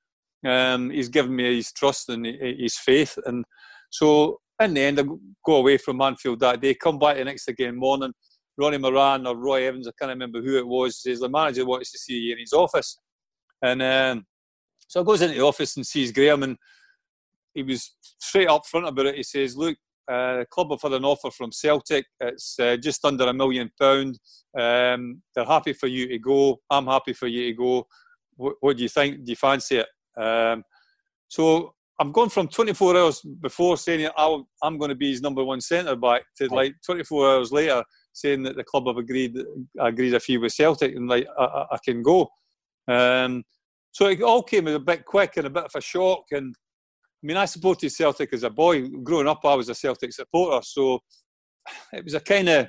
Um, 0.47 0.91
he's 0.91 1.09
given 1.09 1.35
me 1.37 1.57
his 1.57 1.73
trust 1.73 2.09
and 2.09 2.25
his 2.25 2.77
faith. 2.79 3.19
And 3.27 3.45
so 3.91 4.41
in 4.61 4.75
the 4.75 4.81
end, 4.81 5.01
I 5.01 5.05
go 5.45 5.57
away 5.57 5.77
from 5.77 6.01
Anfield 6.01 6.41
that 6.41 6.61
day, 6.61 6.75
come 6.75 6.99
back 6.99 7.17
the 7.17 7.25
next 7.25 7.49
again 7.49 7.77
morning. 7.77 8.13
Ronnie 8.59 8.79
Moran 8.79 9.27
or 9.27 9.37
Roy 9.37 9.67
Evans, 9.67 9.89
I 9.89 9.93
can't 9.99 10.11
remember 10.11 10.43
who 10.43 10.59
it 10.59 10.67
was, 10.67 11.03
says 11.03 11.21
the 11.21 11.29
manager 11.29 11.65
wants 11.65 11.93
to 11.93 11.99
see 11.99 12.15
you 12.15 12.33
in 12.33 12.39
his 12.39 12.53
office. 12.53 12.99
And 13.63 13.83
um, 13.83 14.27
so 14.87 15.01
I 15.01 15.05
goes 15.05 15.23
into 15.23 15.35
the 15.37 15.45
office 15.45 15.77
and 15.77 15.87
sees 15.87 16.13
Graham, 16.13 16.43
and 16.43 16.57
he 17.55 17.63
was 17.63 17.95
straight 18.19 18.49
up 18.49 18.67
front 18.67 18.89
about 18.89 19.07
it. 19.07 19.17
He 19.17 19.23
says, 19.23 19.57
"Look, 19.57 19.77
uh, 20.11 20.39
the 20.39 20.47
club 20.51 20.71
have 20.71 20.83
had 20.83 20.93
an 20.93 21.05
offer 21.05 21.31
from 21.31 21.53
Celtic. 21.53 22.05
It's 22.21 22.59
uh, 22.59 22.77
just 22.77 23.05
under 23.05 23.25
a 23.29 23.33
million 23.35 23.71
pound. 23.81 24.19
Um, 24.59 25.23
they're 25.35 25.45
happy 25.45 25.73
for 25.73 25.87
you 25.87 26.09
to 26.09 26.19
go. 26.19 26.61
I'm 26.71 26.87
happy 26.87 27.13
for 27.13 27.27
you 27.29 27.47
to 27.47 27.53
go. 27.55 27.87
What, 28.37 28.57
what 28.61 28.77
do 28.77 28.83
you 28.83 28.89
think? 28.89 29.25
Do 29.25 29.31
you 29.31 29.37
fancy 29.37 29.79
it?" 29.79 29.87
Um, 30.21 30.65
so 31.29 31.75
I'm 32.01 32.13
gone 32.13 32.31
from 32.31 32.49
24 32.49 32.97
hours 32.97 33.21
before 33.41 33.77
saying 33.77 34.09
I'll, 34.17 34.49
I'm 34.63 34.79
going 34.79 34.89
to 34.89 34.95
be 34.95 35.11
his 35.11 35.21
number 35.21 35.45
one 35.45 35.61
centre 35.61 35.95
back 35.97 36.23
to 36.39 36.49
like 36.49 36.75
24 36.85 37.29
hours 37.31 37.53
later 37.53 37.85
saying 38.15 38.43
that 38.45 38.57
the 38.57 38.65
club 38.65 38.87
have 38.87 38.97
agreed 38.97 39.37
agreed 39.79 40.15
a 40.15 40.21
fee 40.21 40.39
with 40.39 40.53
Celtic 40.53 40.97
and 40.97 41.09
like 41.09 41.27
I, 41.39 41.45
I- 41.45 41.67
I 41.73 41.79
can 41.85 42.03
go. 42.03 42.29
Um, 42.89 43.45
so 43.93 44.07
it 44.07 44.23
all 44.23 44.43
came 44.43 44.67
a 44.67 44.79
bit 44.79 45.05
quick 45.05 45.37
and 45.37 45.47
a 45.47 45.51
bit 45.51 45.65
of 45.65 45.73
a 45.75 45.81
shock. 45.81 46.25
And 46.31 46.55
I 46.55 46.70
mean, 47.27 47.37
I 47.37 47.45
supported 47.45 47.91
Celtic 47.91 48.33
as 48.33 48.43
a 48.43 48.51
boy. 48.51 48.89
Growing 48.89 49.29
up, 49.29 49.41
I 49.45 49.55
was 49.55 49.69
a 49.69 49.75
Celtic 49.75 50.13
supporter. 50.13 50.65
So 50.65 51.01
it 51.93 52.05
was 52.05 52.15
a 52.15 52.21
kind 52.21 52.49
of, 52.49 52.69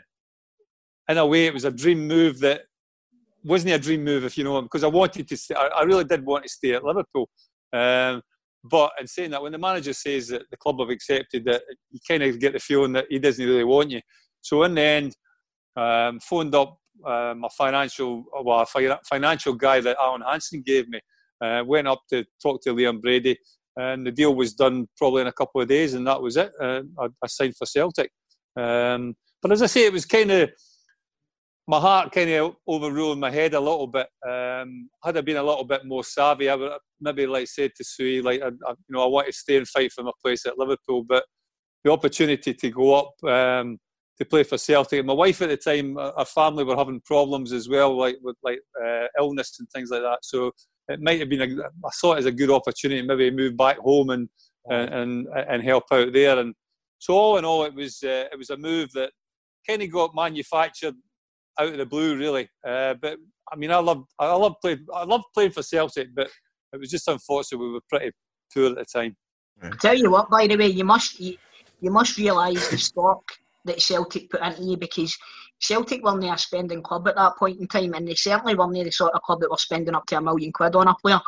in 1.10 1.18
a 1.18 1.26
way, 1.26 1.46
it 1.46 1.54
was 1.54 1.66
a 1.66 1.72
dream 1.72 2.08
move 2.08 2.40
that 2.40 2.62
wasn't 3.44 3.74
a 3.74 3.80
dream 3.80 4.04
move, 4.04 4.24
if 4.24 4.38
you 4.38 4.44
know, 4.44 4.62
because 4.62 4.84
I 4.84 4.88
wanted 4.88 5.28
to. 5.28 5.38
Stay, 5.38 5.56
I, 5.56 5.84
really 5.84 6.04
did 6.04 6.26
want 6.26 6.44
to 6.44 6.50
stay 6.50 6.74
at 6.74 6.84
Liverpool. 6.84 7.30
Um, 7.74 8.22
but 8.64 8.92
in 9.00 9.08
saying 9.08 9.32
that, 9.32 9.42
when 9.42 9.52
the 9.52 9.58
manager 9.58 9.94
says 9.94 10.28
that 10.28 10.44
the 10.52 10.58
club 10.58 10.80
have 10.80 10.90
accepted 10.90 11.46
that, 11.46 11.64
you 11.90 12.00
kind 12.08 12.22
of 12.22 12.40
get 12.40 12.54
the 12.54 12.60
feeling 12.60 12.94
that 12.94 13.06
he 13.10 13.18
doesn't 13.18 13.44
really 13.44 13.64
want 13.64 13.90
you. 13.90 14.02
So 14.42 14.64
in 14.64 14.76
the 14.76 14.82
end, 14.82 15.16
um, 15.76 16.20
phoned 16.20 16.54
up 16.54 16.78
uh, 17.06 17.34
my 17.36 17.48
financial, 17.58 18.24
well, 18.44 18.66
financial 19.10 19.54
guy 19.54 19.82
that 19.82 19.98
Alan 20.00 20.22
Hansen 20.22 20.62
gave 20.62 20.88
me. 20.90 21.00
Uh, 21.42 21.64
went 21.66 21.88
up 21.88 22.04
to 22.08 22.24
talk 22.40 22.62
to 22.62 22.72
Liam 22.72 23.02
Brady, 23.02 23.36
and 23.78 24.06
the 24.06 24.12
deal 24.12 24.36
was 24.36 24.54
done 24.54 24.88
probably 24.98 25.22
in 25.22 25.28
a 25.28 25.34
couple 25.34 25.62
of 25.62 25.68
days, 25.68 25.94
and 25.94 26.06
that 26.08 26.22
was 26.22 26.38
it. 26.38 26.52
Uh, 26.62 26.82
I, 27.00 27.06
I 27.24 27.28
signed 27.28 27.56
for 27.56 27.66
Celtic. 27.66 28.12
Um, 28.56 29.16
but 29.42 29.52
as 29.52 29.62
I 29.62 29.68
say, 29.68 29.86
it 29.86 29.94
was 29.94 30.06
kind 30.06 30.32
of 30.32 30.50
my 31.68 31.80
heart 31.80 32.12
kind 32.12 32.30
of 32.32 32.56
overruling 32.68 33.20
my 33.20 33.32
head 33.32 33.54
a 33.54 33.60
little 33.60 33.88
bit. 33.88 34.08
Um, 34.28 34.90
had 35.04 35.18
I 35.18 35.22
been 35.22 35.38
a 35.38 35.44
little 35.44 35.64
bit 35.64 35.86
more 35.86 36.04
savvy, 36.04 36.50
I 36.50 36.56
would 36.56 36.74
maybe 37.00 37.26
like 37.26 37.48
said 37.48 37.72
to 37.78 37.84
Sui, 37.84 38.22
like 38.22 38.42
I, 38.42 38.48
I, 38.48 38.72
you 38.72 38.90
know, 38.90 39.04
I 39.04 39.08
want 39.08 39.28
to 39.28 39.34
stay 39.34 39.58
and 39.58 39.68
fight 39.68 39.92
for 39.94 40.04
my 40.04 40.12
place 40.24 40.46
at 40.46 40.58
Liverpool, 40.58 41.04
but 41.08 41.24
the 41.84 41.92
opportunity 41.92 42.54
to 42.54 42.70
go 42.70 42.96
up 42.96 43.24
um, 43.24 43.80
to 44.18 44.26
play 44.26 44.44
for 44.44 44.58
Celtic. 44.58 45.06
My 45.06 45.14
wife 45.14 45.42
at 45.42 45.50
the 45.50 45.58
time, 45.58 45.98
our 45.98 46.26
family 46.26 46.64
were 46.64 46.76
having 46.76 47.02
problems 47.02 47.54
as 47.54 47.70
well, 47.70 47.98
like 47.98 48.18
with 48.22 48.36
like 48.44 48.60
uh, 48.84 49.08
illness 49.18 49.58
and 49.60 49.70
things 49.70 49.90
like 49.90 50.02
that. 50.02 50.20
So 50.24 50.52
it 50.88 51.02
might 51.02 51.20
have 51.20 51.30
been 51.30 51.42
a, 51.42 51.64
I 51.86 51.90
saw 51.92 52.14
it 52.14 52.20
as 52.20 52.26
a 52.26 52.32
good 52.32 52.50
opportunity, 52.50 53.02
maybe 53.02 53.32
move 53.32 53.58
back 53.58 53.78
home 53.78 54.10
and 54.10 54.30
and 54.70 54.90
and, 54.94 55.28
and 55.50 55.64
help 55.64 55.86
out 55.92 56.14
there. 56.14 56.40
And 56.40 56.54
so 57.00 57.14
all 57.14 57.38
in 57.38 57.46
all, 57.46 57.64
it 57.64 57.74
was 57.74 58.04
uh, 58.04 58.26
it 58.32 58.38
was 58.38 58.50
a 58.50 58.58
move 58.58 58.92
that 58.94 59.12
kind 59.68 59.82
of 59.82 59.92
got 59.92 60.16
manufactured 60.16 60.96
out 61.60 61.70
of 61.70 61.78
the 61.78 61.86
blue, 61.86 62.18
really. 62.18 62.50
Uh, 62.66 62.96
but 63.02 63.18
I 63.52 63.56
mean, 63.56 63.72
I 63.72 63.78
love 63.78 64.04
I 64.20 64.34
love 64.34 64.56
playing 64.62 64.86
I 64.94 65.04
love 65.04 65.24
playing 65.34 65.52
for 65.52 65.64
Celtic, 65.64 66.14
but 66.16 66.30
it 66.74 66.80
was 66.80 66.90
just 66.90 67.08
unfortunate 67.08 67.60
we 67.60 67.72
were 67.72 67.82
pretty 67.90 68.12
poor 68.54 68.68
at 68.68 68.76
the 68.76 68.86
time. 68.86 69.16
I 69.62 69.70
Tell 69.80 69.96
you 69.96 70.10
what, 70.10 70.30
by 70.30 70.48
the 70.48 70.58
way, 70.58 70.68
you 70.68 70.84
must 70.84 71.20
you, 71.20 71.38
you 71.82 71.92
must 71.92 72.18
realise 72.18 72.70
the 72.70 72.78
stock 72.78 73.24
that 73.66 73.82
Celtic 73.82 74.30
put 74.30 74.42
into 74.42 74.64
you 74.64 74.78
because 74.78 75.16
Celtic 75.62 76.04
weren't 76.04 76.24
a 76.24 76.38
spending 76.38 76.82
club 76.82 77.08
at 77.08 77.16
that 77.16 77.38
point 77.38 77.60
in 77.60 77.68
time, 77.68 77.94
and 77.94 78.08
they 78.08 78.16
certainly 78.16 78.56
weren't 78.56 78.74
the 78.74 78.92
sort 78.92 79.14
of 79.14 79.22
club 79.22 79.40
that 79.42 79.52
were 79.52 79.58
spending 79.58 79.96
up 79.96 80.06
to 80.08 80.18
a 80.18 80.22
million 80.22 80.52
quid 80.52 80.76
on 80.76 80.88
a 80.88 80.96
player. 80.96 81.20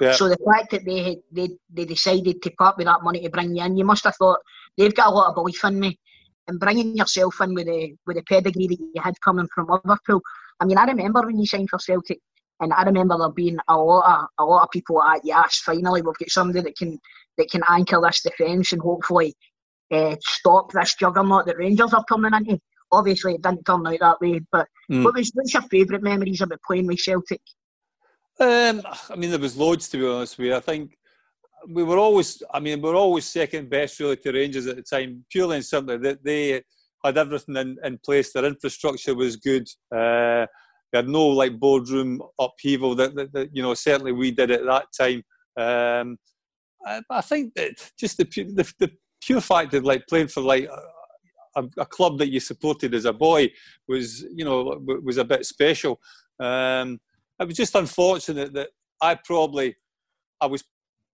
Yeah. 0.00 0.12
So 0.12 0.28
the 0.28 0.38
fact 0.38 0.70
that 0.70 0.84
they 0.84 1.02
had 1.02 1.18
they, 1.30 1.50
they 1.70 1.84
decided 1.84 2.42
to 2.42 2.50
part 2.52 2.78
with 2.78 2.86
that 2.86 3.02
money 3.02 3.20
to 3.20 3.30
bring 3.30 3.54
you 3.54 3.62
in, 3.62 3.76
you 3.76 3.84
must 3.84 4.04
have 4.04 4.16
thought 4.16 4.40
they've 4.76 4.94
got 4.94 5.08
a 5.08 5.10
lot 5.10 5.28
of 5.28 5.34
belief 5.34 5.62
in 5.64 5.78
me. 5.78 5.98
And 6.48 6.58
bringing 6.58 6.96
yourself 6.96 7.40
in 7.40 7.54
with 7.54 7.66
the 7.66 7.94
with 8.06 8.16
the 8.16 8.22
pedigree 8.22 8.66
that 8.66 8.80
you 8.80 9.00
had 9.00 9.20
coming 9.20 9.46
from 9.54 9.68
Liverpool. 9.68 10.20
I 10.58 10.64
mean, 10.64 10.78
I 10.78 10.84
remember 10.84 11.20
when 11.22 11.38
you 11.38 11.46
signed 11.46 11.70
for 11.70 11.78
Celtic, 11.78 12.18
and 12.60 12.72
I 12.72 12.82
remember 12.82 13.16
there 13.18 13.30
being 13.30 13.58
a 13.68 13.76
lot 13.76 14.22
of 14.22 14.28
a 14.38 14.44
lot 14.44 14.64
of 14.64 14.70
people 14.70 15.02
at 15.02 15.20
yes, 15.24 15.58
finally 15.58 16.02
we've 16.02 16.18
got 16.18 16.30
somebody 16.30 16.62
that 16.62 16.76
can 16.76 16.98
that 17.38 17.50
can 17.50 17.62
anchor 17.68 18.00
this 18.00 18.22
defence 18.22 18.72
and 18.72 18.82
hopefully 18.82 19.34
uh, 19.92 20.16
stop 20.20 20.72
this 20.72 20.94
juggernaut 20.94 21.46
that 21.46 21.58
Rangers 21.58 21.92
are 21.92 22.04
coming 22.04 22.32
into. 22.34 22.58
Obviously, 22.92 23.34
it 23.34 23.42
didn't 23.42 23.64
turn 23.64 23.86
out 23.86 23.98
that 24.00 24.20
way. 24.20 24.40
But 24.50 24.68
mm. 24.90 25.04
what 25.04 25.14
was 25.14 25.30
what's 25.34 25.54
your 25.54 25.62
favourite 25.62 26.02
memories 26.02 26.40
about 26.40 26.60
playing 26.66 26.86
with 26.86 27.00
Celtic? 27.00 27.40
Um, 28.40 28.82
I 29.10 29.16
mean, 29.16 29.30
there 29.30 29.38
was 29.38 29.56
loads 29.56 29.88
to 29.88 29.98
be 29.98 30.06
honest 30.06 30.38
with 30.38 30.48
you. 30.48 30.54
I 30.54 30.60
think 30.60 30.96
we 31.68 31.82
were 31.82 31.98
always, 31.98 32.42
I 32.52 32.60
mean, 32.60 32.80
we 32.80 32.90
were 32.90 32.96
always 32.96 33.24
second 33.24 33.70
best 33.70 34.00
really 34.00 34.16
to 34.16 34.32
Rangers 34.32 34.66
at 34.66 34.76
the 34.76 34.82
time, 34.82 35.24
purely 35.30 35.56
and 35.56 35.64
simply 35.64 35.96
that 35.98 36.24
they 36.24 36.62
had 37.04 37.18
everything 37.18 37.56
in, 37.56 37.76
in 37.84 37.98
place. 38.04 38.32
Their 38.32 38.44
infrastructure 38.44 39.14
was 39.14 39.36
good. 39.36 39.68
Uh, 39.94 40.46
they 40.92 40.98
had 40.98 41.08
no 41.08 41.26
like 41.28 41.58
boardroom 41.58 42.22
upheaval 42.38 42.94
that, 42.96 43.14
that, 43.14 43.32
that, 43.32 43.50
you 43.52 43.62
know 43.62 43.74
certainly 43.74 44.12
we 44.12 44.30
did 44.30 44.50
at 44.50 44.64
that 44.64 44.86
time. 44.98 45.22
Um, 45.56 46.18
I, 46.84 47.00
I, 47.10 47.20
think 47.20 47.54
that 47.54 47.72
just 47.98 48.18
the, 48.18 48.24
the, 48.24 48.72
the 48.78 48.90
pure 49.20 49.40
fact 49.40 49.74
of 49.74 49.84
like 49.84 50.06
playing 50.08 50.28
for 50.28 50.42
like 50.42 50.68
a, 51.56 51.64
a, 51.78 51.86
club 51.86 52.18
that 52.18 52.30
you 52.30 52.40
supported 52.40 52.94
as 52.94 53.04
a 53.04 53.12
boy 53.12 53.50
was 53.88 54.22
you 54.34 54.44
know 54.44 54.80
was 55.02 55.18
a 55.18 55.24
bit 55.24 55.44
special. 55.46 56.00
Um, 56.40 57.00
it 57.40 57.46
was 57.46 57.56
just 57.56 57.74
unfortunate 57.74 58.52
that 58.54 58.70
I 59.00 59.16
probably 59.16 59.76
I 60.40 60.46
was 60.46 60.64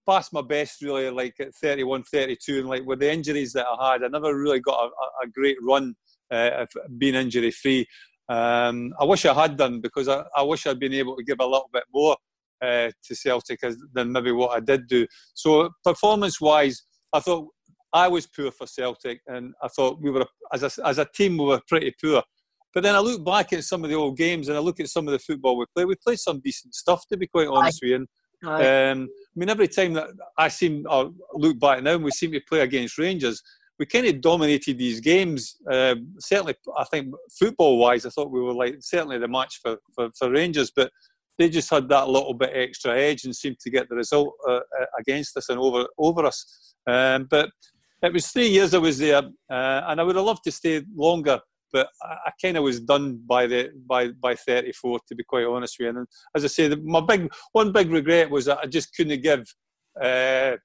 past 0.09 0.33
my 0.33 0.41
best 0.41 0.81
really 0.81 1.11
like 1.11 1.35
at 1.39 1.55
31 1.55 2.03
32 2.03 2.61
and 2.61 2.69
like 2.69 2.85
with 2.87 3.01
the 3.01 3.13
injuries 3.13 3.53
that 3.53 3.67
I 3.67 3.93
had 3.93 4.03
I 4.03 4.09
never 4.09 4.35
really 4.35 4.61
got 4.61 4.85
a, 4.85 5.27
a 5.27 5.29
great 5.29 5.59
run 5.63 5.95
uh, 6.31 6.65
being 6.97 7.15
injury 7.15 7.51
free 7.51 7.87
um, 8.31 8.95
I 8.99 9.05
wish 9.05 9.27
I 9.27 9.35
had 9.35 9.57
done 9.59 9.81
because 9.81 10.09
I, 10.09 10.25
I, 10.37 10.43
wish 10.43 10.67
I'd 10.67 10.79
been 10.79 10.95
able 10.95 11.17
to 11.17 11.25
give 11.25 11.41
a 11.41 11.45
little 11.45 11.71
bit 11.73 11.85
more 11.95 12.17
uh, 12.63 12.91
to 13.05 13.15
Celtic 13.15 13.65
as, 13.65 13.77
than 13.93 14.13
maybe 14.13 14.33
what 14.33 14.57
I 14.57 14.61
did 14.61 14.87
do 14.87 15.07
so 15.35 15.71
performance 15.85 16.41
wise 16.41 16.85
I 17.13 17.21
thought 17.21 17.49
I 17.93 18.09
was 18.09 18.27
poor 18.27 18.51
for 18.51 18.67
Celtic 18.67 19.21
and 19.27 19.55
I 19.63 19.69
thought 19.69 20.01
we 20.01 20.11
were 20.11 20.27
as 20.53 20.63
a, 20.63 20.87
as 20.87 20.99
a 20.99 21.05
team 21.05 21.39
we 21.39 21.47
were 21.47 21.61
pretty 21.69 21.95
poor 22.01 22.23
but 22.75 22.83
then 22.83 22.95
I 22.95 23.01
look 23.01 23.25
back 23.25 23.53
at 23.53 23.65
some 23.65 23.83
of 23.83 23.91
the 23.91 23.97
old 23.97 24.17
games 24.17 24.49
and 24.49 24.57
I 24.57 24.61
look 24.61 24.79
at 24.81 24.89
some 24.89 25.09
of 25.09 25.13
the 25.13 25.19
football 25.19 25.57
we 25.57 25.65
played. 25.75 25.87
We 25.87 25.97
played 25.97 26.19
some 26.19 26.41
decent 26.41 26.75
stuff, 26.75 27.07
to 27.09 27.17
be 27.17 27.27
quite 27.27 27.49
honest 27.49 27.81
with 27.83 27.91
you. 27.91 28.07
Um, 28.47 29.09
I 29.11 29.35
mean, 29.35 29.49
every 29.49 29.69
time 29.69 29.95
that 29.95 30.09
I 30.37 30.49
seem 30.49 30.87
or 30.89 31.11
look 31.33 31.59
back 31.59 31.83
now, 31.83 31.95
and 31.95 32.05
we 32.05 32.11
seem 32.11 32.31
to 32.33 32.41
play 32.49 32.61
against 32.61 32.99
Rangers, 32.99 33.43
we 33.79 33.87
kind 33.87 34.07
of 34.07 34.21
dominated 34.21 34.79
these 34.79 35.01
games. 35.01 35.57
Uh, 35.71 35.97
certainly, 36.21 36.55
I 36.77 36.85
think 36.85 37.15
football-wise, 37.39 38.07
I 38.07 38.11
thought 38.11 38.31
we 38.31 38.43
were 38.43 38.55
like 38.55 38.77
certainly 38.81 39.19
the 39.19 39.29
match 39.29 39.61
for, 39.63 39.79
for, 39.95 40.11
for, 40.17 40.31
Rangers, 40.31 40.71
but 40.71 40.93
they 41.39 41.49
just 41.49 41.71
had 41.71 41.89
that 41.89 42.09
little 42.09 42.35
bit 42.35 42.51
extra 42.53 42.97
edge 42.97 43.25
and 43.25 43.35
seemed 43.35 43.59
to 43.61 43.71
get 43.71 43.89
the 43.89 43.97
result 43.97 44.35
uh, 44.49 44.61
uh 44.81 44.87
against 44.99 45.37
us 45.37 45.49
and 45.49 45.59
over 45.59 45.87
over 45.99 46.27
us. 46.27 46.75
Um, 46.87 47.27
but 47.31 47.51
it 48.03 48.13
was 48.13 48.29
three 48.29 48.49
years 48.49 48.75
I 48.75 48.79
was 48.79 48.99
there, 48.99 49.23
uh, 49.51 49.83
and 49.89 50.01
I 50.01 50.03
would 50.05 50.17
have 50.17 50.25
loved 50.25 50.45
to 50.45 50.53
stay 50.53 50.83
longer 50.95 51.41
but 51.73 51.89
I, 52.03 52.17
I 52.27 52.33
kind 52.41 52.57
of 52.57 52.65
was 52.65 52.81
done 52.81 53.21
by 53.27 53.47
the 53.47 53.71
by 53.87 54.09
by 54.09 54.35
34 54.35 55.01
to 55.09 55.15
be 55.15 55.25
quite 55.25 55.45
honest 55.45 55.77
with 55.79 55.87
you. 55.87 55.99
And 55.99 56.09
as 56.35 56.45
I 56.45 56.49
say, 56.49 56.69
the, 56.69 56.77
my 56.77 57.01
big 57.01 57.31
one 57.53 57.73
big 57.73 57.91
regret 57.91 58.31
was 58.31 58.47
that 58.47 58.59
I 58.63 58.67
just 58.67 58.95
couldn't 58.95 59.23
give 59.23 59.41
uh, 60.01 60.57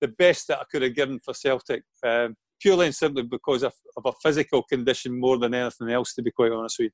the 0.00 0.08
best 0.18 0.48
that 0.48 0.60
I 0.60 0.64
could 0.70 0.82
have 0.82 0.94
given 0.94 1.18
for 1.20 1.34
Celtic, 1.34 1.82
um, 2.04 2.36
purely 2.60 2.86
and 2.86 2.94
simply 2.94 3.22
because 3.22 3.62
of, 3.62 3.72
of, 3.96 4.04
a 4.06 4.12
physical 4.22 4.62
condition 4.62 5.18
more 5.18 5.38
than 5.38 5.54
anything 5.54 5.90
else. 5.90 6.14
To 6.14 6.22
be 6.22 6.30
quite 6.30 6.52
honest 6.52 6.78
with 6.78 6.86
you. 6.86 6.90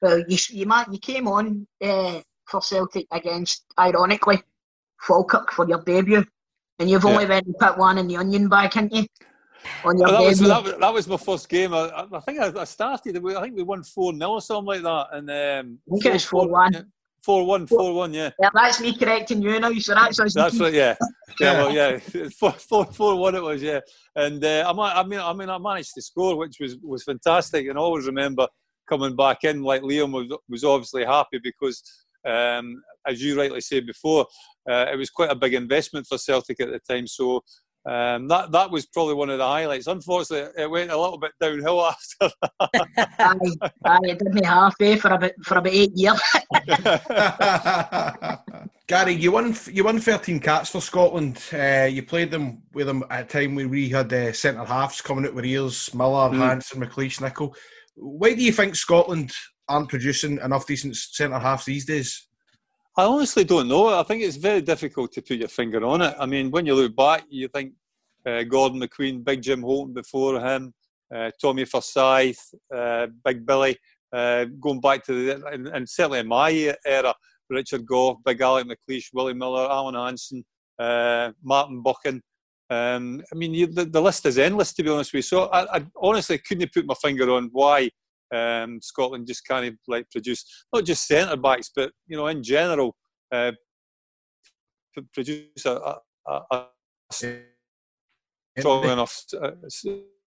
Well, 0.00 0.18
you 0.28 0.38
you, 0.50 0.66
you 0.90 0.98
came 0.98 1.28
on 1.28 1.66
uh, 1.82 2.20
for 2.48 2.60
Celtic 2.60 3.06
against, 3.12 3.64
ironically, 3.78 4.42
Falkirk 5.00 5.52
for 5.52 5.68
your 5.68 5.82
debut, 5.82 6.24
and 6.82 6.90
you've 6.90 7.06
only 7.06 7.24
yeah. 7.24 7.30
went 7.30 7.58
put 7.58 7.78
one 7.78 7.96
in 7.96 8.08
the 8.08 8.16
onion 8.16 8.48
bag, 8.48 8.74
haven't 8.74 8.94
you? 8.94 9.06
on 9.84 9.98
your 9.98 10.08
well, 10.08 10.22
that, 10.22 10.28
was, 10.28 10.38
that, 10.40 10.62
was, 10.62 10.74
that 10.74 10.94
was 10.94 11.08
my 11.08 11.16
first 11.16 11.48
game. 11.48 11.72
I, 11.72 12.06
I 12.12 12.20
think 12.20 12.40
I, 12.40 12.60
I, 12.60 12.64
started. 12.64 13.16
I 13.16 13.42
think 13.42 13.56
we 13.56 13.62
won 13.62 13.82
four 13.82 14.12
0 14.12 14.30
or 14.30 14.40
something 14.40 14.66
like 14.66 14.82
that, 14.82 15.06
and 15.12 15.30
um, 15.30 15.78
I 15.88 15.90
think 15.92 16.06
it 16.06 16.12
was 16.14 16.24
four 16.24 16.48
one. 16.48 16.92
Four 17.22 17.46
one, 17.46 17.68
four 17.68 17.94
one, 17.94 18.12
yeah. 18.12 18.30
Yeah, 18.40 18.48
that's 18.52 18.80
me 18.80 18.96
correcting 18.96 19.42
you 19.42 19.60
now. 19.60 19.72
So 19.74 19.94
that's 19.94 20.34
that's 20.34 20.58
right. 20.58 20.74
Yeah, 20.74 20.96
yeah, 21.40 21.52
well, 21.52 21.72
yeah. 21.72 21.98
Four, 22.40 22.50
four, 22.54 22.84
four 22.86 23.14
one 23.14 23.36
it 23.36 23.42
was, 23.42 23.62
yeah. 23.62 23.78
And 24.16 24.44
uh, 24.44 24.74
I, 24.76 25.00
I 25.00 25.04
mean, 25.04 25.20
I 25.20 25.32
mean, 25.32 25.48
I 25.48 25.56
managed 25.58 25.94
to 25.94 26.02
score, 26.02 26.36
which 26.36 26.56
was 26.60 26.76
was 26.82 27.04
fantastic. 27.04 27.68
And 27.68 27.78
I 27.78 27.80
always 27.80 28.06
remember 28.06 28.48
coming 28.88 29.14
back 29.14 29.44
in. 29.44 29.62
Like 29.62 29.82
Liam 29.82 30.10
was 30.10 30.36
was 30.48 30.64
obviously 30.64 31.04
happy 31.04 31.38
because, 31.40 31.80
um, 32.26 32.82
as 33.06 33.22
you 33.22 33.38
rightly 33.38 33.60
said 33.60 33.86
before, 33.86 34.26
uh, 34.70 34.86
it 34.92 34.96
was 34.96 35.10
quite 35.10 35.30
a 35.30 35.36
big 35.36 35.54
investment 35.54 36.06
for 36.06 36.18
Celtic 36.18 36.60
at 36.60 36.70
the 36.70 36.80
time. 36.80 37.06
So 37.06 37.42
um, 37.84 38.28
that 38.28 38.52
that 38.52 38.70
was 38.70 38.86
probably 38.86 39.14
one 39.14 39.30
of 39.30 39.38
the 39.38 39.46
highlights. 39.46 39.88
Unfortunately, 39.88 40.52
it 40.62 40.70
went 40.70 40.92
a 40.92 41.00
little 41.00 41.18
bit 41.18 41.32
downhill 41.40 41.82
after 41.86 42.30
that. 42.40 43.08
aye, 43.18 43.70
aye, 43.84 43.98
it 44.04 44.20
did 44.20 44.34
me 44.34 44.44
halfway 44.44 44.96
for 44.96 45.12
about 45.12 45.32
for 45.42 45.58
about 45.58 45.72
eight 45.72 45.90
years. 45.94 46.20
Gary, 48.86 49.14
you 49.14 49.32
won 49.32 49.56
you 49.66 49.82
won 49.82 49.98
thirteen 49.98 50.38
caps 50.38 50.70
for 50.70 50.80
Scotland. 50.80 51.42
Uh, 51.52 51.88
you 51.90 52.04
played 52.04 52.30
them 52.30 52.62
with 52.72 52.86
them 52.86 53.02
at 53.10 53.24
a 53.24 53.24
time 53.24 53.56
when 53.56 53.68
we 53.68 53.88
had 53.88 54.12
uh, 54.12 54.32
centre 54.32 54.64
halves 54.64 55.00
coming 55.00 55.26
out 55.26 55.34
with 55.34 55.44
ears: 55.44 55.92
Miller, 55.92 56.30
mm. 56.30 56.38
Hansen, 56.38 56.80
McLeish, 56.80 57.20
Nicol. 57.20 57.56
Why 57.96 58.34
do 58.34 58.44
you 58.44 58.52
think 58.52 58.76
Scotland 58.76 59.32
aren't 59.68 59.88
producing 59.88 60.38
enough 60.38 60.68
decent 60.68 60.94
centre 60.94 61.38
halves 61.38 61.64
these 61.64 61.84
days? 61.84 62.28
I 62.94 63.04
honestly 63.04 63.44
don't 63.44 63.68
know. 63.68 63.98
I 63.98 64.02
think 64.02 64.22
it's 64.22 64.36
very 64.36 64.60
difficult 64.60 65.12
to 65.12 65.22
put 65.22 65.38
your 65.38 65.48
finger 65.48 65.82
on 65.84 66.02
it. 66.02 66.14
I 66.18 66.26
mean, 66.26 66.50
when 66.50 66.66
you 66.66 66.74
look 66.74 66.94
back, 66.94 67.24
you 67.30 67.48
think 67.48 67.72
uh, 68.26 68.42
Gordon 68.42 68.80
McQueen, 68.80 69.24
Big 69.24 69.40
Jim 69.40 69.62
Holton 69.62 69.94
before 69.94 70.38
him, 70.38 70.74
uh, 71.14 71.30
Tommy 71.40 71.64
Forsyth, 71.64 72.54
uh, 72.74 73.06
Big 73.24 73.46
Billy, 73.46 73.78
uh, 74.12 74.44
going 74.60 74.80
back 74.80 75.04
to 75.06 75.12
the, 75.12 75.46
and, 75.46 75.68
and, 75.68 75.88
certainly 75.88 76.18
in 76.18 76.28
my 76.28 76.74
era, 76.84 77.14
Richard 77.48 77.86
Gough, 77.86 78.18
Big 78.26 78.42
Alec 78.42 78.66
McLeish, 78.66 79.06
Willie 79.14 79.32
Miller, 79.32 79.70
Alan 79.70 79.94
Hansen, 79.94 80.44
uh, 80.78 81.32
Martin 81.42 81.82
Buchan. 81.82 82.22
Um, 82.68 83.22
I 83.32 83.36
mean, 83.36 83.54
you, 83.54 83.68
the, 83.68 83.86
the, 83.86 84.02
list 84.02 84.26
is 84.26 84.38
endless, 84.38 84.74
to 84.74 84.82
be 84.82 84.90
honest 84.90 85.14
with 85.14 85.18
you. 85.18 85.22
So 85.22 85.44
I, 85.46 85.78
I 85.78 85.86
honestly 85.96 86.38
couldn't 86.38 86.72
put 86.74 86.86
my 86.86 86.94
finger 86.94 87.30
on 87.30 87.48
why 87.52 87.90
um, 88.32 88.80
Scotland 88.80 89.26
just 89.26 89.46
kind 89.46 89.66
of 89.66 89.74
like 89.86 90.10
produce 90.10 90.44
not 90.72 90.84
just 90.84 91.06
centre 91.06 91.36
backs, 91.36 91.70
but 91.74 91.92
you 92.06 92.16
know 92.16 92.26
in 92.26 92.42
general 92.42 92.96
uh, 93.32 93.52
produce 95.12 95.64
a, 95.66 95.96
a, 96.26 96.40
a 96.50 96.66
strong 98.58 98.84
enough 98.84 99.24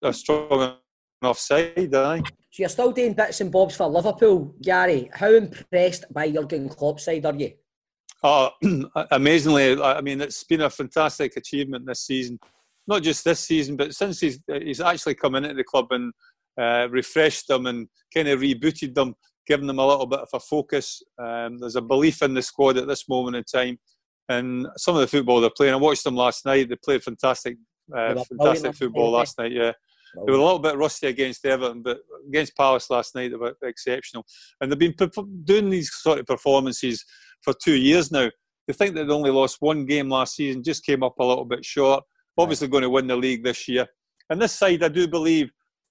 a 0.02 0.12
strong 0.12 0.76
enough 1.22 1.38
side. 1.38 1.94
Aye. 1.94 2.22
So 2.50 2.62
you're 2.62 2.68
still 2.68 2.92
doing 2.92 3.14
bits 3.14 3.40
and 3.40 3.50
bobs 3.50 3.76
for 3.76 3.88
Liverpool, 3.88 4.54
Gary. 4.62 5.10
How 5.12 5.32
impressed 5.32 6.04
by 6.12 6.30
Jurgen 6.30 6.68
Klopp's 6.68 7.04
side 7.04 7.26
are 7.26 7.34
you? 7.34 7.52
Oh, 8.26 8.48
amazingly! 9.10 9.78
I 9.82 10.00
mean, 10.00 10.22
it's 10.22 10.44
been 10.44 10.62
a 10.62 10.70
fantastic 10.70 11.36
achievement 11.36 11.84
this 11.84 12.06
season. 12.06 12.38
Not 12.86 13.02
just 13.02 13.22
this 13.22 13.40
season, 13.40 13.76
but 13.76 13.94
since 13.94 14.18
he's 14.18 14.38
he's 14.62 14.80
actually 14.80 15.16
come 15.16 15.34
into 15.34 15.52
the 15.52 15.62
club 15.62 15.88
and 15.90 16.10
uh, 16.60 16.88
refreshed 16.90 17.48
them 17.48 17.66
and 17.66 17.88
kind 18.12 18.28
of 18.28 18.40
rebooted 18.40 18.94
them, 18.94 19.14
given 19.46 19.66
them 19.66 19.78
a 19.78 19.86
little 19.86 20.06
bit 20.06 20.20
of 20.20 20.28
a 20.32 20.40
focus. 20.40 21.02
Um, 21.18 21.58
there's 21.58 21.76
a 21.76 21.82
belief 21.82 22.22
in 22.22 22.34
the 22.34 22.42
squad 22.42 22.76
at 22.76 22.88
this 22.88 23.08
moment 23.08 23.36
in 23.36 23.44
time, 23.44 23.78
and 24.28 24.66
some 24.76 24.94
of 24.94 25.00
the 25.00 25.06
football 25.06 25.40
they're 25.40 25.50
playing. 25.50 25.74
I 25.74 25.78
watched 25.78 26.04
them 26.04 26.16
last 26.16 26.44
night. 26.46 26.68
They 26.68 26.76
played 26.76 27.02
fantastic, 27.02 27.56
uh, 27.94 28.22
fantastic 28.24 28.74
football 28.74 29.10
last 29.10 29.38
night. 29.38 29.52
Yeah. 29.52 29.72
They 30.14 30.30
were 30.30 30.38
a 30.38 30.44
little 30.44 30.60
bit 30.60 30.76
rusty 30.76 31.08
against 31.08 31.44
Everton, 31.44 31.82
but 31.82 31.98
against 32.28 32.56
Palace 32.56 32.88
last 32.88 33.14
night 33.14 33.32
they 33.32 33.36
were 33.36 33.56
exceptional. 33.64 34.24
And 34.60 34.70
they've 34.70 34.78
been 34.78 34.94
doing 35.42 35.70
these 35.70 35.92
sort 35.92 36.20
of 36.20 36.26
performances 36.26 37.04
for 37.42 37.52
two 37.52 37.74
years 37.74 38.12
now. 38.12 38.30
They 38.66 38.72
think 38.72 38.94
that 38.94 39.06
they 39.06 39.12
only 39.12 39.30
lost 39.30 39.56
one 39.60 39.84
game 39.84 40.08
last 40.08 40.36
season, 40.36 40.62
just 40.62 40.86
came 40.86 41.02
up 41.02 41.18
a 41.18 41.24
little 41.24 41.44
bit 41.44 41.64
short. 41.64 42.04
Obviously, 42.38 42.68
going 42.68 42.82
to 42.82 42.90
win 42.90 43.06
the 43.06 43.16
league 43.16 43.44
this 43.44 43.68
year. 43.68 43.86
And 44.30 44.40
this 44.40 44.52
side, 44.52 44.82
I 44.82 44.88
do 44.88 45.06
believe, 45.06 45.50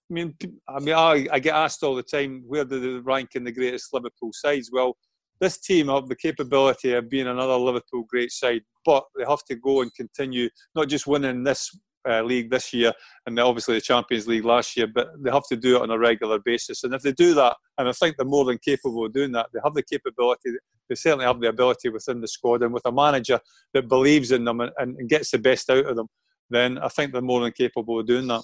I 0.10 0.14
mean, 0.14 0.36
I 0.68 0.80
mean, 0.80 0.96
I, 0.96 1.28
I 1.32 1.40
get 1.40 1.56
asked 1.56 1.84
all 1.84 1.96
the 1.96 2.04
time, 2.04 2.44
where 2.46 2.66
do 2.66 2.80
they 2.80 3.00
rank 3.00 3.32
in 3.36 3.44
the 3.44 3.52
greatest 3.52 3.94
Liverpool 3.94 4.32
sides? 4.34 4.70
Well, 4.72 4.98
this 5.40 5.58
team 5.58 5.88
have 5.88 6.08
the 6.08 6.16
capability 6.16 6.94
of 6.94 7.10
being 7.10 7.28
another 7.28 7.56
Liverpool 7.56 8.06
great 8.08 8.32
side, 8.32 8.62
but 8.86 9.06
they 9.18 9.26
have 9.28 9.44
to 9.46 9.56
go 9.56 9.82
and 9.82 9.94
continue 9.96 10.50
not 10.76 10.88
just 10.88 11.08
winning 11.08 11.44
this 11.44 11.76
uh, 12.08 12.22
League 12.22 12.52
this 12.52 12.74
year, 12.74 12.92
and 13.26 13.40
obviously 13.40 13.76
the 13.76 13.82
Champions 13.82 14.28
League 14.28 14.46
last 14.46 14.76
year. 14.76 14.88
But 14.88 15.10
they 15.22 15.32
have 15.32 15.48
to 15.50 15.56
do 15.56 15.78
it 15.78 15.82
on 15.82 15.92
a 15.92 15.98
regular 15.98 16.40
basis, 16.40 16.84
and 16.84 16.94
if 16.94 17.02
they 17.02 17.14
do 17.14 17.34
that, 17.36 17.56
and 17.78 17.88
I 17.88 17.94
think 17.94 18.18
they're 18.18 18.26
more 18.26 18.46
than 18.46 18.58
capable 18.58 19.06
of 19.06 19.14
doing 19.14 19.32
that, 19.34 19.48
they 19.54 19.60
have 19.64 19.74
the 19.74 19.84
capability. 19.84 20.52
They 20.90 20.96
certainly 20.96 21.26
have 21.26 21.40
the 21.40 21.50
ability 21.50 21.90
within 21.90 22.22
the 22.22 22.28
squad, 22.28 22.62
and 22.62 22.74
with 22.74 22.86
a 22.86 22.92
manager 22.92 23.40
that 23.74 23.88
believes 23.88 24.32
in 24.32 24.44
them 24.44 24.60
and, 24.60 24.72
and 24.78 25.10
gets 25.10 25.32
the 25.32 25.40
best 25.40 25.70
out 25.70 25.86
of 25.86 25.96
them, 25.96 26.08
then 26.50 26.78
I 26.78 26.90
think 26.90 27.14
they're 27.14 27.22
more 27.22 27.42
than 27.42 27.54
capable 27.54 28.00
of 28.00 28.08
doing 28.08 28.28
that. 28.28 28.44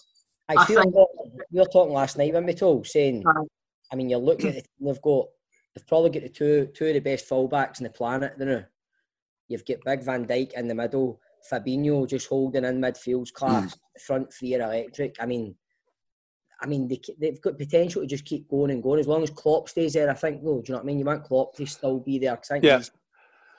I 0.57 0.65
feel 0.65 0.77
like 0.77 0.93
we 1.51 1.59
were 1.59 1.65
talking 1.65 1.93
last 1.93 2.17
night 2.17 2.33
when 2.33 2.45
we 2.45 2.53
Tol, 2.53 2.83
saying, 2.83 3.23
I 3.91 3.95
mean, 3.95 4.09
you're 4.09 4.19
looking 4.19 4.49
at 4.49 4.55
the 4.55 4.61
team 4.61 4.87
they've 4.87 5.01
got, 5.01 5.27
they've 5.75 5.87
probably 5.87 6.09
got 6.09 6.23
the 6.23 6.29
two 6.29 6.69
two 6.73 6.87
of 6.87 6.93
the 6.93 6.99
best 6.99 7.29
fullbacks 7.29 7.79
in 7.79 7.83
the 7.83 7.89
planet, 7.89 8.33
you 8.39 8.45
know. 8.45 8.63
You've 9.47 9.65
got 9.65 9.77
Big 9.85 10.03
Van 10.03 10.25
Dijk 10.25 10.53
in 10.53 10.67
the 10.67 10.75
middle, 10.75 11.19
Fabinho 11.51 12.07
just 12.07 12.27
holding 12.27 12.65
in 12.65 12.79
midfield's 12.79 13.31
class, 13.31 13.75
mm. 13.75 14.01
front 14.01 14.33
three 14.33 14.55
are 14.55 14.61
electric. 14.61 15.15
I 15.19 15.25
mean, 15.25 15.55
I 16.61 16.67
mean, 16.67 16.87
they, 16.87 16.99
they've 17.19 17.41
got 17.41 17.57
potential 17.57 18.01
to 18.01 18.07
just 18.07 18.25
keep 18.25 18.47
going 18.49 18.71
and 18.71 18.83
going 18.83 18.99
as 18.99 19.07
long 19.07 19.23
as 19.23 19.29
Klopp 19.29 19.69
stays 19.69 19.93
there. 19.93 20.09
I 20.09 20.13
think, 20.13 20.43
though, 20.43 20.61
do 20.61 20.65
you 20.67 20.73
know 20.73 20.79
what 20.79 20.83
I 20.83 20.85
mean? 20.85 20.99
You 20.99 21.05
want 21.05 21.23
Klopp 21.23 21.55
to 21.55 21.65
still 21.65 21.99
be 21.99 22.19
there 22.19 22.35
because 22.35 22.59
yeah. 22.61 22.77
he's, 22.77 22.91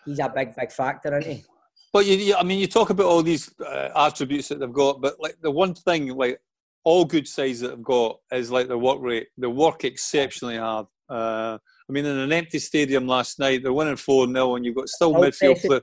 he's 0.05 0.19
a 0.19 0.29
big, 0.29 0.55
big 0.55 0.71
factor, 0.71 1.19
isn't 1.19 1.33
he? 1.33 1.45
But 1.93 2.07
you, 2.07 2.17
you, 2.17 2.37
I 2.37 2.45
mean, 2.45 2.61
you 2.61 2.67
talk 2.67 2.91
about 2.91 3.07
all 3.07 3.23
these 3.23 3.53
uh, 3.59 3.89
attributes 3.97 4.49
that 4.49 4.61
they've 4.61 4.73
got, 4.73 5.01
but 5.01 5.19
like 5.19 5.39
the 5.41 5.51
one 5.51 5.75
thing, 5.75 6.09
like 6.15 6.41
all 6.85 7.05
good 7.05 7.29
sides 7.29 7.61
that 7.61 7.71
have 7.71 7.83
got 7.83 8.19
is 8.33 8.51
like 8.51 8.69
the 8.69 8.79
work 8.79 8.99
rate. 9.01 9.29
They 9.37 9.47
work 9.47 9.85
exceptionally 9.85 10.57
hard. 10.57 10.87
Uh, 11.09 11.59
I 11.89 11.93
mean, 11.93 12.07
in 12.07 12.17
an 12.17 12.33
empty 12.33 12.59
stadium 12.59 13.07
last 13.07 13.39
night, 13.39 13.63
they're 13.63 13.73
winning 13.73 13.97
4 13.97 14.27
0, 14.27 14.57
and 14.57 14.65
you've 14.65 14.77
got 14.77 14.89
still 14.89 15.17
oh, 15.17 15.21
midfield. 15.21 15.83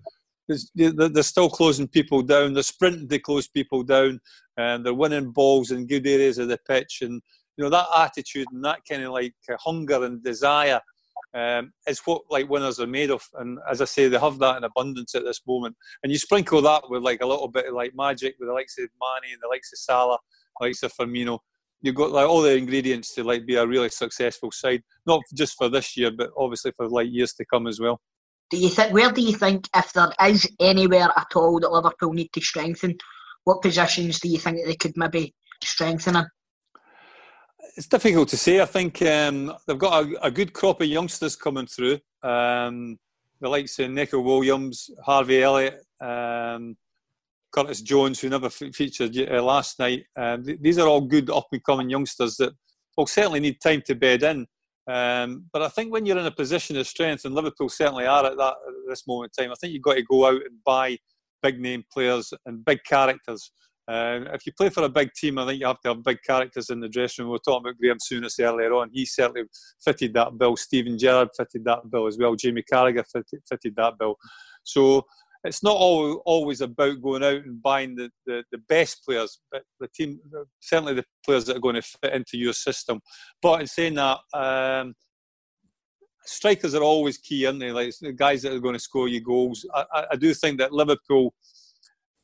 they're 0.75 1.23
still 1.23 1.49
closing 1.49 1.87
people 1.87 2.21
down. 2.21 2.53
They're 2.53 2.63
sprinting 2.63 3.09
to 3.09 3.19
close 3.19 3.47
people 3.47 3.83
down, 3.83 4.19
and 4.57 4.85
they're 4.85 4.93
winning 4.93 5.31
balls 5.31 5.71
in 5.71 5.85
good 5.85 6.07
areas 6.07 6.37
of 6.37 6.47
the 6.47 6.57
pitch. 6.67 6.99
And 7.01 7.21
you 7.57 7.63
know 7.63 7.69
that 7.69 7.87
attitude 7.95 8.47
and 8.51 8.63
that 8.63 8.79
kind 8.89 9.03
of 9.03 9.11
like 9.11 9.33
hunger 9.59 10.03
and 10.05 10.23
desire 10.23 10.79
um, 11.33 11.73
is 11.87 11.99
what 12.05 12.21
like 12.29 12.49
winners 12.49 12.79
are 12.79 12.87
made 12.87 13.11
of. 13.11 13.23
And 13.35 13.59
as 13.69 13.81
I 13.81 13.85
say, 13.85 14.07
they 14.07 14.19
have 14.19 14.39
that 14.39 14.57
in 14.57 14.63
abundance 14.63 15.13
at 15.13 15.25
this 15.25 15.41
moment. 15.45 15.75
And 16.03 16.11
you 16.11 16.17
sprinkle 16.17 16.61
that 16.61 16.83
with 16.89 17.03
like 17.03 17.21
a 17.21 17.27
little 17.27 17.47
bit 17.47 17.67
of 17.67 17.73
like 17.73 17.93
magic 17.95 18.35
with 18.39 18.47
the 18.47 18.53
likes 18.53 18.77
of 18.77 18.83
Mane 18.83 19.33
and 19.33 19.41
the 19.41 19.49
likes 19.49 19.73
of 19.73 19.79
Salah 19.79 20.19
like 20.59 20.75
Sir 20.75 20.87
Firmino. 20.87 21.39
You've 21.81 21.95
got 21.95 22.11
like 22.11 22.27
all 22.27 22.41
the 22.41 22.55
ingredients 22.55 23.13
to 23.15 23.23
like 23.23 23.45
be 23.45 23.55
a 23.55 23.67
really 23.67 23.89
successful 23.89 24.51
side, 24.51 24.81
not 25.05 25.21
just 25.35 25.55
for 25.57 25.69
this 25.69 25.95
year, 25.95 26.11
but 26.11 26.31
obviously 26.37 26.71
for 26.75 26.89
like 26.89 27.07
years 27.11 27.33
to 27.33 27.45
come 27.45 27.67
as 27.67 27.79
well. 27.79 28.01
Do 28.49 28.57
you 28.57 28.69
think? 28.69 28.93
Where 28.93 29.11
do 29.11 29.21
you 29.21 29.33
think, 29.33 29.67
if 29.75 29.93
there 29.93 30.11
is 30.25 30.49
anywhere 30.59 31.09
at 31.15 31.35
all 31.35 31.59
that 31.59 31.71
Liverpool 31.71 32.13
need 32.13 32.29
to 32.33 32.41
strengthen, 32.41 32.97
what 33.43 33.61
positions 33.61 34.19
do 34.19 34.29
you 34.29 34.37
think 34.37 34.57
that 34.57 34.67
they 34.67 34.75
could 34.75 34.95
maybe 34.95 35.33
strengthen 35.63 36.15
in? 36.15 36.25
It's 37.75 37.87
difficult 37.87 38.29
to 38.29 38.37
say. 38.37 38.59
I 38.59 38.65
think 38.65 39.01
um, 39.03 39.53
they've 39.67 39.77
got 39.77 40.03
a, 40.03 40.25
a, 40.27 40.31
good 40.31 40.53
crop 40.53 40.81
of 40.81 40.87
youngsters 40.87 41.35
coming 41.35 41.67
through. 41.67 41.99
Um, 42.23 42.97
the 43.39 43.49
likes 43.49 43.77
of 43.79 43.91
Neco 43.91 44.19
Williams, 44.19 44.89
Harvey 45.05 45.43
Elliott, 45.43 45.83
um, 46.01 46.75
Curtis 47.51 47.81
Jones, 47.81 48.19
who 48.19 48.29
never 48.29 48.49
featured 48.49 49.17
uh, 49.17 49.41
last 49.41 49.79
night. 49.79 50.03
Um, 50.15 50.43
th- 50.43 50.59
these 50.61 50.77
are 50.77 50.87
all 50.87 51.01
good 51.01 51.29
up 51.29 51.47
and 51.51 51.63
coming 51.63 51.89
youngsters 51.89 52.37
that 52.37 52.53
will 52.95 53.07
certainly 53.07 53.39
need 53.39 53.61
time 53.61 53.81
to 53.85 53.95
bed 53.95 54.23
in. 54.23 54.45
Um, 54.87 55.45
but 55.51 55.61
I 55.61 55.67
think 55.67 55.91
when 55.91 56.05
you're 56.05 56.17
in 56.17 56.25
a 56.25 56.31
position 56.31 56.77
of 56.77 56.87
strength, 56.87 57.25
and 57.25 57.35
Liverpool 57.35 57.69
certainly 57.69 58.05
are 58.05 58.25
at 58.25 58.37
that 58.37 58.53
at 58.53 58.89
this 58.89 59.05
moment 59.07 59.33
in 59.37 59.45
time, 59.45 59.51
I 59.51 59.55
think 59.55 59.73
you've 59.73 59.81
got 59.81 59.95
to 59.95 60.03
go 60.03 60.25
out 60.27 60.41
and 60.41 60.63
buy 60.65 60.97
big 61.43 61.59
name 61.59 61.83
players 61.91 62.33
and 62.45 62.63
big 62.63 62.83
characters. 62.83 63.51
Uh, 63.89 64.25
if 64.33 64.45
you 64.45 64.51
play 64.51 64.69
for 64.69 64.83
a 64.83 64.89
big 64.89 65.13
team, 65.13 65.37
I 65.37 65.45
think 65.45 65.61
you 65.61 65.67
have 65.67 65.79
to 65.81 65.89
have 65.89 66.03
big 66.03 66.21
characters 66.25 66.69
in 66.69 66.81
the 66.81 66.89
dressing 66.89 67.23
room. 67.23 67.29
We 67.29 67.35
were 67.35 67.39
talking 67.39 67.67
about 67.67 67.79
Graeme 67.79 67.97
Souness 67.99 68.39
earlier 68.39 68.73
on. 68.73 68.89
He 68.91 69.05
certainly 69.05 69.43
fitted 69.83 70.13
that 70.15 70.37
bill. 70.37 70.57
Steven 70.57 70.97
Gerrard 70.97 71.29
fitted 71.37 71.63
that 71.65 71.89
bill 71.89 72.07
as 72.07 72.17
well. 72.17 72.35
Jamie 72.35 72.63
Carragher 72.69 73.05
fitted, 73.09 73.41
fitted 73.47 73.75
that 73.77 73.97
bill. 73.97 74.17
So 74.63 75.05
it's 75.47 75.63
not 75.63 75.75
all, 75.75 76.21
always 76.25 76.61
about 76.61 77.01
going 77.01 77.23
out 77.23 77.43
and 77.45 77.61
buying 77.61 77.95
the, 77.95 78.09
the, 78.25 78.43
the, 78.51 78.57
best 78.69 79.03
players, 79.05 79.39
but 79.51 79.63
the 79.79 79.87
team, 79.87 80.19
certainly 80.59 80.93
the 80.93 81.05
players 81.25 81.45
that 81.45 81.57
are 81.57 81.61
going 81.61 81.75
to 81.75 81.81
fit 81.81 82.13
into 82.13 82.37
your 82.37 82.53
system. 82.53 82.99
But 83.41 83.61
in 83.61 83.67
saying 83.67 83.95
that, 83.95 84.19
um, 84.33 84.93
strikers 86.25 86.75
are 86.75 86.83
always 86.83 87.17
key, 87.17 87.45
aren't 87.45 87.59
they? 87.59 87.71
Like 87.71 87.93
the 87.99 88.11
guys 88.11 88.41
that 88.41 88.53
are 88.53 88.59
going 88.59 88.73
to 88.73 88.79
score 88.79 89.07
you 89.07 89.21
goals. 89.21 89.65
I, 89.73 89.85
I, 89.93 90.05
I 90.11 90.15
do 90.15 90.33
think 90.33 90.59
that 90.59 90.73
Liverpool 90.73 91.33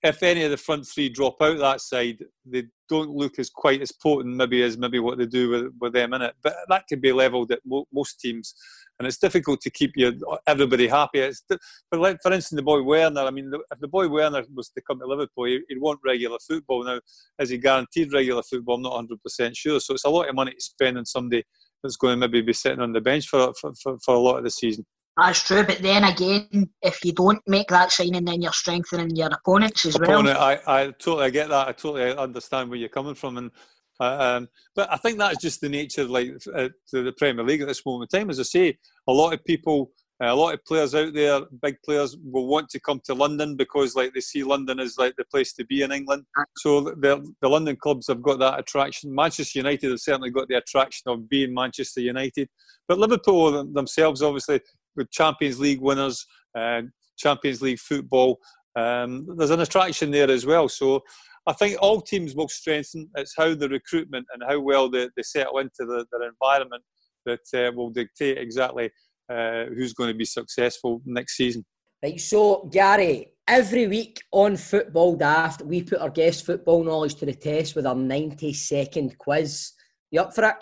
if 0.03 0.21
any 0.21 0.43
of 0.43 0.51
the 0.51 0.57
front 0.57 0.85
three 0.85 1.07
drop 1.07 1.41
out 1.41 1.57
that 1.59 1.79
side, 1.79 2.25
they 2.45 2.65
don't 2.89 3.09
look 3.09 3.39
as 3.39 3.49
quite 3.49 3.81
as 3.81 3.93
potent 3.93 4.35
maybe 4.35 4.61
as 4.61 4.77
maybe 4.77 4.99
what 4.99 5.17
they 5.17 5.25
do 5.25 5.49
with, 5.49 5.73
with 5.79 5.93
them 5.93 6.13
in 6.13 6.21
it. 6.21 6.35
But 6.43 6.55
that 6.67 6.87
can 6.87 6.99
be 6.99 7.13
levelled 7.13 7.51
at 7.53 7.61
mo- 7.65 7.87
most 7.93 8.19
teams, 8.19 8.53
and 8.99 9.07
it's 9.07 9.17
difficult 9.17 9.61
to 9.61 9.69
keep 9.69 9.93
you 9.95 10.19
everybody 10.45 10.87
happy. 10.87 11.19
It's 11.19 11.41
but 11.47 11.99
like 11.99 12.17
for 12.21 12.33
instance, 12.33 12.57
the 12.57 12.63
boy 12.63 12.83
Werner. 12.83 13.21
I 13.21 13.31
mean, 13.31 13.49
if 13.71 13.79
the 13.79 13.87
boy 13.87 14.09
Werner 14.09 14.43
was 14.53 14.69
to 14.71 14.81
come 14.81 14.99
to 14.99 15.07
Liverpool, 15.07 15.45
he'd 15.45 15.79
want 15.79 16.01
regular 16.03 16.37
football. 16.45 16.83
Now, 16.83 16.99
is 17.39 17.49
he 17.49 17.57
guaranteed 17.57 18.11
regular 18.11 18.43
football? 18.43 18.75
I'm 18.75 18.81
not 18.81 18.93
100 18.93 19.23
percent 19.23 19.55
sure. 19.55 19.79
So 19.79 19.93
it's 19.93 20.05
a 20.05 20.09
lot 20.09 20.27
of 20.27 20.35
money 20.35 20.51
to 20.51 20.61
spend 20.61 20.97
on 20.97 21.05
somebody 21.05 21.43
that's 21.81 21.95
going 21.95 22.19
to 22.19 22.27
maybe 22.27 22.41
be 22.41 22.53
sitting 22.53 22.81
on 22.81 22.91
the 22.91 23.01
bench 23.01 23.27
for 23.27 23.53
for, 23.59 23.73
for, 23.81 23.97
for 23.99 24.15
a 24.15 24.19
lot 24.19 24.37
of 24.37 24.43
the 24.43 24.51
season. 24.51 24.85
That's 25.15 25.43
true, 25.43 25.63
but 25.63 25.79
then 25.79 26.03
again, 26.05 26.69
if 26.81 27.05
you 27.05 27.11
don't 27.11 27.41
make 27.45 27.67
that 27.67 27.91
signing, 27.91 28.25
then 28.25 28.41
you're 28.41 28.51
strengthening 28.51 29.15
your 29.15 29.29
opponents 29.31 29.85
as 29.85 29.95
Opponent, 29.95 30.39
well. 30.39 30.41
I, 30.41 30.59
I 30.65 30.85
totally 30.91 31.29
get 31.29 31.49
that. 31.49 31.67
I 31.67 31.71
totally 31.71 32.15
understand 32.17 32.69
where 32.69 32.79
you're 32.79 32.89
coming 32.89 33.13
from, 33.13 33.37
and 33.37 33.51
uh, 33.99 34.17
um, 34.19 34.49
but 34.75 34.91
I 34.91 34.97
think 34.97 35.19
that's 35.19 35.39
just 35.39 35.61
the 35.61 35.69
nature, 35.69 36.01
of 36.01 36.09
like 36.09 36.31
uh, 36.55 36.69
to 36.89 37.03
the 37.03 37.11
Premier 37.11 37.45
League 37.45 37.61
at 37.61 37.67
this 37.67 37.85
moment 37.85 38.11
in 38.11 38.19
time. 38.19 38.29
As 38.31 38.39
I 38.39 38.43
say, 38.43 38.77
a 39.07 39.13
lot 39.13 39.33
of 39.33 39.45
people, 39.45 39.91
uh, 40.19 40.33
a 40.33 40.35
lot 40.35 40.55
of 40.55 40.65
players 40.65 40.95
out 40.95 41.13
there, 41.13 41.41
big 41.61 41.75
players, 41.85 42.17
will 42.23 42.47
want 42.47 42.69
to 42.69 42.79
come 42.79 42.99
to 43.05 43.13
London 43.13 43.55
because, 43.55 43.95
like, 43.95 44.15
they 44.15 44.19
see 44.19 44.43
London 44.43 44.79
as 44.79 44.97
like 44.97 45.15
the 45.15 45.25
place 45.25 45.53
to 45.53 45.65
be 45.65 45.83
in 45.83 45.91
England. 45.91 46.25
So 46.57 46.81
the 46.81 47.23
the 47.39 47.49
London 47.49 47.75
clubs 47.75 48.07
have 48.07 48.23
got 48.23 48.39
that 48.39 48.59
attraction. 48.59 49.13
Manchester 49.13 49.59
United 49.59 49.91
have 49.91 49.99
certainly 49.99 50.31
got 50.31 50.47
the 50.47 50.57
attraction 50.57 51.11
of 51.11 51.29
being 51.29 51.53
Manchester 51.53 52.01
United, 52.01 52.49
but 52.87 52.97
Liverpool 52.97 53.63
themselves, 53.71 54.23
obviously, 54.23 54.59
with 54.95 55.11
Champions 55.11 55.59
League 55.59 55.81
winners, 55.81 56.25
uh, 56.57 56.81
Champions 57.17 57.61
League 57.61 57.79
football. 57.79 58.39
Um, 58.75 59.27
there's 59.37 59.51
an 59.51 59.61
attraction 59.61 60.11
there 60.11 60.29
as 60.29 60.45
well. 60.45 60.67
So 60.67 61.01
I 61.45 61.53
think 61.53 61.77
all 61.81 62.01
teams 62.01 62.35
will 62.35 62.47
strengthen. 62.47 63.09
It's 63.15 63.35
how 63.35 63.53
the 63.53 63.69
recruitment 63.69 64.25
and 64.33 64.43
how 64.47 64.59
well 64.59 64.89
they, 64.89 65.09
they 65.15 65.23
settle 65.23 65.59
into 65.59 65.71
the, 65.79 66.05
their 66.11 66.27
environment 66.27 66.83
that 67.25 67.67
uh, 67.67 67.71
will 67.73 67.89
dictate 67.89 68.37
exactly 68.37 68.91
uh, 69.29 69.65
who's 69.65 69.93
going 69.93 70.09
to 70.09 70.17
be 70.17 70.25
successful 70.25 71.01
next 71.05 71.37
season. 71.37 71.65
Right, 72.03 72.19
so 72.19 72.69
Gary, 72.71 73.27
every 73.47 73.87
week 73.87 74.21
on 74.31 74.57
Football 74.57 75.15
Daft, 75.15 75.61
we 75.61 75.83
put 75.83 75.99
our 75.99 76.09
guest 76.09 76.45
football 76.45 76.83
knowledge 76.83 77.15
to 77.15 77.25
the 77.25 77.33
test 77.33 77.75
with 77.75 77.85
our 77.85 77.95
90 77.95 78.53
second 78.53 79.17
quiz. 79.17 79.71
You 80.11 80.21
up 80.21 80.35
for 80.35 80.45
it? 80.45 80.55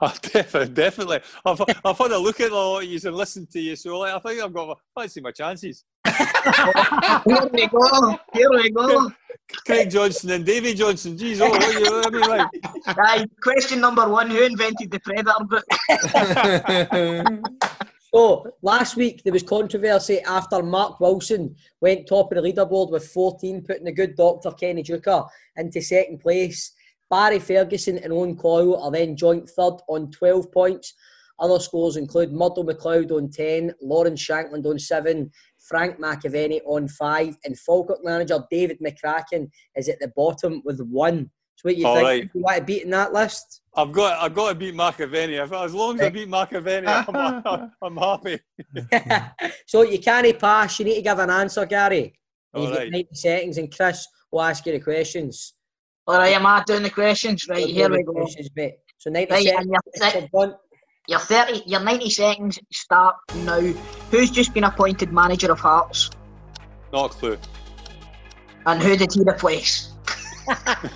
Oh, 0.02 0.14
definitely, 0.22 0.74
definitely. 0.74 1.20
I've, 1.44 1.60
I've 1.84 1.98
had 1.98 2.12
a 2.12 2.18
look 2.18 2.40
at 2.40 2.50
a 2.50 2.54
lot 2.54 2.82
of 2.82 2.84
you 2.88 2.98
and 3.04 3.14
listened 3.14 3.50
to 3.50 3.60
you, 3.60 3.76
so 3.76 3.98
like, 3.98 4.14
I 4.14 4.18
think 4.18 4.42
I've 4.42 4.54
got. 4.54 4.78
I 4.96 5.02
fancy 5.02 5.20
my 5.20 5.30
chances. 5.30 5.84
Here 6.06 7.48
we 7.52 7.66
go. 7.66 8.18
Here 8.32 8.50
we 8.50 8.70
go. 8.70 9.12
Craig 9.66 9.90
Johnson 9.90 10.30
and 10.30 10.46
Davy 10.46 10.72
Johnson. 10.72 11.18
Jeez, 11.18 11.40
oh, 11.42 11.50
what 11.50 11.74
you, 11.74 12.02
I 12.02 12.10
mean, 12.10 12.28
like. 12.30 12.48
Right, 12.96 13.30
question 13.42 13.80
number 13.80 14.08
one: 14.08 14.30
Who 14.30 14.42
invented 14.42 14.90
the 14.90 15.00
Predator 15.00 15.34
boot? 15.44 15.64
so 18.14 18.46
last 18.62 18.96
week 18.96 19.22
there 19.22 19.34
was 19.34 19.42
controversy 19.42 20.20
after 20.20 20.62
Mark 20.62 20.98
Wilson 20.98 21.54
went 21.82 22.08
top 22.08 22.32
of 22.32 22.42
the 22.42 22.52
leaderboard 22.52 22.90
with 22.90 23.06
14, 23.08 23.62
putting 23.62 23.84
the 23.84 23.92
good 23.92 24.16
doctor 24.16 24.50
Kenny 24.52 24.82
Deuchar 24.82 25.28
into 25.56 25.82
second 25.82 26.20
place. 26.20 26.72
Barry 27.10 27.40
Ferguson 27.40 27.98
and 27.98 28.12
Owen 28.12 28.36
Coyle 28.36 28.80
are 28.80 28.90
then 28.90 29.16
joint 29.16 29.48
third 29.50 29.74
on 29.88 30.10
12 30.12 30.52
points. 30.52 30.94
Other 31.40 31.58
scores 31.58 31.96
include 31.96 32.32
Murdo 32.32 32.62
McLeod 32.62 33.10
on 33.10 33.30
10, 33.30 33.74
Lawrence 33.82 34.24
Shankland 34.24 34.66
on 34.66 34.78
7, 34.78 35.30
Frank 35.58 35.98
McAvennie 35.98 36.60
on 36.66 36.86
5, 36.86 37.36
and 37.44 37.58
Falkirk 37.58 38.04
manager 38.04 38.38
David 38.50 38.78
McCracken 38.80 39.50
is 39.74 39.88
at 39.88 39.98
the 40.00 40.12
bottom 40.14 40.62
with 40.64 40.80
1. 40.80 41.30
So 41.56 41.68
what 41.68 41.76
you 41.76 41.86
All 41.86 41.94
think? 41.94 42.06
Right. 42.06 42.30
You 42.32 42.40
want 42.42 42.58
to 42.58 42.64
beat 42.64 42.84
in 42.84 42.90
that 42.90 43.12
list? 43.12 43.62
I've 43.74 43.92
got 43.92 44.18
I've 44.22 44.34
got 44.34 44.50
to 44.50 44.54
beat 44.54 44.74
McAvennie. 44.74 45.38
As 45.38 45.74
long 45.74 45.96
as 45.96 46.06
I 46.06 46.08
beat 46.08 46.28
McAvennie, 46.28 46.86
I'm, 46.86 47.70
I'm 47.82 47.96
happy. 47.96 48.40
so 49.66 49.82
you 49.82 49.98
can't 49.98 50.38
pass. 50.38 50.78
You 50.78 50.86
need 50.86 50.96
to 50.96 51.02
give 51.02 51.18
an 51.18 51.28
answer, 51.28 51.66
Gary. 51.66 52.14
All 52.54 52.62
You've 52.62 52.70
right. 52.70 52.90
got 52.90 52.92
90 52.92 53.08
seconds, 53.14 53.58
and 53.58 53.74
Chris 53.74 54.06
will 54.30 54.42
ask 54.42 54.64
you 54.66 54.72
the 54.72 54.80
questions. 54.80 55.54
All 56.10 56.18
right, 56.18 56.32
I 56.32 56.36
am 56.36 56.44
I 56.44 56.60
doing 56.66 56.82
the 56.82 56.90
questions? 56.90 57.46
Right, 57.48 57.68
here 57.68 57.88
we 57.88 58.02
go. 58.02 58.26
So 58.98 59.10
90 59.10 59.32
right, 59.32 59.44
seconds. 59.94 60.28
You're, 60.34 60.58
you're 61.06 61.20
30, 61.20 61.62
your 61.66 61.78
90 61.78 62.10
seconds 62.10 62.58
start 62.72 63.14
now. 63.36 63.60
Who's 64.10 64.32
just 64.32 64.52
been 64.52 64.64
appointed 64.64 65.12
manager 65.12 65.52
of 65.52 65.60
Hearts? 65.60 66.10
Not 66.92 67.14
a 67.14 67.16
clue. 67.16 67.38
And 68.66 68.82
who 68.82 68.96
did 68.96 69.12
he 69.12 69.20
replace? 69.20 69.92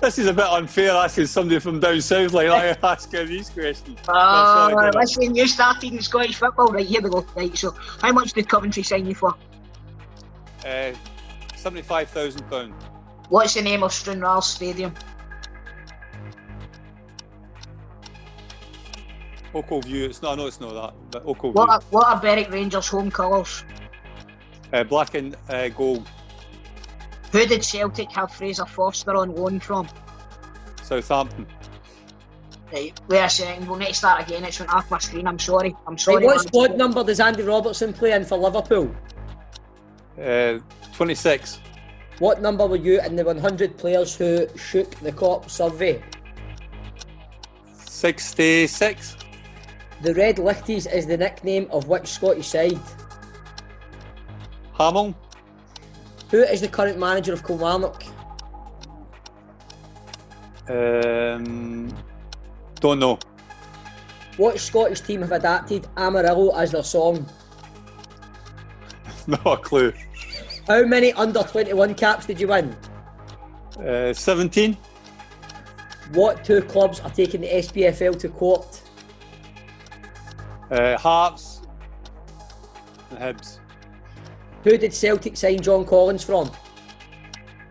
This 0.00 0.16
is 0.16 0.28
a 0.28 0.32
bit 0.32 0.46
unfair 0.46 0.92
asking 0.92 1.26
somebody 1.26 1.58
from 1.58 1.80
down 1.80 2.00
south 2.00 2.32
like 2.32 2.46
that 2.46 2.78
asking 2.84 3.26
these 3.26 3.50
questions. 3.50 3.98
Oh, 4.06 4.12
No, 4.12 4.70
sorry, 4.70 4.74
Gordon. 4.74 5.00
listen, 5.00 5.34
you 5.34 5.48
started 5.48 5.92
in 5.92 6.00
Scottish 6.00 6.36
football. 6.36 6.68
Right, 6.68 6.86
here 6.86 7.02
we 7.02 7.10
go. 7.10 7.26
Right, 7.34 7.58
so 7.58 7.74
how 8.00 8.12
much 8.12 8.32
did 8.32 8.48
Coventry 8.48 8.84
sign 8.84 9.06
you 9.06 9.16
for? 9.16 9.34
Uh, 10.64 10.92
Seventy-five 11.56 12.10
thousand 12.10 12.48
pound. 12.48 12.74
What's 13.28 13.54
the 13.54 13.62
name 13.62 13.82
of 13.82 13.92
Stranraer 13.92 14.40
Stadium? 14.42 14.94
Oakville 19.54 19.80
View. 19.82 20.04
It's 20.06 20.22
not. 20.22 20.32
I 20.32 20.34
know 20.36 20.46
it's 20.46 20.60
not 20.60 20.74
that, 20.74 20.94
but 21.10 21.26
Oakville 21.26 21.52
What 21.52 21.66
View. 21.66 21.72
are, 21.74 21.80
what 21.90 22.06
are 22.06 22.20
Berwick 22.20 22.50
Rangers' 22.50 22.88
home 22.88 23.10
colours? 23.10 23.64
Uh, 24.72 24.84
black 24.84 25.14
and 25.14 25.36
uh, 25.48 25.68
gold. 25.68 26.06
Who 27.32 27.44
did 27.46 27.64
Celtic 27.64 28.10
have 28.12 28.32
Fraser 28.32 28.66
Forster 28.66 29.14
on 29.16 29.34
loan 29.34 29.60
from? 29.60 29.88
Southampton. 30.82 31.46
Right, 32.72 32.98
wait 33.08 33.20
a 33.20 33.30
second. 33.30 33.66
We'll 33.66 33.78
need 33.78 33.88
to 33.88 33.94
start 33.94 34.22
again. 34.26 34.44
It's 34.44 34.58
went 34.58 34.72
off 34.72 34.90
my 34.90 34.98
screen. 34.98 35.26
I'm 35.26 35.38
sorry. 35.38 35.74
I'm 35.86 35.92
Right, 35.94 36.00
sorry. 36.00 36.24
what 36.24 36.40
squad 36.42 36.76
number 36.76 37.02
does 37.02 37.18
Andy 37.20 37.42
Robertson 37.42 37.92
play 37.94 38.12
in 38.12 38.24
for 38.26 38.36
Liverpool? 38.36 38.94
Uh, 40.22 40.58
Twenty-six. 40.94 41.60
What 42.18 42.42
number 42.42 42.66
were 42.66 42.76
you 42.76 43.00
in 43.00 43.14
the 43.14 43.24
100 43.24 43.78
players 43.78 44.16
who 44.16 44.48
shook 44.56 44.90
the 44.96 45.12
Kop 45.12 45.48
survey? 45.48 46.02
Sixty-six. 47.86 49.16
The 50.02 50.14
Red 50.14 50.38
Lichties 50.38 50.86
is 50.92 51.06
the 51.06 51.16
nickname 51.16 51.68
of 51.70 51.88
which 51.88 52.06
Scottish 52.06 52.48
side? 52.48 52.78
Hamill. 54.74 55.14
Who 56.30 56.38
is 56.42 56.60
the 56.60 56.68
current 56.68 56.98
manager 56.98 57.32
of 57.32 57.44
Kilmarnock? 57.44 58.02
Um, 60.68 61.92
don't 62.80 62.98
know. 62.98 63.18
What 64.36 64.60
Scottish 64.60 65.00
team 65.00 65.22
have 65.22 65.32
adapted 65.32 65.86
Amarillo 65.96 66.54
as 66.56 66.72
their 66.72 66.84
song? 66.84 67.26
Not 69.26 69.46
a 69.46 69.56
clue. 69.56 69.92
How 70.68 70.84
many 70.84 71.12
under 71.14 71.42
21 71.42 71.94
caps 71.94 72.26
did 72.26 72.38
you 72.38 72.48
win? 72.48 72.76
Uh, 73.82 74.12
Seventeen. 74.12 74.76
What 76.12 76.44
two 76.44 76.62
clubs 76.62 77.00
are 77.00 77.10
taking 77.10 77.40
the 77.40 77.48
SPFL 77.48 78.18
to 78.20 78.28
court? 78.28 78.82
Uh, 80.70 80.96
Hearts. 80.98 81.62
And 83.10 83.18
Hibs. 83.18 83.58
Who 84.64 84.76
did 84.76 84.92
Celtic 84.92 85.36
sign 85.36 85.60
John 85.60 85.86
Collins 85.86 86.22
from? 86.24 86.50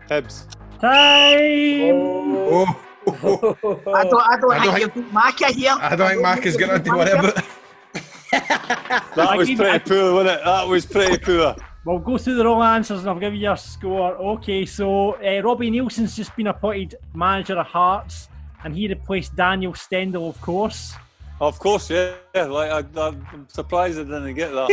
Hibs. 0.08 0.46
Time. 0.80 1.94
Oh, 1.94 2.80
I 3.06 3.10
don't, 3.12 4.22
I 4.22 4.38
don't 4.40 4.52
I 4.52 4.60
think 4.60 4.64
don't 4.64 4.80
you've 4.80 4.94
got 4.94 5.12
Maka 5.12 5.46
here. 5.52 5.74
I 5.78 5.94
don't 5.94 6.08
think 6.08 6.22
Mark 6.22 6.46
is 6.46 6.56
going 6.56 6.70
to 6.70 6.78
do 6.78 6.96
whatever. 6.96 7.32
That 8.32 9.34
was 9.36 9.50
pretty 9.50 9.78
poor, 9.80 10.14
wasn't 10.14 10.40
it? 10.40 10.44
That 10.44 10.66
was 10.66 10.86
pretty 10.86 11.18
poor. 11.18 11.54
We'll 11.88 11.98
go 12.00 12.18
through 12.18 12.34
the 12.34 12.44
wrong 12.44 12.60
answers 12.62 13.00
and 13.00 13.08
I'll 13.08 13.18
give 13.18 13.32
you 13.32 13.40
your 13.40 13.56
score. 13.56 14.14
Okay, 14.34 14.66
so 14.66 15.12
uh, 15.12 15.40
Robbie 15.42 15.70
Neilson's 15.70 16.14
just 16.14 16.36
been 16.36 16.48
appointed 16.48 16.96
manager 17.14 17.58
of 17.58 17.66
Hearts 17.66 18.28
and 18.62 18.76
he 18.76 18.86
replaced 18.88 19.34
Daniel 19.34 19.72
Stendel, 19.72 20.28
of 20.28 20.38
course. 20.42 20.92
Of 21.40 21.58
course, 21.58 21.88
yeah. 21.88 22.12
yeah, 22.34 22.44
Like 22.44 22.70
I, 22.70 23.06
I'm 23.32 23.48
surprised 23.48 23.98
I 23.98 24.02
didn't 24.02 24.34
get 24.34 24.50
that. 24.52 24.68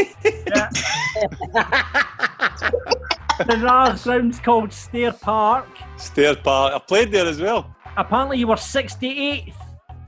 The 3.47 3.57
Rars 3.63 4.03
ground's 4.03 4.39
called 4.39 4.73
Stair 4.73 5.13
Park. 5.13 5.67
Stair 5.95 6.35
Park. 6.35 6.73
I 6.73 6.79
played 6.79 7.11
there 7.13 7.27
as 7.27 7.39
well. 7.39 7.73
Apparently, 7.95 8.39
you 8.39 8.47
were 8.47 8.55
68th 8.55 9.53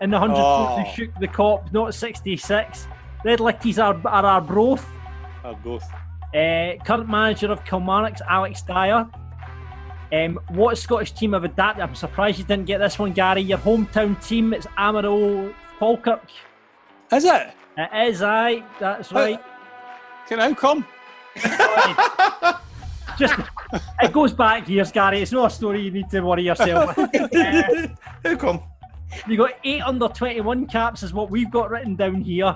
in 0.02 0.10
the 0.10 0.20
100 0.20 0.36
Oh. 0.38 0.84
who 0.84 0.94
shook 0.94 1.14
the 1.22 1.28
Kop, 1.30 1.72
not 1.72 1.94
66. 1.94 2.88
Red 3.24 3.40
Lichties 3.40 3.80
are, 3.80 3.96
are 4.08 4.26
Arbroath. 4.26 4.86
Are 5.46 5.56
both. 5.56 5.84
Uh, 6.34 6.74
current 6.84 7.10
manager 7.10 7.52
of 7.52 7.64
Kilmarnock's 7.66 8.22
Alex 8.28 8.62
Dyer. 8.62 9.08
Um, 10.12 10.40
what 10.50 10.78
Scottish 10.78 11.12
team 11.12 11.34
have 11.34 11.44
adapted? 11.44 11.84
I'm 11.84 11.96
surprised 11.96 12.38
you 12.40 12.46
didn't 12.46 12.66
get 12.66 12.80
this 12.80 12.98
one, 13.00 13.14
Gary. 13.14 13.42
Your 13.42 13.58
hometown 13.58 14.22
team, 14.26 14.54
it's 14.54 14.68
Amarillo 14.78 15.54
Falkirk. 15.80 16.30
Is 17.12 17.26
it? 17.26 17.54
It 17.78 18.10
is, 18.10 18.22
aye, 18.22 18.64
that's 18.80 19.12
right. 19.12 19.40
Can 20.28 20.40
how 20.40 20.54
come? 20.54 20.86
Just 23.18 23.36
it 24.02 24.14
goes 24.14 24.34
back 24.34 24.68
years, 24.70 24.92
Gary. 24.92 25.22
It's 25.22 25.32
not 25.32 25.52
a 25.52 25.56
story 25.56 25.82
you 25.82 25.92
need 25.92 26.10
to 26.10 26.22
worry 26.22 26.44
yourself. 26.44 26.96
with. 26.98 27.36
Uh, 27.36 27.88
How 28.24 28.36
come? 28.36 28.64
you 29.28 29.38
got 29.38 29.54
eight 29.64 29.82
under 29.82 30.08
21 30.08 30.68
caps, 30.68 31.04
is 31.04 31.14
what 31.14 31.30
we've 31.32 31.50
got 31.52 31.70
written 31.70 31.96
down 31.96 32.22
here. 32.22 32.56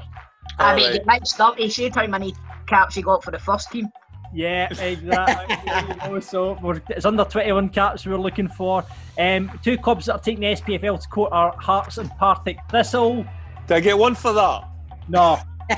I 0.61 0.75
mean, 0.75 0.85
Alright. 0.85 0.99
you 1.01 1.05
mixed 1.07 1.39
up. 1.41 1.57
He 1.57 1.69
said 1.69 1.95
how 1.95 2.07
many 2.07 2.33
caps 2.67 2.95
he 2.95 3.01
got 3.01 3.23
for 3.23 3.31
the 3.31 3.39
first 3.39 3.71
team. 3.71 3.87
Yeah, 4.33 4.69
exactly. 4.81 5.57
You 6.07 6.09
go. 6.09 6.19
so 6.21 6.57
we're, 6.61 6.81
it's 6.89 7.05
under 7.05 7.23
21 7.25 7.69
caps 7.69 8.05
we're 8.05 8.17
looking 8.17 8.47
for. 8.47 8.83
Um, 9.19 9.51
two 9.63 9.77
clubs 9.77 10.05
that 10.05 10.13
are 10.13 10.19
taking 10.19 10.41
the 10.41 10.55
SPFL 10.55 11.01
to 11.01 11.07
court 11.09 11.31
are 11.33 11.53
Hearts 11.57 11.97
and 11.97 12.09
Partick 12.11 12.57
Thistle. 12.69 13.25
Did 13.67 13.77
I 13.77 13.79
get 13.81 13.97
one 13.97 14.15
for 14.15 14.31
that? 14.33 14.63
No, 15.09 15.39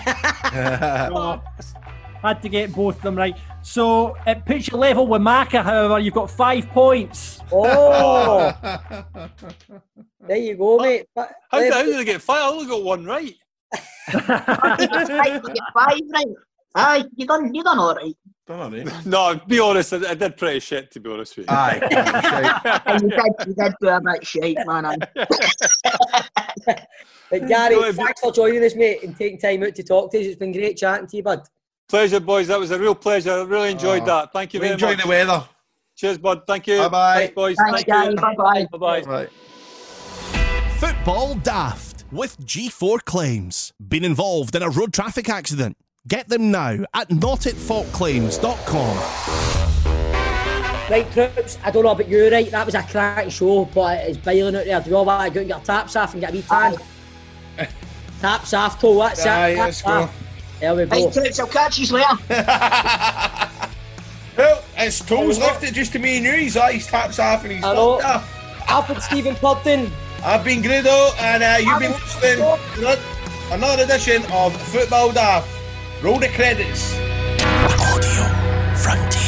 no. 0.54 1.42
Had 2.22 2.42
to 2.42 2.50
get 2.50 2.74
both 2.74 2.98
of 2.98 3.02
them 3.02 3.16
right. 3.16 3.36
So 3.64 4.16
it 4.28 4.46
puts 4.46 4.70
you 4.70 4.78
level 4.78 5.08
with 5.08 5.22
Maka, 5.22 5.64
however, 5.64 6.00
you've 6.00 6.14
got 6.14 6.30
five 6.30 6.68
points. 6.70 7.40
Oh, 7.52 8.54
there 10.28 10.38
you 10.38 10.56
go, 10.56 10.78
mate. 10.78 11.08
But- 11.16 11.34
How 11.50 11.60
did, 11.60 11.74
how 11.74 11.84
did 11.84 11.96
I 11.96 12.04
get 12.04 12.22
five? 12.22 12.44
I 12.44 12.48
only 12.48 12.68
got 12.68 12.84
one 12.84 13.04
right. 13.06 13.36
Right, 14.14 14.90
five, 15.74 16.02
right? 16.14 16.26
Aye, 16.76 17.06
you 17.16 17.26
done, 17.28 17.54
you 17.54 17.64
done 17.64 17.78
all 17.80 17.96
right. 17.96 18.16
Don't 18.48 18.74
know. 18.74 18.92
No, 19.06 19.40
be 19.48 19.60
honest, 19.60 19.94
I, 19.94 20.10
I 20.10 20.14
did 20.16 20.36
pretty 20.38 20.60
shit 20.60 20.92
to 20.92 21.00
be 21.00 21.10
honest 21.12 21.38
with 21.38 21.48
you. 21.50 21.56
Aye. 21.56 22.82
And 22.86 23.04
you 23.04 23.10
did, 23.10 23.48
you 23.48 23.54
did 23.54 23.74
do 23.80 23.88
a 23.90 24.02
bit 24.02 24.26
shite, 24.28 24.58
man. 24.66 24.86
aye. 24.86 24.98
But 27.30 27.48
Gary, 27.48 27.76
No, 27.76 27.92
thanks 27.94 28.22
for 28.22 28.32
joining 28.32 28.64
us, 28.64 28.76
mate, 28.76 29.02
and 29.04 29.18
taking 29.18 29.40
time 29.40 29.64
out 29.64 29.74
to 29.76 29.84
talk 29.84 30.12
to 30.12 30.20
us. 30.20 30.26
It's 30.26 30.36
been 30.36 30.52
great 30.52 30.78
chatting 30.78 31.08
to 31.08 31.18
you, 31.18 31.24
bud. 31.24 31.42
Pleasure, 31.90 32.20
boys. 32.20 32.48
That 32.48 32.60
was 32.60 32.70
a 32.72 32.78
real 32.80 32.94
pleasure. 32.96 33.32
I 33.32 33.42
really 33.44 33.72
enjoyed 33.72 34.04
Oh, 34.04 34.06
that. 34.06 34.34
Thank 34.34 34.54
you 34.54 34.60
We 34.60 34.68
very 34.68 34.74
enjoy 34.74 34.92
much. 34.96 35.02
the 35.04 35.08
weather. 35.08 35.44
Cheers, 35.96 36.18
bud. 36.20 36.42
Thank 36.46 36.68
you. 36.68 36.78
Bye-bye. 36.80 37.18
Thanks, 37.18 37.34
boys. 37.34 37.56
Thanks, 37.58 37.84
Thank 37.84 37.88
Gary. 37.88 38.10
you. 38.10 38.16
Bye 38.18 38.36
bye. 38.36 38.68
Bye 38.72 38.78
bye. 38.78 39.02
Right. 39.02 39.30
Football 40.80 41.36
Daft 41.36 41.93
with 42.14 42.38
G4 42.46 43.04
Claims. 43.04 43.74
Been 43.86 44.04
involved 44.06 44.56
in 44.56 44.62
a 44.62 44.70
road 44.70 44.94
traffic 44.94 45.28
accident? 45.30 45.76
Get 46.08 46.30
them 46.30 46.52
now 46.52 46.86
at 46.94 47.10
notitfaultclaims.com. 47.10 48.98
Right, 50.92 51.10
troops, 51.12 51.58
I 51.64 51.72
don't 51.72 51.84
know 51.84 51.92
about 51.92 52.08
you, 52.10 52.30
right? 52.30 52.52
That 52.52 52.66
was 52.66 52.76
a 52.76 52.84
cracking 52.84 53.30
show, 53.30 53.66
but 53.66 54.00
it's 54.00 54.18
boiling 54.18 54.56
out 54.56 54.66
there. 54.66 54.82
Do 54.82 54.90
you 54.90 54.98
all 54.98 55.06
want 55.06 55.28
to 55.28 55.34
go 55.34 55.40
and 55.40 55.48
get 55.50 55.58
your 55.58 55.66
taps 55.66 55.96
off 55.96 56.14
and 56.14 56.22
get 56.22 56.32
a 56.32 56.34
wee 56.34 56.42
tan? 56.42 56.76
taps 58.22 58.54
off, 58.54 58.80
toe, 58.80 59.00
that's 59.00 59.26
Aye, 59.26 59.50
it. 59.50 59.58
let's 59.58 59.82
taps 59.82 59.88
go. 59.88 59.92
off. 60.04 60.14
There 60.60 60.76
we 60.76 60.86
go. 60.86 61.06
Right, 61.06 61.14
troops, 61.14 61.40
I'll 61.40 61.48
catch 61.48 61.80
you 61.80 61.88
later. 61.88 62.18
Well, 64.36 64.64
it's 64.78 65.00
toes 65.00 65.38
left 65.38 65.64
it 65.64 65.76
just 65.76 65.92
to 65.94 66.00
me 66.00 66.18
and 66.18 66.26
you. 66.26 66.32
He's, 66.32 66.56
he's 66.72 66.88
taps 66.88 67.20
off 67.20 67.44
and 67.44 67.52
he's 67.54 67.64
I 67.64 67.76
know. 67.76 68.00
fucked 68.00 68.16
off. 68.16 68.70
Alfred 68.70 69.02
Stephen 69.04 69.36
Purdon. 69.36 69.92
I've 70.26 70.46
been 70.46 70.62
Grado, 70.62 71.10
and 71.20 71.44
uh, 71.44 71.58
you've 71.60 71.80
been 71.80 71.92
listening 71.92 72.38
to 72.38 72.98
another 73.52 73.84
edition 73.84 74.24
of 74.32 74.56
Football 74.72 75.12
Daft. 75.12 75.50
Roll 76.02 76.18
the 76.18 76.30
credits. 76.30 76.96
Audio 77.44 78.24
Frontier. 78.78 79.23